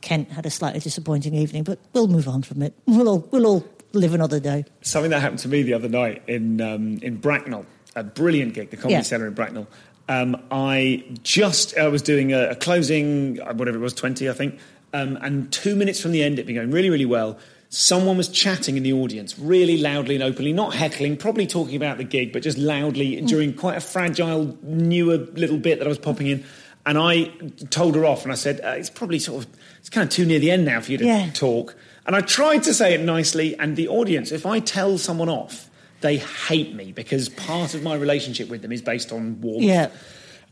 Kent 0.00 0.30
had 0.32 0.46
a 0.46 0.50
slightly 0.50 0.80
disappointing 0.80 1.34
evening, 1.34 1.64
but 1.64 1.78
we'll 1.92 2.08
move 2.08 2.28
on 2.28 2.42
from 2.42 2.62
it. 2.62 2.72
We'll 2.86 3.08
all, 3.08 3.28
we'll 3.30 3.46
all 3.46 3.64
live 3.92 4.14
another 4.14 4.40
day. 4.40 4.64
something 4.80 5.10
that 5.10 5.20
happened 5.20 5.40
to 5.40 5.48
me 5.48 5.62
the 5.62 5.74
other 5.74 5.88
night 5.88 6.22
in 6.26 6.60
um, 6.60 6.98
in 7.02 7.16
Bracknell, 7.16 7.66
a 7.96 8.02
brilliant 8.04 8.54
gig, 8.54 8.70
the 8.70 8.76
Comedy 8.76 8.94
Yeah. 8.94 9.02
Cellar 9.02 9.26
in 9.26 9.34
Bracknell. 9.34 9.66
Um, 10.10 10.40
I 10.50 11.04
just 11.22 11.76
I 11.76 11.88
was 11.88 12.00
doing 12.00 12.32
a, 12.32 12.50
a 12.50 12.54
closing, 12.54 13.38
uh, 13.42 13.52
whatever 13.52 13.76
it 13.76 13.80
was, 13.82 13.92
twenty, 13.92 14.30
I 14.30 14.32
think, 14.32 14.58
um, 14.92 15.16
and 15.20 15.52
two 15.52 15.74
minutes 15.76 16.00
from 16.00 16.12
the 16.12 16.22
end, 16.22 16.34
it'd 16.34 16.46
been 16.46 16.56
going 16.56 16.70
really, 16.70 16.90
really 16.90 17.06
well. 17.06 17.38
Someone 17.70 18.16
was 18.16 18.28
chatting 18.28 18.76
in 18.78 18.82
the 18.82 18.94
audience, 18.94 19.38
really 19.38 19.76
loudly 19.76 20.14
and 20.14 20.24
openly, 20.24 20.52
not 20.54 20.74
heckling, 20.74 21.16
probably 21.18 21.46
talking 21.46 21.76
about 21.76 21.98
the 21.98 22.04
gig, 22.04 22.32
but 22.32 22.42
just 22.42 22.56
loudly 22.56 23.20
during 23.20 23.52
quite 23.52 23.76
a 23.76 23.80
fragile, 23.80 24.56
newer 24.62 25.18
little 25.34 25.58
bit 25.58 25.78
that 25.78 25.84
I 25.84 25.88
was 25.88 25.98
popping 25.98 26.28
in. 26.28 26.44
And 26.86 26.96
I 26.96 27.24
told 27.68 27.94
her 27.96 28.06
off, 28.06 28.22
and 28.22 28.32
I 28.32 28.36
said, 28.36 28.60
uh, 28.64 28.68
"It's 28.68 28.88
probably 28.88 29.18
sort 29.18 29.44
of, 29.44 29.50
it's 29.80 29.90
kind 29.90 30.08
of 30.08 30.10
too 30.10 30.24
near 30.24 30.38
the 30.38 30.50
end 30.50 30.64
now 30.64 30.80
for 30.80 30.92
you 30.92 30.98
to 30.98 31.04
Yeah. 31.04 31.30
talk." 31.34 31.76
And 32.06 32.16
I 32.16 32.22
tried 32.22 32.62
to 32.62 32.72
say 32.72 32.94
it 32.94 33.02
nicely, 33.02 33.54
and 33.58 33.76
the 33.76 33.88
audience, 33.88 34.32
if 34.32 34.46
I 34.46 34.60
tell 34.60 34.96
someone 34.96 35.28
off, 35.28 35.68
they 36.00 36.16
hate 36.16 36.74
me 36.74 36.92
because 36.92 37.28
part 37.28 37.74
of 37.74 37.82
my 37.82 37.94
relationship 37.94 38.48
with 38.48 38.62
them 38.62 38.72
is 38.72 38.80
based 38.80 39.12
on 39.12 39.38
warmth. 39.42 39.64
Yeah. 39.64 39.88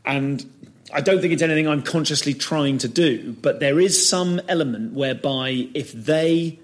And 0.05 0.45
I 0.93 1.01
don't 1.01 1.19
think 1.21 1.33
it's 1.33 1.41
anything 1.41 1.67
I'm 1.67 1.81
consciously 1.81 2.33
trying 2.33 2.77
to 2.79 2.87
do, 2.87 3.35
but 3.41 3.59
there 3.59 3.79
is 3.79 4.07
some 4.07 4.41
element 4.47 4.93
whereby 4.93 5.67
if 5.73 5.91
they 5.91 6.59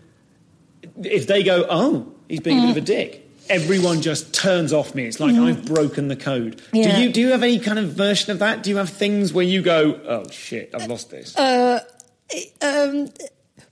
if 1.01 1.27
they 1.27 1.43
go, 1.43 1.65
oh, 1.69 2.13
he's 2.29 2.39
being 2.39 2.59
a 2.59 2.61
bit 2.61 2.71
of 2.71 2.77
a 2.77 2.81
dick, 2.81 3.29
everyone 3.49 4.01
just 4.01 4.33
turns 4.33 4.71
off 4.71 4.95
me. 4.95 5.05
It's 5.05 5.19
like 5.19 5.35
I've 5.35 5.65
broken 5.65 6.07
the 6.07 6.15
code. 6.15 6.61
Yeah. 6.71 6.95
Do 6.95 7.03
you 7.03 7.11
do 7.11 7.21
you 7.21 7.31
have 7.31 7.43
any 7.43 7.59
kind 7.59 7.79
of 7.79 7.93
version 7.93 8.31
of 8.31 8.39
that? 8.39 8.63
Do 8.63 8.69
you 8.69 8.77
have 8.77 8.89
things 8.89 9.33
where 9.33 9.45
you 9.45 9.61
go, 9.61 9.99
oh 10.05 10.29
shit, 10.29 10.71
I've 10.73 10.87
lost 10.87 11.09
this? 11.09 11.37
Um, 11.37 13.09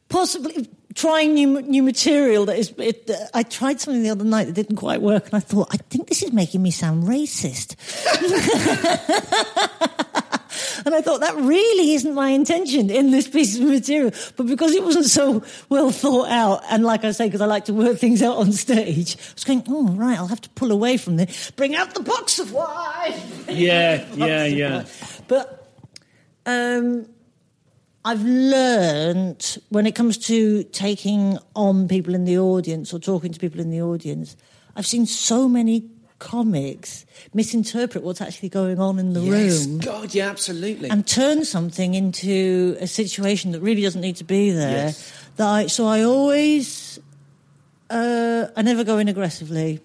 possibly 0.10 0.70
trying 0.94 1.34
new 1.34 1.62
new 1.62 1.84
material 1.84 2.46
that 2.46 2.58
is. 2.58 2.74
It, 2.78 3.10
uh, 3.10 3.16
I 3.34 3.44
tried 3.44 3.80
something 3.80 4.04
the 4.04 4.10
other 4.10 4.26
night 4.26 4.46
that 4.46 4.54
didn't 4.54 4.76
quite 4.76 5.02
work, 5.02 5.26
and 5.26 5.36
I 5.36 5.40
thought, 5.40 5.70
I 5.72 5.78
think 5.78 6.10
this 6.10 6.22
is 6.22 6.34
making 6.34 6.62
me 6.62 6.72
sound 6.72 7.06
racist. 7.06 7.76
and 10.86 10.96
I 10.96 11.02
thought 11.02 11.22
that 11.22 11.36
really 11.36 11.94
isn't 11.94 12.14
my 12.14 12.30
intention 12.30 12.90
in 12.90 13.12
this 13.12 13.28
piece 13.28 13.58
of 13.58 13.66
material. 13.66 14.12
But 14.38 14.48
because 14.48 14.74
it 14.74 14.84
wasn't 14.84 15.06
so 15.06 15.44
well 15.70 15.92
thought 15.92 16.30
out, 16.30 16.64
and 16.70 16.84
like 16.84 17.04
I 17.04 17.12
say, 17.12 17.26
because 17.28 17.42
I 17.42 17.46
like 17.46 17.66
to 17.66 17.74
work 17.74 17.98
things 17.98 18.22
out 18.22 18.38
on 18.38 18.52
stage, 18.52 19.16
I 19.18 19.34
was 19.34 19.44
going, 19.44 19.64
oh 19.68 19.88
right, 19.90 20.18
I'll 20.18 20.28
have 20.28 20.42
to 20.42 20.50
pull 20.52 20.72
away 20.72 20.98
from 20.98 21.18
this. 21.18 21.52
Bring 21.52 21.76
out 21.76 21.94
the 21.94 22.04
box 22.04 22.40
of 22.40 22.52
wine. 22.52 23.14
yeah, 23.48 24.06
yeah, 24.16 24.46
yeah. 24.46 24.78
wine. 24.78 24.86
But 25.28 25.68
um, 26.46 27.08
I've 28.04 28.24
learned 28.24 29.58
when 29.70 29.86
it 29.86 29.94
comes 29.94 30.18
to 30.28 30.64
taking 30.64 31.38
on 31.56 31.88
people 31.88 32.16
in 32.16 32.26
the 32.26 32.40
audience 32.40 32.94
or 32.94 33.00
talking 33.00 33.32
to 33.32 33.40
people 33.40 33.60
in 33.60 33.70
the 33.70 33.82
audience, 33.82 34.36
I've 34.76 34.88
seen 34.88 35.06
so 35.06 35.48
many 35.48 35.90
comics 36.22 37.06
misinterpret 37.34 38.04
what's 38.04 38.22
actually 38.22 38.48
going 38.50 38.80
on 38.80 39.00
in 39.00 39.14
the 39.14 39.22
Yes, 39.22 39.66
room 39.66 39.80
God, 39.80 40.14
yeah, 40.14 40.30
absolutely. 40.30 40.88
and 40.90 41.06
turn 41.08 41.44
something 41.46 41.96
into 41.96 42.78
a 42.80 42.86
situation 42.88 43.52
that 43.54 43.60
really 43.62 43.82
doesn't 43.82 44.02
need 44.02 44.18
to 44.18 44.24
be 44.24 44.52
there. 44.52 44.86
Yes. 44.88 45.12
That 45.38 45.48
I, 45.48 45.68
so 45.68 45.88
I 45.88 46.04
always, 46.04 47.00
uh, 47.90 48.48
I 48.56 48.62
never 48.62 48.84
go 48.84 48.98
in 49.00 49.08
aggressively 49.10 49.82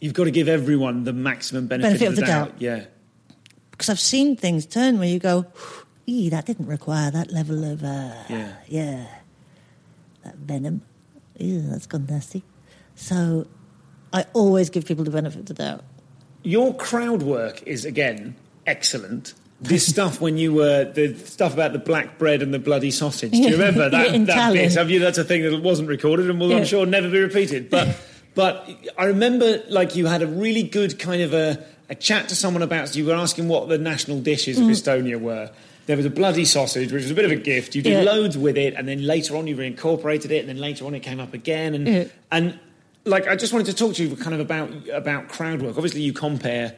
You've 0.00 0.12
got 0.12 0.24
to 0.24 0.30
give 0.30 0.46
everyone 0.48 1.04
the 1.04 1.12
maximum 1.14 1.68
benefit, 1.68 1.88
Benefit 1.88 2.08
of 2.08 2.16
the 2.16 2.26
doubt. 2.26 2.52
Yeah. 2.58 2.84
because 3.70 3.88
I've 3.88 4.00
seen 4.00 4.36
things 4.36 4.66
turn 4.66 4.98
where 4.98 5.08
you 5.08 5.18
go, 5.18 5.46
"Ee, 6.06 6.28
that 6.30 6.44
didn't 6.46 6.66
require 6.66 7.10
that 7.12 7.30
level 7.32 7.64
of, 7.64 7.82
uh, 7.82 8.12
Yeah. 8.28 8.52
yeah, 8.68 9.06
that 10.24 10.36
venom. 10.36 10.82
Ew, 11.38 11.62
that's 11.70 11.86
gone 11.86 12.06
nasty." 12.10 12.42
So 12.94 13.46
I 14.16 14.24
always 14.32 14.70
give 14.70 14.86
people 14.86 15.04
the 15.04 15.10
benefit 15.10 15.40
of 15.40 15.46
the 15.46 15.54
doubt. 15.54 15.84
Your 16.42 16.74
crowd 16.74 17.22
work 17.22 17.62
is 17.64 17.84
again 17.84 18.34
excellent. 18.66 19.34
This 19.58 19.86
stuff 19.86 20.20
when 20.20 20.36
you 20.36 20.52
were 20.52 20.84
the 20.92 21.16
stuff 21.16 21.54
about 21.54 21.72
the 21.72 21.78
black 21.78 22.18
bread 22.18 22.42
and 22.42 22.52
the 22.52 22.58
bloody 22.58 22.90
sausage. 22.90 23.30
Do 23.32 23.38
you 23.38 23.52
remember 23.52 23.88
that, 23.96 24.26
that 24.26 24.52
bit? 24.52 24.74
Have 24.74 24.90
you? 24.90 24.98
That's 25.00 25.16
a 25.16 25.24
thing 25.24 25.44
that 25.44 25.62
wasn't 25.62 25.88
recorded 25.88 26.28
and 26.28 26.38
will, 26.38 26.50
Yeah. 26.50 26.58
I'm 26.58 26.66
sure, 26.66 26.84
never 26.84 27.08
be 27.08 27.20
repeated. 27.20 27.70
But 27.70 27.96
but 28.34 28.68
I 28.98 29.06
remember 29.06 29.62
like 29.70 29.96
you 29.96 30.04
had 30.04 30.20
a 30.20 30.26
really 30.26 30.62
good 30.62 30.98
kind 30.98 31.22
of 31.22 31.32
a, 31.32 31.64
a 31.88 31.94
chat 31.94 32.28
to 32.28 32.34
someone 32.36 32.60
about. 32.62 32.94
You 32.94 33.06
were 33.06 33.14
asking 33.14 33.48
what 33.48 33.70
the 33.70 33.78
national 33.78 34.20
dishes 34.20 34.58
Mm. 34.58 34.64
of 34.64 34.68
Estonia 34.76 35.18
were. 35.18 35.50
There 35.86 35.96
was 35.96 36.04
a 36.04 36.10
bloody 36.10 36.44
sausage, 36.44 36.92
which 36.92 37.04
was 37.04 37.10
a 37.10 37.14
bit 37.14 37.24
of 37.24 37.30
a 37.30 37.36
gift. 37.36 37.74
You 37.74 37.80
did 37.80 38.04
Yeah. 38.04 38.12
loads 38.12 38.36
with 38.36 38.58
it, 38.58 38.74
and 38.76 38.86
then 38.86 39.06
later 39.06 39.36
on 39.36 39.46
you 39.46 39.56
reincorporated 39.56 40.30
it, 40.32 40.40
and 40.40 40.50
then 40.50 40.58
later 40.58 40.84
on 40.84 40.94
it 40.94 41.00
came 41.00 41.18
up 41.18 41.32
again, 41.32 41.74
and 41.74 41.88
Yeah. 41.88 42.04
and 42.30 42.58
like 43.06 43.26
I 43.28 43.36
just 43.36 43.52
wanted 43.52 43.66
to 43.66 43.74
talk 43.74 43.94
to 43.94 44.04
you 44.04 44.16
kind 44.16 44.34
of 44.34 44.40
about 44.40 44.70
about 44.88 45.28
crowd 45.28 45.62
work. 45.62 45.76
Obviously, 45.76 46.02
you 46.02 46.12
compare. 46.12 46.76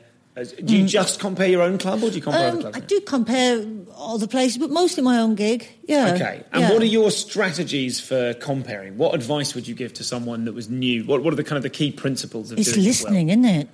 Do 0.65 0.77
you 0.77 0.87
just 0.87 1.19
compare 1.19 1.49
your 1.49 1.63
own 1.63 1.79
club, 1.79 2.01
or 2.01 2.11
do 2.11 2.15
you 2.17 2.23
compare 2.23 2.47
other 2.47 2.59
Mm. 2.59 2.65
Um, 2.67 2.73
clubs? 2.73 2.77
I 2.77 2.81
do 2.81 3.01
compare 3.01 3.67
other 3.97 4.29
places, 4.29 4.59
but 4.59 4.71
mostly 4.71 5.03
my 5.03 5.19
own 5.19 5.35
gig. 5.35 5.67
Yeah. 5.83 6.13
Okay. 6.15 6.45
And 6.53 6.63
yeah. 6.63 6.73
what 6.73 6.81
are 6.81 6.87
your 6.87 7.11
strategies 7.11 7.99
for 7.99 8.35
comparing? 8.35 8.97
What 8.99 9.17
advice 9.17 9.57
would 9.57 9.67
you 9.67 9.75
give 9.75 9.95
to 9.95 10.05
someone 10.05 10.45
that 10.45 10.53
was 10.55 10.71
new? 10.71 11.03
What 11.05 11.25
What 11.25 11.33
are 11.33 11.37
the 11.37 11.43
kind 11.43 11.57
of 11.57 11.65
the 11.65 11.71
key 11.71 11.91
principles 11.91 12.53
of 12.53 12.59
It's 12.61 12.71
doing 12.73 12.87
listening, 12.87 13.31
it 13.31 13.37
well? 13.37 13.45
isn't 13.47 13.61
it? 13.63 13.69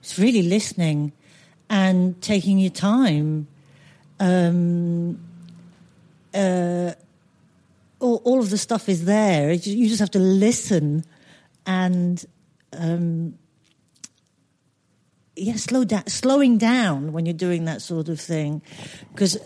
It's 0.00 0.18
really 0.18 0.42
listening 0.42 1.12
and 1.68 2.18
taking 2.22 2.58
your 2.58 2.70
time. 2.70 3.46
Um, 4.18 5.20
uh, 6.32 6.92
all, 8.00 8.22
all 8.24 8.38
of 8.40 8.48
the 8.48 8.56
stuff 8.56 8.88
is 8.88 9.04
there. 9.04 9.52
You 9.52 9.88
just 9.88 10.00
have 10.00 10.12
to 10.12 10.18
listen 10.18 11.04
and, 11.68 12.24
um, 12.72 13.38
yeah, 15.36 15.54
slow 15.54 15.84
down. 15.84 16.06
Slowing 16.08 16.58
down 16.58 17.12
when 17.12 17.26
you're 17.26 17.34
doing 17.34 17.66
that 17.66 17.82
sort 17.82 18.08
of 18.08 18.18
thing, 18.20 18.62
because. 19.12 19.38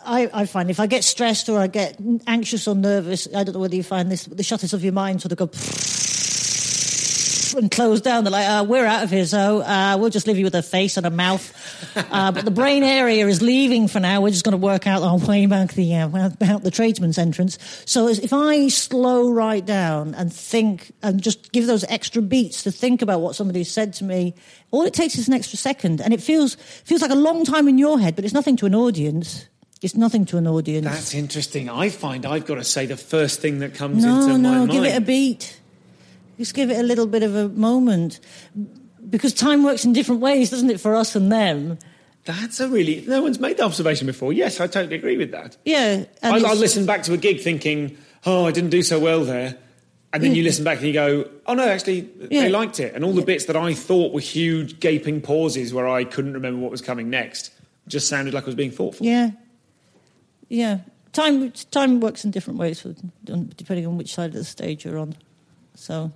I, 0.00 0.30
I 0.32 0.46
find 0.46 0.70
if 0.70 0.80
I 0.80 0.86
get 0.86 1.04
stressed 1.04 1.50
or 1.50 1.58
I 1.58 1.66
get 1.66 1.98
anxious 2.26 2.66
or 2.66 2.74
nervous, 2.74 3.28
I 3.34 3.44
don't 3.44 3.52
know 3.52 3.60
whether 3.60 3.76
you 3.76 3.82
find 3.82 4.10
this, 4.10 4.24
the 4.24 4.42
shutters 4.42 4.72
of 4.72 4.82
your 4.82 4.94
mind 4.94 5.20
sort 5.20 5.32
of 5.32 5.38
go 5.38 5.48
and 7.58 7.70
close 7.70 8.00
down. 8.00 8.24
They're 8.24 8.30
like, 8.30 8.48
uh, 8.48 8.64
we're 8.68 8.86
out 8.86 9.04
of 9.04 9.10
here, 9.10 9.24
so 9.26 9.60
uh, 9.60 9.96
we'll 9.98 10.10
just 10.10 10.26
leave 10.26 10.38
you 10.38 10.44
with 10.44 10.54
a 10.54 10.62
face 10.62 10.96
and 10.96 11.04
a 11.06 11.10
mouth. 11.10 11.52
Uh, 11.96 12.32
but 12.32 12.44
the 12.44 12.50
brain 12.50 12.82
area 12.82 13.26
is 13.26 13.42
leaving 13.42 13.88
for 13.88 14.00
now. 14.00 14.20
We're 14.20 14.30
just 14.30 14.44
going 14.44 14.52
to 14.52 14.56
work 14.64 14.86
out 14.86 15.02
our 15.02 15.18
way 15.18 15.46
back 15.46 15.72
the 15.74 15.94
uh, 15.94 16.08
out 16.42 16.62
the 16.62 16.70
tradesman's 16.70 17.18
entrance. 17.18 17.58
So 17.84 18.08
if 18.08 18.32
I 18.32 18.68
slow 18.68 19.30
right 19.30 19.64
down 19.64 20.14
and 20.14 20.32
think 20.32 20.92
and 21.02 21.20
just 21.22 21.52
give 21.52 21.66
those 21.66 21.84
extra 21.84 22.22
beats 22.22 22.62
to 22.64 22.70
think 22.72 23.02
about 23.02 23.20
what 23.20 23.34
somebody 23.34 23.64
said 23.64 23.92
to 23.94 24.04
me, 24.04 24.34
all 24.70 24.82
it 24.82 24.94
takes 24.94 25.16
is 25.18 25.28
an 25.28 25.34
extra 25.34 25.58
second, 25.58 26.00
and 26.00 26.14
it 26.14 26.22
feels 26.22 26.54
feels 26.84 27.02
like 27.02 27.10
a 27.10 27.14
long 27.16 27.44
time 27.44 27.68
in 27.68 27.78
your 27.78 27.98
head, 27.98 28.16
but 28.16 28.24
it's 28.24 28.34
nothing 28.34 28.56
to 28.56 28.66
an 28.66 28.74
audience. 28.74 29.46
It's 29.80 29.94
nothing 29.94 30.24
to 30.26 30.38
an 30.38 30.48
audience. 30.48 30.86
That's 30.86 31.14
interesting. 31.14 31.70
I 31.70 31.88
find 31.90 32.26
I've 32.26 32.46
got 32.46 32.56
to 32.56 32.64
say 32.64 32.86
the 32.86 32.96
first 32.96 33.40
thing 33.40 33.60
that 33.60 33.74
comes 33.74 34.04
No, 34.04 34.14
into 34.14 34.26
my 34.26 34.32
mind. 34.32 34.42
no, 34.42 34.50
mind. 34.58 34.70
give 34.72 34.84
it 34.84 34.96
a 34.96 35.00
beat. 35.00 35.57
Just 36.38 36.54
give 36.54 36.70
it 36.70 36.78
a 36.78 36.82
little 36.82 37.06
bit 37.06 37.22
of 37.22 37.34
a 37.34 37.48
moment. 37.50 38.20
Because 39.10 39.34
time 39.34 39.62
works 39.64 39.84
in 39.84 39.92
different 39.92 40.20
ways, 40.20 40.50
doesn't 40.50 40.70
it, 40.70 40.80
for 40.80 40.94
us 40.94 41.14
and 41.14 41.30
them? 41.30 41.78
That's 42.24 42.60
a 42.60 42.68
really 42.68 43.04
no 43.06 43.22
one's 43.22 43.38
made 43.40 43.56
that 43.56 43.64
observation 43.64 44.06
before. 44.06 44.32
Yes, 44.32 44.60
I 44.60 44.66
totally 44.66 44.96
agree 44.96 45.16
with 45.16 45.30
that. 45.32 45.56
Yeah. 45.64 46.04
I, 46.22 46.38
I 46.38 46.52
listen 46.54 46.84
back 46.86 47.02
to 47.04 47.14
a 47.14 47.16
gig 47.16 47.40
thinking, 47.40 47.96
"Oh, 48.26 48.44
I 48.44 48.50
didn't 48.52 48.70
do 48.70 48.82
so 48.82 48.98
well 48.98 49.24
there," 49.24 49.56
and 50.12 50.22
then 50.22 50.34
you 50.34 50.42
listen 50.42 50.62
back 50.62 50.78
and 50.78 50.86
you 50.88 50.92
go, 50.92 51.30
"Oh 51.46 51.54
no, 51.54 51.66
actually, 51.66 52.10
Yeah. 52.30 52.42
they 52.42 52.48
liked 52.50 52.80
it." 52.80 52.94
And 52.94 53.02
all 53.02 53.12
the 53.14 53.22
bits 53.22 53.46
that 53.46 53.56
I 53.56 53.72
thought 53.72 54.12
were 54.12 54.20
huge 54.20 54.78
gaping 54.78 55.22
pauses 55.22 55.72
where 55.72 55.88
I 55.88 56.04
couldn't 56.04 56.34
remember 56.34 56.60
what 56.60 56.70
was 56.70 56.82
coming 56.82 57.08
next 57.08 57.50
just 57.86 58.08
sounded 58.08 58.34
like 58.34 58.42
I 58.44 58.46
was 58.46 58.54
being 58.54 58.70
thoughtful. 58.72 59.06
Yeah. 59.06 59.30
Yeah. 60.48 60.80
Time, 61.12 61.50
time 61.70 62.00
works 62.00 62.24
in 62.24 62.30
different 62.30 62.58
ways 62.58 62.80
for, 62.80 62.94
depending 63.24 63.86
on 63.86 63.96
which 63.96 64.12
side 64.12 64.26
of 64.30 64.34
the 64.34 64.44
stage 64.44 64.84
you're 64.84 64.98
on. 64.98 65.16
So, 65.74 66.12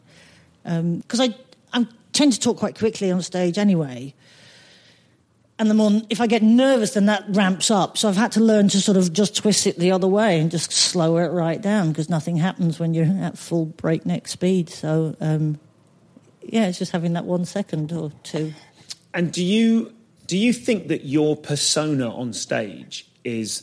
because 0.64 1.20
I, 1.20 1.34
I 1.72 1.86
tend 2.12 2.32
to 2.34 2.40
talk 2.40 2.58
quite 2.58 2.78
quickly 2.78 3.10
on 3.10 3.22
stage 3.22 3.58
anyway. 3.58 4.14
And 5.58 5.70
the 5.70 5.74
more, 5.74 6.02
if 6.10 6.20
I 6.20 6.26
get 6.26 6.42
nervous, 6.42 6.94
then 6.94 7.06
that 7.06 7.24
ramps 7.28 7.70
up. 7.70 7.96
So 7.96 8.08
I've 8.08 8.16
had 8.16 8.32
to 8.32 8.40
learn 8.40 8.68
to 8.70 8.80
sort 8.80 8.96
of 8.96 9.12
just 9.12 9.36
twist 9.36 9.66
it 9.66 9.78
the 9.78 9.92
other 9.92 10.08
way 10.08 10.40
and 10.40 10.50
just 10.50 10.72
slow 10.72 11.18
it 11.18 11.28
right 11.28 11.60
down 11.60 11.90
because 11.90 12.08
nothing 12.08 12.36
happens 12.36 12.80
when 12.80 12.94
you're 12.94 13.06
at 13.06 13.38
full 13.38 13.66
breakneck 13.66 14.26
speed. 14.26 14.70
So, 14.70 15.14
um, 15.20 15.60
yeah, 16.42 16.66
it's 16.66 16.78
just 16.78 16.90
having 16.90 17.12
that 17.12 17.26
one 17.26 17.44
second 17.44 17.92
or 17.92 18.10
two. 18.24 18.52
And 19.14 19.32
do 19.32 19.44
you 19.44 19.92
do 20.26 20.36
you 20.38 20.52
think 20.52 20.88
that 20.88 21.04
your 21.04 21.36
persona 21.36 22.12
on 22.12 22.32
stage 22.32 23.06
is 23.22 23.62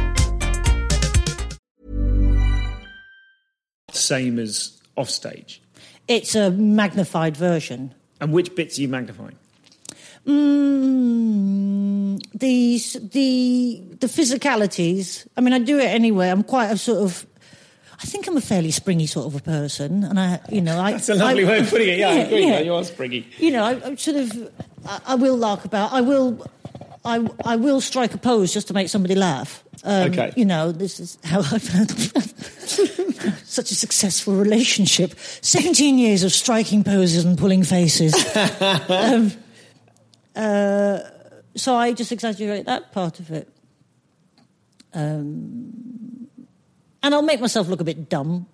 Same 4.15 4.39
as 4.39 4.79
off 4.97 5.09
stage? 5.09 5.61
It's 6.07 6.35
a 6.35 6.51
magnified 6.51 7.35
version. 7.37 7.93
And 8.19 8.33
which 8.33 8.49
bits 8.55 8.77
are 8.77 8.81
you 8.81 8.87
magnifying? 8.89 9.37
Mm, 10.91 12.19
the 12.33 12.77
the 13.17 13.81
the 13.99 14.07
physicalities. 14.07 15.27
I 15.37 15.41
mean, 15.41 15.53
I 15.53 15.59
do 15.59 15.77
it 15.79 15.87
anyway. 15.87 16.29
I'm 16.29 16.43
quite 16.43 16.69
a 16.71 16.77
sort 16.77 16.99
of. 17.07 17.25
I 18.03 18.05
think 18.05 18.27
I'm 18.27 18.35
a 18.37 18.41
fairly 18.41 18.71
springy 18.71 19.05
sort 19.07 19.27
of 19.27 19.35
a 19.35 19.43
person, 19.43 20.03
and 20.03 20.19
I, 20.19 20.39
you 20.49 20.61
know, 20.61 20.79
I. 20.79 20.91
That's 20.97 21.09
a 21.09 21.15
lovely 21.15 21.45
I- 21.45 21.49
way 21.49 21.59
of 21.59 21.69
putting 21.69 21.89
it. 21.89 21.99
Yeah, 21.99 22.09
I 22.09 22.13
agree. 22.25 22.45
Yeah, 22.47 22.59
you 22.59 22.73
are 22.75 22.83
springy. 22.83 23.27
You 23.37 23.51
know, 23.51 23.63
I, 23.63 23.71
I'm 23.85 23.97
sort 23.97 24.17
of. 24.17 24.29
I, 24.85 24.99
I 25.13 25.15
will 25.15 25.37
lark 25.37 25.65
about. 25.65 25.93
I 25.93 26.01
will. 26.01 26.45
I 27.03 27.27
I 27.43 27.55
will 27.55 27.81
strike 27.81 28.13
a 28.13 28.17
pose 28.17 28.53
just 28.53 28.67
to 28.67 28.73
make 28.73 28.89
somebody 28.89 29.15
laugh. 29.15 29.63
Um, 29.83 30.11
Okay. 30.11 30.31
You 30.35 30.45
know, 30.45 30.71
this 30.71 30.99
is 30.99 31.17
how 31.23 31.39
I've 31.39 31.67
had 31.67 31.89
such 33.45 33.71
a 33.71 33.75
successful 33.75 34.35
relationship. 34.35 35.15
Seventeen 35.41 35.97
years 35.97 36.23
of 36.23 36.31
striking 36.31 36.83
poses 36.83 37.25
and 37.25 37.37
pulling 37.37 37.63
faces. 37.63 38.13
um, 38.89 39.31
uh, 40.35 40.99
so 41.55 41.75
I 41.75 41.93
just 41.93 42.11
exaggerate 42.11 42.65
that 42.65 42.91
part 42.91 43.19
of 43.19 43.31
it. 43.31 43.49
Um, 44.93 46.27
and 47.03 47.15
I'll 47.15 47.21
make 47.23 47.41
myself 47.41 47.67
look 47.67 47.81
a 47.81 47.83
bit 47.83 48.09
dumb. 48.09 48.45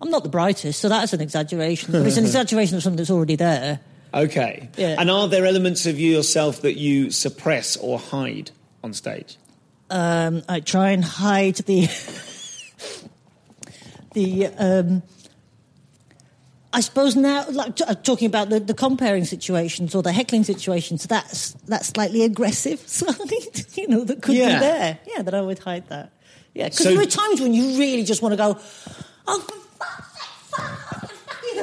I'm 0.00 0.10
not 0.10 0.22
the 0.22 0.28
brightest, 0.28 0.80
so 0.80 0.88
that's 0.88 1.12
an 1.12 1.20
exaggeration. 1.20 1.90
But 1.92 2.06
it's 2.06 2.16
an 2.16 2.24
exaggeration 2.30 2.76
of 2.76 2.82
something 2.82 2.98
that's 2.98 3.10
already 3.10 3.36
there. 3.36 3.80
Okay. 4.14 4.68
Yeah. 4.76 4.96
And 4.98 5.10
are 5.10 5.28
there 5.28 5.44
elements 5.44 5.84
of 5.86 5.98
you 5.98 6.12
yourself 6.12 6.62
that 6.62 6.78
you 6.78 7.10
suppress 7.10 7.76
or 7.76 7.98
hide 7.98 8.50
on 8.82 8.94
stage? 8.94 9.36
Um, 9.90 10.42
I 10.48 10.60
try 10.60 10.90
and 10.90 11.04
hide 11.04 11.56
the 11.56 11.86
the. 14.14 14.46
Um, 14.58 15.02
I 16.70 16.80
suppose 16.80 17.16
now, 17.16 17.46
like 17.50 17.76
t- 17.76 17.84
uh, 17.84 17.94
talking 17.94 18.26
about 18.26 18.50
the, 18.50 18.60
the 18.60 18.74
comparing 18.74 19.24
situations 19.24 19.94
or 19.94 20.02
the 20.02 20.12
heckling 20.12 20.44
situations, 20.44 21.06
that's 21.06 21.52
that 21.66 21.86
slightly 21.86 22.24
aggressive 22.24 22.78
side, 22.86 23.16
you 23.74 23.88
know, 23.88 24.04
that 24.04 24.20
could 24.20 24.34
Yeah. 24.34 24.54
be 24.54 24.60
there. 24.60 24.98
Yeah, 25.06 25.22
that 25.22 25.34
I 25.34 25.40
would 25.40 25.58
hide 25.60 25.88
that. 25.88 26.12
Yeah, 26.54 26.64
because 26.64 26.80
So- 26.84 26.90
there 26.92 27.00
are 27.02 27.06
times 27.06 27.40
when 27.40 27.54
you 27.54 27.78
really 27.78 28.04
just 28.04 28.20
want 28.20 28.34
to 28.34 28.36
go, 28.36 28.58
oh, 29.26 29.40
for 29.40 29.54
fuck's 29.84 30.12
sake, 30.12 30.28
fuck," 30.50 31.10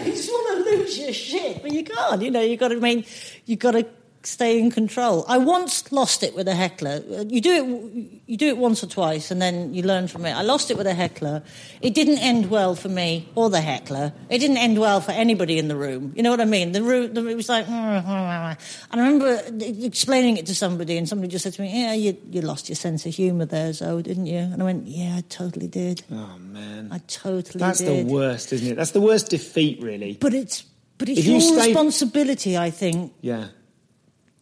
you 0.05 0.11
just 0.13 0.29
want 0.29 0.65
to 0.65 0.71
lose 0.71 0.97
your 0.97 1.13
shit, 1.13 1.61
but 1.61 1.71
you 1.71 1.83
can't. 1.83 2.21
You 2.21 2.31
know, 2.31 2.41
you 2.41 2.57
got 2.57 2.69
to 2.69 2.75
I 2.75 2.79
mean, 2.79 3.05
you 3.45 3.55
got 3.55 3.71
to 3.71 3.85
stay 4.25 4.59
in 4.59 4.71
control. 4.71 5.25
I 5.27 5.37
once 5.37 5.91
lost 5.91 6.23
it 6.23 6.35
with 6.35 6.47
a 6.47 6.55
heckler. 6.55 7.03
You 7.27 7.41
do 7.41 7.51
it, 7.53 8.21
you 8.27 8.37
do 8.37 8.47
it 8.47 8.57
once 8.57 8.83
or 8.83 8.87
twice, 8.87 9.31
and 9.31 9.41
then 9.41 9.73
you 9.73 9.83
learn 9.83 10.07
from 10.07 10.25
it. 10.25 10.33
I 10.33 10.41
lost 10.41 10.71
it 10.71 10.77
with 10.77 10.87
a 10.87 10.93
heckler. 10.93 11.43
It 11.81 11.93
didn't 11.93 12.17
end 12.19 12.49
well 12.49 12.75
for 12.75 12.89
me 12.89 13.29
or 13.35 13.49
the 13.49 13.61
heckler. 13.61 14.13
It 14.29 14.39
didn't 14.39 14.57
end 14.57 14.79
well 14.79 15.01
for 15.01 15.11
anybody 15.11 15.57
in 15.59 15.67
the 15.67 15.75
room. 15.75 16.13
You 16.15 16.23
know 16.23 16.31
what 16.31 16.41
I 16.41 16.45
mean? 16.45 16.71
The 16.71 16.83
room, 16.83 17.13
the, 17.13 17.25
it 17.27 17.35
was 17.35 17.49
like, 17.49 17.65
mm, 17.65 17.71
mm, 17.71 18.05
mm, 18.05 18.57
and 18.91 19.01
I 19.01 19.05
remember 19.05 19.41
explaining 19.85 20.37
it 20.37 20.45
to 20.47 20.55
somebody, 20.55 20.97
and 20.97 21.07
somebody 21.07 21.29
just 21.31 21.43
said 21.43 21.53
to 21.53 21.61
me, 21.61 21.71
"Yeah, 21.83 21.93
you, 21.93 22.17
you 22.31 22.41
lost 22.41 22.69
your 22.69 22.75
sense 22.75 23.05
of 23.05 23.13
humour 23.13 23.45
there, 23.45 23.71
Zoe, 23.73 24.01
didn't 24.03 24.25
you?" 24.27 24.39
And 24.39 24.61
I 24.61 24.65
went, 24.65 24.87
"Yeah, 24.87 25.15
I 25.17 25.21
totally 25.29 25.67
did. 25.67 26.03
Oh 26.11 26.37
man, 26.39 26.89
I 26.91 26.99
totally 27.07 27.59
that's 27.59 27.79
did." 27.79 28.07
the 28.07 28.13
worst, 28.13 28.53
isn't 28.53 28.71
it? 28.71 28.75
That's 28.75 28.91
the 28.91 29.01
worst 29.01 29.29
defeat, 29.29 29.81
really. 29.81 30.17
But 30.19 30.33
it's 30.33 30.63
but 30.97 31.09
it's 31.09 31.19
If 31.19 31.25
you 31.25 31.33
your 31.33 31.41
stay- 31.41 31.67
responsibility, 31.67 32.57
I 32.57 32.69
think, 32.71 33.13
Yeah. 33.21 33.47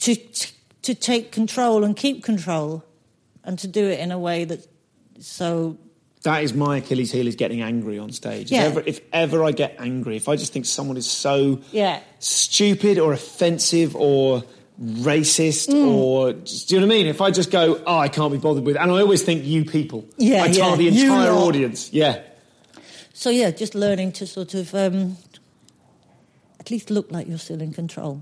To 0.03 0.15
to 0.83 0.93
take 0.95 1.31
control 1.31 1.83
and 1.83 1.95
keep 1.95 2.23
control, 2.23 2.83
and 3.43 3.57
to 3.59 3.67
do 3.67 3.85
it 3.87 3.99
in 3.99 4.11
a 4.11 4.19
way 4.19 4.45
that 4.45 4.67
so 5.19 5.77
That 6.23 6.43
is 6.43 6.53
my 6.53 6.77
Achilles 6.77 7.11
heel 7.11 7.27
is 7.27 7.35
getting 7.35 7.61
angry 7.61 7.99
on 7.99 8.11
stage. 8.11 8.51
Yeah. 8.51 8.61
If, 8.63 8.71
ever, 8.71 8.83
if 8.85 9.01
ever 9.11 9.43
I 9.43 9.51
get 9.51 9.75
angry, 9.79 10.15
if 10.17 10.27
I 10.29 10.35
just 10.37 10.53
think 10.53 10.65
someone 10.65 10.97
is 10.97 11.05
so 11.09 11.59
Yeah. 11.71 11.99
stupid 12.19 12.97
or 12.97 13.11
offensive 13.13 13.95
or 13.95 14.43
racist 14.81 15.69
Mm. 15.69 15.87
or 15.95 16.33
do 16.33 16.39
you 16.69 16.79
know 16.81 16.87
what 16.87 16.93
I 16.93 16.97
mean? 16.97 17.07
If 17.07 17.21
I 17.21 17.29
just 17.31 17.51
go, 17.51 17.81
oh, 17.85 17.97
I 17.97 18.07
can't 18.09 18.31
be 18.31 18.39
bothered 18.39 18.65
with, 18.65 18.75
and 18.77 18.89
I 18.91 18.99
always 19.01 19.21
think 19.21 19.45
you 19.45 19.63
people, 19.65 20.03
Yeah, 20.17 20.43
I 20.43 20.47
yeah, 20.47 20.75
the 20.75 20.87
entire 20.87 21.31
lot. 21.31 21.47
audience. 21.47 21.91
Yeah, 21.93 22.19
so 23.13 23.29
yeah, 23.29 23.51
just 23.51 23.75
learning 23.75 24.13
to 24.13 24.25
sort 24.27 24.53
of 24.55 24.73
um, 24.73 25.17
at 26.59 26.71
least 26.71 26.89
look 26.89 27.11
like 27.11 27.27
you're 27.27 27.37
still 27.37 27.61
in 27.61 27.71
control. 27.73 28.21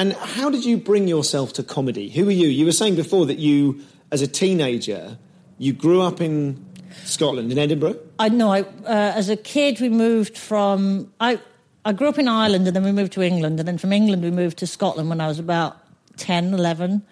And 0.00 0.14
how 0.14 0.48
did 0.48 0.64
you 0.64 0.78
bring 0.78 1.08
yourself 1.08 1.52
to 1.52 1.62
comedy? 1.62 2.08
Who 2.08 2.26
are 2.26 2.32
you? 2.32 2.48
You 2.48 2.64
were 2.64 2.72
saying 2.72 2.96
before 2.96 3.26
that 3.26 3.38
you, 3.38 3.82
as 4.10 4.22
a 4.22 4.26
teenager, 4.26 5.18
you 5.58 5.74
grew 5.74 6.00
up 6.00 6.22
in 6.22 6.64
Scotland, 7.04 7.52
in 7.52 7.58
Edinburgh. 7.58 7.98
I 8.18 8.30
know. 8.30 8.50
I, 8.50 8.62
uh, 8.62 9.12
as 9.14 9.28
a 9.28 9.36
kid, 9.36 9.78
we 9.78 9.90
moved 9.90 10.38
from. 10.38 11.12
I 11.20 11.38
I 11.84 11.92
grew 11.92 12.08
up 12.08 12.18
in 12.18 12.28
Ireland, 12.28 12.66
and 12.66 12.74
then 12.74 12.82
we 12.82 12.92
moved 12.92 13.12
to 13.12 13.20
England, 13.20 13.58
and 13.58 13.68
then 13.68 13.76
from 13.76 13.92
England 13.92 14.22
we 14.22 14.30
moved 14.30 14.56
to 14.60 14.66
Scotland 14.66 15.10
when 15.10 15.20
I 15.20 15.28
was 15.28 15.38
about 15.38 15.76
10, 16.16 16.54
11. 16.54 17.02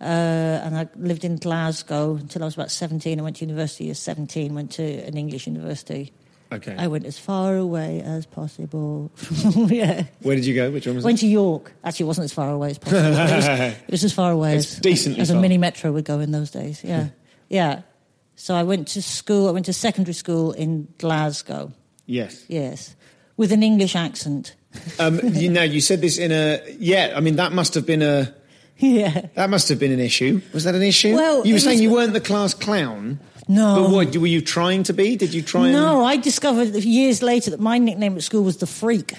Uh, 0.00 0.04
and 0.04 0.76
I 0.76 0.88
lived 0.96 1.24
in 1.24 1.36
Glasgow 1.36 2.16
until 2.16 2.42
I 2.42 2.46
was 2.46 2.54
about 2.54 2.72
17. 2.72 3.20
I 3.20 3.22
went 3.22 3.36
to 3.36 3.44
university 3.44 3.88
at 3.88 3.98
17, 3.98 4.52
went 4.52 4.72
to 4.72 4.82
an 4.82 5.16
English 5.16 5.46
university. 5.46 6.12
Okay. 6.52 6.74
I 6.78 6.86
went 6.86 7.06
as 7.06 7.18
far 7.18 7.56
away 7.56 8.00
as 8.02 8.26
possible. 8.26 9.10
yeah. 9.56 10.04
Where 10.20 10.36
did 10.36 10.44
you 10.44 10.54
go? 10.54 10.70
Which 10.70 10.86
one 10.86 10.96
was 10.96 11.04
Went 11.04 11.18
to 11.20 11.26
York. 11.26 11.72
Actually, 11.82 12.04
it 12.04 12.06
wasn't 12.08 12.24
as 12.26 12.32
far 12.32 12.50
away 12.50 12.70
as 12.70 12.78
possible. 12.78 13.04
it, 13.04 13.10
was, 13.36 13.46
it 13.88 13.90
was 13.90 14.04
as 14.04 14.12
far 14.12 14.30
away 14.30 14.56
It's 14.56 14.74
as, 14.74 14.80
decently 14.80 15.20
as 15.20 15.30
a 15.30 15.40
mini 15.40 15.58
metro 15.58 15.90
would 15.92 16.04
go 16.04 16.20
in 16.20 16.30
those 16.30 16.50
days. 16.50 16.84
Yeah, 16.84 17.08
yeah. 17.48 17.82
So 18.36 18.54
I 18.54 18.62
went 18.62 18.88
to 18.88 19.02
school. 19.02 19.48
I 19.48 19.52
went 19.52 19.66
to 19.66 19.72
secondary 19.72 20.14
school 20.14 20.52
in 20.52 20.88
Glasgow. 20.98 21.72
Yes. 22.06 22.44
Yes, 22.48 22.94
with 23.36 23.52
an 23.52 23.62
English 23.62 23.96
accent. 23.96 24.54
Um, 24.98 25.20
you 25.22 25.50
know, 25.50 25.62
you 25.62 25.82
said 25.82 26.00
this 26.00 26.16
in 26.16 26.32
a. 26.32 26.60
Yeah, 26.78 27.12
I 27.14 27.20
mean, 27.20 27.36
that 27.36 27.52
must 27.52 27.74
have 27.74 27.84
been 27.84 28.00
a. 28.00 28.34
yeah. 28.78 29.26
That 29.34 29.50
must 29.50 29.68
have 29.68 29.78
been 29.78 29.92
an 29.92 30.00
issue. 30.00 30.40
Was 30.54 30.64
that 30.64 30.74
an 30.74 30.82
issue? 30.82 31.14
Well, 31.14 31.46
you 31.46 31.54
were 31.54 31.60
saying 31.60 31.74
was- 31.76 31.82
you 31.82 31.92
weren't 31.92 32.14
the 32.14 32.22
class 32.22 32.54
clown. 32.54 33.20
No. 33.54 33.82
But 33.82 33.90
what 33.90 34.16
were 34.16 34.26
you 34.36 34.40
trying 34.40 34.82
to 34.84 34.92
be? 34.92 35.16
Did 35.16 35.34
you 35.34 35.42
try 35.42 35.64
and 35.64 35.72
No, 35.72 36.04
I 36.04 36.16
discovered 36.16 36.74
years 36.84 37.22
later 37.22 37.50
that 37.50 37.60
my 37.60 37.78
nickname 37.78 38.16
at 38.16 38.22
school 38.22 38.44
was 38.44 38.56
the 38.56 38.66
Freak. 38.66 39.14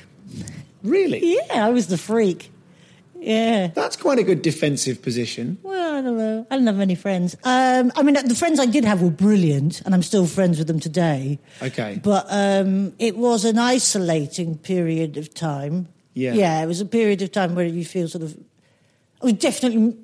really? 0.84 1.36
Yeah, 1.36 1.68
I 1.68 1.70
was 1.70 1.88
the 1.88 1.98
Freak. 1.98 2.50
Yeah. 3.20 3.68
That's 3.68 3.96
quite 3.96 4.20
a 4.20 4.24
good 4.24 4.42
defensive 4.42 5.02
position. 5.02 5.58
Well, 5.64 5.96
I 5.98 6.02
don't 6.02 6.18
know. 6.18 6.46
I 6.52 6.56
didn't 6.56 6.68
have 6.68 6.76
many 6.76 6.96
friends. 6.96 7.36
Um, 7.46 7.92
I 7.96 8.04
mean, 8.04 8.16
the 8.16 8.36
friends 8.36 8.60
I 8.60 8.66
did 8.66 8.84
have 8.84 9.02
were 9.02 9.10
brilliant, 9.10 9.82
and 9.86 9.94
I'm 9.96 10.04
still 10.04 10.26
friends 10.26 10.58
with 10.58 10.68
them 10.68 10.80
today. 10.82 11.40
Okay. 11.62 12.02
But 12.04 12.26
um, 12.30 12.94
it 13.00 13.16
was 13.16 13.46
an 13.46 13.58
isolating 13.58 14.58
period 14.58 15.16
of 15.16 15.34
time. 15.34 15.88
Yeah. 16.14 16.34
Yeah, 16.34 16.62
it 16.64 16.68
was 16.68 16.82
a 16.82 16.86
period 16.86 17.22
of 17.22 17.32
time 17.32 17.56
where 17.56 17.66
you 17.66 17.86
feel 17.86 18.08
sort 18.10 18.24
of. 18.24 18.36
I 19.22 19.26
was 19.28 19.34
definitely, 19.36 19.96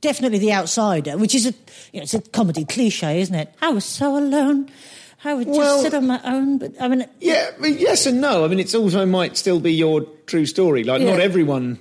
definitely 0.00 0.38
the 0.38 0.52
outsider, 0.52 1.16
which 1.18 1.34
is 1.34 1.46
a, 1.46 1.54
you 1.92 2.00
know, 2.00 2.02
it's 2.02 2.14
a 2.14 2.20
comedy 2.20 2.64
cliche, 2.64 3.20
isn't 3.20 3.34
it? 3.34 3.52
I 3.60 3.70
was 3.70 3.84
so 3.84 4.16
alone. 4.16 4.70
I 5.24 5.34
would 5.34 5.46
just 5.48 5.58
Well- 5.58 5.82
sit 5.82 5.92
on 5.94 6.06
my 6.06 6.20
own. 6.24 6.58
But 6.58 6.72
I 6.80 6.88
mean, 6.88 7.04
Yeah, 7.20 7.50
I 7.56 7.60
mean, 7.60 7.76
yes 7.78 8.06
and 8.06 8.20
no. 8.20 8.44
I 8.44 8.48
mean, 8.48 8.58
it's 8.58 8.74
also 8.74 9.04
might 9.06 9.36
still 9.36 9.60
be 9.60 9.72
your 9.72 10.02
true 10.26 10.46
story. 10.46 10.84
Like, 10.84 11.02
not 11.02 11.20
everyone 11.20 11.78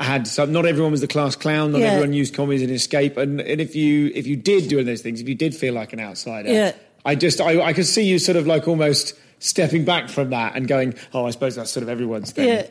had 0.00 0.26
some. 0.26 0.52
Not 0.52 0.64
everyone 0.64 0.92
was 0.92 1.00
the 1.02 1.08
class 1.08 1.36
clown. 1.36 1.72
Not 1.72 1.80
Yeah. 1.82 1.88
everyone 1.92 2.12
used 2.14 2.32
comedy 2.34 2.56
as 2.56 2.62
an 2.62 2.70
escape. 2.74 3.16
And, 3.18 3.40
and 3.40 3.60
if 3.60 3.76
you 3.76 4.10
if 4.14 4.26
you 4.26 4.36
did 4.36 4.68
do 4.68 4.82
those 4.82 5.02
things, 5.02 5.20
if 5.20 5.28
you 5.28 5.34
did 5.34 5.54
feel 5.54 5.74
like 5.74 5.92
an 5.92 6.00
outsider, 6.00 6.50
Yeah. 6.50 6.72
I 7.04 7.14
just 7.14 7.40
I, 7.40 7.60
I 7.60 7.72
could 7.74 7.86
see 7.86 8.04
you 8.04 8.18
sort 8.18 8.36
of 8.36 8.46
like 8.46 8.66
almost 8.68 9.12
stepping 9.40 9.84
back 9.84 10.08
from 10.08 10.30
that 10.30 10.56
and 10.56 10.66
going, 10.66 10.94
oh, 11.12 11.26
I 11.26 11.30
suppose 11.30 11.56
that's 11.56 11.70
sort 11.70 11.82
of 11.82 11.88
everyone's 11.90 12.30
thing. 12.32 12.48
Yeah. 12.48 12.66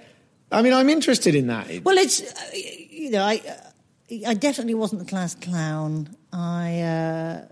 I 0.51 0.61
mean, 0.63 0.73
I'm 0.73 0.89
interested 0.89 1.35
in 1.35 1.47
that. 1.47 1.67
Well, 1.83 1.97
it's 1.97 2.21
uh, 2.21 2.25
you 2.89 3.11
know, 3.11 3.21
I 3.23 3.41
I 4.25 4.33
definitely 4.35 4.75
wasn't 4.75 4.99
the 4.99 5.07
class 5.07 5.35
clown. 5.35 6.15
I 6.31 6.79
uh, 6.81 7.45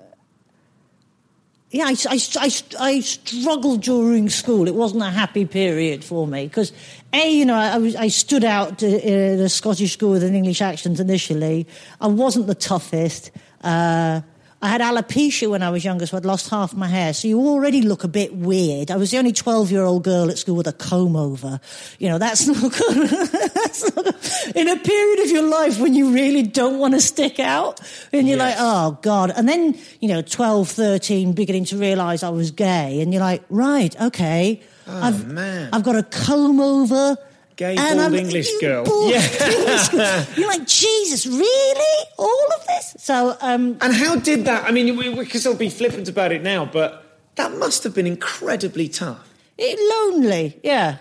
yeah, 1.71 1.87
I, 1.87 1.95
I, 2.09 2.19
I, 2.37 2.51
I 2.79 2.99
struggled 3.01 3.81
during 3.81 4.29
school. 4.29 4.67
It 4.67 4.75
wasn't 4.75 5.03
a 5.03 5.09
happy 5.09 5.45
period 5.45 6.05
for 6.05 6.25
me 6.25 6.47
because 6.47 6.71
a 7.11 7.29
you 7.29 7.43
know 7.43 7.55
I 7.55 8.03
I 8.03 8.07
stood 8.07 8.45
out 8.45 8.81
in 8.81 9.39
a 9.39 9.49
Scottish 9.49 9.93
school 9.93 10.11
with 10.11 10.23
an 10.23 10.33
English 10.33 10.61
accent 10.61 11.01
initially. 11.01 11.67
I 11.99 12.07
wasn't 12.07 12.47
the 12.47 12.55
toughest. 12.55 13.31
Uh, 13.61 14.21
I 14.65 14.67
had 14.67 14.81
alopecia 14.81 15.47
when 15.47 15.61
I 15.61 15.69
was 15.69 15.85
younger, 15.85 16.07
so 16.07 16.17
I'd 16.17 16.25
lost 16.25 16.49
half 16.49 16.73
my 16.73 16.87
hair. 16.87 17.13
So 17.13 17.27
you 17.27 17.39
already 17.39 17.83
look 17.83 18.03
a 18.03 18.07
bit 18.07 18.33
weird. 18.33 18.89
I 18.89 18.95
was 18.95 19.11
the 19.11 19.19
only 19.19 19.31
12 19.31 19.69
year 19.71 19.83
old 19.83 20.03
girl 20.03 20.31
at 20.31 20.39
school 20.39 20.55
with 20.55 20.65
a 20.65 20.73
comb 20.73 21.15
over. 21.15 21.59
You 21.99 22.09
know, 22.09 22.17
that's 22.17 22.47
not 22.47 22.73
good. 22.73 23.09
that's 23.09 23.95
not 23.95 24.05
good. 24.05 24.55
In 24.55 24.67
a 24.67 24.75
period 24.75 25.19
of 25.19 25.29
your 25.29 25.43
life 25.43 25.79
when 25.79 25.93
you 25.93 26.15
really 26.15 26.41
don't 26.41 26.79
want 26.79 26.95
to 26.95 26.99
stick 26.99 27.39
out, 27.39 27.79
and 28.11 28.27
you're 28.27 28.39
like, 28.39 28.55
oh 28.57 28.97
God. 29.03 29.31
And 29.37 29.47
then, 29.47 29.77
you 29.99 30.07
know, 30.07 30.23
12, 30.23 30.67
13, 30.67 31.33
beginning 31.33 31.65
to 31.65 31.77
realize 31.77 32.23
I 32.23 32.29
was 32.29 32.49
gay, 32.49 33.01
and 33.01 33.13
you're 33.13 33.21
like, 33.21 33.43
right, 33.49 33.95
okay. 34.01 34.63
Oh, 34.87 34.99
I've, 34.99 35.27
man. 35.27 35.69
I've 35.73 35.83
got 35.83 35.95
a 35.95 36.01
comb 36.01 36.59
over. 36.59 37.17
Gay, 37.55 37.75
and 37.77 37.97
bald 37.97 38.13
I'm- 38.13 38.15
English 38.15 38.49
girl. 38.59 38.83
Yeah. 39.09 40.25
You're 40.35 40.47
like, 40.49 40.67
Jesus, 40.67 41.25
really? 41.25 42.05
All 42.17 42.47
of 42.59 42.67
this? 42.67 42.95
So, 42.99 43.37
um, 43.39 43.77
And 43.81 43.93
how 43.93 44.15
did 44.17 44.45
that? 44.45 44.65
I 44.65 44.71
mean, 44.71 44.97
we, 44.97 45.09
we 45.09 45.25
can 45.25 45.39
still 45.39 45.55
be 45.55 45.69
flippant 45.69 46.09
about 46.09 46.31
it 46.33 46.41
now, 46.43 46.65
but 46.65 47.19
that 47.35 47.53
must 47.53 47.83
have 47.85 47.95
been 47.95 48.07
incredibly 48.07 48.89
tough. 48.89 49.27
It, 49.57 49.79
lonely, 50.13 50.59
yeah. 50.63 50.97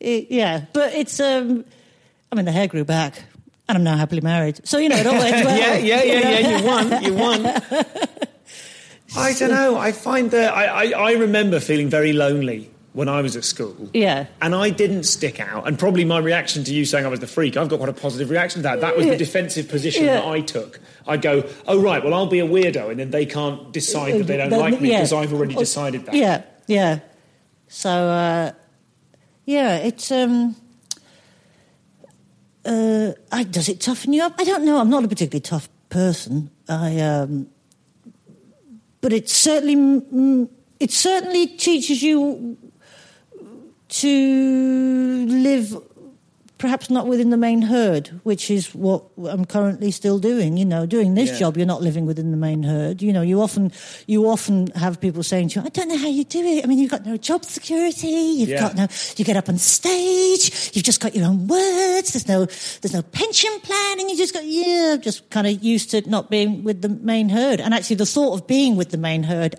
It- 0.00 0.26
yeah, 0.30 0.64
but 0.72 0.94
it's, 0.94 1.20
um, 1.20 1.64
I 2.32 2.34
mean, 2.34 2.44
the 2.44 2.52
hair 2.52 2.66
grew 2.66 2.84
back, 2.84 3.22
and 3.68 3.78
I'm 3.78 3.84
now 3.84 3.96
happily 3.96 4.20
married. 4.20 4.66
So, 4.66 4.78
you 4.78 4.88
know, 4.88 4.96
it 4.96 5.06
all 5.06 5.14
went 5.18 5.44
well. 5.44 5.56
yeah, 5.58 5.76
yeah, 5.76 6.02
yeah, 6.02 6.38
yeah. 6.38 6.58
You 6.58 6.64
won. 6.66 7.04
You 7.04 7.14
won. 7.22 7.46
I 9.16 9.32
don't 9.34 9.50
know. 9.50 9.76
I 9.76 9.92
find 9.92 10.30
that 10.32 10.52
I, 10.54 10.64
I, 10.66 11.10
I 11.10 11.12
remember 11.12 11.60
feeling 11.60 11.88
very 11.88 12.12
lonely 12.12 12.70
when 12.92 13.08
I 13.08 13.22
was 13.22 13.36
at 13.36 13.44
school. 13.44 13.88
Yeah. 13.94 14.26
And 14.40 14.54
I 14.54 14.70
didn't 14.70 15.04
stick 15.04 15.40
out. 15.40 15.66
And 15.66 15.78
probably 15.78 16.04
my 16.04 16.18
reaction 16.18 16.62
to 16.64 16.74
you 16.74 16.84
saying 16.84 17.06
I 17.06 17.08
was 17.08 17.20
the 17.20 17.26
freak, 17.26 17.56
I've 17.56 17.68
got 17.68 17.78
quite 17.78 17.88
a 17.88 17.94
positive 17.94 18.28
reaction 18.28 18.60
to 18.60 18.62
that. 18.64 18.80
That 18.80 18.96
was 18.96 19.06
the 19.06 19.16
defensive 19.16 19.68
position 19.68 20.04
Yeah. 20.04 20.16
that 20.16 20.26
I 20.26 20.40
took. 20.40 20.78
I'd 21.06 21.22
go, 21.22 21.48
oh, 21.66 21.80
right, 21.80 22.04
well, 22.04 22.14
I'll 22.14 22.26
be 22.26 22.40
a 22.40 22.46
weirdo, 22.46 22.90
and 22.90 23.00
then 23.00 23.10
they 23.10 23.26
can't 23.26 23.72
decide 23.72 24.20
that 24.20 24.26
they 24.26 24.36
don't 24.36 24.50
like 24.50 24.80
me 24.80 24.90
yeah. 24.90 24.98
because 24.98 25.12
I've 25.12 25.32
already 25.32 25.54
decided 25.54 26.06
that. 26.06 26.14
Yeah, 26.14 26.42
yeah. 26.66 27.00
So, 27.68 27.90
uh, 27.90 28.52
yeah, 29.46 29.78
it's. 29.78 30.12
Um, 30.12 30.56
uh, 32.64 33.12
I, 33.32 33.42
does 33.42 33.68
it 33.68 33.80
toughen 33.80 34.12
you 34.12 34.22
up? 34.22 34.34
I 34.38 34.44
don't 34.44 34.64
know. 34.64 34.78
I'm 34.78 34.90
not 34.90 35.02
a 35.02 35.08
particularly 35.08 35.40
tough 35.40 35.68
person. 35.88 36.50
I, 36.68 37.00
um, 37.00 37.48
but 39.00 39.12
it 39.12 39.28
certainly, 39.28 39.74
mm, 39.74 40.48
it 40.78 40.92
certainly 40.92 41.48
teaches 41.48 42.02
you 42.02 42.56
to 44.00 45.26
live 45.28 45.76
perhaps 46.58 46.88
not 46.88 47.08
within 47.08 47.30
the 47.30 47.36
main 47.36 47.60
herd, 47.62 48.06
which 48.22 48.48
is 48.48 48.72
what 48.72 49.02
I'm 49.26 49.44
currently 49.44 49.90
still 49.90 50.20
doing. 50.20 50.56
You 50.56 50.64
know, 50.64 50.86
doing 50.86 51.14
this 51.14 51.30
Yeah. 51.30 51.38
job, 51.40 51.56
you're 51.56 51.66
not 51.66 51.82
living 51.82 52.06
within 52.06 52.30
the 52.30 52.36
main 52.36 52.62
herd. 52.62 53.02
You 53.02 53.12
know, 53.12 53.20
you 53.20 53.42
often 53.42 53.72
you 54.06 54.28
often 54.28 54.68
have 54.76 55.00
people 55.00 55.24
saying 55.24 55.48
to 55.50 55.60
you, 55.60 55.66
"I 55.66 55.70
don't 55.70 55.88
know 55.88 55.96
how 55.96 56.06
you 56.08 56.22
do 56.22 56.38
it. 56.40 56.62
I 56.64 56.68
mean, 56.68 56.78
you've 56.78 56.90
got 56.90 57.04
no 57.04 57.16
job 57.16 57.44
security. 57.44 58.06
You've 58.38 58.50
Yeah. 58.50 58.60
got 58.60 58.76
no. 58.76 58.86
You 59.16 59.24
get 59.24 59.36
up 59.36 59.48
on 59.48 59.58
stage. 59.58 60.70
You've 60.72 60.84
just 60.84 61.00
got 61.00 61.16
your 61.16 61.26
own 61.26 61.48
words. 61.48 62.12
There's 62.12 62.28
no 62.28 62.46
there's 62.80 62.94
no 62.94 63.02
pension 63.02 63.50
plan, 63.64 63.98
and 64.00 64.08
you 64.08 64.16
just 64.16 64.32
got 64.32 64.46
yeah, 64.46 64.96
just 65.00 65.28
kind 65.30 65.48
of 65.48 65.64
used 65.64 65.90
to 65.90 66.08
not 66.08 66.30
being 66.30 66.62
with 66.62 66.80
the 66.80 66.88
main 66.90 67.28
herd. 67.30 67.60
And 67.60 67.74
actually, 67.74 67.96
the 67.96 68.06
thought 68.06 68.34
of 68.34 68.46
being 68.46 68.76
with 68.76 68.90
the 68.90 68.98
main 68.98 69.24
herd 69.24 69.56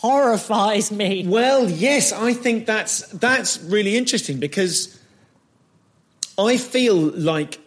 horrifies 0.00 0.90
me. 0.90 1.26
Well, 1.26 1.68
yes, 1.68 2.12
I 2.12 2.32
think 2.32 2.66
that's 2.66 3.06
that's 3.08 3.60
really 3.62 3.96
interesting 3.96 4.38
because 4.38 4.98
I 6.38 6.56
feel 6.56 6.96
like 6.96 7.60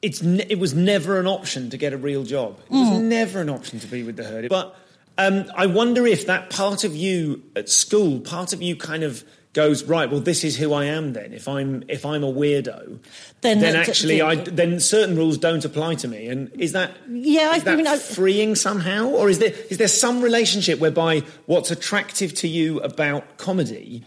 it's 0.00 0.22
ne- 0.22 0.46
it 0.48 0.58
was 0.58 0.74
never 0.74 1.20
an 1.20 1.26
option 1.26 1.70
to 1.70 1.76
get 1.76 1.92
a 1.92 1.98
real 1.98 2.24
job. 2.24 2.58
It 2.66 2.72
was 2.72 2.98
never 3.00 3.40
an 3.40 3.50
option 3.50 3.78
to 3.80 3.86
be 3.86 4.02
with 4.02 4.16
the 4.16 4.24
herd. 4.24 4.48
But 4.48 4.74
um, 5.18 5.44
I 5.54 5.66
wonder 5.66 6.06
if 6.06 6.26
that 6.26 6.48
part 6.48 6.84
of 6.84 6.96
you 6.96 7.42
at 7.54 7.68
school, 7.68 8.20
part 8.20 8.54
of 8.54 8.62
you 8.62 8.74
kind 8.74 9.02
of 9.02 9.22
goes 9.52 9.82
right. 9.84 10.08
Well, 10.10 10.20
this 10.20 10.44
is 10.44 10.56
who 10.56 10.72
I 10.72 10.84
am. 10.84 11.12
Then, 11.12 11.32
if 11.32 11.48
I'm 11.48 11.82
if 11.88 12.06
I'm 12.06 12.22
a 12.22 12.32
weirdo, 12.32 12.98
Then 13.40 13.58
then, 13.60 13.74
actually, 13.76 14.22
I 14.22 14.36
then 14.36 14.78
certain 14.80 15.16
rules 15.16 15.38
don't 15.38 15.64
apply 15.64 15.96
to 15.96 16.08
me. 16.08 16.28
And 16.28 16.50
is 16.58 16.72
that 16.72 16.92
Yeah, 17.10 17.50
I- 17.52 17.56
is 17.56 17.64
that 17.64 17.72
I 17.74 17.76
mean, 17.76 17.86
I- 17.86 17.96
freeing 17.98 18.54
somehow, 18.54 19.06
or 19.08 19.28
is 19.28 19.38
there 19.38 19.52
is 19.70 19.78
there 19.78 19.88
some 19.88 20.22
relationship 20.22 20.78
whereby 20.78 21.22
what's 21.46 21.70
attractive 21.70 22.32
to 22.34 22.48
you 22.48 22.78
about 22.80 23.38
comedy 23.38 24.04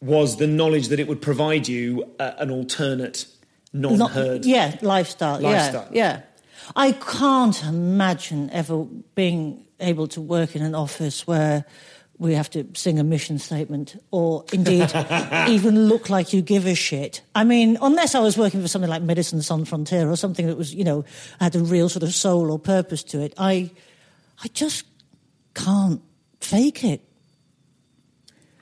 was 0.00 0.36
the 0.36 0.46
knowledge 0.46 0.88
that 0.88 1.00
it 1.00 1.08
would 1.08 1.20
provide 1.22 1.66
you 1.66 2.04
uh, 2.20 2.32
an 2.38 2.50
alternate, 2.50 3.26
Not- 3.72 3.96
non-herd? 3.98 4.44
yeah, 4.44 4.76
lifestyle. 4.82 5.40
Lifestyle. 5.40 5.88
Yeah, 5.90 6.18
yeah. 6.18 6.20
I 6.76 6.92
can't 6.92 7.64
imagine 7.64 8.50
ever 8.52 8.84
being 9.14 9.64
able 9.80 10.06
to 10.08 10.20
work 10.20 10.54
in 10.54 10.62
an 10.62 10.74
office 10.74 11.26
where 11.26 11.64
we 12.18 12.34
have 12.34 12.50
to 12.50 12.66
sing 12.74 12.98
a 12.98 13.04
mission 13.04 13.38
statement 13.38 13.96
or 14.10 14.44
indeed 14.52 14.90
even 15.48 15.88
look 15.88 16.10
like 16.10 16.32
you 16.32 16.42
give 16.42 16.66
a 16.66 16.74
shit. 16.74 17.22
I 17.34 17.44
mean, 17.44 17.78
unless 17.80 18.14
I 18.14 18.20
was 18.20 18.36
working 18.36 18.60
for 18.60 18.68
something 18.68 18.90
like 18.90 19.02
Médecins 19.02 19.44
Sans 19.44 19.68
Frontières 19.68 20.10
or 20.10 20.16
something 20.16 20.46
that 20.46 20.56
was, 20.56 20.74
you 20.74 20.84
know, 20.84 21.04
had 21.38 21.54
a 21.54 21.60
real 21.60 21.88
sort 21.88 22.02
of 22.02 22.12
soul 22.12 22.50
or 22.50 22.58
purpose 22.58 23.04
to 23.04 23.20
it, 23.20 23.34
I, 23.38 23.70
I 24.42 24.48
just 24.48 24.84
can't 25.54 26.02
fake 26.40 26.84
it. 26.84 27.07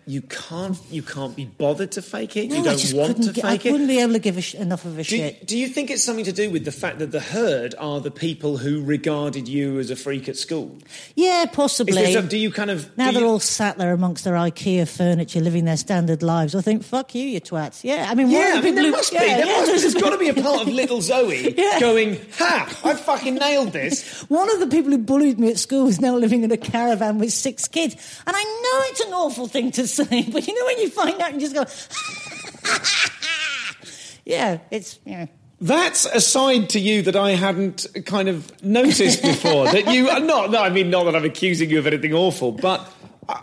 You 0.09 0.23
can't 0.23 0.79
you 0.89 1.03
can't 1.03 1.35
be 1.35 1.47
bothered 1.47 1.91
to 1.93 2.03
fake 2.03 2.37
it. 2.37 2.49
No, 2.49 2.59
you 2.59 2.63
don't 2.63 2.93
want 2.95 3.25
to 3.25 3.33
fake 3.35 3.45
I 3.45 3.55
it. 3.55 3.67
I 3.67 3.71
wouldn't 3.73 3.89
be 3.89 3.99
able 3.99 4.13
to 4.13 4.21
give 4.21 4.37
a 4.39 4.41
sh- 4.41 4.55
enough 4.55 4.85
of 4.85 4.95
a 5.01 5.03
Do, 5.03 5.17
shit. 5.17 5.45
do 5.45 5.59
you 5.59 5.67
think 5.67 5.91
it's 5.91 6.05
something 6.05 6.25
to 6.27 6.33
do 6.33 6.49
with 6.49 6.65
the 6.65 6.71
fact 6.71 7.01
that 7.01 7.11
the 7.11 7.19
herd 7.19 7.75
are 7.77 7.99
the 8.01 8.13
people 8.13 8.57
who 8.57 8.85
regarded 8.85 9.49
you 9.49 9.81
as 9.81 9.91
a 9.91 9.97
freak 9.97 10.29
at 10.29 10.37
school? 10.37 10.79
Yeah, 11.17 11.43
Is 11.43 11.49
possibly. 11.53 12.13
some, 12.13 12.29
do 12.29 12.39
you 12.39 12.53
kind 12.53 12.71
of 12.71 12.97
Now 12.97 13.11
they're 13.11 13.23
you- 13.23 13.27
all 13.27 13.41
sat 13.41 13.79
there 13.79 13.93
amongst 13.93 14.23
their 14.23 14.35
IKEA 14.35 14.87
furniture, 14.89 15.41
living 15.41 15.65
their 15.65 15.77
standard 15.77 16.23
lives. 16.23 16.55
I 16.55 16.61
think, 16.61 16.85
fuck 16.85 17.13
you, 17.17 17.25
you 17.25 17.41
twats. 17.41 17.83
Yeah, 17.83 18.07
I 18.09 18.15
mean, 18.15 18.29
one 18.29 18.37
Yeah, 18.37 18.59
of 18.59 18.63
the 18.63 18.69
I 18.69 18.71
mean, 18.71 18.75
people 18.77 18.83
there 18.85 18.93
must 18.93 19.11
be. 19.11 19.17
yeah, 19.17 19.37
There 19.39 19.47
yeah, 19.47 19.53
must 19.61 19.73
be. 19.73 19.79
there's- 19.81 19.95
got 19.95 20.11
to 20.11 20.19
be 20.19 20.29
a 20.29 20.35
part 20.35 20.63
of 20.63 20.69
little 20.69 21.03
Zoe 21.11 21.53
going, 21.81 22.21
"Ha! 22.39 22.81
I 22.85 22.95
fucking 22.95 23.35
nailed 23.35 23.73
this." 23.73 24.21
One 24.29 24.49
of 24.55 24.61
the 24.61 24.69
people 24.69 24.93
who 24.93 24.99
bullied 24.99 25.41
me 25.41 25.51
at 25.51 25.59
school 25.59 25.89
is 25.89 26.01
now 26.01 26.15
living 26.17 26.45
in 26.45 26.53
a 26.53 26.57
caravan 26.57 27.19
with 27.19 27.33
six 27.33 27.67
kids. 27.67 27.95
And 28.25 28.37
I 28.37 28.45
know 28.45 28.91
it's 28.91 29.01
an 29.01 29.13
awful 29.13 29.49
thing 29.49 29.73
to 29.73 29.89
but 30.33 30.47
you 30.47 30.59
know 30.59 30.65
when 30.67 30.79
you 30.79 30.91
find 30.91 31.21
out 31.21 31.33
and 31.33 31.41
you 31.41 31.49
just 31.49 31.55
go, 31.55 31.65
yeah, 34.25 34.59
it's, 34.71 34.99
yeah. 35.05 35.27
That's 35.61 36.05
a 36.05 36.21
side 36.21 36.71
to 36.71 36.81
you 36.81 37.03
that 37.03 37.17
I 37.17 37.31
hadn't 37.31 37.87
kind 38.05 38.29
of 38.29 38.63
noticed 38.63 39.23
before. 39.23 39.65
that 39.65 39.93
you 39.93 40.11
are 40.11 40.21
not. 40.21 40.51
No, 40.51 40.63
I 40.63 40.69
mean, 40.69 40.91
not 40.91 41.05
that 41.05 41.17
I'm 41.17 41.25
accusing 41.25 41.71
you 41.71 41.79
of 41.79 41.87
anything 41.87 42.13
awful, 42.13 42.53
but 42.53 42.93
uh, 43.27 43.41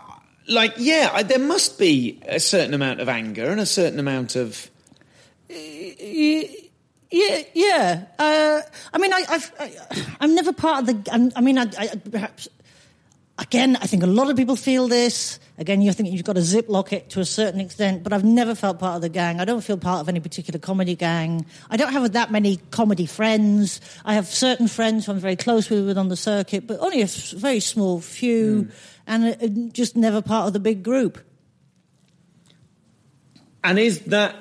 like, 0.48 0.74
yeah, 0.76 1.10
I, 1.12 1.24
there 1.24 1.40
must 1.40 1.76
be 1.76 2.20
a 2.26 2.38
certain 2.38 2.72
amount 2.72 3.00
of 3.00 3.08
anger 3.08 3.50
and 3.50 3.60
a 3.60 3.66
certain 3.66 3.98
amount 3.98 4.36
of. 4.36 4.70
Yeah, 5.48 7.42
yeah. 7.52 8.04
Uh, 8.18 8.60
I 8.92 8.98
mean, 8.98 9.12
I, 9.12 9.24
I've, 9.28 9.52
I, 9.58 9.72
I'm 10.20 10.34
never 10.34 10.52
part 10.52 10.80
of 10.80 10.86
the. 11.04 11.12
I'm, 11.12 11.32
I 11.34 11.40
mean, 11.40 11.58
I, 11.58 11.66
I, 11.78 11.88
perhaps 12.10 12.48
again, 13.38 13.76
I 13.76 13.86
think 13.86 14.02
a 14.02 14.06
lot 14.06 14.30
of 14.30 14.36
people 14.36 14.56
feel 14.56 14.88
this. 14.88 15.38
Again, 15.58 15.82
you 15.82 15.92
think 15.92 16.10
you've 16.10 16.24
got 16.24 16.34
to 16.34 16.40
ziplock 16.40 16.92
it 16.92 17.10
to 17.10 17.20
a 17.20 17.24
certain 17.24 17.60
extent, 17.60 18.02
but 18.02 18.12
I've 18.12 18.24
never 18.24 18.54
felt 18.54 18.78
part 18.78 18.96
of 18.96 19.02
the 19.02 19.08
gang. 19.08 19.40
I 19.40 19.44
don't 19.44 19.62
feel 19.62 19.76
part 19.76 20.00
of 20.00 20.08
any 20.08 20.20
particular 20.20 20.58
comedy 20.58 20.96
gang. 20.96 21.46
I 21.70 21.76
don't 21.76 21.92
have 21.92 22.12
that 22.12 22.30
many 22.30 22.56
comedy 22.70 23.06
friends. 23.06 23.80
I 24.04 24.14
have 24.14 24.26
certain 24.26 24.68
friends 24.68 25.06
who 25.06 25.12
I'm 25.12 25.18
very 25.18 25.36
close 25.36 25.70
with 25.70 25.96
on 25.96 26.08
the 26.08 26.16
circuit, 26.16 26.66
but 26.66 26.80
only 26.80 27.02
a 27.02 27.06
very 27.06 27.60
small 27.60 28.00
few, 28.00 28.68
and 29.06 29.24
uh, 29.24 29.70
just 29.72 29.96
never 29.96 30.22
part 30.22 30.48
of 30.48 30.52
the 30.52 30.60
big 30.60 30.82
group. 30.82 31.18
And 33.62 33.78
is 33.78 34.00
that 34.00 34.36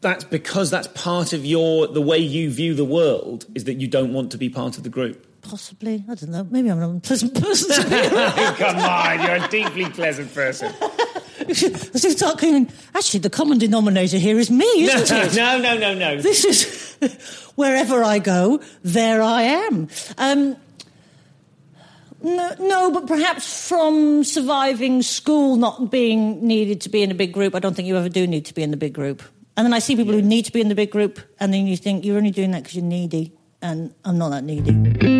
that's 0.00 0.24
because 0.24 0.70
that's 0.70 0.88
part 0.88 1.32
of 1.32 1.44
your 1.44 1.86
the 1.86 2.02
way 2.02 2.18
you 2.18 2.50
view 2.50 2.74
the 2.74 2.84
world 2.84 3.46
is 3.54 3.64
that 3.64 3.74
you 3.74 3.86
don't 3.86 4.12
want 4.12 4.32
to 4.32 4.38
be 4.38 4.48
part 4.48 4.76
of 4.76 4.82
the 4.82 4.88
group? 4.88 5.26
Possibly, 5.42 6.04
I 6.08 6.14
don't 6.14 6.30
know. 6.30 6.46
Maybe 6.50 6.70
I'm 6.70 6.78
an 6.78 6.90
unpleasant 6.90 7.34
person 7.34 7.82
to 7.82 7.90
be 7.90 7.96
around. 7.96 8.34
Come 8.56 8.76
on, 8.76 9.22
you're 9.22 9.44
a 9.44 9.48
deeply 9.48 9.90
pleasant 9.90 10.32
person. 10.32 10.72
As 11.48 12.04
if 12.04 12.12
start 12.12 12.38
going, 12.38 12.70
actually, 12.94 13.20
the 13.20 13.30
common 13.30 13.58
denominator 13.58 14.18
here 14.18 14.38
is 14.38 14.50
me, 14.50 14.64
isn't 14.64 15.10
it? 15.10 15.34
no, 15.34 15.58
no, 15.58 15.76
no, 15.76 15.94
no. 15.94 16.20
This 16.20 16.44
is 16.44 17.50
wherever 17.56 18.04
I 18.04 18.20
go, 18.20 18.62
there 18.82 19.20
I 19.20 19.42
am. 19.42 19.88
Um, 20.16 20.56
no, 22.22 22.54
no, 22.60 22.90
but 22.92 23.08
perhaps 23.08 23.68
from 23.68 24.22
surviving 24.22 25.02
school, 25.02 25.56
not 25.56 25.90
being 25.90 26.46
needed 26.46 26.80
to 26.82 26.88
be 26.88 27.02
in 27.02 27.10
a 27.10 27.14
big 27.14 27.32
group, 27.32 27.56
I 27.56 27.58
don't 27.58 27.74
think 27.74 27.88
you 27.88 27.96
ever 27.96 28.08
do 28.08 28.26
need 28.26 28.46
to 28.46 28.54
be 28.54 28.62
in 28.62 28.70
the 28.70 28.76
big 28.76 28.92
group. 28.92 29.22
And 29.56 29.66
then 29.66 29.74
I 29.74 29.80
see 29.80 29.96
people 29.96 30.12
who 30.12 30.22
need 30.22 30.44
to 30.44 30.52
be 30.52 30.60
in 30.60 30.68
the 30.68 30.74
big 30.76 30.92
group, 30.92 31.18
and 31.40 31.52
then 31.52 31.66
you 31.66 31.76
think 31.76 32.04
you're 32.04 32.16
only 32.16 32.30
doing 32.30 32.52
that 32.52 32.62
because 32.62 32.76
you're 32.76 32.84
needy, 32.84 33.32
and 33.60 33.92
I'm 34.04 34.18
not 34.18 34.30
that 34.30 34.44
needy. 34.44 35.11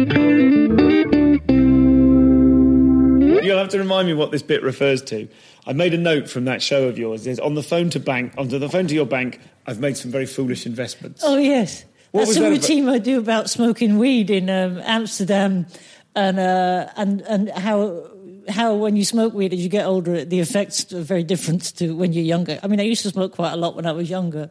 You'll 3.45 3.59
have 3.59 3.71
to 3.71 3.79
remind 3.79 4.07
me 4.07 4.15
what 4.15 4.31
this 4.31 4.43
bit 4.43 4.63
refers 4.63 5.03
to. 5.03 5.29
I 5.67 5.73
made 5.73 5.95
a 5.95 5.99
note 5.99 6.29
from 6.31 6.45
that 6.47 6.63
show 6.63 6.89
of 6.89 6.99
yours. 6.99 7.25
There's 7.25 7.39
on 7.41 7.55
the 7.55 7.63
phone 7.63 7.91
to 7.91 8.01
bank, 8.01 8.35
onto 8.39 8.59
the 8.59 8.69
phone 8.69 8.87
to 8.87 8.95
your 8.95 9.07
bank. 9.07 9.41
I've 9.67 9.81
made 9.81 9.97
some 9.97 10.11
very 10.11 10.27
foolish 10.27 10.65
investments. 10.67 11.23
Oh 11.25 11.37
yes, 11.37 11.85
What 12.13 12.27
that's 12.27 12.37
a 12.37 12.41
that 12.41 12.47
about? 12.47 12.51
routine 12.61 12.89
I 12.89 12.99
do 12.99 13.19
about 13.19 13.51
smoking 13.51 13.99
weed 13.99 14.31
in 14.31 14.49
um, 14.49 14.81
Amsterdam, 14.85 15.67
and 16.15 16.39
uh, 16.39 16.89
and 16.97 17.21
and 17.23 17.49
how 17.51 18.09
how 18.49 18.75
when 18.75 18.97
you 18.97 19.05
smoke 19.05 19.35
weed 19.35 19.53
as 19.53 19.61
you 19.61 19.69
get 19.69 19.87
older, 19.87 20.25
the 20.25 20.41
effects 20.41 20.93
are 20.93 21.01
very 21.03 21.23
different 21.25 21.63
to 21.77 21.95
when 21.97 22.13
you're 22.13 22.25
younger. 22.25 22.59
I 22.63 22.67
mean, 22.69 22.81
I 22.81 22.85
used 22.85 23.03
to 23.03 23.11
smoke 23.11 23.33
quite 23.33 23.53
a 23.53 23.57
lot 23.57 23.77
when 23.77 23.87
I 23.87 23.93
was 23.93 24.09
younger. 24.11 24.51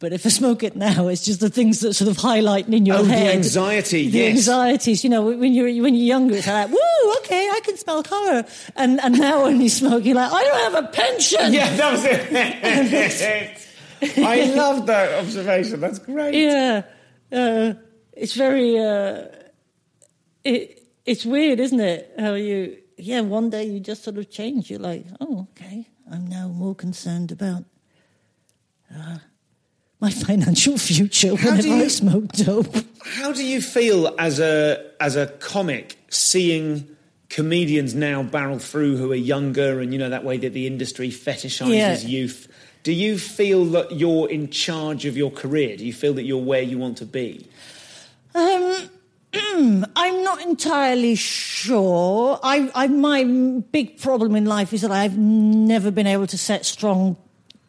But 0.00 0.14
if 0.14 0.24
I 0.24 0.30
smoke 0.30 0.62
it 0.62 0.76
now, 0.76 1.08
it's 1.08 1.26
just 1.26 1.40
the 1.40 1.50
things 1.50 1.80
that 1.80 1.92
sort 1.92 2.10
of 2.10 2.16
highlight 2.16 2.66
in 2.66 2.86
your 2.86 3.04
head. 3.04 3.04
Oh, 3.04 3.08
the 3.08 3.32
anxiety, 3.34 4.08
the 4.08 4.18
yes. 4.18 4.30
anxieties. 4.30 5.04
You 5.04 5.10
know, 5.10 5.24
when 5.24 5.52
you're 5.52 5.66
when 5.82 5.94
you're 5.94 6.06
younger, 6.06 6.36
it's 6.36 6.46
like, 6.46 6.70
woo, 6.70 7.14
okay, 7.18 7.50
I 7.52 7.60
can 7.62 7.76
smell 7.76 8.02
horror. 8.02 8.46
And 8.76 8.98
and 8.98 9.18
now 9.18 9.44
when 9.44 9.60
you 9.60 9.68
smoke, 9.68 10.06
you're 10.06 10.16
like, 10.16 10.32
I 10.32 10.42
don't 10.42 10.72
have 10.72 10.84
a 10.84 10.88
pension. 10.88 11.52
Yeah, 11.52 11.76
that 11.76 11.92
was 11.92 12.04
it. 12.06 13.66
I 14.24 14.44
love 14.54 14.86
that 14.86 15.22
observation. 15.22 15.80
That's 15.80 15.98
great. 15.98 16.34
Yeah, 16.34 16.82
uh, 17.30 17.74
it's 18.14 18.32
very. 18.32 18.78
Uh, 18.78 19.26
it 20.44 20.82
it's 21.04 21.26
weird, 21.26 21.60
isn't 21.60 21.80
it? 21.80 22.14
How 22.18 22.32
you? 22.32 22.78
Yeah, 22.96 23.20
one 23.20 23.50
day 23.50 23.64
you 23.64 23.80
just 23.80 24.02
sort 24.02 24.16
of 24.16 24.30
change. 24.30 24.70
You're 24.70 24.80
like, 24.80 25.04
oh, 25.20 25.46
okay, 25.50 25.86
I'm 26.10 26.26
now 26.26 26.48
more 26.48 26.74
concerned 26.74 27.32
about 27.32 27.64
uh, 28.94 29.18
my 30.00 30.10
financial 30.10 30.78
future 30.78 31.36
How 31.36 31.50
whenever 31.50 31.68
you- 31.68 31.84
I 31.84 31.88
smoke 31.88 32.28
dope. 32.32 32.74
How 33.04 33.32
do 33.32 33.44
you 33.44 33.60
feel 33.62 34.14
as 34.18 34.38
a 34.40 34.84
as 35.00 35.16
a 35.16 35.26
comic 35.26 35.96
seeing 36.10 36.86
comedians 37.28 37.94
now 37.94 38.22
barrel 38.22 38.58
through 38.58 38.96
who 38.96 39.10
are 39.12 39.22
younger 39.34 39.80
and 39.80 39.92
you 39.92 39.98
know 39.98 40.10
that 40.10 40.24
way 40.24 40.36
that 40.38 40.52
the 40.52 40.66
industry 40.66 41.10
fetishizes 41.10 41.74
Yeah. 41.76 41.98
youth? 41.98 42.48
Do 42.82 42.92
you 42.92 43.18
feel 43.18 43.64
that 43.66 43.92
you're 43.92 44.28
in 44.30 44.48
charge 44.50 45.04
of 45.04 45.16
your 45.16 45.30
career? 45.30 45.76
Do 45.76 45.84
you 45.84 45.92
feel 45.92 46.14
that 46.14 46.24
you're 46.24 46.42
where 46.42 46.62
you 46.62 46.78
want 46.78 46.96
to 46.98 47.06
be? 47.06 47.46
Um, 48.34 48.88
I'm 49.96 50.24
not 50.24 50.40
entirely 50.42 51.14
sure. 51.14 52.40
I, 52.42 52.70
I, 52.74 52.86
my 52.88 53.24
big 53.70 53.98
problem 54.00 54.34
in 54.34 54.46
life 54.46 54.72
is 54.72 54.80
that 54.80 54.90
I've 54.90 55.18
never 55.18 55.90
been 55.90 56.06
able 56.06 56.26
to 56.28 56.38
set 56.38 56.64
strong, 56.64 57.16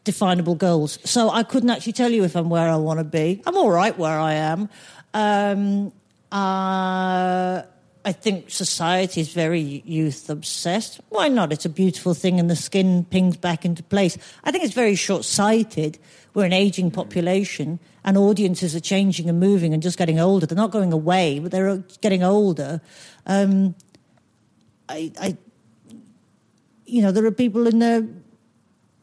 definable 0.04 0.56
goals. 0.56 1.00
So 1.04 1.30
I 1.30 1.44
couldn't 1.44 1.70
actually 1.70 1.94
tell 1.94 2.12
you 2.12 2.24
if 2.24 2.36
I'm 2.36 2.50
where 2.50 2.70
I 2.70 2.76
want 2.78 3.00
to 3.00 3.04
be. 3.04 3.42
I'm 3.46 3.56
all 3.56 3.72
right 3.72 3.98
where 3.98 4.20
I 4.20 4.34
am. 4.34 4.70
Um, 5.14 5.92
uh, 6.32 7.64
I 8.04 8.12
think 8.14 8.50
society 8.50 9.22
is 9.22 9.32
very 9.32 9.62
youth 9.62 10.30
obsessed. 10.30 11.02
Why 11.10 11.28
not? 11.28 11.54
It's 11.54 11.66
a 11.66 11.70
beautiful 11.70 12.14
thing, 12.14 12.40
and 12.40 12.50
the 12.50 12.56
skin 12.56 13.06
pings 13.06 13.38
back 13.38 13.64
into 13.64 13.84
place. 13.84 14.18
I 14.44 14.52
think 14.52 14.64
it's 14.64 14.74
very 14.74 14.96
short 14.96 15.24
sighted. 15.24 16.00
We're 16.34 16.46
an 16.46 16.54
aging 16.54 16.92
population, 16.92 17.80
and 18.04 18.18
audiences 18.18 18.76
are 18.76 18.80
changing 18.80 19.30
and 19.30 19.40
moving 19.40 19.74
and 19.74 19.84
just 19.84 19.98
getting 20.00 20.20
older. 20.20 20.48
They're 20.48 20.56
not 20.56 20.72
going 20.72 20.94
away, 20.94 21.40
but 21.40 21.52
they're 21.52 21.78
getting 22.02 22.24
older. 22.24 22.82
Um, 23.28 23.76
I, 24.90 25.12
I, 25.22 25.38
you 26.86 27.04
know, 27.04 27.12
there 27.12 27.26
are 27.26 27.32
people 27.32 27.68
in 27.68 27.80
their 27.80 28.08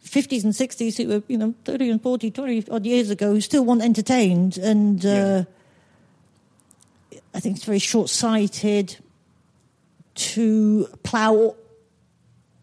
50s 0.08 0.44
and 0.44 0.52
60s 0.52 0.96
who 0.96 1.08
were, 1.08 1.22
you 1.28 1.36
know, 1.38 1.54
30 1.64 1.90
and 1.90 2.02
40, 2.02 2.30
20 2.30 2.70
odd 2.70 2.86
years 2.86 3.10
ago 3.10 3.32
who 3.32 3.40
still 3.40 3.64
want 3.64 3.82
entertained. 3.82 4.58
And 4.58 5.04
uh, 5.04 5.44
I 7.34 7.40
think 7.40 7.56
it's 7.56 7.64
very 7.64 7.78
short 7.78 8.08
sighted 8.08 8.96
to 10.14 10.88
plough 11.02 11.54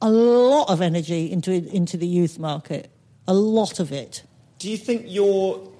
a 0.01 0.09
lot 0.09 0.69
of 0.69 0.81
energy 0.81 1.31
into 1.31 1.51
into 1.51 1.97
the 1.97 2.07
youth 2.07 2.37
market, 2.37 2.89
a 3.27 3.33
lot 3.33 3.79
of 3.79 3.91
it. 3.91 4.23
Do 4.59 4.69
you 4.69 4.77
think 4.77 5.03
you're? 5.07 5.71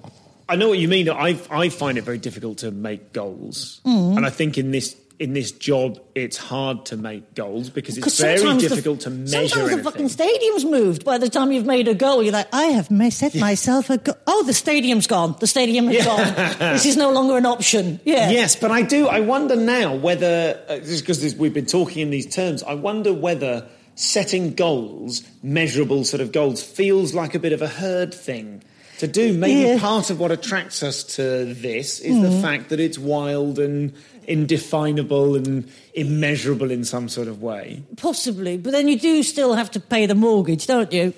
I 0.48 0.56
know 0.56 0.68
what 0.68 0.78
you 0.78 0.88
mean. 0.88 1.08
I 1.10 1.38
I 1.50 1.68
find 1.68 1.98
it 1.98 2.02
very 2.04 2.18
difficult 2.18 2.58
to 2.58 2.70
make 2.70 3.12
goals, 3.12 3.80
Mm. 3.84 4.16
and 4.16 4.26
I 4.26 4.30
think 4.30 4.56
in 4.58 4.70
this 4.70 4.96
in 5.18 5.32
this 5.32 5.50
job 5.52 5.98
it's 6.14 6.36
hard 6.36 6.84
to 6.86 6.96
make 6.96 7.34
goals 7.34 7.70
because 7.70 7.96
it's 7.96 8.20
very 8.20 8.38
sometimes 8.38 8.62
the- 8.62 8.68
difficult 8.68 9.00
to 9.00 9.10
measure 9.10 9.30
Sometimes 9.48 9.56
anything. 9.56 9.76
the 9.78 9.82
fucking 9.90 10.08
stadium's 10.10 10.64
moved. 10.64 11.04
By 11.04 11.18
the 11.18 11.28
time 11.30 11.52
you've 11.52 11.64
made 11.66 11.88
a 11.88 11.94
goal, 11.94 12.22
you're 12.22 12.32
like, 12.32 12.48
I 12.52 12.64
have 12.66 12.88
set 13.12 13.34
myself 13.34 13.88
a 13.90 13.98
goal. 13.98 14.14
Oh, 14.26 14.42
the 14.44 14.52
stadium's 14.54 15.06
gone. 15.06 15.34
The 15.40 15.46
stadium 15.46 15.86
has 15.88 16.04
gone. 16.04 16.72
This 16.74 16.84
is 16.86 16.96
no 16.96 17.10
longer 17.12 17.36
an 17.38 17.46
option. 17.46 17.98
Yeah. 18.04 18.30
Yes, 18.30 18.56
but 18.56 18.70
I 18.70 18.82
do. 18.82 19.08
I 19.08 19.20
wonder 19.20 19.56
now 19.56 19.94
whether, 19.94 20.60
uh, 20.68 20.78
just 20.80 21.02
because 21.02 21.34
we've 21.36 21.54
been 21.54 21.66
talking 21.66 22.02
in 22.02 22.10
these 22.10 22.26
terms, 22.26 22.62
I 22.62 22.74
wonder 22.74 23.12
whether 23.14 23.66
setting 23.94 24.52
goals, 24.54 25.22
measurable 25.42 26.04
sort 26.04 26.20
of 26.20 26.30
goals, 26.32 26.62
feels 26.62 27.14
like 27.14 27.34
a 27.34 27.38
bit 27.38 27.54
of 27.54 27.62
a 27.62 27.68
herd 27.68 28.12
thing 28.12 28.62
to 28.98 29.06
do. 29.06 29.32
Maybe 29.32 29.60
Yeah. 29.60 29.78
part 29.78 30.10
of 30.10 30.20
what 30.20 30.30
attracts 30.32 30.82
us 30.82 31.02
to 31.16 31.44
this 31.54 32.00
is 32.00 32.20
the 32.20 32.30
fact 32.42 32.70
that 32.70 32.80
it's 32.80 32.98
wild 32.98 33.58
and 33.58 33.92
indefinable 34.28 35.34
and 35.36 35.70
immeasurable 35.94 36.70
in 36.70 36.84
some 36.84 37.08
sort 37.08 37.28
of 37.28 37.42
way. 37.42 37.82
Possibly. 37.96 38.56
But 38.58 38.72
then 38.72 38.88
you 38.88 38.98
do 38.98 39.22
still 39.22 39.54
have 39.54 39.70
to 39.72 39.80
pay 39.80 40.06
the 40.06 40.14
mortgage, 40.14 40.66
don't 40.66 40.92
you? 40.92 41.12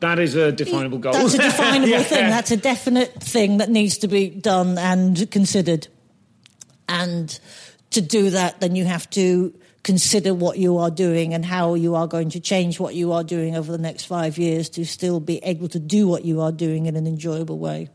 That 0.00 0.18
is 0.18 0.34
a 0.34 0.50
definable 0.50 0.98
goal. 0.98 1.12
That's 1.12 1.34
a 1.34 1.38
definable 1.50 1.88
Yeah. 1.88 2.02
thing. 2.02 2.28
That's 2.30 2.50
a 2.50 2.56
definite 2.56 3.12
thing 3.22 3.58
that 3.58 3.68
needs 3.68 3.98
to 3.98 4.08
be 4.08 4.28
done 4.30 4.78
and 4.78 5.30
considered. 5.30 5.88
And 6.88 7.38
to 7.90 8.00
do 8.00 8.30
that, 8.30 8.60
then 8.60 8.76
you 8.76 8.84
have 8.84 9.08
to 9.10 9.54
consider 9.82 10.34
what 10.34 10.58
you 10.58 10.78
are 10.78 10.90
doing 10.90 11.32
and 11.34 11.44
how 11.44 11.74
you 11.74 11.94
are 11.94 12.06
going 12.06 12.30
to 12.30 12.40
change 12.40 12.78
what 12.78 12.94
you 12.94 13.12
are 13.12 13.24
doing 13.24 13.56
over 13.56 13.72
the 13.72 13.78
next 13.78 14.04
five 14.04 14.36
years 14.38 14.68
to 14.70 14.84
still 14.84 15.20
be 15.20 15.38
able 15.38 15.68
to 15.68 15.78
do 15.78 16.06
what 16.06 16.24
you 16.24 16.40
are 16.40 16.52
doing 16.52 16.86
in 16.86 16.96
an 16.96 17.06
enjoyable 17.06 17.58
way. 17.58 17.88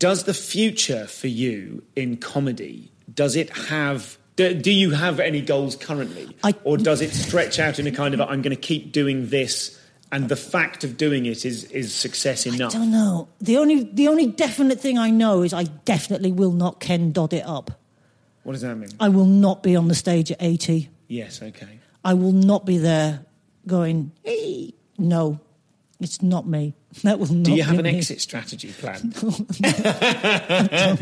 Does 0.00 0.24
the 0.24 0.34
future 0.34 1.06
for 1.06 1.28
you 1.28 1.84
in 1.94 2.16
comedy 2.16 2.90
does 3.12 3.36
it 3.36 3.50
have? 3.50 4.16
Do, 4.36 4.52
do 4.54 4.70
you 4.72 4.90
have 4.90 5.20
any 5.20 5.40
goals 5.40 5.76
currently, 5.76 6.36
I- 6.42 6.54
or 6.64 6.76
does 6.76 7.00
it 7.00 7.10
stretch 7.12 7.58
out 7.58 7.78
in 7.78 7.86
a 7.86 7.92
kind 7.92 8.14
of 8.14 8.20
I'm 8.20 8.42
going 8.42 8.54
to 8.54 8.60
keep 8.60 8.90
doing 8.92 9.28
this, 9.28 9.80
and 10.10 10.28
the 10.28 10.36
fact 10.36 10.82
of 10.84 10.96
doing 10.96 11.26
it 11.26 11.44
is 11.44 11.64
is 11.64 11.94
success 11.94 12.46
enough? 12.46 12.74
I 12.74 12.78
don't 12.78 12.90
know. 12.90 13.28
The 13.40 13.58
only 13.58 13.84
the 13.84 14.08
only 14.08 14.26
definite 14.26 14.80
thing 14.80 14.98
I 14.98 15.10
know 15.10 15.42
is 15.42 15.52
I 15.54 15.64
definitely 15.84 16.32
will 16.32 16.52
not 16.52 16.80
Ken 16.80 17.12
Dodd 17.12 17.32
it 17.32 17.46
up. 17.46 17.70
What 18.42 18.52
does 18.54 18.62
that 18.62 18.76
mean? 18.76 18.90
I 19.00 19.08
will 19.08 19.24
not 19.26 19.62
be 19.62 19.76
on 19.76 19.88
the 19.88 19.94
stage 19.94 20.30
at 20.32 20.42
eighty. 20.42 20.90
yes, 21.08 21.40
okay. 21.42 21.78
I 22.04 22.12
will 22.14 22.32
not 22.32 22.66
be 22.66 22.76
there 22.76 23.24
going, 23.66 24.12
hey, 24.24 24.74
no, 24.98 25.40
it's 26.00 26.20
not 26.20 26.46
me. 26.46 26.74
That 27.02 27.18
will 27.18 27.26
not 27.26 27.44
Do 27.44 27.52
you 27.52 27.62
have 27.64 27.78
an 27.78 27.84
me. 27.84 27.96
exit 27.96 28.20
strategy 28.20 28.72
plan? 28.72 29.12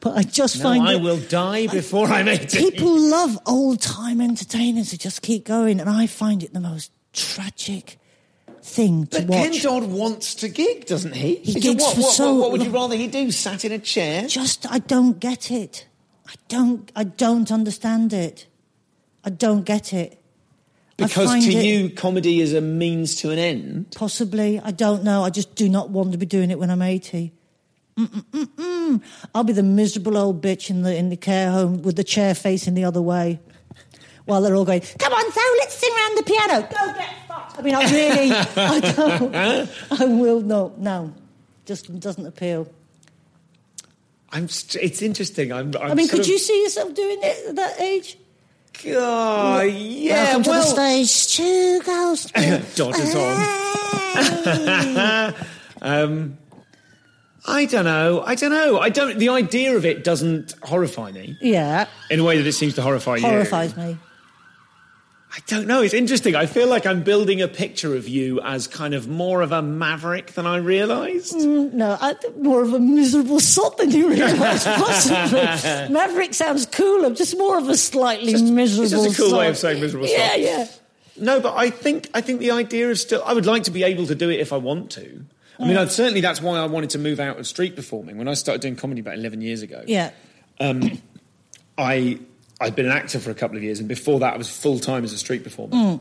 But 0.00 0.16
I 0.16 0.22
just 0.22 0.58
no, 0.58 0.62
find 0.62 0.82
I 0.82 0.96
will 0.96 1.18
die 1.20 1.66
before 1.66 2.06
I'm 2.08 2.28
80. 2.28 2.58
People 2.70 2.98
love 2.98 3.38
old 3.46 3.80
time 3.80 4.20
entertainers 4.20 4.90
who 4.90 4.96
just 4.96 5.22
keep 5.22 5.44
going, 5.44 5.80
and 5.80 5.88
I 5.88 6.06
find 6.06 6.42
it 6.42 6.52
the 6.52 6.60
most 6.60 6.90
tragic 7.12 7.98
thing 8.62 9.06
to 9.08 9.20
But 9.20 9.28
watch. 9.28 9.52
Ken 9.52 9.62
Dodd 9.62 9.84
wants 9.84 10.34
to 10.36 10.48
gig, 10.48 10.86
doesn't 10.86 11.14
he? 11.14 11.36
He 11.36 11.60
gigs 11.60 11.82
what, 11.82 11.94
for 11.94 12.00
what, 12.02 12.14
so 12.14 12.32
what, 12.32 12.40
what 12.40 12.52
would 12.52 12.62
you 12.64 12.70
rather 12.70 12.96
he 12.96 13.06
do? 13.06 13.30
Sat 13.30 13.64
in 13.64 13.72
a 13.72 13.78
chair? 13.78 14.26
just 14.26 14.70
I 14.70 14.78
don't 14.78 15.20
get 15.20 15.50
it. 15.50 15.86
I 16.26 16.34
don't. 16.48 16.90
I 16.96 17.04
don't 17.04 17.52
understand 17.52 18.12
it. 18.12 18.46
I 19.22 19.30
don't 19.30 19.64
get 19.64 19.92
it. 19.92 20.20
Because 20.96 21.44
to 21.44 21.50
it- 21.50 21.64
you, 21.64 21.90
comedy 21.90 22.40
is 22.40 22.52
a 22.54 22.60
means 22.60 23.16
to 23.16 23.30
an 23.30 23.38
end. 23.38 23.92
Possibly. 23.96 24.60
I 24.60 24.70
don't 24.70 25.02
know. 25.02 25.24
I 25.24 25.30
just 25.30 25.54
do 25.56 25.68
not 25.68 25.90
want 25.90 26.12
to 26.12 26.18
be 26.18 26.26
doing 26.26 26.50
it 26.50 26.58
when 26.58 26.70
I'm 26.70 26.82
80. 26.82 27.32
Mm-mm-mm-mm. 27.96 29.00
I'll 29.34 29.44
be 29.44 29.52
the 29.52 29.62
miserable 29.62 30.16
old 30.16 30.42
bitch 30.42 30.68
in 30.70 30.82
the 30.82 30.94
in 30.96 31.10
the 31.10 31.16
care 31.16 31.50
home 31.50 31.82
with 31.82 31.94
the 31.96 32.02
chair 32.04 32.34
facing 32.34 32.74
the 32.74 32.84
other 32.84 33.00
way, 33.00 33.38
while 34.24 34.40
they're 34.42 34.54
all 34.56 34.64
going, 34.64 34.80
"Come 34.98 35.12
on, 35.12 35.32
so 35.32 35.40
let's 35.58 35.74
sing 35.74 35.90
around 35.92 36.16
the 36.18 36.22
piano. 36.24 36.60
Go 36.62 36.92
get 36.98 37.14
fucked." 37.28 37.58
I 37.58 37.62
mean, 37.62 37.74
I 37.76 37.82
really, 37.90 38.30
I 38.56 38.80
don't, 38.80 40.00
I 40.00 40.04
will 40.06 40.40
not. 40.40 40.78
No, 40.78 41.14
just 41.66 42.00
doesn't 42.00 42.26
appeal. 42.26 42.66
I'm. 44.30 44.48
St- 44.48 44.82
it's 44.82 45.00
interesting. 45.00 45.52
I'm. 45.52 45.72
I'm 45.80 45.92
I 45.92 45.94
mean, 45.94 46.08
could 46.08 46.20
of- 46.20 46.26
you 46.26 46.38
see 46.38 46.62
yourself 46.64 46.94
doing 46.94 47.18
it 47.22 47.48
at 47.50 47.56
that 47.56 47.80
age? 47.80 48.18
Oh, 48.86 49.60
yeah. 49.62 50.24
Welcome 50.24 50.42
to 50.44 50.50
well, 50.50 50.74
the 50.76 51.04
stage, 51.04 51.36
two 51.36 51.80
girls. 51.82 52.26
Dodders 52.76 53.14
on. 53.14 55.34
um, 55.82 56.38
I 57.46 57.66
don't 57.66 57.84
know. 57.84 58.22
I 58.26 58.34
don't 58.34 58.50
know. 58.50 58.78
I 58.80 58.88
don't. 58.88 59.18
The 59.18 59.28
idea 59.28 59.76
of 59.76 59.84
it 59.84 60.02
doesn't 60.04 60.54
horrify 60.62 61.12
me 61.12 61.36
Yeah, 61.40 61.86
in 62.10 62.20
a 62.20 62.24
way 62.24 62.38
that 62.38 62.46
it 62.46 62.52
seems 62.52 62.74
to 62.74 62.82
horrify 62.82 63.16
you. 63.16 63.22
horrifies 63.26 63.76
me. 63.76 63.98
I 65.36 65.38
don't 65.48 65.66
know. 65.66 65.82
It's 65.82 65.94
interesting. 65.94 66.36
I 66.36 66.46
feel 66.46 66.68
like 66.68 66.86
I'm 66.86 67.02
building 67.02 67.42
a 67.42 67.48
picture 67.48 67.96
of 67.96 68.06
you 68.08 68.40
as 68.40 68.68
kind 68.68 68.94
of 68.94 69.08
more 69.08 69.42
of 69.42 69.50
a 69.50 69.62
maverick 69.62 70.32
than 70.34 70.46
I 70.46 70.58
realised. 70.58 71.34
Mm, 71.34 71.72
no, 71.72 71.98
I 72.00 72.14
more 72.38 72.62
of 72.62 72.72
a 72.72 72.78
miserable 72.78 73.40
sot 73.40 73.76
than 73.78 73.90
you 73.90 74.10
realise, 74.10 74.62
possibly. 74.64 75.40
Maverick 75.92 76.34
sounds 76.34 76.66
cooler, 76.66 77.12
just 77.14 77.36
more 77.36 77.58
of 77.58 77.68
a 77.68 77.76
slightly 77.76 78.30
Just- 78.30 78.44
it's 78.44 78.50
miserable 78.52 78.88
just 79.04 79.18
a 79.18 79.20
cool 79.20 79.30
sot. 79.30 79.38
way 79.40 79.48
of 79.48 79.58
saying 79.58 79.80
miserable 79.80 80.06
Yeah, 80.06 80.28
sot. 80.30 80.40
yeah. 80.40 80.66
No, 81.16 81.40
but 81.40 81.56
I 81.56 81.70
think 81.70 82.08
I 82.14 82.20
think 82.20 82.38
the 82.40 82.52
idea 82.52 82.90
is 82.90 83.00
still. 83.00 83.22
I 83.24 83.32
would 83.32 83.46
like 83.46 83.64
to 83.64 83.70
be 83.72 83.82
able 83.82 84.06
to 84.06 84.14
do 84.14 84.30
it 84.30 84.38
if 84.38 84.52
I 84.52 84.56
want 84.58 84.90
to. 84.92 85.24
I 85.58 85.64
mean, 85.66 85.76
I'd, 85.76 85.90
certainly 85.92 86.20
that's 86.20 86.40
why 86.42 86.58
I 86.58 86.66
wanted 86.66 86.90
to 86.90 86.98
move 86.98 87.18
out 87.20 87.38
of 87.38 87.46
street 87.46 87.74
performing 87.76 88.18
when 88.18 88.26
I 88.28 88.34
started 88.34 88.60
doing 88.62 88.74
comedy 88.76 89.00
about 89.00 89.14
eleven 89.14 89.40
years 89.40 89.62
ago. 89.62 89.82
Yeah. 89.86 90.10
Um, 90.60 91.00
I 91.78 92.18
I'd 92.60 92.76
been 92.76 92.86
an 92.86 92.92
actor 92.92 93.18
for 93.18 93.30
a 93.30 93.34
couple 93.34 93.56
of 93.56 93.62
years, 93.62 93.80
and 93.80 93.88
before 93.88 94.20
that, 94.20 94.34
I 94.34 94.36
was 94.36 94.48
full 94.48 94.78
time 94.78 95.04
as 95.04 95.12
a 95.12 95.18
street 95.18 95.42
performer. 95.44 95.74
Mm. 95.74 96.00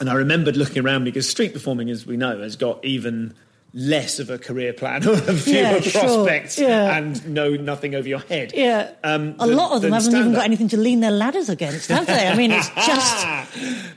And 0.00 0.10
I 0.10 0.14
remembered 0.14 0.56
looking 0.56 0.84
around 0.84 1.04
because 1.04 1.28
street 1.28 1.52
performing, 1.52 1.88
as 1.90 2.04
we 2.06 2.16
know, 2.16 2.40
has 2.40 2.56
got 2.56 2.84
even 2.84 3.34
less 3.72 4.18
of 4.20 4.28
a 4.30 4.38
career 4.38 4.72
plan 4.72 5.06
or 5.08 5.16
fewer 5.16 5.56
Yeah, 5.56 5.80
sure. 5.80 6.00
prospects 6.02 6.58
Yeah. 6.58 6.96
and 6.96 7.26
no 7.34 7.50
nothing 7.56 7.94
over 7.94 8.08
your 8.08 8.20
head. 8.20 8.52
Yeah. 8.54 8.90
Um, 9.02 9.34
a 9.40 9.46
than- 9.46 9.56
lot 9.56 9.72
of 9.72 9.82
them 9.82 9.92
haven't 9.92 10.14
even 10.14 10.32
got 10.34 10.44
anything 10.44 10.68
to 10.68 10.76
lean 10.76 11.00
their 11.00 11.10
ladders 11.10 11.48
against, 11.48 11.88
have 11.88 12.06
they? 12.06 12.28
I 12.28 12.36
mean, 12.36 12.52
it's 12.52 12.68
just. 12.86 13.26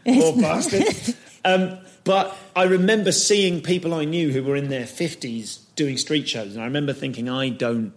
Poor 0.05 0.41
bastard. 0.41 1.15
Um, 1.45 1.77
but 2.03 2.35
I 2.55 2.63
remember 2.63 3.11
seeing 3.11 3.61
people 3.61 3.93
I 3.93 4.05
knew 4.05 4.31
who 4.31 4.43
were 4.43 4.55
in 4.55 4.69
their 4.69 4.85
50s 4.85 5.59
doing 5.75 5.97
street 5.97 6.27
shows, 6.27 6.53
and 6.53 6.61
I 6.61 6.65
remember 6.65 6.93
thinking, 6.93 7.29
I 7.29 7.49
don't. 7.49 7.91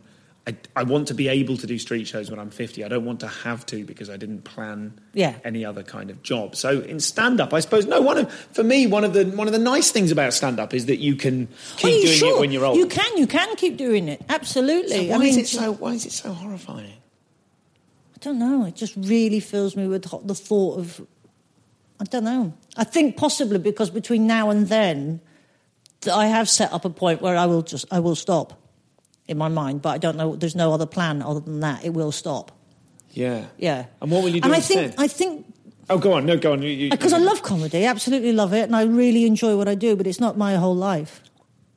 I, 0.46 0.56
I 0.74 0.82
want 0.84 1.08
to 1.08 1.14
be 1.14 1.28
able 1.28 1.58
to 1.58 1.66
do 1.66 1.78
street 1.78 2.06
shows 2.06 2.30
when 2.30 2.40
I'm 2.40 2.50
50. 2.50 2.82
I 2.82 2.88
don't 2.88 3.04
want 3.04 3.20
to 3.20 3.28
have 3.28 3.66
to 3.66 3.84
because 3.84 4.08
I 4.08 4.16
didn't 4.16 4.42
plan 4.44 4.98
Yeah. 5.12 5.34
any 5.44 5.64
other 5.66 5.82
kind 5.82 6.08
of 6.10 6.22
job. 6.22 6.56
So 6.56 6.80
in 6.80 6.98
stand 6.98 7.40
up, 7.42 7.52
I 7.52 7.60
suppose 7.60 7.86
no 7.86 8.00
one 8.00 8.16
of 8.16 8.32
for 8.32 8.64
me 8.64 8.86
one 8.86 9.04
of 9.04 9.12
the 9.12 9.26
one 9.26 9.46
of 9.46 9.52
the 9.52 9.58
nice 9.58 9.90
things 9.90 10.10
about 10.10 10.32
stand 10.32 10.58
up 10.58 10.72
is 10.72 10.86
that 10.86 10.96
you 10.98 11.14
can 11.14 11.46
keep 11.76 11.84
Oh, 11.84 11.88
you 11.88 12.02
doing 12.06 12.16
sure? 12.18 12.36
it 12.36 12.40
when 12.40 12.52
you're 12.52 12.64
old. 12.64 12.78
You 12.78 12.86
can, 12.86 13.18
you 13.18 13.26
can 13.26 13.54
keep 13.56 13.76
doing 13.76 14.08
it. 14.08 14.22
Absolutely. 14.30 14.96
So 14.96 15.10
why 15.10 15.14
I 15.14 15.18
mean, 15.18 15.28
is 15.28 15.36
it 15.36 15.46
so 15.48 15.72
why 15.74 15.92
is 15.92 16.06
it 16.06 16.12
so 16.12 16.32
horrifying? 16.32 16.94
I 18.14 18.18
don't 18.20 18.38
know. 18.38 18.64
It 18.64 18.76
just 18.76 18.96
really 18.96 19.40
fills 19.40 19.76
me 19.76 19.86
with 19.88 20.02
the 20.26 20.34
thought 20.34 20.78
of. 20.78 21.06
I 22.00 22.04
don't 22.04 22.24
know. 22.24 22.54
I 22.78 22.84
think 22.84 23.18
possibly 23.18 23.58
because 23.58 23.90
between 23.90 24.26
now 24.26 24.48
and 24.48 24.68
then, 24.68 25.20
I 26.10 26.26
have 26.28 26.48
set 26.48 26.72
up 26.72 26.86
a 26.86 26.90
point 26.90 27.20
where 27.20 27.36
I 27.36 27.44
will 27.44 27.62
just 27.62 27.84
I 27.92 28.00
will 28.00 28.16
stop 28.16 28.54
in 29.30 29.38
my 29.38 29.48
mind, 29.48 29.80
but 29.82 29.90
I 29.90 29.98
don't 29.98 30.16
know. 30.16 30.36
There's 30.36 30.56
no 30.56 30.72
other 30.74 30.86
plan 30.86 31.22
other 31.22 31.40
than 31.40 31.60
that. 31.60 31.84
It 31.84 31.94
will 31.94 32.12
stop. 32.12 32.52
Yeah. 33.12 33.46
Yeah. 33.58 33.86
And 34.02 34.10
what 34.10 34.22
will 34.22 34.30
you 34.30 34.40
do 34.40 34.46
And 34.46 34.52
I 34.54 34.58
instead? 34.58 34.90
think 34.90 35.00
I 35.00 35.06
think 35.08 35.46
oh, 35.88 35.98
go 35.98 36.12
on. 36.12 36.26
No, 36.26 36.36
go 36.36 36.52
on. 36.52 36.62
You- 36.62 36.68
you- 36.70 36.90
because 36.90 37.12
I 37.12 37.18
love 37.18 37.42
comedy, 37.42 37.84
absolutely 37.86 38.32
love 38.32 38.52
it, 38.52 38.64
and 38.64 38.76
I 38.76 38.82
really 38.84 39.24
enjoy 39.26 39.56
what 39.56 39.68
I 39.68 39.74
do. 39.74 39.96
But 39.96 40.06
it's 40.06 40.20
not 40.20 40.36
my 40.36 40.56
whole 40.56 40.76
life. 40.76 41.22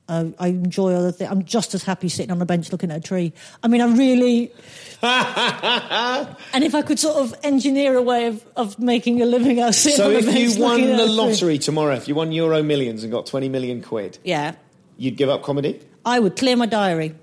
I, 0.10 0.34
I 0.38 0.48
enjoy 0.50 0.94
other 0.94 1.12
things. 1.14 1.32
I'm 1.32 1.46
just 1.46 1.74
as 1.74 1.84
happy 1.84 2.10
sitting 2.10 2.30
on 2.32 2.42
a 2.42 2.46
bench 2.46 2.72
looking 2.74 2.92
at 2.92 2.98
a 2.98 3.02
tree. 3.02 3.32
I 3.64 3.68
mean, 3.70 3.80
I 3.82 3.88
really. 3.96 4.52
and 5.02 6.64
if 6.64 6.76
I 6.76 6.82
could 6.82 7.00
sort 7.00 7.18
of 7.18 7.34
engineer 7.44 7.96
a 7.96 8.02
way 8.02 8.28
of, 8.28 8.46
of 8.56 8.80
making 8.80 9.22
a 9.22 9.26
living 9.26 9.60
out 9.62 9.70
of 9.70 9.76
sitting 9.76 9.98
So 9.98 10.08
on 10.08 10.16
a 10.16 10.18
if 10.18 10.36
you 10.36 10.62
won 10.62 10.82
the 10.82 11.06
lottery 11.06 11.58
tomorrow, 11.58 11.96
if 11.96 12.08
you 12.08 12.16
won 12.16 12.32
Euro 12.32 12.62
Millions 12.64 13.04
and 13.04 13.12
got 13.12 13.26
20 13.26 13.50
million 13.50 13.82
quid, 13.82 14.18
yeah, 14.24 14.56
you'd 14.98 15.16
give 15.18 15.30
up 15.30 15.42
comedy? 15.44 15.82
I 16.06 16.20
would 16.20 16.36
clear 16.36 16.56
my 16.58 16.66
diary. 16.66 17.16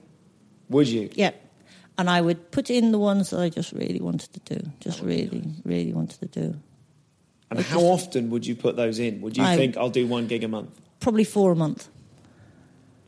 Would 0.71 0.89
you? 0.89 1.11
Yeah. 1.13 1.33
And 1.99 2.09
I 2.09 2.21
would 2.21 2.51
put 2.51 2.71
in 2.71 2.93
the 2.93 2.99
ones 2.99 3.31
that 3.31 3.41
I 3.41 3.51
just 3.51 3.73
really 3.73 4.01
wanted 4.01 4.33
to 4.33 4.57
do. 4.57 4.71
Just 4.81 5.03
oh, 5.03 5.07
really, 5.07 5.43
really 5.65 5.93
wanted 5.93 6.33
to 6.33 6.41
do. 6.41 6.57
And 7.51 7.61
how 7.61 7.81
often 7.81 8.31
would 8.31 8.47
you 8.47 8.55
put 8.55 8.77
those 8.77 8.99
in? 8.99 9.21
Would 9.21 9.37
you 9.37 9.45
I- 9.45 9.57
think 9.57 9.77
I'll 9.77 9.91
do 9.91 10.07
one 10.07 10.27
gig 10.27 10.45
a 10.45 10.49
month? 10.49 10.71
Probably 11.01 11.25
four 11.25 11.53
a 11.53 11.57
month. 11.57 11.89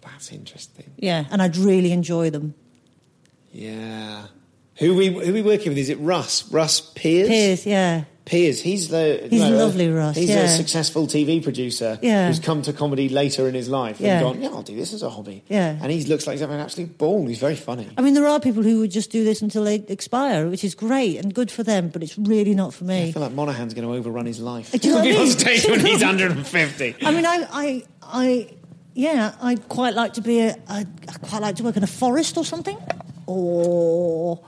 That's 0.03 0.33
interesting. 0.33 0.91
Yeah. 0.97 1.25
And 1.31 1.41
I'd 1.41 1.57
really 1.57 1.93
enjoy 1.93 2.31
them. 2.31 2.55
Yeah. 3.53 4.27
Who 4.79 4.95
we 4.95 5.09
who 5.09 5.33
we 5.33 5.43
working 5.43 5.69
with? 5.69 5.79
Is 5.79 5.91
it 5.91 5.99
Russ? 6.01 6.51
Russ 6.51 6.81
Peers? 6.81 7.29
Peers, 7.29 7.67
yeah. 7.67 8.05
Peers, 8.25 8.61
he's 8.61 8.89
the 8.89 9.27
He's 9.29 9.41
lovely, 9.43 9.89
Ross, 9.91 10.15
He's 10.15 10.29
yeah. 10.29 10.43
a 10.45 10.49
successful 10.49 11.09
TV 11.09 11.43
producer 11.43 11.99
Yeah. 12.01 12.29
who's 12.29 12.39
come 12.39 12.63
to 12.63 12.73
comedy 12.73 13.09
later 13.09 13.49
in 13.49 13.55
his 13.55 13.69
life 13.69 14.01
Yeah. 14.01 14.19
and 14.19 14.23
gone, 14.25 14.43
yeah, 14.43 14.49
I'll 14.51 14.63
do 14.63 14.77
this 14.77 14.93
as 14.93 15.03
a 15.03 15.11
hobby. 15.11 15.43
Yeah. 15.49 15.77
and 15.83 15.91
he 15.91 16.05
looks 16.05 16.27
like 16.27 16.35
he's 16.35 16.41
having 16.41 16.55
an 16.55 16.63
absolute 16.63 16.97
ball. 16.99 17.27
He's 17.27 17.39
very 17.41 17.57
funny. 17.57 17.89
I 17.99 18.01
mean, 18.01 18.15
there 18.15 18.29
are 18.29 18.39
people 18.39 18.63
who 18.63 18.79
would 18.79 18.93
just 18.93 19.11
do 19.11 19.25
this 19.25 19.43
until 19.43 19.65
they 19.65 19.77
expire, 19.89 20.49
which 20.49 20.63
is 20.63 20.77
great 20.77 21.17
and 21.19 21.35
good 21.35 21.51
for 21.51 21.65
them, 21.65 21.89
but 21.89 22.03
it's 22.03 22.17
really 22.17 22.55
not 22.55 22.73
for 22.73 22.85
me. 22.85 23.09
I 23.09 23.13
feel 23.13 23.23
like 23.23 23.33
Monaghan's 23.33 23.75
going 23.75 23.89
to 23.89 23.93
overrun 23.95 24.27
his 24.27 24.39
life. 24.39 24.71
Do 24.71 24.87
you 24.89 24.95
know 24.95 25.01
I 25.03 25.05
He'll 25.07 25.17
be 25.17 25.21
on 25.23 25.27
stage 25.29 25.65
when 25.67 25.81
he's 25.85 26.01
150. 26.05 26.95
I 27.05 27.11
mean, 27.11 27.27
I, 27.27 27.47
I, 27.51 27.85
I, 28.03 28.49
yeah, 28.95 29.35
I'd 29.43 29.69
quite 29.69 29.95
like 29.95 30.13
to 30.15 30.21
be 30.21 30.41
a, 30.41 30.55
I'd, 30.69 30.87
I'd 31.09 31.23
quite 31.23 31.43
like 31.43 31.57
to 31.57 31.65
work 31.65 31.77
in 31.77 31.83
a 31.83 31.89
forest 31.89 32.37
or 32.37 32.45
something, 32.45 32.79
or 33.27 34.41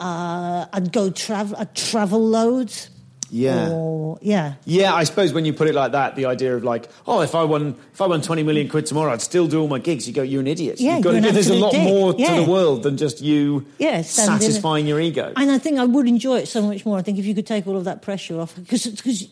uh, 0.00 0.66
I'd 0.72 0.92
go 0.92 1.10
travel, 1.10 1.56
I'd 1.58 1.74
travel 1.76 2.18
loads. 2.26 2.90
Yeah. 3.34 3.70
Or, 3.70 4.18
yeah. 4.20 4.54
Yeah, 4.66 4.92
I 4.92 5.04
suppose 5.04 5.32
when 5.32 5.46
you 5.46 5.54
put 5.54 5.66
it 5.66 5.74
like 5.74 5.92
that, 5.92 6.16
the 6.16 6.26
idea 6.26 6.54
of 6.54 6.64
like, 6.64 6.90
oh, 7.06 7.22
if 7.22 7.34
I 7.34 7.44
won, 7.44 7.76
if 7.94 8.00
I 8.02 8.06
won 8.06 8.20
twenty 8.20 8.42
million 8.42 8.68
quid 8.68 8.84
tomorrow, 8.84 9.10
I'd 9.10 9.22
still 9.22 9.46
do 9.48 9.58
all 9.62 9.68
my 9.68 9.78
gigs. 9.78 10.06
You 10.06 10.12
go, 10.12 10.20
you're 10.22 10.42
an 10.42 10.46
idiot. 10.46 10.78
Yeah, 10.78 10.96
You've 10.96 11.04
got 11.04 11.12
to, 11.12 11.20
there's 11.32 11.48
a 11.48 11.54
lot 11.54 11.72
dick. 11.72 11.82
more 11.82 12.14
Yeah. 12.18 12.36
to 12.36 12.44
the 12.44 12.50
world 12.50 12.82
than 12.82 12.98
just 12.98 13.22
you 13.22 13.64
Yeah, 13.78 14.02
stand 14.02 14.28
in 14.28 14.36
it. 14.36 14.40
satisfying 14.42 14.86
your 14.86 15.00
ego. 15.00 15.32
And 15.34 15.50
I 15.50 15.56
think 15.56 15.78
I 15.78 15.86
would 15.86 16.06
enjoy 16.06 16.40
it 16.40 16.46
so 16.48 16.60
much 16.60 16.84
more. 16.84 16.98
I 16.98 17.02
think 17.02 17.18
if 17.18 17.24
you 17.24 17.34
could 17.34 17.46
take 17.46 17.66
all 17.66 17.78
of 17.78 17.84
that 17.84 18.02
pressure 18.02 18.38
off, 18.38 18.54
because 18.54 18.84
because 18.86 19.28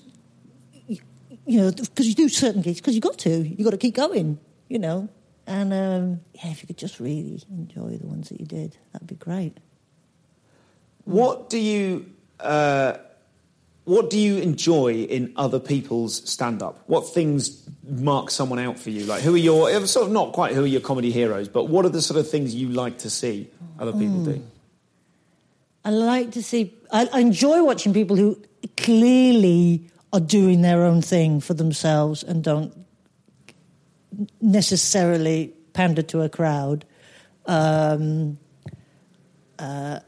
you 0.89 1.61
know, 1.61 1.71
because 1.71 2.07
you 2.09 2.15
do 2.15 2.31
certain 2.31 2.63
gigs, 2.63 2.81
because 2.81 2.95
you 2.95 3.03
got 3.03 3.19
to, 3.19 3.31
you 3.47 3.65
got 3.65 3.73
to 3.73 3.77
keep 3.79 3.95
going, 3.95 4.39
you 4.69 4.79
know. 4.79 5.11
And 5.47 5.75
um, 5.75 6.21
yeah, 6.35 6.53
if 6.53 6.63
you 6.63 6.69
could 6.69 6.79
just 6.79 7.01
really 7.01 7.43
enjoy 7.51 7.99
the 7.99 8.07
ones 8.07 8.31
that 8.31 8.41
you 8.41 8.47
did, 8.47 8.79
that'd 8.93 9.07
be 9.09 9.17
great. 9.17 9.59
What 11.05 11.51
do 11.51 11.59
you 11.59 12.07
uh, 12.39 12.95
what 13.91 14.09
do 14.09 14.21
you 14.21 14.37
enjoy 14.37 15.03
in 15.03 15.33
other 15.35 15.59
people's 15.59 16.23
stand 16.31 16.63
up? 16.63 16.81
What 16.87 17.13
things 17.13 17.69
mark 17.83 18.31
someone 18.31 18.61
out 18.61 18.79
for 18.79 18.91
you? 18.91 19.05
Like 19.05 19.21
who 19.23 19.35
are 19.35 19.39
your 19.39 19.69
uh, 19.69 19.85
sort 19.85 20.07
of 20.07 20.13
not 20.13 20.33
quite 20.33 20.55
who 20.55 20.63
are 20.63 20.67
your 20.67 20.81
comedy 20.81 21.11
heroes, 21.11 21.49
but 21.49 21.65
what 21.65 21.85
are 21.85 21.89
the 21.89 22.01
sort 22.01 22.21
of 22.21 22.31
things 22.31 22.55
you 22.55 22.69
like 22.69 22.99
to 22.99 23.11
see 23.11 23.51
other 23.81 23.91
people 23.93 24.23
do? 24.25 24.45
I 25.85 25.91
like 25.91 26.31
to 26.33 26.43
see. 26.43 26.73
I, 26.93 27.09
I 27.13 27.19
enjoy 27.19 27.65
watching 27.65 27.93
people 27.93 28.15
who 28.15 28.41
clearly 28.77 29.91
are 30.13 30.21
doing 30.21 30.63
their 30.63 30.85
own 30.85 31.03
thing 31.03 31.41
for 31.41 31.55
themselves 31.55 32.23
and 32.23 32.45
don't 32.45 32.73
necessarily 34.41 35.53
pander 35.73 36.03
to 36.03 36.23
a 36.23 36.29
crowd. 36.29 36.85
Um, 37.47 38.39
uh, 39.59 39.99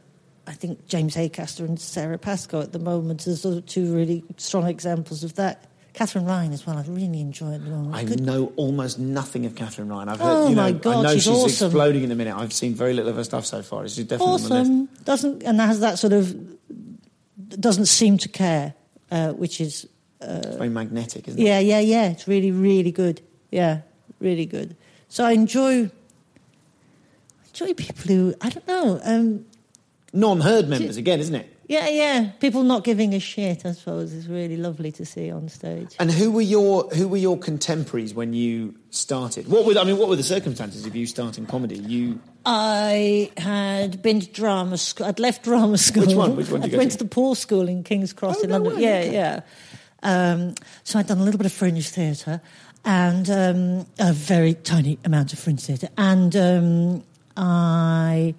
I 0.47 0.53
think 0.53 0.87
James 0.89 1.15
Acaster 1.17 1.61
and 1.61 1.79
Sara 1.81 2.19
Pascoe 2.19 2.61
at 2.61 2.73
the 2.73 2.79
moment 2.79 3.27
are 3.29 3.37
sort 3.37 3.57
of 3.59 3.67
two 3.67 3.95
really 3.95 4.25
strong 4.39 4.67
examples 4.67 5.23
of 5.25 5.35
that. 5.37 5.65
Katherine 5.95 6.25
Ryan 6.25 6.53
as 6.53 6.67
well. 6.67 6.79
I 6.79 6.83
really 6.89 7.21
enjoy 7.21 7.51
the 7.53 7.59
moment. 7.59 7.95
I 7.95 8.05
Good- 8.05 8.21
know 8.23 8.53
almost 8.57 8.99
nothing 8.99 9.45
of 9.45 9.55
Katherine 9.55 9.89
Ryan. 9.89 10.09
I've 10.09 10.21
heard, 10.21 10.27
Oh 10.45 10.49
you 10.49 10.55
know, 10.55 10.63
my 10.63 10.73
God, 10.73 10.97
I 10.97 11.03
know 11.03 11.13
she's 11.13 11.25
she's, 11.25 11.33
awesome. 11.33 11.67
exploding 11.67 12.03
in 12.03 12.11
a 12.11 12.15
minute. 12.15 12.35
I've 12.35 12.53
seen 12.53 12.75
very 12.75 12.95
little 12.95 13.11
of 13.11 13.17
her 13.17 13.25
stuff 13.25 13.45
so 13.45 13.63
far. 13.63 13.87
She's 13.87 14.05
definitely 14.07 14.35
on 14.35 14.43
the 14.43 14.49
list. 14.49 14.71
awesome. 14.71 14.89
Doesn't 15.05 15.43
and 15.43 15.61
has 15.61 15.81
that 15.81 15.99
sort 15.99 16.15
of 16.15 16.35
doesn't 17.61 17.87
seem 17.87 18.17
to 18.19 18.29
care, 18.31 18.73
uh, 19.11 19.33
which 19.33 19.61
is 19.61 19.87
It's 20.23 20.57
very 20.57 20.71
magnetic, 20.71 21.29
isn't 21.29 21.39
it? 21.39 21.45
Yeah, 21.45 21.59
yeah, 21.59 21.81
yeah. 21.81 22.09
It's 22.11 22.27
really, 22.27 22.51
really 22.51 22.91
good. 22.91 23.21
Yeah, 23.51 23.83
really 24.19 24.47
good. 24.47 24.75
So 25.09 25.25
I 25.27 25.33
enjoy 25.33 25.91
enjoy 27.49 27.75
people 27.75 28.05
who 28.15 28.35
I 28.41 28.49
don't 28.49 28.67
know. 28.67 29.01
Um, 29.05 29.45
Non-herd 30.13 30.69
members 30.69 30.97
again, 30.97 31.21
isn't 31.21 31.35
it? 31.35 31.49
yeah, 31.69 31.89
yeah. 31.89 32.31
People 32.39 32.65
not 32.65 32.85
giving 32.85 33.15
a 33.15 33.19
shit. 33.21 33.65
I 33.65 33.73
suppose 33.73 34.13
is 34.13 34.29
really 34.29 34.59
lovely 34.59 34.93
to 34.93 35.07
see 35.07 35.31
on 35.31 35.49
stage. 35.49 35.95
And 35.99 36.11
who 36.11 36.31
were 36.31 36.43
your 36.43 36.89
who 36.91 37.09
were 37.09 37.17
your 37.17 37.39
contemporaries 37.39 38.13
when 38.13 38.35
you 38.35 38.75
started? 38.91 39.49
What 39.49 39.65
were 39.65 39.79
I 39.79 39.85
mean? 39.85 39.97
What 39.97 40.09
were 40.11 40.17
the 40.17 40.23
circumstances 40.23 40.85
of 40.85 40.95
you 40.95 41.07
starting 41.07 41.47
comedy? 41.47 41.79
You 41.79 42.21
I 42.45 43.31
had 43.39 44.03
been 44.03 44.21
to 44.21 44.29
drama 44.31 44.77
school. 44.77 45.07
I'd 45.07 45.19
left 45.19 45.45
drama 45.45 45.79
school. 45.79 46.05
Which 46.07 46.15
one? 46.17 46.37
Which 46.37 46.51
one 46.51 46.61
did 46.61 46.75
I 46.75 46.77
went 46.79 46.91
to? 46.93 46.99
to 46.99 47.05
the 47.05 47.09
Poor 47.11 47.35
School 47.35 47.69
in 47.69 47.83
King's 47.83 48.13
Cross 48.13 48.39
Oh, 48.41 48.43
in 48.43 48.51
no 48.51 48.57
London. 48.59 48.77
way, 48.77 48.83
yeah, 48.83 49.03
yeah. 49.05 49.41
Um, 50.03 50.55
so 50.85 50.99
I'd 50.99 51.07
done 51.07 51.19
a 51.19 51.23
little 51.25 51.39
bit 51.39 51.47
of 51.47 51.53
fringe 51.53 51.89
theatre 51.89 52.41
and 52.85 53.31
um, 53.31 53.87
a 54.01 54.13
very 54.13 54.55
tiny 54.55 54.99
amount 55.05 55.33
of 55.33 55.39
fringe 55.39 55.63
theatre, 55.63 55.89
and 55.97 56.35
um, 56.37 57.05
I. 57.37 58.35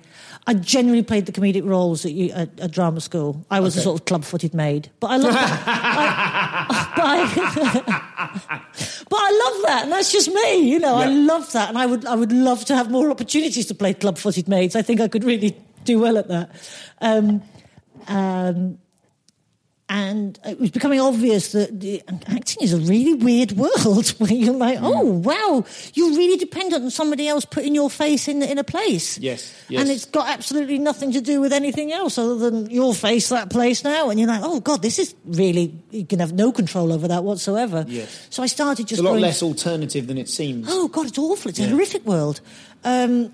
I 0.45 0.53
generally 0.55 1.03
played 1.03 1.25
the 1.25 1.31
comedic 1.31 1.65
roles 1.65 2.03
at, 2.03 2.11
you, 2.11 2.29
at, 2.31 2.59
at 2.59 2.71
drama 2.71 2.99
school. 2.99 3.45
I 3.49 3.61
was 3.61 3.77
a 3.77 3.81
sort 3.81 4.01
of 4.01 4.05
club-footed 4.05 4.53
maid, 4.53 4.91
but 4.99 5.07
I 5.07 5.15
love 5.15 5.33
that. 5.33 5.63
I, 5.67 7.31
but, 7.35 7.83
I, 7.87 8.61
but 9.09 9.19
I 9.19 9.51
love 9.51 9.61
that, 9.67 9.83
and 9.83 9.91
that's 9.93 10.11
just 10.11 10.27
me. 10.27 10.69
You 10.69 10.79
know, 10.79 10.95
I 10.95 11.07
love 11.07 11.49
that, 11.53 11.69
and 11.69 11.77
I 11.77 11.85
would 11.85 12.05
I 12.05 12.15
would 12.15 12.33
love 12.33 12.65
to 12.65 12.75
have 12.75 12.91
more 12.91 13.09
opportunities 13.09 13.67
to 13.67 13.75
play 13.75 13.93
club-footed 13.93 14.49
maids. 14.49 14.75
I 14.75 14.81
think 14.81 14.99
I 14.99 15.07
could 15.07 15.23
really 15.23 15.55
do 15.85 15.99
well 15.99 16.17
at 16.17 16.27
that. 16.27 16.51
Um, 16.99 17.41
um, 18.09 18.79
and 19.93 20.39
it 20.43 20.59
was 20.59 20.71
becoming 20.71 20.99
obvious 20.99 21.51
that 21.51 21.79
the, 21.79 22.01
acting 22.25 22.63
is 22.63 22.73
a 22.73 22.79
really 22.79 23.13
weird 23.13 23.51
world 23.51 24.09
where 24.17 24.33
you're 24.33 24.51
like, 24.55 24.79
oh 24.81 25.03
wow, 25.03 25.63
you're 25.93 26.17
really 26.17 26.35
dependent 26.35 26.83
on 26.83 26.89
somebody 26.89 27.27
else 27.27 27.45
putting 27.45 27.75
your 27.75 27.91
face 27.91 28.27
in 28.27 28.41
in 28.41 28.57
a 28.57 28.63
place. 28.63 29.19
Yes, 29.19 29.53
yes. 29.69 29.79
and 29.81 29.91
it's 29.91 30.05
got 30.05 30.27
absolutely 30.29 30.79
nothing 30.79 31.11
to 31.11 31.21
do 31.21 31.39
with 31.39 31.53
anything 31.53 31.91
else 31.93 32.17
other 32.17 32.35
than 32.37 32.71
your 32.71 32.95
face 32.95 33.29
that 33.29 33.51
place 33.51 33.83
now. 33.83 34.09
And 34.09 34.19
you're 34.19 34.27
like, 34.27 34.41
oh 34.43 34.61
god, 34.61 34.81
this 34.81 34.97
is 34.97 35.13
really 35.25 35.75
you 35.91 36.07
can 36.07 36.17
have 36.19 36.33
no 36.33 36.51
control 36.51 36.91
over 36.91 37.07
that 37.09 37.23
whatsoever. 37.23 37.85
Yes. 37.87 38.27
So 38.31 38.41
I 38.41 38.47
started 38.47 38.87
just 38.87 38.93
it's 38.93 39.01
a 39.01 39.03
lot 39.03 39.11
going, 39.11 39.21
less 39.21 39.43
alternative 39.43 40.07
than 40.07 40.17
it 40.17 40.27
seems. 40.27 40.65
oh 40.71 40.87
god, 40.87 41.05
it's 41.05 41.19
awful. 41.19 41.49
It's 41.49 41.59
Yeah. 41.59 41.67
a 41.67 41.69
horrific 41.69 42.03
world. 42.03 42.41
Um, 42.83 43.31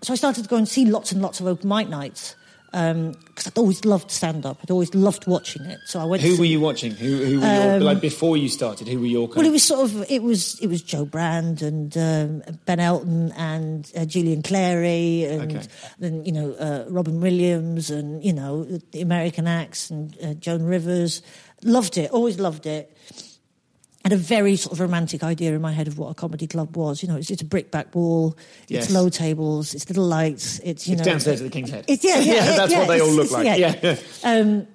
so 0.00 0.14
I 0.14 0.16
started 0.16 0.44
to 0.44 0.48
go 0.48 0.56
and 0.56 0.66
see 0.66 0.86
lots 0.86 1.12
and 1.12 1.20
lots 1.20 1.40
of 1.40 1.46
open 1.46 1.68
mic 1.68 1.90
nights 1.90 2.36
because 2.70 3.46
I'd 3.46 3.58
always 3.58 3.84
loved 3.84 4.10
stand 4.10 4.46
up. 4.46 4.58
I'd 4.62 4.70
always 4.70 4.94
loved 4.94 5.26
watching 5.26 5.64
it. 5.64 5.80
So 5.86 5.98
I 5.98 6.04
went. 6.04 6.22
Who 6.22 6.34
to, 6.34 6.38
were 6.38 6.44
you 6.46 6.60
watching? 6.60 6.92
Who, 6.92 7.16
who 7.24 7.40
were 7.40 7.46
your, 7.46 7.80
like 7.80 8.00
before 8.00 8.36
you 8.36 8.48
started? 8.48 8.86
Who 8.86 9.00
were 9.00 9.06
your 9.06 9.28
Um, 9.28 9.34
Well, 9.36 9.46
it 9.46 9.50
was 9.50 9.62
sort 9.64 9.80
of 9.90 10.10
it 10.10 10.22
was 10.22 10.58
it 10.60 10.68
was 10.68 10.82
Jo 10.82 11.04
Brand 11.04 11.62
and 11.62 11.96
um, 11.96 12.42
Ben 12.66 12.78
Elton 12.80 13.32
and 13.36 13.90
uh, 13.96 14.04
Julian 14.04 14.42
Clary 14.42 15.24
and 15.24 15.56
Okay. 15.56 15.66
then 15.98 16.24
you 16.24 16.32
know 16.32 16.52
uh, 16.52 16.84
Robin 16.88 17.20
Williams 17.20 17.90
and 17.90 18.24
you 18.24 18.32
know 18.32 18.64
the 18.92 19.00
American 19.00 19.46
acts 19.46 19.90
and 19.90 20.16
uh, 20.22 20.34
Joan 20.34 20.62
Rivers. 20.62 21.22
Loved 21.62 21.98
it. 21.98 22.10
Always 22.10 22.38
loved 22.40 22.66
it. 22.66 22.96
Had 24.02 24.12
a 24.12 24.16
very 24.16 24.56
sort 24.56 24.72
of 24.72 24.80
romantic 24.80 25.22
idea 25.22 25.52
in 25.54 25.60
my 25.60 25.72
head 25.72 25.86
of 25.86 25.98
what 25.98 26.08
a 26.08 26.14
comedy 26.14 26.46
club 26.46 26.74
was. 26.76 27.02
You 27.02 27.08
know, 27.08 27.16
it's, 27.16 27.30
it's 27.30 27.42
a 27.42 27.44
brickbat 27.44 27.94
wall. 27.94 28.36
Yes. 28.66 28.84
It's 28.84 28.92
low 28.92 29.10
tables. 29.10 29.74
It's 29.74 29.88
little 29.88 30.06
lights. 30.06 30.58
It's 30.60 30.88
you 30.88 30.94
It's 30.94 31.00
know 31.00 31.12
downstairs 31.12 31.40
at 31.42 31.44
the 31.44 31.50
King's 31.50 31.70
Head. 31.70 31.84
It's, 31.86 32.02
yeah, 32.02 32.18
yeah, 32.20 32.34
yeah, 32.34 32.56
that's 32.56 32.72
yeah, 32.72 32.78
what 32.78 32.88
they 32.88 33.00
all 33.00 33.10
look 33.10 33.30
like. 33.30 33.58
Yeah. 33.58 33.96
Um, 34.24 34.66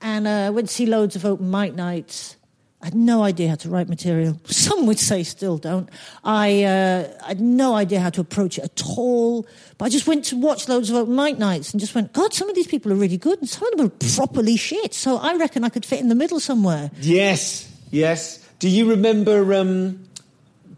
and 0.00 0.26
uh, 0.26 0.52
went 0.52 0.68
to 0.68 0.74
see 0.74 0.86
loads 0.86 1.16
of 1.16 1.24
open 1.24 1.50
mic 1.50 1.74
nights. 1.74 2.36
I 2.82 2.88
had 2.88 2.94
no 2.94 3.22
idea 3.22 3.48
how 3.48 3.54
to 3.54 3.70
write 3.70 3.88
material. 3.88 4.38
Some 4.44 4.84
would 4.86 4.98
say 4.98 5.22
still 5.22 5.56
don't. 5.56 5.88
I, 6.22 6.64
uh, 6.64 7.08
I 7.24 7.28
had 7.28 7.40
no 7.40 7.74
idea 7.74 7.98
how 7.98 8.10
to 8.10 8.20
approach 8.20 8.58
it 8.58 8.64
at 8.64 8.82
all. 8.98 9.46
But 9.78 9.86
I 9.86 9.88
just 9.88 10.06
went 10.06 10.26
to 10.26 10.36
watch 10.36 10.68
loads 10.68 10.90
of 10.90 10.96
open 10.96 11.16
mic 11.16 11.38
nights 11.38 11.72
and 11.72 11.80
just 11.80 11.94
went, 11.94 12.12
God, 12.12 12.34
some 12.34 12.50
of 12.50 12.54
these 12.54 12.66
people 12.66 12.92
are 12.92 12.96
really 12.96 13.16
good 13.16 13.38
and 13.38 13.48
some 13.48 13.66
of 13.72 13.78
them 13.78 13.86
are 13.86 14.14
properly 14.14 14.58
shit. 14.58 14.92
So 14.92 15.16
I 15.16 15.34
reckon 15.36 15.64
I 15.64 15.70
could 15.70 15.86
fit 15.86 16.00
in 16.00 16.10
the 16.10 16.14
middle 16.14 16.40
somewhere. 16.40 16.90
Yes, 17.00 17.72
yes. 17.90 18.43
Do 18.58 18.68
you 18.68 18.88
remember 18.90 19.52
um, 19.54 20.04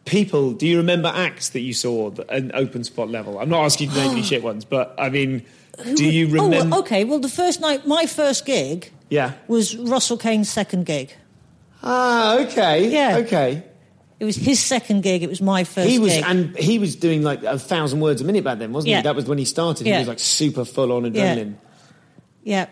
people? 0.05 0.53
Do 0.53 0.67
you 0.67 0.79
remember 0.79 1.11
acts 1.15 1.51
that 1.51 1.61
you 1.61 1.73
saw 1.75 2.11
at 2.13 2.31
an 2.31 2.51
open 2.55 2.85
spot 2.85 3.09
level? 3.11 3.39
I'm 3.39 3.49
not 3.49 3.65
asking 3.65 3.91
you 3.91 3.95
to 3.97 4.01
name 4.03 4.11
any 4.13 4.23
shit 4.31 4.43
ones, 4.43 4.65
but 4.65 4.95
I 4.99 5.09
mean, 5.11 5.45
do 5.95 6.05
you 6.07 6.27
Oh, 6.29 6.45
remember? 6.45 6.71
well, 6.71 6.81
okay. 6.81 7.05
Well, 7.05 7.19
the 7.19 7.29
first 7.29 7.61
night, 7.61 7.87
my 7.87 8.07
first 8.07 8.45
gig 8.47 8.91
Yeah. 9.11 9.33
was 9.47 9.77
Russell 9.77 10.17
Kane's 10.17 10.49
second 10.51 10.87
gig. 10.87 11.13
Ah, 11.83 12.39
okay. 12.41 12.89
Yeah. 12.91 13.19
Okay. 13.19 13.63
It 14.19 14.25
was 14.25 14.35
his 14.37 14.59
second 14.59 15.03
gig. 15.03 15.23
It 15.23 15.29
was 15.29 15.43
my 15.43 15.65
first 15.65 15.89
He 15.91 15.99
was, 15.99 16.13
gig. 16.15 16.25
and 16.27 16.57
he 16.57 16.79
was 16.79 16.97
doing 16.97 17.23
like 17.23 17.43
a 17.43 17.59
thousand 17.59 18.01
words 18.01 18.23
a 18.23 18.25
minute 18.25 18.43
back 18.45 18.59
then, 18.59 18.73
wasn't 18.73 18.91
Yeah. 18.93 18.97
he? 18.99 19.03
That 19.03 19.15
was 19.15 19.27
when 19.27 19.37
he 19.39 19.45
started. 19.45 19.85
He 19.87 19.91
Yeah. 19.91 19.99
was 19.99 20.09
like 20.09 20.19
super 20.19 20.65
full 20.65 20.91
on 20.93 21.05
Yeah. 21.15 21.35
adrenaline. 21.37 21.55
yeah. 22.43 22.67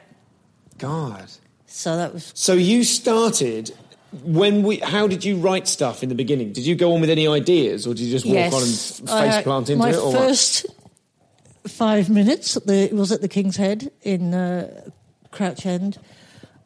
God. 0.78 1.26
So 1.66 1.96
that 1.96 2.14
was 2.14 2.32
So 2.34 2.54
you 2.54 2.82
started 2.84 3.72
when 4.22 4.62
we? 4.62 4.78
How 4.78 5.06
did 5.06 5.24
you 5.24 5.36
write 5.36 5.68
stuff 5.68 6.02
in 6.02 6.08
the 6.08 6.14
beginning? 6.14 6.52
Did 6.52 6.66
you 6.66 6.74
go 6.74 6.94
on 6.94 7.00
with 7.00 7.10
any 7.10 7.26
ideas, 7.26 7.86
or 7.86 7.94
did 7.94 8.04
you 8.04 8.10
just 8.10 8.26
walk 8.26 8.52
on 8.52 8.62
and 8.62 8.70
face 9.32 9.42
plant 9.42 9.70
into 9.70 9.76
my 9.76 9.90
it? 9.90 9.96
Or 9.96 10.12
what? 10.12 10.18
first 10.18 10.66
five 11.66 12.10
minutes 12.10 12.56
at 12.56 12.66
the, 12.66 12.74
it 12.74 12.92
was 12.92 13.10
at 13.12 13.20
the 13.20 13.28
King's 13.28 13.56
Head 13.56 13.90
in 14.02 14.34
uh, 14.34 14.90
Crouch 15.30 15.66
End. 15.66 15.98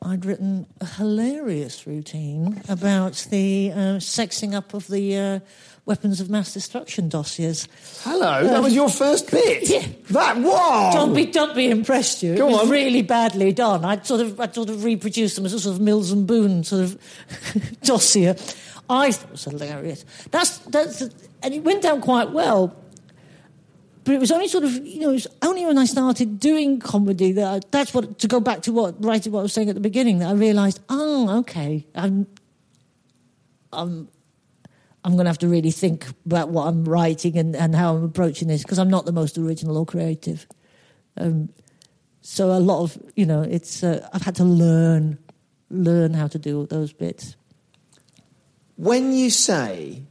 I'd 0.01 0.25
written 0.25 0.67
a 0.81 0.87
hilarious 0.87 1.87
routine 1.87 2.63
about 2.69 3.27
the 3.31 3.73
uh, 3.73 3.77
sexing 3.99 4.55
up 4.55 4.73
of 4.73 4.87
the 4.87 5.17
uh, 5.17 5.41
weapons 5.89 6.21
of 6.21 6.29
mass 6.29 6.53
destruction 6.53 7.09
dossiers. 7.09 7.67
Hello, 8.03 8.45
that 8.45 8.59
um, 8.59 8.63
was 8.63 8.75
your 8.75 8.91
first 8.91 9.31
bit. 9.31 9.69
Yeah. 9.69 9.87
That 10.11 10.39
wow. 10.39 10.91
Don't 10.93 11.15
be, 11.15 11.27
don't 11.27 11.55
be 11.55 11.71
impressed, 11.71 12.23
you. 12.23 12.35
It 12.35 12.45
was 12.45 12.61
on. 12.61 12.71
really 12.71 13.03
badly 13.03 13.53
done. 13.53 13.85
I'd 13.85 14.07
sort 14.07 14.21
of, 14.21 14.41
I'd 14.41 14.55
sort 14.55 14.71
of 14.71 14.85
reproduced 14.85 15.37
them 15.37 15.47
as 15.47 15.53
a 15.53 15.61
sort 15.61 15.77
of 15.77 15.81
Mills 15.81 16.13
and 16.13 16.27
Boon 16.27 16.65
sort 16.65 16.83
of 16.83 16.99
dossier. 17.83 18.37
I 18.89 19.11
thought 19.13 19.25
it 19.25 19.31
was 19.33 19.45
hilarious. 19.45 20.05
That's, 20.31 20.59
that's, 20.59 21.03
and 21.43 21.55
it 21.55 21.65
went 21.65 21.83
down 21.83 22.01
quite 22.01 22.31
well. 22.31 22.77
But 24.05 24.15
it 24.15 24.21
was 24.21 24.31
only 24.31 24.49
sort 24.49 24.65
of, 24.65 24.75
you 24.87 25.01
know, 25.01 25.11
it 25.11 25.15
was 25.15 25.27
only 25.43 25.67
when 25.67 25.77
I 25.77 25.85
started 25.85 26.41
doing 26.41 26.81
comedy 26.81 27.33
that 27.33 27.47
I, 27.47 27.61
that's 27.71 27.93
what, 27.93 28.19
to 28.21 28.29
go 28.29 28.41
back 28.41 28.63
to 28.63 28.73
what, 28.73 29.03
right 29.05 29.23
to 29.23 29.31
what 29.31 29.41
I 29.41 29.43
was 29.43 29.53
saying 29.53 29.69
at 29.69 29.75
the 29.75 29.83
beginning, 29.83 30.21
that 30.21 30.29
I 30.29 30.33
realised, 30.33 30.81
oh, 30.89 31.39
okay, 31.41 31.87
I'm, 31.95 32.27
I'm, 33.73 34.09
I'm 35.09 35.15
going 35.15 35.25
to 35.25 35.31
have 35.31 35.39
to 35.39 35.49
really 35.49 35.71
think 35.71 36.07
about 36.27 36.51
what 36.51 36.67
I'm 36.67 36.85
writing 36.85 37.39
and, 37.39 37.57
and 37.57 37.75
how 37.75 37.97
I'm 37.97 38.05
approaching 38.05 38.47
this 38.47 38.63
because 38.63 38.79
I'm 38.79 38.91
not 38.91 39.07
the 39.07 39.13
most 39.13 39.39
original 39.39 39.79
or 39.79 39.87
creative. 39.87 40.47
Um, 41.17 41.49
so 42.21 42.51
a 42.51 42.61
lot 42.61 42.83
of, 42.83 42.99
you 43.17 43.25
know, 43.25 43.41
it's, 43.41 43.83
uh, 43.83 44.07
I've 44.13 44.21
had 44.21 44.35
to 44.35 44.45
learn, 44.45 45.17
learn 45.71 46.13
how 46.13 46.27
to 46.27 46.39
do 46.39 46.67
those 46.67 46.93
bits. 46.93 47.37
When 48.77 49.15
you 49.15 49.31
say 49.31 50.03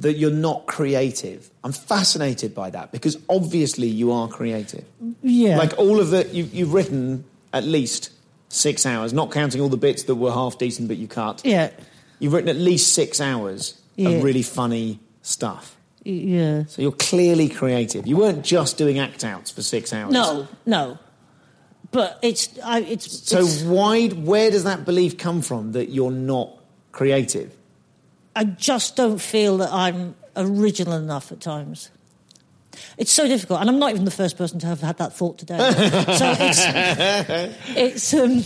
that 0.00 0.14
you're 0.14 0.32
not 0.32 0.66
creative, 0.66 1.48
I'm 1.62 1.70
fascinated 1.70 2.56
by 2.56 2.70
that 2.70 2.90
because 2.90 3.16
obviously 3.28 3.86
you 3.86 4.10
are 4.10 4.26
creative. 4.26 4.86
Yeah. 5.22 5.56
Like 5.56 5.78
all 5.78 6.00
of 6.00 6.10
the, 6.10 6.26
you, 6.26 6.48
you've 6.52 6.74
written 6.74 7.26
at 7.52 7.62
least 7.62 8.10
six 8.48 8.84
hours, 8.84 9.12
not 9.12 9.30
counting 9.30 9.60
all 9.60 9.68
the 9.68 9.76
bits 9.76 10.02
that 10.02 10.16
were 10.16 10.32
half 10.32 10.58
decent 10.58 10.88
but 10.88 10.96
you 10.96 11.06
cut. 11.06 11.42
yeah. 11.44 11.70
You've 12.18 12.32
written 12.32 12.48
at 12.50 12.56
least 12.56 12.94
six 12.94 13.20
hours 13.20 13.80
Yeah. 13.96 14.10
of 14.10 14.24
really 14.24 14.42
funny 14.42 15.00
stuff. 15.22 15.76
Yeah. 16.04 16.64
So 16.66 16.82
you're 16.82 16.92
clearly 16.92 17.48
creative. 17.48 18.06
You 18.06 18.16
weren't 18.16 18.44
just 18.44 18.78
doing 18.78 18.98
act 18.98 19.24
outs 19.24 19.50
for 19.50 19.62
six 19.62 19.92
hours. 19.92 20.12
No, 20.12 20.48
no. 20.64 20.98
But 21.90 22.18
it's, 22.22 22.48
I, 22.64 22.80
it's, 22.80 23.28
So 23.28 23.38
it's- 23.38 23.62
why? 23.62 24.08
Where 24.08 24.50
does 24.50 24.64
that 24.64 24.84
belief 24.84 25.16
come 25.18 25.42
from 25.42 25.72
that 25.72 25.90
you're 25.90 26.10
not 26.10 26.50
creative? 26.92 27.54
I 28.36 28.44
just 28.44 28.94
don't 28.96 29.18
feel 29.20 29.58
that 29.58 29.72
I'm 29.72 30.14
original 30.36 30.94
enough 30.94 31.32
at 31.32 31.40
times. 31.40 31.90
It's 32.96 33.10
so 33.10 33.26
difficult, 33.26 33.60
and 33.60 33.68
I'm 33.68 33.78
not 33.80 33.90
even 33.90 34.04
the 34.04 34.10
first 34.12 34.36
person 34.38 34.60
to 34.60 34.66
have 34.66 34.80
had 34.80 34.98
that 34.98 35.12
thought 35.16 35.38
today. 35.38 35.58
so 35.58 36.34
it's 36.38 37.54
it's 37.76 38.14
um, 38.14 38.44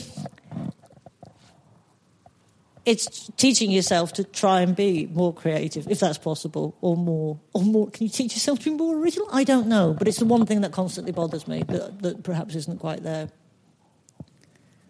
it's 2.85 3.30
teaching 3.37 3.70
yourself 3.70 4.12
to 4.14 4.24
try 4.24 4.61
and 4.61 4.74
be 4.74 5.07
more 5.07 5.33
creative, 5.33 5.89
if 5.89 6.01
that's 6.01 6.18
possible, 6.18 6.76
or 6.80 6.97
more 6.97 7.39
or 7.53 7.62
more. 7.62 7.91
Can 7.91 8.05
you 8.07 8.11
teach 8.11 8.35
yourself 8.35 8.59
to 8.61 8.70
be 8.70 8.76
more 8.76 8.97
original? 8.97 9.28
I 9.33 9.45
don't 9.45 9.68
know, 9.68 9.95
but 9.97 10.09
it's 10.09 10.18
the 10.18 10.24
one 10.24 10.47
thing 10.47 10.62
that 10.62 10.72
constantly 10.72 11.12
bothers 11.12 11.47
me 11.47 11.62
that, 11.68 12.03
that 12.03 12.22
perhaps 12.24 12.55
isn't 12.57 12.80
quite 12.80 13.03
there. 13.03 13.28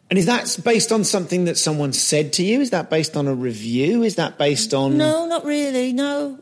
And 0.08 0.18
is 0.18 0.26
that 0.26 0.58
based 0.62 0.92
on 0.92 1.04
something 1.04 1.46
that 1.46 1.56
someone 1.56 1.92
said 1.94 2.34
to 2.34 2.42
you? 2.44 2.60
Is 2.60 2.70
that 2.70 2.90
based 2.90 3.16
on 3.16 3.26
a 3.28 3.34
review? 3.34 4.02
Is 4.02 4.16
that 4.16 4.36
based 4.36 4.74
on? 4.74 4.98
No, 4.98 5.26
not 5.26 5.44
really. 5.44 5.92
No, 5.92 6.38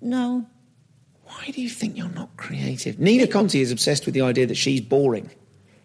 no. 0.00 0.46
Why 1.24 1.50
do 1.52 1.62
you 1.62 1.68
think 1.68 1.96
you're 1.96 2.08
not 2.08 2.36
creative? 2.36 2.98
Nina 2.98 3.26
Conti 3.26 3.60
is 3.60 3.72
obsessed 3.72 4.04
with 4.04 4.14
the 4.14 4.22
idea 4.22 4.46
that 4.46 4.56
she's 4.56 4.80
boring. 4.80 5.30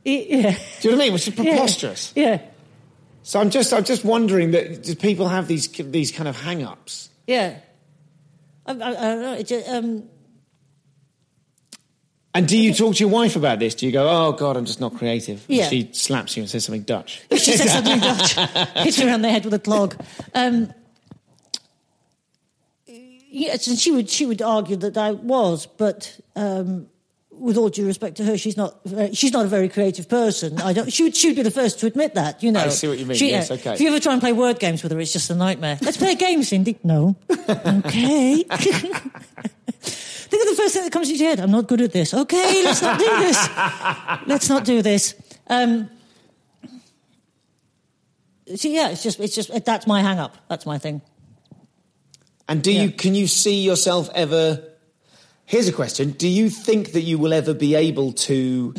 It- 0.04 0.28
yeah. 0.28 0.58
Do 0.82 0.90
you 0.90 0.92
know 0.92 0.98
what 0.98 1.04
I 1.04 1.06
mean? 1.06 1.14
Which 1.14 1.28
is 1.28 1.36
preposterous. 1.36 2.14
Yeah. 2.16 2.42
So 3.26 3.40
I'm 3.40 3.50
just, 3.50 3.74
I'm 3.74 3.84
just 3.84 4.06
wondering 4.06 4.52
that 4.52 4.84
do 4.84 4.96
people 4.96 5.28
have 5.28 5.48
these, 5.48 5.68
these 5.68 6.12
kind 6.12 6.30
of 6.30 6.40
hang-ups? 6.40 7.10
Yeah. 7.26 7.58
I, 8.68 8.72
I, 8.72 8.74
I 8.74 8.94
don't 8.94 9.22
know. 9.22 9.42
Just, 9.42 9.68
um, 9.68 10.04
And 12.36 12.48
do 12.48 12.56
you 12.56 12.72
talk 12.72 12.94
to 12.98 13.00
your 13.04 13.10
wife 13.12 13.36
about 13.36 13.58
this? 13.58 13.74
Do 13.74 13.88
you 13.88 13.92
go, 13.92 14.08
"Oh 14.08 14.34
God, 14.34 14.58
I'm 14.58 14.66
just 14.66 14.80
not 14.80 14.96
creative"? 14.96 15.44
And 15.48 15.58
Yeah. 15.58 15.70
She 15.70 15.90
slaps 15.92 16.38
you 16.38 16.44
and 16.44 16.50
says 16.50 16.66
something 16.66 16.84
Dutch. 16.84 17.24
she 17.32 17.58
said 17.58 17.68
something 17.70 18.00
Dutch, 18.10 18.34
hit 18.84 18.96
her 18.98 19.08
around 19.08 19.24
the 19.24 19.30
head 19.30 19.44
with 19.44 19.56
a 19.56 19.60
clog. 19.60 19.96
Um, 20.36 20.72
yes, 22.86 23.66
and 23.66 23.80
she 23.80 23.90
would 23.90 24.08
she 24.08 24.28
would 24.28 24.44
argue 24.44 24.76
that 24.76 24.98
I 24.98 25.14
was, 25.14 25.66
but 25.66 26.20
um, 26.36 26.88
with 27.38 27.58
all 27.58 27.70
due 27.70 27.86
respect 27.86 28.18
to 28.18 28.24
her, 28.24 28.38
she's 28.38 28.58
not 28.58 28.84
very, 28.86 29.14
she's 29.14 29.32
not 29.34 29.46
a 29.46 29.48
very 29.48 29.70
creative 29.70 30.08
person. 30.10 30.60
I 30.62 30.74
don't. 30.74 30.92
She 30.92 31.04
would 31.04 31.16
she 31.16 31.28
would 31.28 31.36
be 31.36 31.42
the 31.44 31.52
first 31.52 31.80
to 31.80 31.88
admit 31.88 32.16
that. 32.16 32.42
You 32.44 32.52
know. 32.52 32.62
I 32.62 32.70
see 32.70 32.88
what 32.88 32.98
you 32.98 33.06
mean. 33.06 33.18
She- 33.18 33.30
Yes, 33.32 33.52
uh, 33.52 33.56
okay. 33.56 33.74
If 33.74 33.82
you 33.82 33.88
ever 33.90 34.00
try 34.00 34.14
and 34.14 34.22
play 34.22 34.34
word 34.34 34.60
games 34.60 34.84
with 34.84 34.92
her, 34.92 35.00
it's 35.00 35.14
just 35.14 35.30
a 35.30 35.36
nightmare. 35.36 35.78
Let's 35.82 35.98
play 35.98 36.12
a 36.14 36.16
game, 36.16 36.44
Cindy. 36.44 36.78
No. 36.84 37.16
Okay. 37.30 38.44
Think 40.28 40.44
of 40.44 40.50
the 40.50 40.56
first 40.58 40.74
thing 40.74 40.84
that 40.84 40.92
comes 40.92 41.10
into 41.10 41.22
your 41.22 41.30
head. 41.30 41.40
I'm 41.40 41.52
not 41.52 41.68
good 41.68 41.82
at 41.82 41.92
this. 41.92 42.14
Okay, 42.14 42.64
let's 42.64 42.82
not 42.82 43.00
do 43.00 43.06
this. 43.06 43.50
let's 44.28 44.50
not 44.50 44.66
do 44.66 44.82
this. 44.82 45.14
Um, 45.48 45.90
so 48.56 48.68
yeah, 48.68 48.90
it's 48.90 49.04
just, 49.04 49.20
it's 49.20 49.36
just, 49.36 49.66
that's 49.66 49.88
my 49.88 50.02
hang 50.02 50.20
up. 50.20 50.36
That's 50.50 50.66
my 50.66 50.78
thing. 50.78 51.02
And 52.48 52.64
do 52.64 52.72
you 52.72 52.92
can 52.92 53.16
you 53.16 53.28
see 53.28 53.64
yourself 53.64 54.10
ever? 54.14 54.64
Here's 55.46 55.68
a 55.68 55.74
question: 55.74 56.12
Do 56.12 56.28
you 56.28 56.50
think 56.50 56.94
that 56.94 57.02
you 57.02 57.18
will 57.18 57.34
ever 57.34 57.54
be 57.54 57.76
able 57.76 58.14
to 58.14 58.74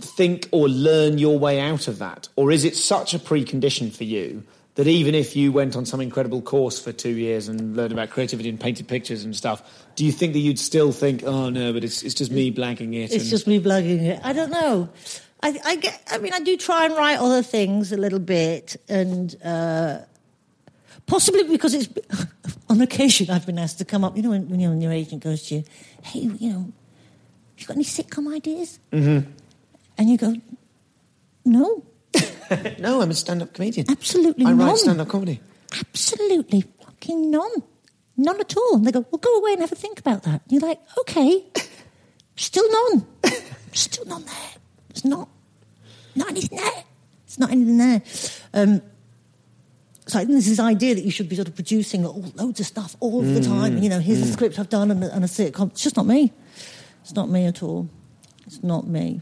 think 0.00 0.48
or 0.52 0.68
learn 0.68 1.18
your 1.18 1.38
way 1.38 1.60
out 1.60 1.88
of 1.88 1.98
that, 1.98 2.28
or 2.36 2.50
is 2.50 2.64
it 2.64 2.76
such 2.76 3.14
a 3.14 3.18
precondition 3.18 3.94
for 3.94 4.04
you 4.04 4.44
that 4.74 4.86
even 4.86 5.12
if 5.12 5.34
you 5.34 5.50
went 5.50 5.74
on 5.74 5.84
some 5.84 6.00
incredible 6.00 6.40
course 6.40 6.78
for 6.78 6.92
two 6.92 7.10
years 7.10 7.48
and 7.48 7.76
learned 7.76 7.92
about 7.92 8.10
creativity 8.10 8.48
and 8.48 8.60
painted 8.60 8.86
pictures 8.86 9.24
and 9.24 9.34
stuff, 9.34 9.62
do 9.96 10.04
you 10.04 10.12
think 10.12 10.34
that 10.34 10.38
you'd 10.38 10.58
still 10.58 10.92
think, 10.92 11.24
"Oh 11.24 11.48
no, 11.50 11.72
but 11.72 11.82
it's 11.82 12.02
it's 12.02 12.14
just 12.14 12.30
me 12.30 12.52
blagging 12.52 12.94
it"? 12.94 13.10
It's 13.10 13.14
and- 13.14 13.24
just 13.24 13.46
me 13.46 13.60
blagging 13.60 14.02
it. 14.02 14.20
I 14.22 14.32
don't 14.32 14.50
know. 14.50 14.88
I, 15.40 15.56
I 15.64 15.76
get, 15.76 16.02
I 16.10 16.18
mean, 16.18 16.32
I 16.32 16.40
do 16.40 16.56
try 16.56 16.84
and 16.84 16.96
write 16.96 17.18
other 17.18 17.42
things 17.42 17.92
a 17.92 17.96
little 17.96 18.18
bit 18.18 18.76
and, 18.88 19.34
uh, 19.44 20.00
possibly 21.08 21.42
because 21.42 21.74
it's, 21.74 21.88
on 22.68 22.80
occasion 22.80 23.30
I've 23.30 23.46
been 23.46 23.58
asked 23.58 23.78
to 23.78 23.84
come 23.84 24.04
up, 24.04 24.16
you 24.16 24.22
know, 24.22 24.30
when, 24.30 24.48
when, 24.48 24.60
you 24.60 24.68
when 24.68 24.80
your 24.80 24.92
agent 24.92 25.24
goes 25.24 25.48
to 25.48 25.56
you, 25.56 25.64
hey, 26.02 26.20
you 26.20 26.50
know, 26.50 26.72
you 27.56 27.66
got 27.66 27.74
any 27.76 27.84
sitcom 27.84 28.32
ideas? 28.32 28.78
Mm-hmm. 28.92 29.28
And 29.96 30.08
you 30.08 30.16
go, 30.16 30.34
no, 31.44 31.82
no, 32.78 33.00
I'm 33.00 33.10
a 33.10 33.14
stand-up 33.14 33.52
comedian. 33.52 33.90
absolutely 33.90 34.46
I 34.46 34.52
none. 34.52 34.68
write 34.68 34.76
stand-up 34.76 35.08
comedy. 35.08 35.40
Absolutely 35.76 36.64
fucking 36.84 37.30
none. 37.30 37.62
None 38.16 38.40
at 38.40 38.56
all. 38.56 38.76
And 38.76 38.86
they 38.86 38.92
go, 38.92 39.04
well, 39.10 39.18
go 39.18 39.38
away 39.38 39.52
and 39.52 39.60
have 39.60 39.72
a 39.72 39.76
think 39.76 39.98
about 39.98 40.22
that. 40.24 40.42
And 40.42 40.52
you're 40.52 40.60
like, 40.60 40.80
okay, 41.00 41.44
still 42.36 42.70
none. 42.70 43.06
still 43.72 44.04
none 44.04 44.24
there. 44.24 44.50
It's 44.90 45.04
not, 45.04 45.28
not 46.14 46.30
anything 46.30 46.58
there. 46.58 46.84
It's 47.26 47.38
not 47.38 47.50
anything 47.50 47.78
there. 47.78 48.02
Um, 48.54 48.82
so 50.08 50.24
there's 50.24 50.46
this 50.46 50.58
idea 50.58 50.94
that 50.94 51.04
you 51.04 51.10
should 51.10 51.28
be 51.28 51.36
sort 51.36 51.48
of 51.48 51.54
producing 51.54 52.04
all, 52.06 52.24
loads 52.34 52.58
of 52.60 52.66
stuff 52.66 52.96
all 53.00 53.20
of 53.20 53.34
the 53.34 53.40
time. 53.42 53.78
You 53.82 53.88
know, 53.90 54.00
here's 54.00 54.20
a 54.22 54.32
script 54.32 54.58
I've 54.58 54.70
done 54.70 54.90
and, 54.90 55.04
a- 55.04 55.14
and 55.14 55.22
a 55.22 55.28
sitcom. 55.28 55.70
It's 55.70 55.82
just 55.82 55.96
not 55.96 56.06
me. 56.06 56.32
It's 57.02 57.14
not 57.14 57.28
me 57.28 57.44
at 57.46 57.62
all. 57.62 57.88
It's 58.46 58.62
not 58.62 58.86
me. 58.86 59.20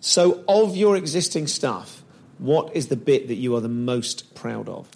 So, 0.00 0.44
of 0.48 0.76
your 0.76 0.96
existing 0.96 1.46
stuff, 1.46 2.02
what 2.38 2.74
is 2.76 2.88
the 2.88 2.96
bit 2.96 3.28
that 3.28 3.36
you 3.36 3.54
are 3.56 3.60
the 3.60 3.68
most 3.68 4.34
proud 4.34 4.68
of? 4.68 4.88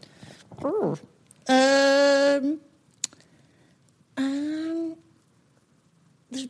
Um, 1.49 2.61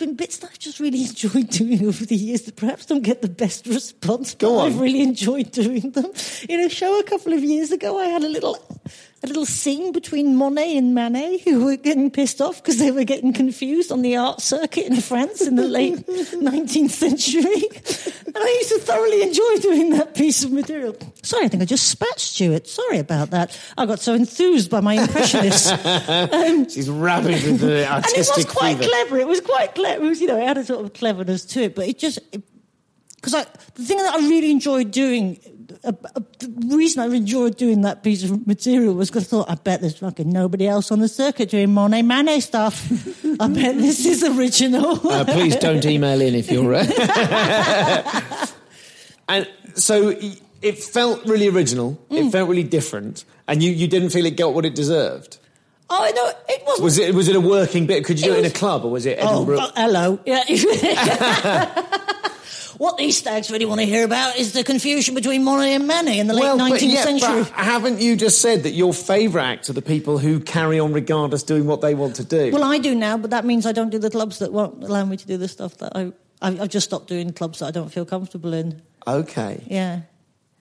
been 0.00 0.16
bits 0.16 0.38
that 0.38 0.50
I've 0.50 0.58
just 0.58 0.80
really 0.80 1.02
enjoyed 1.08 1.50
doing 1.50 1.86
over 1.86 2.04
the 2.04 2.16
years 2.16 2.42
that 2.42 2.56
perhaps 2.56 2.86
don't 2.86 3.02
get 3.02 3.22
the 3.22 3.28
best 3.28 3.66
response. 3.66 4.34
But. 4.34 4.58
I've 4.58 4.80
really 4.80 5.02
enjoyed 5.02 5.52
doing 5.52 5.90
them. 5.92 6.10
In 6.48 6.60
a 6.60 6.68
show 6.68 6.98
a 6.98 7.04
couple 7.04 7.32
of 7.32 7.44
years 7.44 7.70
ago, 7.70 7.98
I 7.98 8.06
had 8.06 8.24
a 8.24 8.28
little. 8.28 8.58
A 9.22 9.26
little 9.26 9.44
scene 9.44 9.92
between 9.92 10.34
Monet 10.34 10.78
and 10.78 10.94
Manet, 10.94 11.40
who 11.44 11.62
were 11.66 11.76
getting 11.76 12.10
pissed 12.10 12.40
off 12.40 12.56
because 12.62 12.78
they 12.78 12.90
were 12.90 13.04
getting 13.04 13.34
confused 13.34 13.92
on 13.92 14.00
the 14.00 14.16
art 14.16 14.40
circuit 14.40 14.86
in 14.86 14.98
France 14.98 15.42
in 15.42 15.56
the 15.56 15.68
late 15.68 16.06
19th 16.06 16.88
century. 16.90 17.68
And 18.26 18.36
I 18.38 18.48
used 18.60 18.70
to 18.70 18.78
thoroughly 18.78 19.20
enjoy 19.22 19.56
doing 19.56 19.90
that 19.90 20.14
piece 20.14 20.42
of 20.42 20.52
material. 20.52 20.96
Sorry, 21.22 21.44
I 21.44 21.48
think 21.48 21.62
I 21.62 21.66
just 21.66 21.88
spat, 21.88 22.18
Stuart. 22.18 22.66
Sorry 22.66 22.98
about 22.98 23.28
that. 23.32 23.60
I 23.76 23.84
got 23.84 24.00
so 24.00 24.14
enthused 24.14 24.70
by 24.70 24.80
my 24.80 24.94
impressionists. 24.94 25.70
Um, 26.30 26.68
She's 26.68 26.88
rabid 26.88 27.42
with 27.44 27.60
the 27.60 27.86
and 27.90 28.04
it 28.06 28.16
was 28.34 28.44
quite 28.46 28.78
fever. 28.78 28.88
clever. 28.88 29.18
It 29.18 29.26
was 29.28 29.40
quite 29.42 29.74
clever. 29.74 30.02
It 30.04 30.08
was, 30.08 30.20
you 30.20 30.28
know, 30.28 30.38
it 30.38 30.46
had 30.46 30.56
a 30.58 30.64
sort 30.64 30.84
of 30.84 30.92
cleverness 30.94 31.44
to 31.46 31.62
it, 31.64 31.74
but 31.74 31.86
it 31.88 31.98
just 31.98 32.20
because 33.20 33.34
I 33.34 33.44
the 33.74 33.84
thing 33.84 33.98
that 33.98 34.14
I 34.14 34.18
really 34.18 34.50
enjoyed 34.50 34.90
doing. 34.90 35.38
Uh, 35.84 35.92
uh, 36.16 36.20
the 36.40 36.76
reason 36.76 37.00
I 37.00 37.06
enjoyed 37.14 37.56
doing 37.56 37.82
that 37.82 38.02
piece 38.02 38.24
of 38.24 38.46
material 38.46 38.92
was 38.94 39.08
because 39.08 39.26
I 39.26 39.28
thought, 39.28 39.48
I 39.50 39.54
bet 39.54 39.80
there's 39.80 39.98
fucking 39.98 40.28
nobody 40.30 40.66
else 40.66 40.90
on 40.90 40.98
the 40.98 41.08
circuit 41.08 41.50
doing 41.50 41.72
Monet 41.72 42.02
Manet 42.02 42.40
stuff. 42.40 42.90
I 43.40 43.46
bet 43.48 43.76
this 43.76 44.04
is 44.04 44.24
original. 44.24 45.06
Uh, 45.08 45.24
please 45.24 45.54
don't 45.56 45.84
email 45.86 46.20
in 46.20 46.34
if 46.34 46.50
you're. 46.50 46.74
Uh... 46.74 46.84
and 49.28 49.48
so, 49.74 50.12
it 50.60 50.78
felt 50.78 51.24
really 51.24 51.48
original. 51.48 51.98
Mm. 52.10 52.26
It 52.26 52.30
felt 52.32 52.48
really 52.48 52.64
different, 52.64 53.24
and 53.46 53.62
you, 53.62 53.70
you 53.70 53.86
didn't 53.86 54.10
feel 54.10 54.26
it 54.26 54.36
got 54.36 54.52
what 54.54 54.66
it 54.66 54.74
deserved. 54.74 55.38
Oh, 55.88 56.10
no, 56.14 56.32
it 56.52 56.62
wasn't. 56.66 56.84
Was 56.84 56.98
it 56.98 57.14
was 57.14 57.28
it 57.28 57.36
a 57.36 57.40
working 57.40 57.86
bit? 57.86 58.04
Could 58.04 58.18
you 58.20 58.26
do 58.26 58.32
It 58.32 58.38
it, 58.38 58.44
in 58.46 58.50
a 58.50 58.54
club, 58.54 58.84
or 58.84 58.90
was 58.90 59.06
it 59.06 59.18
Oh, 59.20 59.34
Edinburgh? 59.42 59.58
uh, 59.58 59.70
hello. 59.76 60.20
Yeah. 60.26 60.44
what 62.80 62.96
these 62.96 63.18
stags 63.18 63.50
really 63.50 63.66
want 63.66 63.78
to 63.78 63.86
hear 63.86 64.06
about 64.06 64.36
is 64.38 64.54
the 64.54 64.64
confusion 64.64 65.14
between 65.14 65.44
Monet 65.44 65.74
and 65.74 65.86
Manet 65.86 66.18
in 66.18 66.28
the 66.28 66.32
late 66.32 66.40
well, 66.40 66.58
19th 66.58 66.70
but, 66.70 66.82
yeah, 66.82 67.02
century. 67.04 67.42
but 67.42 67.50
haven't 67.50 68.00
you 68.00 68.16
just 68.16 68.40
said 68.40 68.62
that 68.62 68.70
your 68.70 68.94
favourite 68.94 69.44
acts 69.52 69.68
are 69.68 69.74
the 69.74 69.82
people 69.82 70.16
who 70.16 70.40
carry 70.40 70.80
on 70.80 70.94
regardless 70.94 71.42
doing 71.42 71.66
what 71.66 71.82
they 71.82 71.94
want 71.94 72.16
to 72.16 72.24
do? 72.24 72.50
Well, 72.50 72.64
I 72.64 72.78
do 72.78 72.94
now, 72.94 73.18
but 73.18 73.32
that 73.32 73.44
means 73.44 73.66
I 73.66 73.72
don't 73.72 73.90
do 73.90 73.98
the 73.98 74.08
clubs 74.08 74.38
that 74.38 74.50
won't 74.50 74.82
allow 74.82 75.04
me 75.04 75.18
to 75.18 75.26
do 75.26 75.36
the 75.36 75.46
stuff 75.46 75.76
that. 75.76 75.94
I- 75.94 76.12
I've 76.40 76.70
just 76.70 76.86
stopped 76.86 77.08
doing 77.08 77.34
clubs 77.34 77.58
that 77.58 77.66
I 77.66 77.70
don't 77.70 77.90
feel 77.92 78.06
comfortable 78.06 78.54
in. 78.54 78.80
okay, 79.06 79.62
Yeah. 79.66 80.00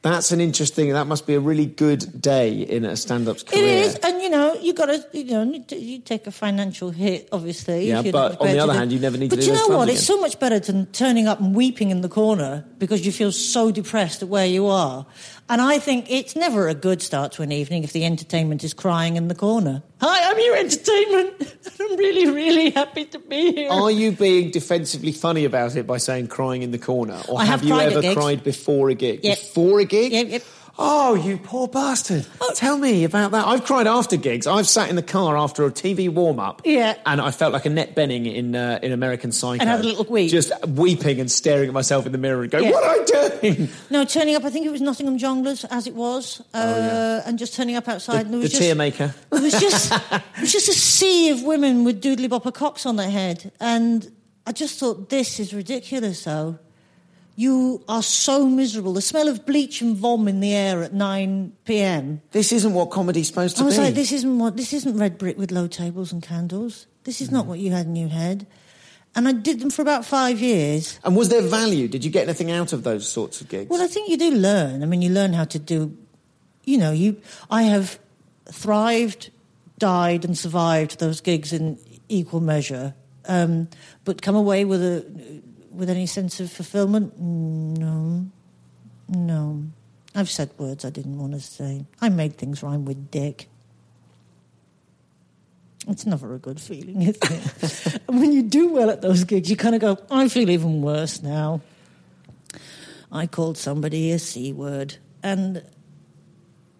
That's 0.01 0.31
an 0.31 0.39
interesting. 0.39 0.93
That 0.93 1.07
must 1.07 1.27
be 1.27 1.33
a 1.33 1.39
really 1.39 1.65
good 1.65 2.21
day 2.21 2.53
in 2.53 2.85
a 2.85 2.95
stand-up's 2.95 3.43
career. 3.43 3.63
It 3.63 3.69
is, 3.85 3.95
and 3.97 4.21
you 4.21 4.29
know, 4.29 4.53
you 4.55 4.73
got 4.73 4.85
to, 4.85 5.05
you 5.11 5.25
know, 5.25 5.63
you 5.71 5.99
take 5.99 6.25
a 6.25 6.31
financial 6.31 6.89
hit, 6.89 7.27
obviously. 7.33 7.89
Yeah, 7.89 8.03
but 8.03 8.39
on 8.39 8.47
the 8.47 8.59
other 8.59 8.73
hand, 8.73 8.93
you 8.93 8.99
never 8.99 9.17
need 9.17 9.29
to 9.31 9.35
But 9.35 9.43
do 9.43 9.51
you 9.51 9.57
know 9.57 9.67
what? 9.67 9.83
again. 9.83 9.95
It's 9.95 10.05
so 10.05 10.19
much 10.21 10.39
better 10.39 10.59
than 10.59 10.85
turning 10.87 11.27
up 11.27 11.41
and 11.41 11.53
weeping 11.53 11.89
in 11.89 11.99
the 11.99 12.09
corner 12.09 12.65
because 12.77 13.05
you 13.05 13.11
feel 13.11 13.33
so 13.33 13.71
depressed 13.71 14.23
at 14.23 14.29
where 14.29 14.45
you 14.45 14.67
are. 14.67 15.05
And 15.51 15.61
I 15.61 15.79
think 15.79 16.11
it's 16.11 16.35
never 16.35 16.67
a 16.67 16.75
good 16.75 17.01
start 17.01 17.31
to 17.33 17.41
an 17.41 17.51
evening 17.51 17.83
if 17.83 17.91
the 17.91 18.05
entertainment 18.05 18.63
is 18.63 18.75
crying 18.75 19.15
in 19.15 19.29
the 19.29 19.35
corner. 19.35 19.81
Hi, 19.99 20.29
I'm 20.29 20.39
your 20.39 20.55
entertainment. 20.55 21.57
I'm 21.79 21.97
really, 21.97 22.29
really 22.29 22.69
happy 22.69 23.05
to 23.05 23.17
be 23.17 23.53
here. 23.53 23.71
Are 23.71 23.89
you 23.89 24.11
being 24.11 24.51
defensively 24.51 25.11
funny 25.11 25.45
about 25.45 25.75
it 25.75 25.87
by 25.87 25.97
saying 25.97 26.27
crying 26.27 26.61
in 26.61 26.69
the 26.69 26.77
corner, 26.77 27.19
or 27.27 27.41
I 27.41 27.45
have 27.45 27.63
you 27.63 27.79
ever 27.79 28.13
cried 28.13 28.43
before 28.43 28.89
a 28.89 28.93
gig? 28.93 29.23
Yep. 29.23 29.39
Before 29.39 29.79
a 29.79 29.85
gig? 29.85 30.11
Yep, 30.11 30.27
yep. 30.29 30.43
Oh, 30.81 31.13
you 31.13 31.37
poor 31.37 31.67
bastard! 31.67 32.25
Tell 32.55 32.77
me 32.77 33.03
about 33.03 33.31
that. 33.31 33.45
I've 33.45 33.65
cried 33.65 33.85
after 33.85 34.15
gigs. 34.15 34.47
I've 34.47 34.65
sat 34.67 34.89
in 34.89 34.95
the 34.95 35.01
car 35.03 35.37
after 35.37 35.65
a 35.65 35.71
TV 35.71 36.07
warm 36.07 36.39
up, 36.39 36.61
Yeah. 36.63 36.95
and 37.05 37.19
I 37.19 37.31
felt 37.31 37.51
like 37.51 37.65
Annette 37.65 37.95
Bening 37.97 38.33
in 38.33 38.55
uh, 38.55 38.79
in 38.81 38.93
American 38.93 39.33
Psycho, 39.33 39.59
And 39.59 39.69
had 39.69 39.81
a 39.81 39.83
little 39.83 40.05
weep. 40.05 40.31
just 40.31 40.53
weeping 40.67 41.19
and 41.19 41.29
staring 41.29 41.67
at 41.67 41.73
myself 41.73 42.05
in 42.05 42.13
the 42.13 42.17
mirror 42.17 42.43
and 42.43 42.49
going, 42.51 42.63
Yeah. 42.63 42.71
"What 42.71 42.83
am 42.85 43.01
I 43.01 43.39
doing?" 43.41 43.69
No, 43.89 44.05
turning 44.05 44.35
up. 44.35 44.45
I 44.45 44.49
think 44.49 44.65
it 44.65 44.71
was 44.71 44.79
Nottingham 44.79 45.17
Jongleurs 45.19 45.65
as 45.69 45.85
it 45.85 45.95
was, 45.95 46.41
uh, 46.53 47.23
and 47.25 47.37
just 47.37 47.55
turning 47.55 47.75
up 47.75 47.89
outside. 47.89 48.25
and 48.27 48.35
Oh, 48.35 48.37
The, 48.37 48.37
there 48.37 48.41
the 48.43 48.49
just, 48.49 48.61
tear 48.61 48.75
maker. 48.75 49.13
It 49.33 49.41
was 49.41 49.59
just, 49.59 49.91
it 50.11 50.21
was 50.41 50.51
just 50.53 50.69
a 50.69 50.73
sea 50.73 51.29
of 51.31 51.43
women 51.43 51.83
with 51.83 52.01
doodly 52.01 52.29
bopper 52.29 52.53
cocks 52.53 52.85
on 52.85 52.95
their 52.95 53.09
head, 53.09 53.51
and 53.59 54.09
I 54.47 54.53
just 54.53 54.79
thought 54.79 55.09
this 55.09 55.41
is 55.41 55.53
ridiculous. 55.53 56.23
Though, 56.23 56.57
you 57.39 57.81
are 57.87 58.03
so 58.03 58.45
miserable. 58.45 58.91
The 58.91 59.01
smell 59.01 59.29
of 59.29 59.45
bleach 59.45 59.81
and 59.81 59.95
vom 59.95 60.27
in 60.27 60.41
the 60.41 60.53
air 60.53 60.83
at 60.83 60.93
nine 60.93 61.53
p.m. 61.63 62.21
This 62.31 62.51
isn't 62.51 62.73
what 62.73 62.91
comedy's 62.91 63.27
supposed 63.27 63.55
to 63.55 63.61
be. 63.61 63.63
I 63.63 63.65
was 63.67 63.77
be. 63.77 63.83
like, 63.83 63.93
this 63.93 64.11
isn't 64.11 64.39
what. 64.39 64.57
This 64.57 64.73
isn't 64.73 64.97
red 64.97 65.17
brick 65.17 65.37
with 65.37 65.49
low 65.49 65.67
tables 65.67 66.11
and 66.11 66.21
candles. 66.21 66.85
This 67.05 67.21
is 67.21 67.31
not 67.31 67.45
what 67.45 67.59
you 67.59 67.71
had 67.71 67.85
in 67.85 67.95
your 67.95 68.09
head. 68.09 68.45
And 69.15 69.25
I 69.25 69.31
did 69.31 69.61
them 69.61 69.69
for 69.69 69.81
about 69.81 70.03
five 70.03 70.41
years. 70.41 70.99
and 71.05 71.15
was 71.15 71.29
there 71.29 71.41
value? 71.41 71.87
Did 71.87 72.03
you 72.03 72.11
get 72.11 72.23
anything 72.27 72.51
out 72.51 72.73
of 72.73 72.83
those 72.83 73.07
sorts 73.07 73.39
of 73.39 73.47
gigs? 73.47 73.69
Well, 73.69 73.81
I 73.81 73.87
think 73.87 74.09
you 74.09 74.17
do 74.17 74.31
learn. 74.31 74.83
I 74.83 74.85
mean, 74.85 75.01
you 75.01 75.09
learn 75.09 75.31
how 75.31 75.45
to 75.45 75.59
do. 75.59 75.97
You 76.65 76.77
know, 76.77 76.91
you. 76.91 77.21
I 77.49 77.63
have 77.63 77.99
thrived, 78.51 79.31
died, 79.77 80.25
and 80.25 80.37
survived 80.37 80.99
those 80.99 81.21
gigs 81.21 81.53
in 81.53 81.79
equal 82.09 82.41
measure. 82.41 82.95
Um, 83.25 83.69
but 84.03 84.21
come 84.21 84.35
away 84.35 84.65
with 84.65 84.81
a 84.81 85.41
with 85.71 85.89
any 85.89 86.05
sense 86.05 86.39
of 86.39 86.51
fulfilment? 86.51 87.19
No, 87.19 88.25
no. 89.07 89.63
I've 90.15 90.29
said 90.29 90.51
words 90.57 90.85
I 90.85 90.89
didn't 90.89 91.17
want 91.17 91.33
to 91.33 91.39
say. 91.39 91.85
I 92.01 92.09
made 92.09 92.37
things 92.37 92.63
rhyme 92.63 92.85
with 92.85 93.11
dick. 93.11 93.47
It's 95.87 96.05
never 96.05 96.35
a 96.35 96.39
good 96.39 96.59
feeling, 96.59 97.01
is 97.01 97.17
it? 97.21 98.01
and 98.07 98.19
when 98.19 98.31
you 98.33 98.43
do 98.43 98.69
well 98.69 98.89
at 98.89 99.01
those 99.01 99.23
gigs, 99.23 99.49
you 99.49 99.55
kind 99.55 99.75
of 99.75 99.81
go, 99.81 99.97
I 100.11 100.27
feel 100.27 100.49
even 100.49 100.81
worse 100.81 101.23
now. 101.23 101.61
I 103.11 103.25
called 103.27 103.57
somebody 103.57 104.11
a 104.11 104.19
C 104.19 104.53
word. 104.53 104.97
And 105.23 105.63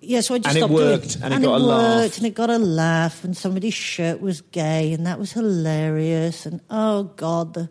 yeah, 0.02 0.22
so 0.22 0.36
I 0.36 0.40
just 0.40 0.50
And 0.50 0.58
it 0.58 0.60
stopped 0.60 0.74
doing 0.74 0.90
worked, 0.92 1.16
and 1.16 1.26
it 1.26 1.32
and 1.34 1.44
got 1.44 1.54
a 1.54 1.56
it 1.56 1.60
laugh. 1.60 1.96
worked, 2.04 2.18
and 2.18 2.28
it 2.28 2.34
got 2.36 2.50
a 2.50 2.58
laugh, 2.58 3.24
and 3.24 3.36
somebody's 3.36 3.74
shirt 3.74 4.22
was 4.22 4.42
gay, 4.42 4.94
and 4.94 5.06
that 5.08 5.18
was 5.20 5.32
hilarious. 5.34 6.46
And 6.46 6.62
oh 6.70 7.04
God, 7.04 7.54
the, 7.54 7.70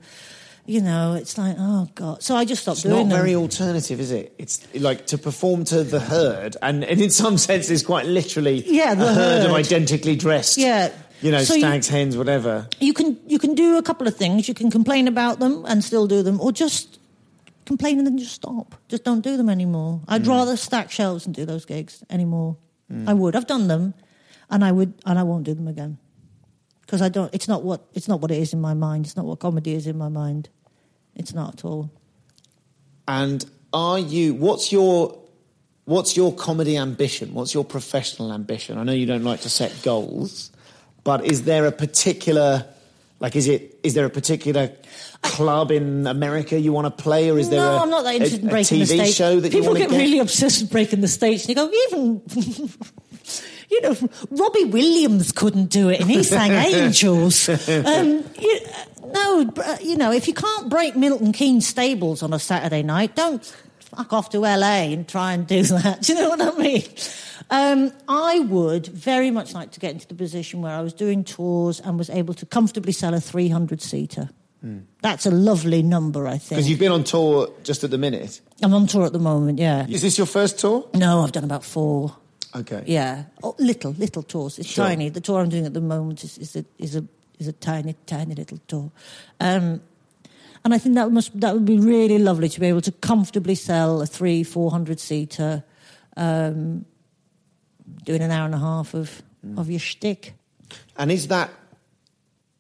you 0.69 0.81
know, 0.83 1.15
it's 1.15 1.39
like 1.39 1.57
oh 1.59 1.89
God. 1.95 2.23
So 2.23 2.37
I 2.37 2.45
just 2.45 2.63
stopped 2.63 2.83
doing 2.83 2.93
that. 2.95 3.01
It's 3.01 3.01
doing 3.01 3.09
not 3.09 3.15
them. 3.17 3.25
very 3.25 3.35
alternative, 3.35 3.99
is 4.01 4.11
it? 4.13 4.35
It's 4.39 4.57
like 4.75 5.07
to 5.09 5.19
perform 5.19 5.65
to 5.73 5.83
the 5.83 5.99
herd, 6.01 6.57
and, 6.63 6.85
and 6.85 7.01
in 7.01 7.11
some 7.11 7.39
sense, 7.39 7.71
it's 7.71 7.83
quite 7.83 8.07
literally 8.07 8.63
Yeah, 8.67 8.95
the 8.95 9.09
a 9.09 9.15
herd, 9.15 9.47
of 9.47 9.53
identically 9.53 10.15
dressed. 10.17 10.59
Yeah. 10.59 10.93
you 11.23 11.33
know, 11.33 11.43
So 11.43 11.55
you- 11.55 11.61
stags, 11.61 11.89
hens, 11.89 12.17
whatever. 12.17 12.69
you 12.81 12.93
can 12.93 13.19
you 13.27 13.39
can 13.39 13.55
do 13.55 13.79
a 13.79 13.83
couple 13.83 14.07
of 14.07 14.15
things. 14.17 14.47
You 14.49 14.55
can 14.55 14.71
complain 14.71 15.09
about 15.09 15.39
them 15.41 15.65
and 15.67 15.83
still 15.83 16.07
do 16.07 16.23
them, 16.23 16.41
or 16.41 16.53
just 16.53 16.99
complain 17.65 17.99
and 17.99 18.07
then 18.07 18.19
just 18.19 18.33
stop. 18.35 18.75
Just 18.89 19.05
don't 19.05 19.21
do 19.23 19.37
them 19.37 19.49
anymore. 19.49 20.01
I'd 20.09 20.25
Mm. 20.25 20.29
rather 20.29 20.57
stack 20.57 20.91
shelves 20.91 21.27
and 21.27 21.35
do 21.35 21.45
those 21.45 21.65
gigs 21.65 22.03
anymore. 22.11 22.57
I 23.07 23.13
would. 23.13 23.37
I've 23.37 23.47
done 23.47 23.69
them, 23.69 23.93
and 24.49 24.65
I 24.65 24.73
would, 24.73 24.93
and 25.05 25.19
I 25.19 25.23
won't 25.23 25.45
do 25.45 25.53
them 25.55 25.69
again 25.69 25.99
because 26.81 27.03
I 27.03 27.11
don't. 27.11 27.29
It's 27.35 27.47
not 27.49 27.63
what 27.63 27.81
it's 27.93 28.09
not 28.09 28.21
what 28.23 28.31
it 28.31 28.39
is 28.39 28.53
in 28.55 28.61
my 28.63 28.73
mind. 28.73 29.05
It's 29.07 29.17
not 29.17 29.27
what 29.27 29.39
comedy 29.41 29.75
is 29.75 29.87
in 29.87 29.99
my 29.99 30.09
mind. 30.09 30.49
It's 31.19 31.35
not 31.35 31.55
at 31.55 31.65
all. 31.65 31.91
And 33.07 33.45
are 33.73 33.99
you? 33.99 34.35
What's 34.35 34.73
your 34.73 35.19
What's 35.89 36.19
your 36.19 36.35
comedy 36.35 36.77
ambition? 36.77 37.33
What's 37.33 37.55
your 37.55 37.65
professional 37.65 38.31
ambition? 38.31 38.77
I 38.77 38.83
know 38.83 38.93
you 38.93 39.07
don't 39.07 39.25
like 39.25 39.41
to 39.41 39.49
set 39.49 39.75
goals, 39.83 40.51
but 41.03 41.25
is 41.25 41.45
there 41.45 41.65
a 41.65 41.73
particular, 41.73 42.67
like, 43.21 43.35
is 43.35 43.49
it 43.49 43.81
is 43.83 43.95
there 43.95 44.05
a 44.05 44.11
particular 44.11 44.71
club 45.23 45.71
in 45.71 46.07
America 46.07 46.61
you 46.61 46.75
want 46.75 46.95
to 46.95 47.03
play, 47.03 47.31
or 47.31 47.39
is 47.39 47.49
there 47.49 47.63
no, 47.63 47.71
a, 47.71 47.79
I'm 47.79 47.89
not 47.89 48.05
that 48.05 48.17
interested 48.17 48.41
a, 48.41 48.43
in 48.43 48.51
breaking 48.51 48.77
TV 48.77 48.81
the 48.81 48.87
stage. 48.87 49.15
show 49.15 49.41
that 49.41 49.51
People 49.51 49.73
get 49.73 49.89
get? 49.89 49.97
really 49.97 50.19
obsessed 50.19 50.61
with 50.61 50.71
breaking 50.71 51.01
the 51.01 51.09
stage, 51.09 51.41
and 51.41 51.49
you 51.49 51.55
go, 51.55 51.71
even, 51.89 52.23
you 53.71 53.81
know, 53.83 53.97
Robbie 54.31 54.65
Williams 54.65 55.33
couldn't 55.33 55.67
do 55.67 55.89
it, 55.89 56.01
and 56.01 56.11
he 56.11 56.23
sang 56.23 56.51
Angels. 56.75 57.49
Um, 57.49 58.25
you, 58.41 58.61
no, 59.13 59.51
uh, 59.57 59.77
you 59.83 59.97
know, 59.97 60.13
if 60.13 60.29
you 60.29 60.35
can't 60.35 60.69
break 60.69 60.97
Milton 60.97 61.33
Keynes 61.33 61.67
stables 61.67 62.23
on 62.23 62.33
a 62.33 62.39
Saturday 62.39 62.83
night, 62.83 63.15
don't 63.17 63.45
fuck 63.81 64.13
off 64.13 64.31
to 64.31 64.39
LA 64.41 64.91
and 64.93 65.09
try 65.09 65.33
and 65.33 65.47
do 65.47 65.63
that. 65.65 66.03
Do 66.03 66.13
you 66.13 66.21
know 66.21 66.29
what 66.31 66.41
I 66.41 66.59
mean? 66.59 66.83
Um, 67.51 67.93
I 68.07 68.41
would 68.41 68.87
very 68.87 69.31
much 69.31 69.55
like 69.55 69.71
to 69.73 69.81
get 69.81 69.93
into 69.93 70.07
the 70.07 70.15
position 70.15 70.61
where 70.61 70.75
I 70.75 70.83
was 70.83 70.93
doing 70.93 71.25
tours 71.25 71.81
and 71.81 71.99
was 71.99 72.11
able 72.11 72.35
to 72.35 72.47
comfortably 72.47 72.93
sell 72.93 73.15
a 73.15 73.21
300 73.21 73.81
seater. 73.81 74.31
That's 75.03 75.25
a 75.25 75.31
lovely 75.31 75.83
number, 75.83 76.27
I 76.27 76.33
think. 76.37 76.49
Because 76.59 76.69
you've 76.69 76.81
been 76.81 76.91
on 76.91 77.05
tour 77.05 77.49
just 77.63 77.85
at 77.85 77.93
the 77.93 77.97
minute. 77.97 78.41
I'm 78.61 78.75
on 78.75 78.89
tour 78.89 79.07
at 79.07 79.13
the 79.13 79.21
moment, 79.21 79.61
yeah. 79.61 79.87
Is 79.87 80.03
this 80.03 80.19
your 80.19 80.27
first 80.27 80.59
tour? 80.59 80.89
No, 80.95 81.23
I've 81.23 81.31
done 81.31 81.45
about 81.45 81.63
four. 81.65 82.17
Okay. 82.55 82.83
Yeah, 82.87 83.25
oh, 83.43 83.55
little, 83.59 83.93
little 83.93 84.23
tours. 84.23 84.59
It's 84.59 84.69
Sure. 84.69 84.87
tiny. 84.87 85.11
The 85.11 85.21
tour 85.21 85.41
I'm 85.41 85.49
doing 85.49 85.67
at 85.67 85.75
the 85.75 85.81
moment 85.81 86.25
is, 86.25 86.39
is 86.39 86.57
a 86.57 86.65
is 86.79 86.97
a 86.97 87.05
is 87.39 87.47
a 87.47 87.53
tiny, 87.53 87.95
tiny 88.07 88.35
little 88.35 88.59
tour, 88.67 88.91
um, 89.41 89.81
and 90.65 90.75
I 90.75 90.79
think 90.79 90.95
that 90.95 91.13
must 91.13 91.39
that 91.41 91.55
would 91.55 91.65
be 91.67 91.79
really 91.79 92.19
lovely 92.19 92.49
to 92.49 92.61
be 92.61 92.67
able 92.67 92.81
to 92.83 92.93
comfortably 92.93 93.55
sell 93.55 94.01
a 94.01 94.07
three, 94.07 94.43
four 94.43 94.71
hundred 94.71 94.99
seater, 94.99 95.63
um, 96.17 96.85
doing 98.05 98.23
an 98.23 98.31
hour 98.31 98.47
and 98.47 98.55
a 98.55 98.59
half 98.59 98.95
of 98.95 99.23
of 99.57 99.71
your 99.71 99.81
shtick. 99.81 100.35
And 100.97 101.13
is 101.13 101.29
that 101.29 101.51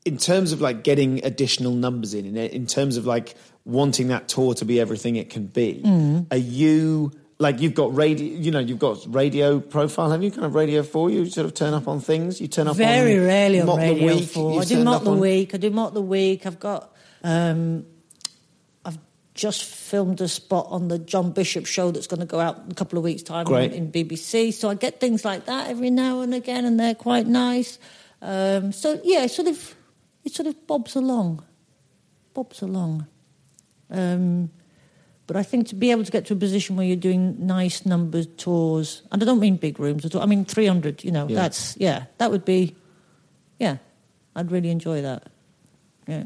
in 0.05 0.17
terms 0.17 0.53
of 0.53 0.61
like 0.61 0.85
getting 0.85 1.25
additional 1.25 1.73
numbers 1.73 2.15
in, 2.15 2.25
in, 2.25 2.37
in 2.37 2.67
terms 2.67 2.97
of 2.97 3.05
like 3.05 3.35
wanting 3.65 4.09
that 4.09 4.29
tour 4.29 4.55
to 4.55 4.65
be 4.65 4.81
everything 4.81 5.17
it 5.17 5.29
can 5.29 5.47
be? 5.47 5.83
Mm. 5.85 6.27
Are 6.31 6.37
you 6.37 7.13
like 7.39 7.61
you've 7.61 7.75
got 7.75 7.95
radio? 7.95 8.27
You 8.27 8.51
know, 8.51 8.59
you've 8.59 8.79
got 8.79 8.99
radio 9.09 9.61
profile. 9.61 10.11
Have 10.11 10.23
you 10.23 10.31
kind 10.31 10.45
of 10.45 10.55
radio 10.55 10.83
for 10.83 11.11
you? 11.11 11.27
Sort 11.27 11.47
of 11.47 11.55
turn 11.55 11.75
up 11.75 11.87
on 11.89 12.01
things. 12.01 12.41
You 12.41 12.49
turn 12.49 12.67
up 12.69 12.77
Very 12.77 13.19
on 13.19 13.27
rarely 13.27 13.61
on 13.61 13.77
Radio 13.79 14.15
Week, 14.17 14.29
4. 14.29 14.61
I 14.61 14.65
do 14.65 14.85
Mock 14.85 15.05
the 15.05 15.11
on- 15.13 15.21
Week. 15.21 15.55
I 15.55 15.59
do 15.59 15.71
Mock 15.71 15.95
the 15.95 16.03
Week. 16.03 16.47
I've 16.47 16.59
got. 16.61 16.95
Um, 17.23 17.87
I've 18.85 18.99
just 19.35 19.65
filmed 19.65 20.21
a 20.21 20.29
spot 20.29 20.67
on 20.71 20.89
the 20.89 20.99
John 20.99 21.33
Bishop 21.33 21.67
show 21.67 21.91
that's 21.91 22.07
going 22.09 22.21
to 22.21 22.27
go 22.27 22.41
out 22.41 22.59
in 22.65 22.73
a 22.73 22.75
couple 22.75 22.99
of 22.99 23.05
weeks' 23.05 23.23
time 23.23 23.47
in, 23.49 23.73
in 23.73 23.93
BBC. 23.93 24.53
So 24.53 24.69
I 24.69 24.75
get 24.75 25.01
things 25.01 25.25
like 25.25 25.47
that 25.47 25.69
every 25.71 25.91
now 25.91 26.21
and 26.23 26.35
again, 26.35 26.65
and 26.65 26.79
they're 26.79 26.95
quite 26.95 27.27
nice. 27.27 27.79
Um, 28.21 28.73
so 28.73 29.01
yeah, 29.05 29.25
it 29.25 29.31
sort 29.31 29.47
of 29.49 29.75
it 30.25 30.33
sort 30.35 30.49
of 30.49 30.67
bobs 30.67 30.97
along, 30.97 31.45
bobs 32.35 32.63
along. 32.63 33.07
Um, 33.91 34.51
but 35.29 35.37
I 35.37 35.43
think 35.43 35.69
to 35.69 35.75
be 35.75 35.91
able 35.91 36.05
to 36.05 36.11
get 36.11 36.25
to 36.27 36.33
a 36.33 36.37
position 36.37 36.75
where 36.75 36.87
you're 36.87 36.97
doing 36.97 37.47
nice 37.47 37.85
numbers 37.85 38.27
tours, 38.39 39.03
and 39.13 39.23
I 39.23 39.27
don't 39.27 39.39
mean 39.39 39.57
big 39.57 39.79
rooms 39.79 40.05
at 40.07 40.15
all. 40.15 40.23
I 40.23 40.27
mean 40.27 40.47
300. 40.47 41.05
You 41.05 41.13
know, 41.13 41.29
Yeah. 41.29 41.37
that's 41.37 41.77
yeah, 41.77 42.05
that 42.17 42.31
would 42.31 42.47
be, 42.47 42.75
yeah, 43.61 43.77
I'd 44.35 44.51
really 44.51 44.71
enjoy 44.71 45.03
that. 45.03 45.29
Yeah. 46.09 46.25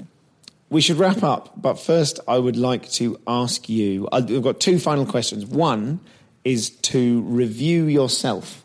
We 0.71 0.81
should 0.81 0.99
wrap 0.99 1.25
up, 1.25 1.61
but 1.61 1.81
first 1.81 2.21
I 2.29 2.39
would 2.39 2.57
like 2.57 2.91
to 2.93 3.21
ask 3.27 3.69
you. 3.69 4.09
Uh, 4.13 4.23
I've 4.25 4.43
got 4.43 4.61
two 4.61 4.79
final 4.79 5.05
questions. 5.05 5.45
One 5.45 5.99
is 6.45 6.71
to 6.71 7.23
review 7.23 7.87
yourself 7.87 8.65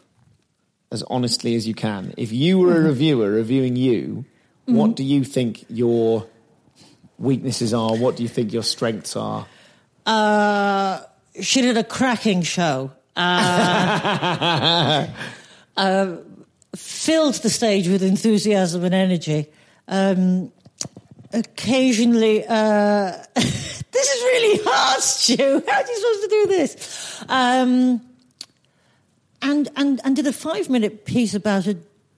as 0.92 1.04
honestly 1.10 1.56
as 1.56 1.68
you 1.68 1.74
can. 1.74 2.14
If 2.16 2.32
you 2.32 2.60
were 2.60 2.74
a 2.74 2.76
mm-hmm. 2.76 2.88
reviewer 2.88 3.32
reviewing 3.32 3.76
you, 3.76 4.24
what 4.66 4.86
mm-hmm. 4.86 4.94
do 4.94 5.04
you 5.04 5.24
think 5.24 5.66
your 5.68 6.28
weaknesses 7.18 7.74
are? 7.74 7.98
What 7.98 8.16
do 8.16 8.24
you 8.24 8.30
think 8.30 8.54
your 8.54 8.64
strengths 8.64 9.16
are? 9.16 9.48
Uh, 10.08 11.02
she 11.42 11.62
did 11.62 11.78
a 11.78 11.84
cracking 11.84 12.42
show. 12.42 12.92
Uh, 13.16 15.08
uh, 15.78 16.16
filled 16.76 17.36
the 17.36 17.50
stage 17.50 17.90
with 17.90 18.02
enthusiasm 18.02 18.86
and 18.86 18.96
energy. 18.96 19.48
Um, 19.88 20.52
occasionally, 21.34 22.46
uh, 22.48 23.12
this 23.36 23.84
is 23.94 24.24
really 24.24 24.64
hard, 24.64 25.02
Stu. 25.02 25.64
How 25.68 25.78
are 25.78 25.88
you 25.88 25.96
supposed 25.96 26.22
to 26.22 26.30
do 26.30 26.48
this? 26.48 27.26
Um, 27.28 28.02
and 29.42 29.70
and 29.76 30.02
and 30.04 30.16
did 30.16 30.26
a 30.26 30.34
five 30.34 30.70
minute 30.70 31.06
piece 31.06 31.36
about 31.36 31.68
a 31.68 31.78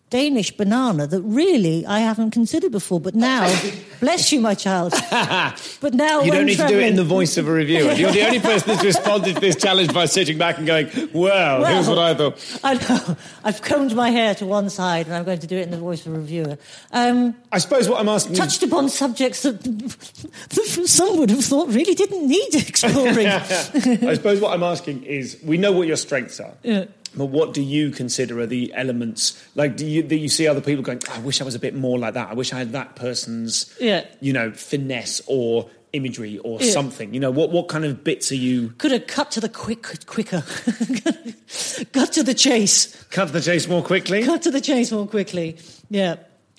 Danish 0.09 0.51
banana 0.51 1.05
that 1.05 1.21
really 1.21 1.85
I 1.85 1.99
haven't 1.99 2.31
considered 2.31 2.71
before. 2.71 2.99
But 2.99 3.13
now, 3.15 3.47
bless 3.99 4.31
you, 4.31 4.41
my 4.41 4.55
child. 4.55 4.93
But 5.81 5.93
now 5.93 6.21
You 6.21 6.31
don't 6.31 6.45
need 6.45 6.57
to 6.57 6.67
do 6.67 6.79
it 6.79 6.87
in 6.87 6.95
the 6.95 7.03
voice 7.03 7.37
of 7.37 7.47
a 7.47 7.51
reviewer. 7.51 7.91
You're 7.93 8.11
the 8.11 8.25
only 8.25 8.39
person 8.39 8.69
that's 8.69 8.83
responded 8.83 9.35
to 9.35 9.41
this 9.41 9.55
challenge 9.55 9.93
by 9.93 10.05
sitting 10.05 10.37
back 10.37 10.57
and 10.57 10.67
going, 10.67 10.89
well, 11.13 11.63
here's 11.63 11.87
what 11.87 11.97
I 11.97 12.13
thought. 12.13 12.59
I 12.63 12.73
know. 12.73 13.17
I've 13.43 13.61
combed 13.61 13.95
my 13.95 14.09
hair 14.09 14.35
to 14.35 14.45
one 14.45 14.69
side, 14.69 15.05
and 15.05 15.15
I'm 15.15 15.23
going 15.23 15.39
to 15.39 15.47
do 15.47 15.57
it 15.57 15.63
in 15.63 15.71
the 15.71 15.77
voice 15.77 16.05
of 16.05 16.13
a 16.13 16.17
reviewer. 16.17 16.57
Um, 16.91 17.35
I 17.51 17.59
suppose 17.59 17.87
what 17.87 17.99
I'm 17.99 18.09
asking 18.09 18.35
touched 18.35 18.61
upon 18.63 18.89
subjects 18.89 19.43
that, 19.43 19.61
that 19.63 20.83
some 20.87 21.17
would 21.19 21.29
have 21.29 21.45
thought 21.45 21.69
really 21.69 21.95
didn't 21.95 22.27
need 22.27 22.55
exploring. 22.55 23.27
I 23.27 24.15
suppose 24.15 24.41
what 24.41 24.53
I'm 24.53 24.63
asking 24.63 25.03
is 25.03 25.37
we 25.43 25.57
know 25.57 25.71
what 25.71 25.87
your 25.87 25.97
strengths 25.97 26.39
are. 26.39 26.53
Yeah. 26.63 26.85
But 27.15 27.25
what 27.25 27.53
do 27.53 27.61
you 27.61 27.89
consider 27.91 28.39
are 28.39 28.45
the 28.45 28.71
elements? 28.75 29.43
Like, 29.55 29.75
do 29.75 29.85
you, 29.85 30.03
do 30.03 30.15
you 30.15 30.29
see 30.29 30.47
other 30.47 30.61
people 30.61 30.83
going, 30.83 31.01
I 31.11 31.19
wish 31.19 31.41
I 31.41 31.43
was 31.43 31.55
a 31.55 31.59
bit 31.59 31.73
more 31.75 31.97
like 31.97 32.13
that? 32.13 32.29
I 32.29 32.33
wish 32.33 32.53
I 32.53 32.59
had 32.59 32.71
that 32.73 32.95
person's, 32.95 33.75
Yeah. 33.79 34.05
you 34.21 34.31
know, 34.33 34.51
finesse 34.51 35.21
or 35.27 35.69
imagery 35.91 36.37
or 36.39 36.59
Yeah. 36.61 36.71
something. 36.71 37.13
You 37.13 37.19
know, 37.19 37.31
what, 37.31 37.49
what 37.51 37.67
kind 37.67 37.83
of 37.83 38.03
bits 38.03 38.31
are 38.31 38.35
you 38.35 38.69
Could 38.77 38.91
have 38.91 39.07
cut 39.07 39.31
to 39.31 39.39
the 39.39 39.49
quick, 39.49 40.05
quicker. 40.05 40.41
cut 41.93 42.13
to 42.13 42.23
the 42.23 42.35
chase. 42.37 42.95
cut 43.09 43.27
to 43.27 43.33
the 43.33 43.41
chase 43.41 43.67
more 43.67 43.81
quickly? 43.83 44.23
Cut 44.23 44.43
to 44.43 44.51
the 44.51 44.61
chase 44.61 44.91
more 44.91 45.07
quickly. 45.07 45.57
Yeah. 45.89 46.17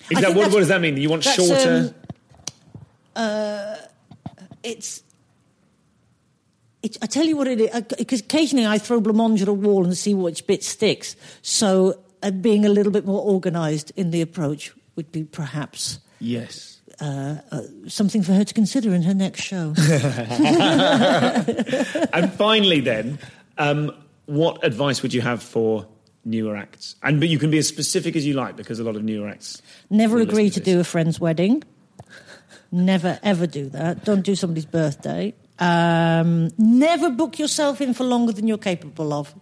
Is 0.09 0.17
I 0.17 0.21
that, 0.21 0.35
what, 0.35 0.51
what 0.51 0.59
does 0.59 0.67
that 0.67 0.81
mean? 0.81 0.97
You 0.97 1.09
want 1.09 1.23
shorter? 1.23 1.93
um, 3.15 3.23
uh, 3.23 3.75
it's. 4.63 5.03
It, 6.83 6.97
I 7.01 7.05
tell 7.05 7.25
you 7.25 7.37
what 7.37 7.47
it 7.47 7.61
is, 7.61 7.81
because 7.97 8.21
occasionally 8.21 8.65
I 8.65 8.77
throw 8.77 8.99
blancmange 8.99 9.41
at 9.41 9.47
a 9.47 9.53
wall 9.53 9.83
and 9.83 9.95
see 9.95 10.13
which 10.13 10.47
bit 10.47 10.63
sticks. 10.63 11.15
So 11.41 11.99
uh, 12.23 12.31
being 12.31 12.65
a 12.65 12.69
little 12.69 12.91
bit 12.91 13.05
more 13.05 13.21
organised 13.21 13.91
in 13.91 14.11
the 14.11 14.21
approach 14.21 14.73
would 14.95 15.11
be 15.11 15.23
perhaps 15.23 15.99
yes. 16.19 16.81
uh, 16.99 17.37
uh, 17.51 17.61
something 17.87 18.23
for 18.23 18.33
her 18.33 18.43
to 18.43 18.53
consider 18.53 18.93
in 18.93 19.03
her 19.03 19.13
next 19.13 19.41
show. 19.41 19.73
and 22.13 22.33
finally, 22.33 22.79
then, 22.79 23.19
um, 23.57 23.93
what 24.25 24.63
advice 24.63 25.03
would 25.03 25.13
you 25.13 25.21
have 25.21 25.43
for 25.43 25.85
newer 26.25 26.55
acts? 26.55 26.95
And 27.03 27.19
but 27.19 27.29
you 27.29 27.37
can 27.37 27.51
be 27.51 27.57
as 27.57 27.67
specific 27.67 28.15
as 28.15 28.25
you 28.25 28.33
like 28.33 28.55
because 28.55 28.79
a 28.79 28.83
lot 28.83 28.95
of 28.95 29.03
newer 29.03 29.27
acts. 29.27 29.61
Never 29.89 30.19
agree 30.19 30.45
listen 30.45 30.63
to 30.63 30.71
do 30.71 30.79
a 30.79 30.83
friend's 30.83 31.19
wedding. 31.19 31.63
Never 32.71 33.19
ever 33.21 33.47
do 33.47 33.69
that. 33.69 34.05
Don't 34.05 34.21
do 34.21 34.35
somebody's 34.35 34.65
birthday. 34.65 35.33
Um, 35.61 36.49
never 36.57 37.11
book 37.11 37.37
yourself 37.37 37.81
in 37.81 37.93
for 37.93 38.03
longer 38.03 38.33
than 38.33 38.47
you're 38.47 38.57
capable 38.57 39.13
of. 39.13 39.33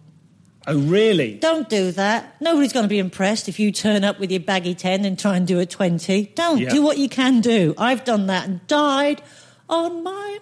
Oh, 0.66 0.78
really? 0.78 1.36
Don't 1.36 1.68
do 1.70 1.90
that. 1.92 2.38
Nobody's 2.40 2.74
going 2.74 2.84
to 2.84 2.88
be 2.88 2.98
impressed 2.98 3.48
if 3.48 3.58
you 3.58 3.72
turn 3.72 4.04
up 4.04 4.20
with 4.20 4.30
your 4.30 4.40
baggy 4.40 4.74
10 4.74 5.06
and 5.06 5.18
try 5.18 5.36
and 5.36 5.46
do 5.46 5.58
a 5.58 5.64
20. 5.64 6.26
Don't. 6.34 6.58
Yeah. 6.58 6.68
Do 6.68 6.82
what 6.82 6.98
you 6.98 7.08
can 7.08 7.40
do. 7.40 7.74
I've 7.78 8.04
done 8.04 8.26
that 8.26 8.46
and 8.46 8.64
died 8.66 9.22
on 9.70 10.04
my 10.04 10.38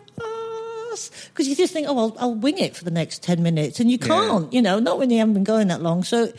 ass. 0.93 1.11
Because 1.29 1.47
you 1.47 1.55
just 1.55 1.73
think, 1.73 1.87
oh, 1.89 1.97
I'll, 1.97 2.17
I'll 2.19 2.35
wing 2.35 2.59
it 2.59 2.77
for 2.77 2.83
the 2.85 2.91
next 2.91 3.23
10 3.23 3.41
minutes. 3.45 3.79
And 3.79 3.89
you 3.89 3.99
can't, 3.99 4.53
you 4.53 4.61
know, 4.61 4.81
not 4.81 4.99
when 4.99 5.11
you 5.11 5.19
haven't 5.19 5.35
been 5.35 5.45
going 5.45 5.69
that 5.69 5.81
long. 5.81 6.03
So 6.03 6.33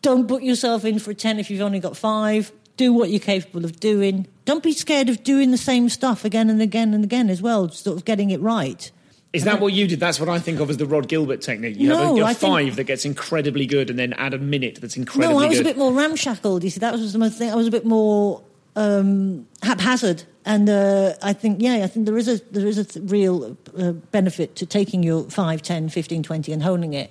don't 0.00 0.28
book 0.28 0.42
yourself 0.42 0.84
in 0.84 1.00
for 1.00 1.10
a 1.10 1.14
10 1.14 1.40
if 1.40 1.50
you've 1.50 1.62
only 1.62 1.80
got 1.80 1.96
five. 1.96 2.52
Do 2.76 2.92
what 2.92 3.10
you're 3.10 3.20
capable 3.20 3.64
of 3.64 3.80
doing. 3.80 4.26
Don't 4.44 4.62
be 4.62 4.72
scared 4.72 5.08
of 5.08 5.22
doing 5.24 5.50
the 5.50 5.56
same 5.58 5.88
stuff 5.88 6.24
again 6.24 6.50
and 6.50 6.60
again 6.60 6.92
and 6.94 7.02
again 7.04 7.30
as 7.30 7.40
well, 7.40 7.68
sort 7.70 7.96
of 7.96 8.04
getting 8.04 8.30
it 8.30 8.40
right. 8.40 8.90
Is 9.32 9.44
that 9.44 9.60
what 9.60 9.72
you 9.72 9.86
did? 9.86 9.98
That's 10.00 10.18
what 10.20 10.28
I 10.28 10.38
think 10.38 10.60
of 10.60 10.70
as 10.70 10.76
the 10.76 10.86
Rod 10.86 11.08
Gilbert 11.08 11.42
technique. 11.42 11.76
You 11.78 11.90
have 11.90 11.98
No, 11.98 12.12
a, 12.14 12.16
you 12.18 12.24
I 12.24 12.28
have 12.28 12.38
think- 12.38 12.52
five 12.52 12.76
that 12.76 12.84
gets 12.84 13.04
incredibly 13.04 13.66
good, 13.66 13.90
and 13.90 13.98
then 13.98 14.12
add 14.14 14.34
a 14.34 14.38
minute 14.38 14.78
that's 14.80 14.96
incredibly 14.96 15.34
No, 15.34 15.42
I 15.42 15.48
was 15.48 15.58
good. 15.58 15.66
a 15.66 15.70
bit 15.70 15.76
more 15.78 15.92
ramshackled. 15.92 16.64
You 16.64 16.70
see, 16.70 16.80
that 16.80 16.92
was 16.92 17.12
the 17.12 17.18
most 17.18 17.36
thing. 17.38 17.50
I 17.50 17.54
was 17.54 17.66
a 17.66 17.70
bit 17.70 17.84
more 17.84 18.42
um, 18.76 19.46
haphazard, 19.62 20.22
and 20.44 20.68
uh, 20.68 21.14
I 21.22 21.32
think, 21.32 21.60
yeah, 21.60 21.82
I 21.84 21.86
think 21.86 22.06
there 22.06 22.16
is 22.18 22.28
a 22.28 22.38
there 22.52 22.66
is 22.66 22.78
a 22.78 22.84
th- 22.84 23.10
real 23.10 23.56
uh, 23.76 23.92
benefit 23.92 24.54
to 24.56 24.66
taking 24.66 25.02
your 25.02 25.24
5, 25.30 25.60
10, 25.62 25.88
15, 25.88 26.22
20 26.22 26.52
and 26.52 26.62
honing 26.62 26.92
it, 26.94 27.10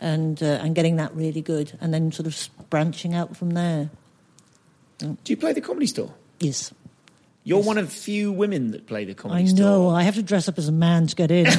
and 0.00 0.40
uh, 0.42 0.46
and 0.62 0.74
getting 0.74 0.96
that 0.96 1.14
really 1.14 1.40
good, 1.40 1.76
and 1.80 1.94
then 1.94 2.12
sort 2.12 2.26
of 2.26 2.48
branching 2.70 3.14
out 3.14 3.36
from 3.36 3.50
there. 3.50 3.90
Do 4.98 5.16
you 5.26 5.36
play 5.36 5.52
the 5.52 5.60
comedy 5.60 5.86
store? 5.86 6.12
Yes, 6.40 6.72
You're 7.44 7.62
one 7.62 7.78
of 7.78 7.90
few 7.92 8.32
women 8.32 8.72
that 8.72 8.86
play 8.86 9.04
the 9.04 9.14
comedy 9.14 9.46
store. 9.46 9.56
I 9.56 9.60
store. 9.70 9.90
know. 9.90 9.92
I 9.94 10.02
have 10.02 10.16
to 10.16 10.22
dress 10.22 10.48
up 10.48 10.58
as 10.58 10.68
a 10.68 10.72
man 10.72 11.06
to 11.06 11.14
get 11.16 11.30
in. 11.30 11.46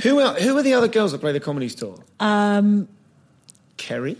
Who 0.02 0.18
are, 0.20 0.34
who 0.34 0.56
are 0.56 0.62
the 0.62 0.74
other 0.74 0.88
girls 0.88 1.12
that 1.12 1.20
play 1.20 1.32
the 1.32 1.40
comedy 1.40 1.68
store? 1.68 1.96
um, 2.20 2.88
Kerry. 3.76 4.16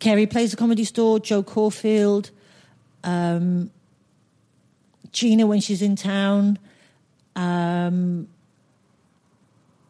Kerry 0.00 0.26
plays 0.26 0.50
the 0.52 0.56
comedy 0.56 0.84
store. 0.84 1.18
Jo 1.20 1.42
Caulfield, 1.42 2.30
um, 3.04 3.70
Gina 5.12 5.46
when 5.46 5.60
she's 5.60 5.82
in 5.82 5.96
town. 5.96 6.58
Um, 7.36 8.28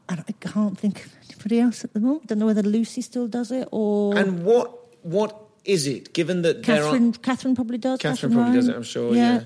and 0.08 0.24
I 0.26 0.32
can't 0.40 0.78
think 0.78 1.04
of 1.04 1.12
anybody 1.28 1.60
else 1.60 1.84
at 1.84 1.92
the 1.92 2.00
moment. 2.00 2.26
Don't 2.26 2.38
know 2.38 2.46
whether 2.46 2.62
Lucy 2.62 3.02
still 3.02 3.28
does 3.28 3.50
it 3.50 3.68
or 3.70 4.16
And 4.16 4.44
what 4.44 4.72
what 5.04 5.38
is 5.64 5.86
it? 5.86 6.12
Given 6.12 6.42
that 6.42 6.62
there 6.62 6.82
are 6.82 6.84
Katherine. 6.92 7.12
Katherine 7.12 7.54
probably 7.54 7.78
does. 7.78 7.98
Katherine 8.00 8.32
probably 8.32 8.54
does 8.54 8.68
it, 8.68 8.76
I'm 8.76 8.82
sure, 8.82 9.14
yeah. 9.14 9.42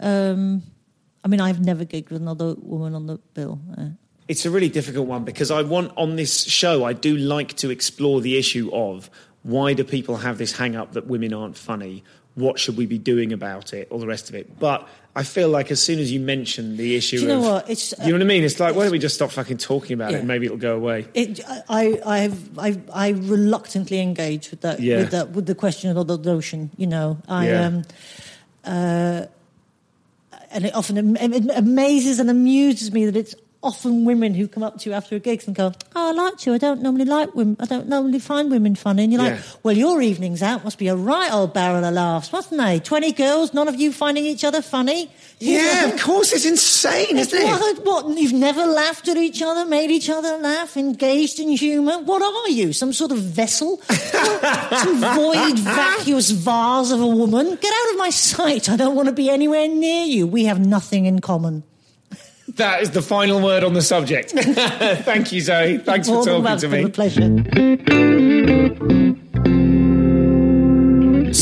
Um, 0.00 0.62
I 1.24 1.28
mean, 1.28 1.40
I've 1.40 1.60
never 1.60 1.84
gigged 1.84 2.10
with 2.10 2.20
another 2.22 2.54
woman 2.58 2.94
on 2.94 3.06
the 3.06 3.18
bill. 3.34 3.60
Uh, 3.76 3.88
It's 4.28 4.46
a 4.46 4.50
really 4.50 4.68
difficult 4.68 5.06
one 5.08 5.24
because 5.24 5.50
I 5.50 5.62
want 5.62 5.92
on 5.96 6.16
this 6.16 6.44
show, 6.44 6.84
I 6.84 6.92
do 6.92 7.16
like 7.16 7.54
to 7.56 7.70
explore 7.70 8.20
the 8.20 8.36
issue 8.38 8.70
of 8.72 9.10
why 9.42 9.72
do 9.74 9.84
people 9.84 10.16
have 10.16 10.38
this 10.38 10.52
hang 10.52 10.76
up 10.76 10.92
that 10.92 11.06
women 11.06 11.32
aren't 11.32 11.56
funny? 11.56 12.04
What 12.36 12.58
should 12.60 12.76
we 12.76 12.86
be 12.86 12.98
doing 12.98 13.32
about 13.32 13.72
it? 13.72 13.88
All 13.90 13.98
the 13.98 14.06
rest 14.06 14.28
of 14.28 14.34
it. 14.34 14.58
But 14.60 14.86
I 15.16 15.22
feel 15.22 15.48
like 15.48 15.70
as 15.70 15.82
soon 15.82 15.98
as 15.98 16.12
you 16.12 16.20
mention 16.20 16.76
the 16.76 16.94
issue 16.94 17.16
Do 17.16 17.22
you 17.22 17.28
know 17.28 17.38
of, 17.38 17.44
what? 17.44 17.70
It's, 17.70 17.92
you 18.00 18.08
know 18.08 18.12
what 18.12 18.20
I 18.20 18.24
mean? 18.26 18.44
It's 18.44 18.60
like, 18.60 18.76
why 18.76 18.82
don't 18.82 18.92
we 18.92 18.98
just 18.98 19.14
stop 19.14 19.30
fucking 19.30 19.56
talking 19.56 19.94
about 19.94 20.10
it 20.10 20.12
Yeah. 20.12 20.18
and 20.18 20.28
maybe 20.28 20.44
it'll 20.44 20.58
go 20.58 20.76
away? 20.76 21.08
It, 21.14 21.40
I, 21.68 21.98
I, 22.04 22.18
have, 22.18 22.58
I, 22.58 22.78
I 22.92 23.08
reluctantly 23.10 24.00
engage 24.00 24.50
with 24.50 24.60
that, 24.60 24.80
Yeah. 24.80 24.98
with 24.98 25.10
that, 25.12 25.30
with 25.30 25.46
the 25.46 25.54
question 25.54 25.96
of 25.96 26.06
the 26.06 26.18
notion. 26.18 26.70
You 26.76 26.86
know, 26.88 27.18
I, 27.26 27.48
Yeah. 27.48 27.66
um, 27.66 27.82
uh, 28.64 29.26
and 30.50 30.64
it 30.66 30.74
often 30.74 31.16
am- 31.16 31.32
it 31.32 31.50
amazes 31.56 32.18
and 32.20 32.28
amuses 32.30 32.92
me 32.92 33.06
that 33.06 33.16
it's 33.16 33.34
often 33.66 34.04
women 34.04 34.32
who 34.34 34.46
come 34.48 34.62
up 34.62 34.78
to 34.80 34.90
you 34.90 34.94
after 34.94 35.16
a 35.16 35.18
gig 35.18 35.42
and 35.46 35.54
go, 35.54 35.72
"Oh, 35.94 36.08
I 36.10 36.12
like 36.12 36.46
you. 36.46 36.54
I 36.54 36.58
don't 36.58 36.80
normally 36.82 37.04
like 37.04 37.34
women. 37.34 37.56
I 37.60 37.66
don't 37.66 37.88
normally 37.88 38.18
find 38.18 38.50
women 38.50 38.74
funny." 38.76 39.04
And 39.04 39.12
you're 39.12 39.22
like, 39.22 39.34
Yeah. 39.34 39.42
"Well, 39.62 39.76
your 39.76 40.00
evening's 40.00 40.42
out 40.42 40.64
must 40.64 40.78
be 40.78 40.88
a 40.88 40.96
right 40.96 41.32
old 41.32 41.52
barrel 41.52 41.84
of 41.84 41.94
laughs, 41.94 42.32
mustn't 42.32 42.60
they? 42.60 42.78
Twenty 42.80 43.12
girls, 43.12 43.52
none 43.52 43.68
of 43.68 43.74
you 43.80 43.92
finding 43.92 44.24
each 44.24 44.44
other 44.44 44.62
funny." 44.62 45.10
Yeah, 45.38 45.86
of 45.92 46.00
course. 46.00 46.32
It's 46.32 46.46
insane, 46.46 47.18
It's 47.18 47.32
isn't 47.32 47.46
it? 47.46 47.84
what, 47.84 48.06
what, 48.06 48.18
you've 48.18 48.32
never 48.32 48.64
laughed 48.64 49.06
at 49.08 49.18
each 49.18 49.42
other, 49.42 49.66
made 49.66 49.90
each 49.90 50.08
other 50.08 50.38
laugh, 50.38 50.76
engaged 50.78 51.38
in 51.40 51.50
humour? 51.50 51.98
What 51.98 52.22
are 52.22 52.48
you? 52.50 52.72
Some 52.72 52.92
sort 52.94 53.12
of 53.12 53.18
vessel? 53.18 53.80
Some 53.90 55.00
void, 55.00 55.58
vacuous 55.58 56.30
vase 56.30 56.90
of 56.90 57.00
a 57.00 57.06
woman? 57.06 57.46
Get 57.60 57.72
out 57.72 57.92
of 57.92 57.98
my 57.98 58.10
sight. 58.10 58.70
I 58.70 58.76
don't 58.76 58.94
want 58.94 59.08
to 59.08 59.12
be 59.12 59.28
anywhere 59.28 59.68
near 59.68 60.04
you. 60.06 60.26
We 60.26 60.44
have 60.44 60.64
nothing 60.64 61.04
in 61.06 61.20
common. 61.20 61.64
That 62.56 62.82
is 62.82 62.90
the 62.90 63.02
final 63.02 63.40
word 63.42 63.64
on 63.64 63.74
the 63.74 63.82
subject. 63.82 64.30
Thank 64.36 65.32
you, 65.32 65.40
Zoe. 65.40 65.78
Thanks 65.78 66.08
for 66.08 66.24
talking 66.24 66.58
to 66.58 66.68
me. 66.68 66.84
a 66.84 66.88
pleasure. 66.88 67.22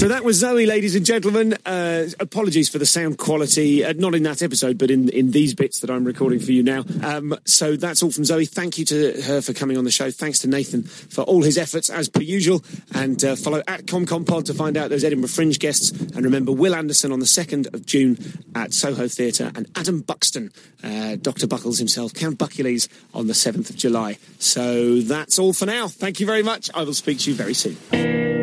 So 0.05 0.09
that 0.09 0.23
was 0.23 0.37
Zoe, 0.37 0.67
ladies 0.67 0.95
and 0.95 1.07
gentlemen. 1.07 1.57
Uh, 1.65 2.05
apologies 2.21 2.69
for 2.69 2.77
the 2.77 2.85
sound 2.85 3.17
quality, 3.17 3.83
uh, 3.83 3.95
not 3.95 4.15
in 4.15 4.23
that 4.25 4.43
episode, 4.43 4.77
but 4.77 4.91
in, 4.91 5.09
in 5.09 5.31
these 5.31 5.55
bits 5.55 5.81
that 5.81 5.89
I'm 5.89 6.05
recording 6.05 6.41
for 6.41 6.53
you 6.53 6.63
now. 6.63 6.85
Um, 7.03 7.35
so 7.47 7.77
that's 7.77 8.03
all 8.03 8.11
from 8.11 8.27
Zoe. 8.27 8.45
Thank 8.45 8.77
you 8.77 8.85
to 8.85 9.23
her 9.23 9.41
for 9.41 9.55
coming 9.55 9.79
on 9.79 9.85
the 9.85 9.91
show. 9.91 10.11
Thanks 10.11 10.41
to 10.41 10.47
Nathan 10.47 10.83
for 10.83 11.23
all 11.23 11.43
his 11.43 11.57
efforts 11.57 11.89
as 11.89 12.11
per 12.11 12.21
usual. 12.21 12.63
And 12.95 13.25
uh, 13.25 13.35
follow 13.35 13.63
at 13.67 13.87
ComComPod 13.87 14.45
to 14.45 14.53
find 14.53 14.77
out 14.77 14.91
those 14.91 15.05
Edinburgh 15.05 15.31
Fringe 15.31 15.59
guests. 15.59 15.91
And 15.93 16.23
remember 16.23 16.53
Will 16.53 16.75
Anderson 16.75 17.11
on 17.11 17.21
the 17.21 17.25
2nd 17.25 17.73
of 17.73 17.87
June 17.87 18.19
at 18.55 18.75
Soho 18.75 19.09
Theatre 19.09 19.53
and 19.55 19.71
Adam 19.75 20.03
Buxton, 20.03 20.53
uh, 20.83 21.17
Dr. 21.17 21.47
Buckles 21.47 21.79
himself, 21.79 22.13
Count 22.13 22.39
Buckules 22.39 22.89
on 23.15 23.27
the 23.27 23.33
7th 23.33 23.71
of 23.71 23.77
July. 23.77 24.19
So 24.39 25.01
that's 25.01 25.39
all 25.39 25.55
for 25.55 25.65
now. 25.65 25.89
Thank 25.89 26.21
you 26.21 26.27
very 26.27 26.43
much. 26.43 26.69
I 26.75 26.83
will 26.83 26.93
speak 26.93 27.21
to 27.21 27.31
you 27.31 27.37
very 27.37 27.55
soon. 27.55 28.34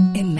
Imagine 0.00 0.39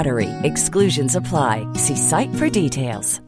BUTTERY. 0.01 0.29
Exclusions 0.43 1.15
apply. 1.15 1.55
See 1.75 1.95
site 1.95 2.33
for 2.35 2.49
details. 2.49 3.21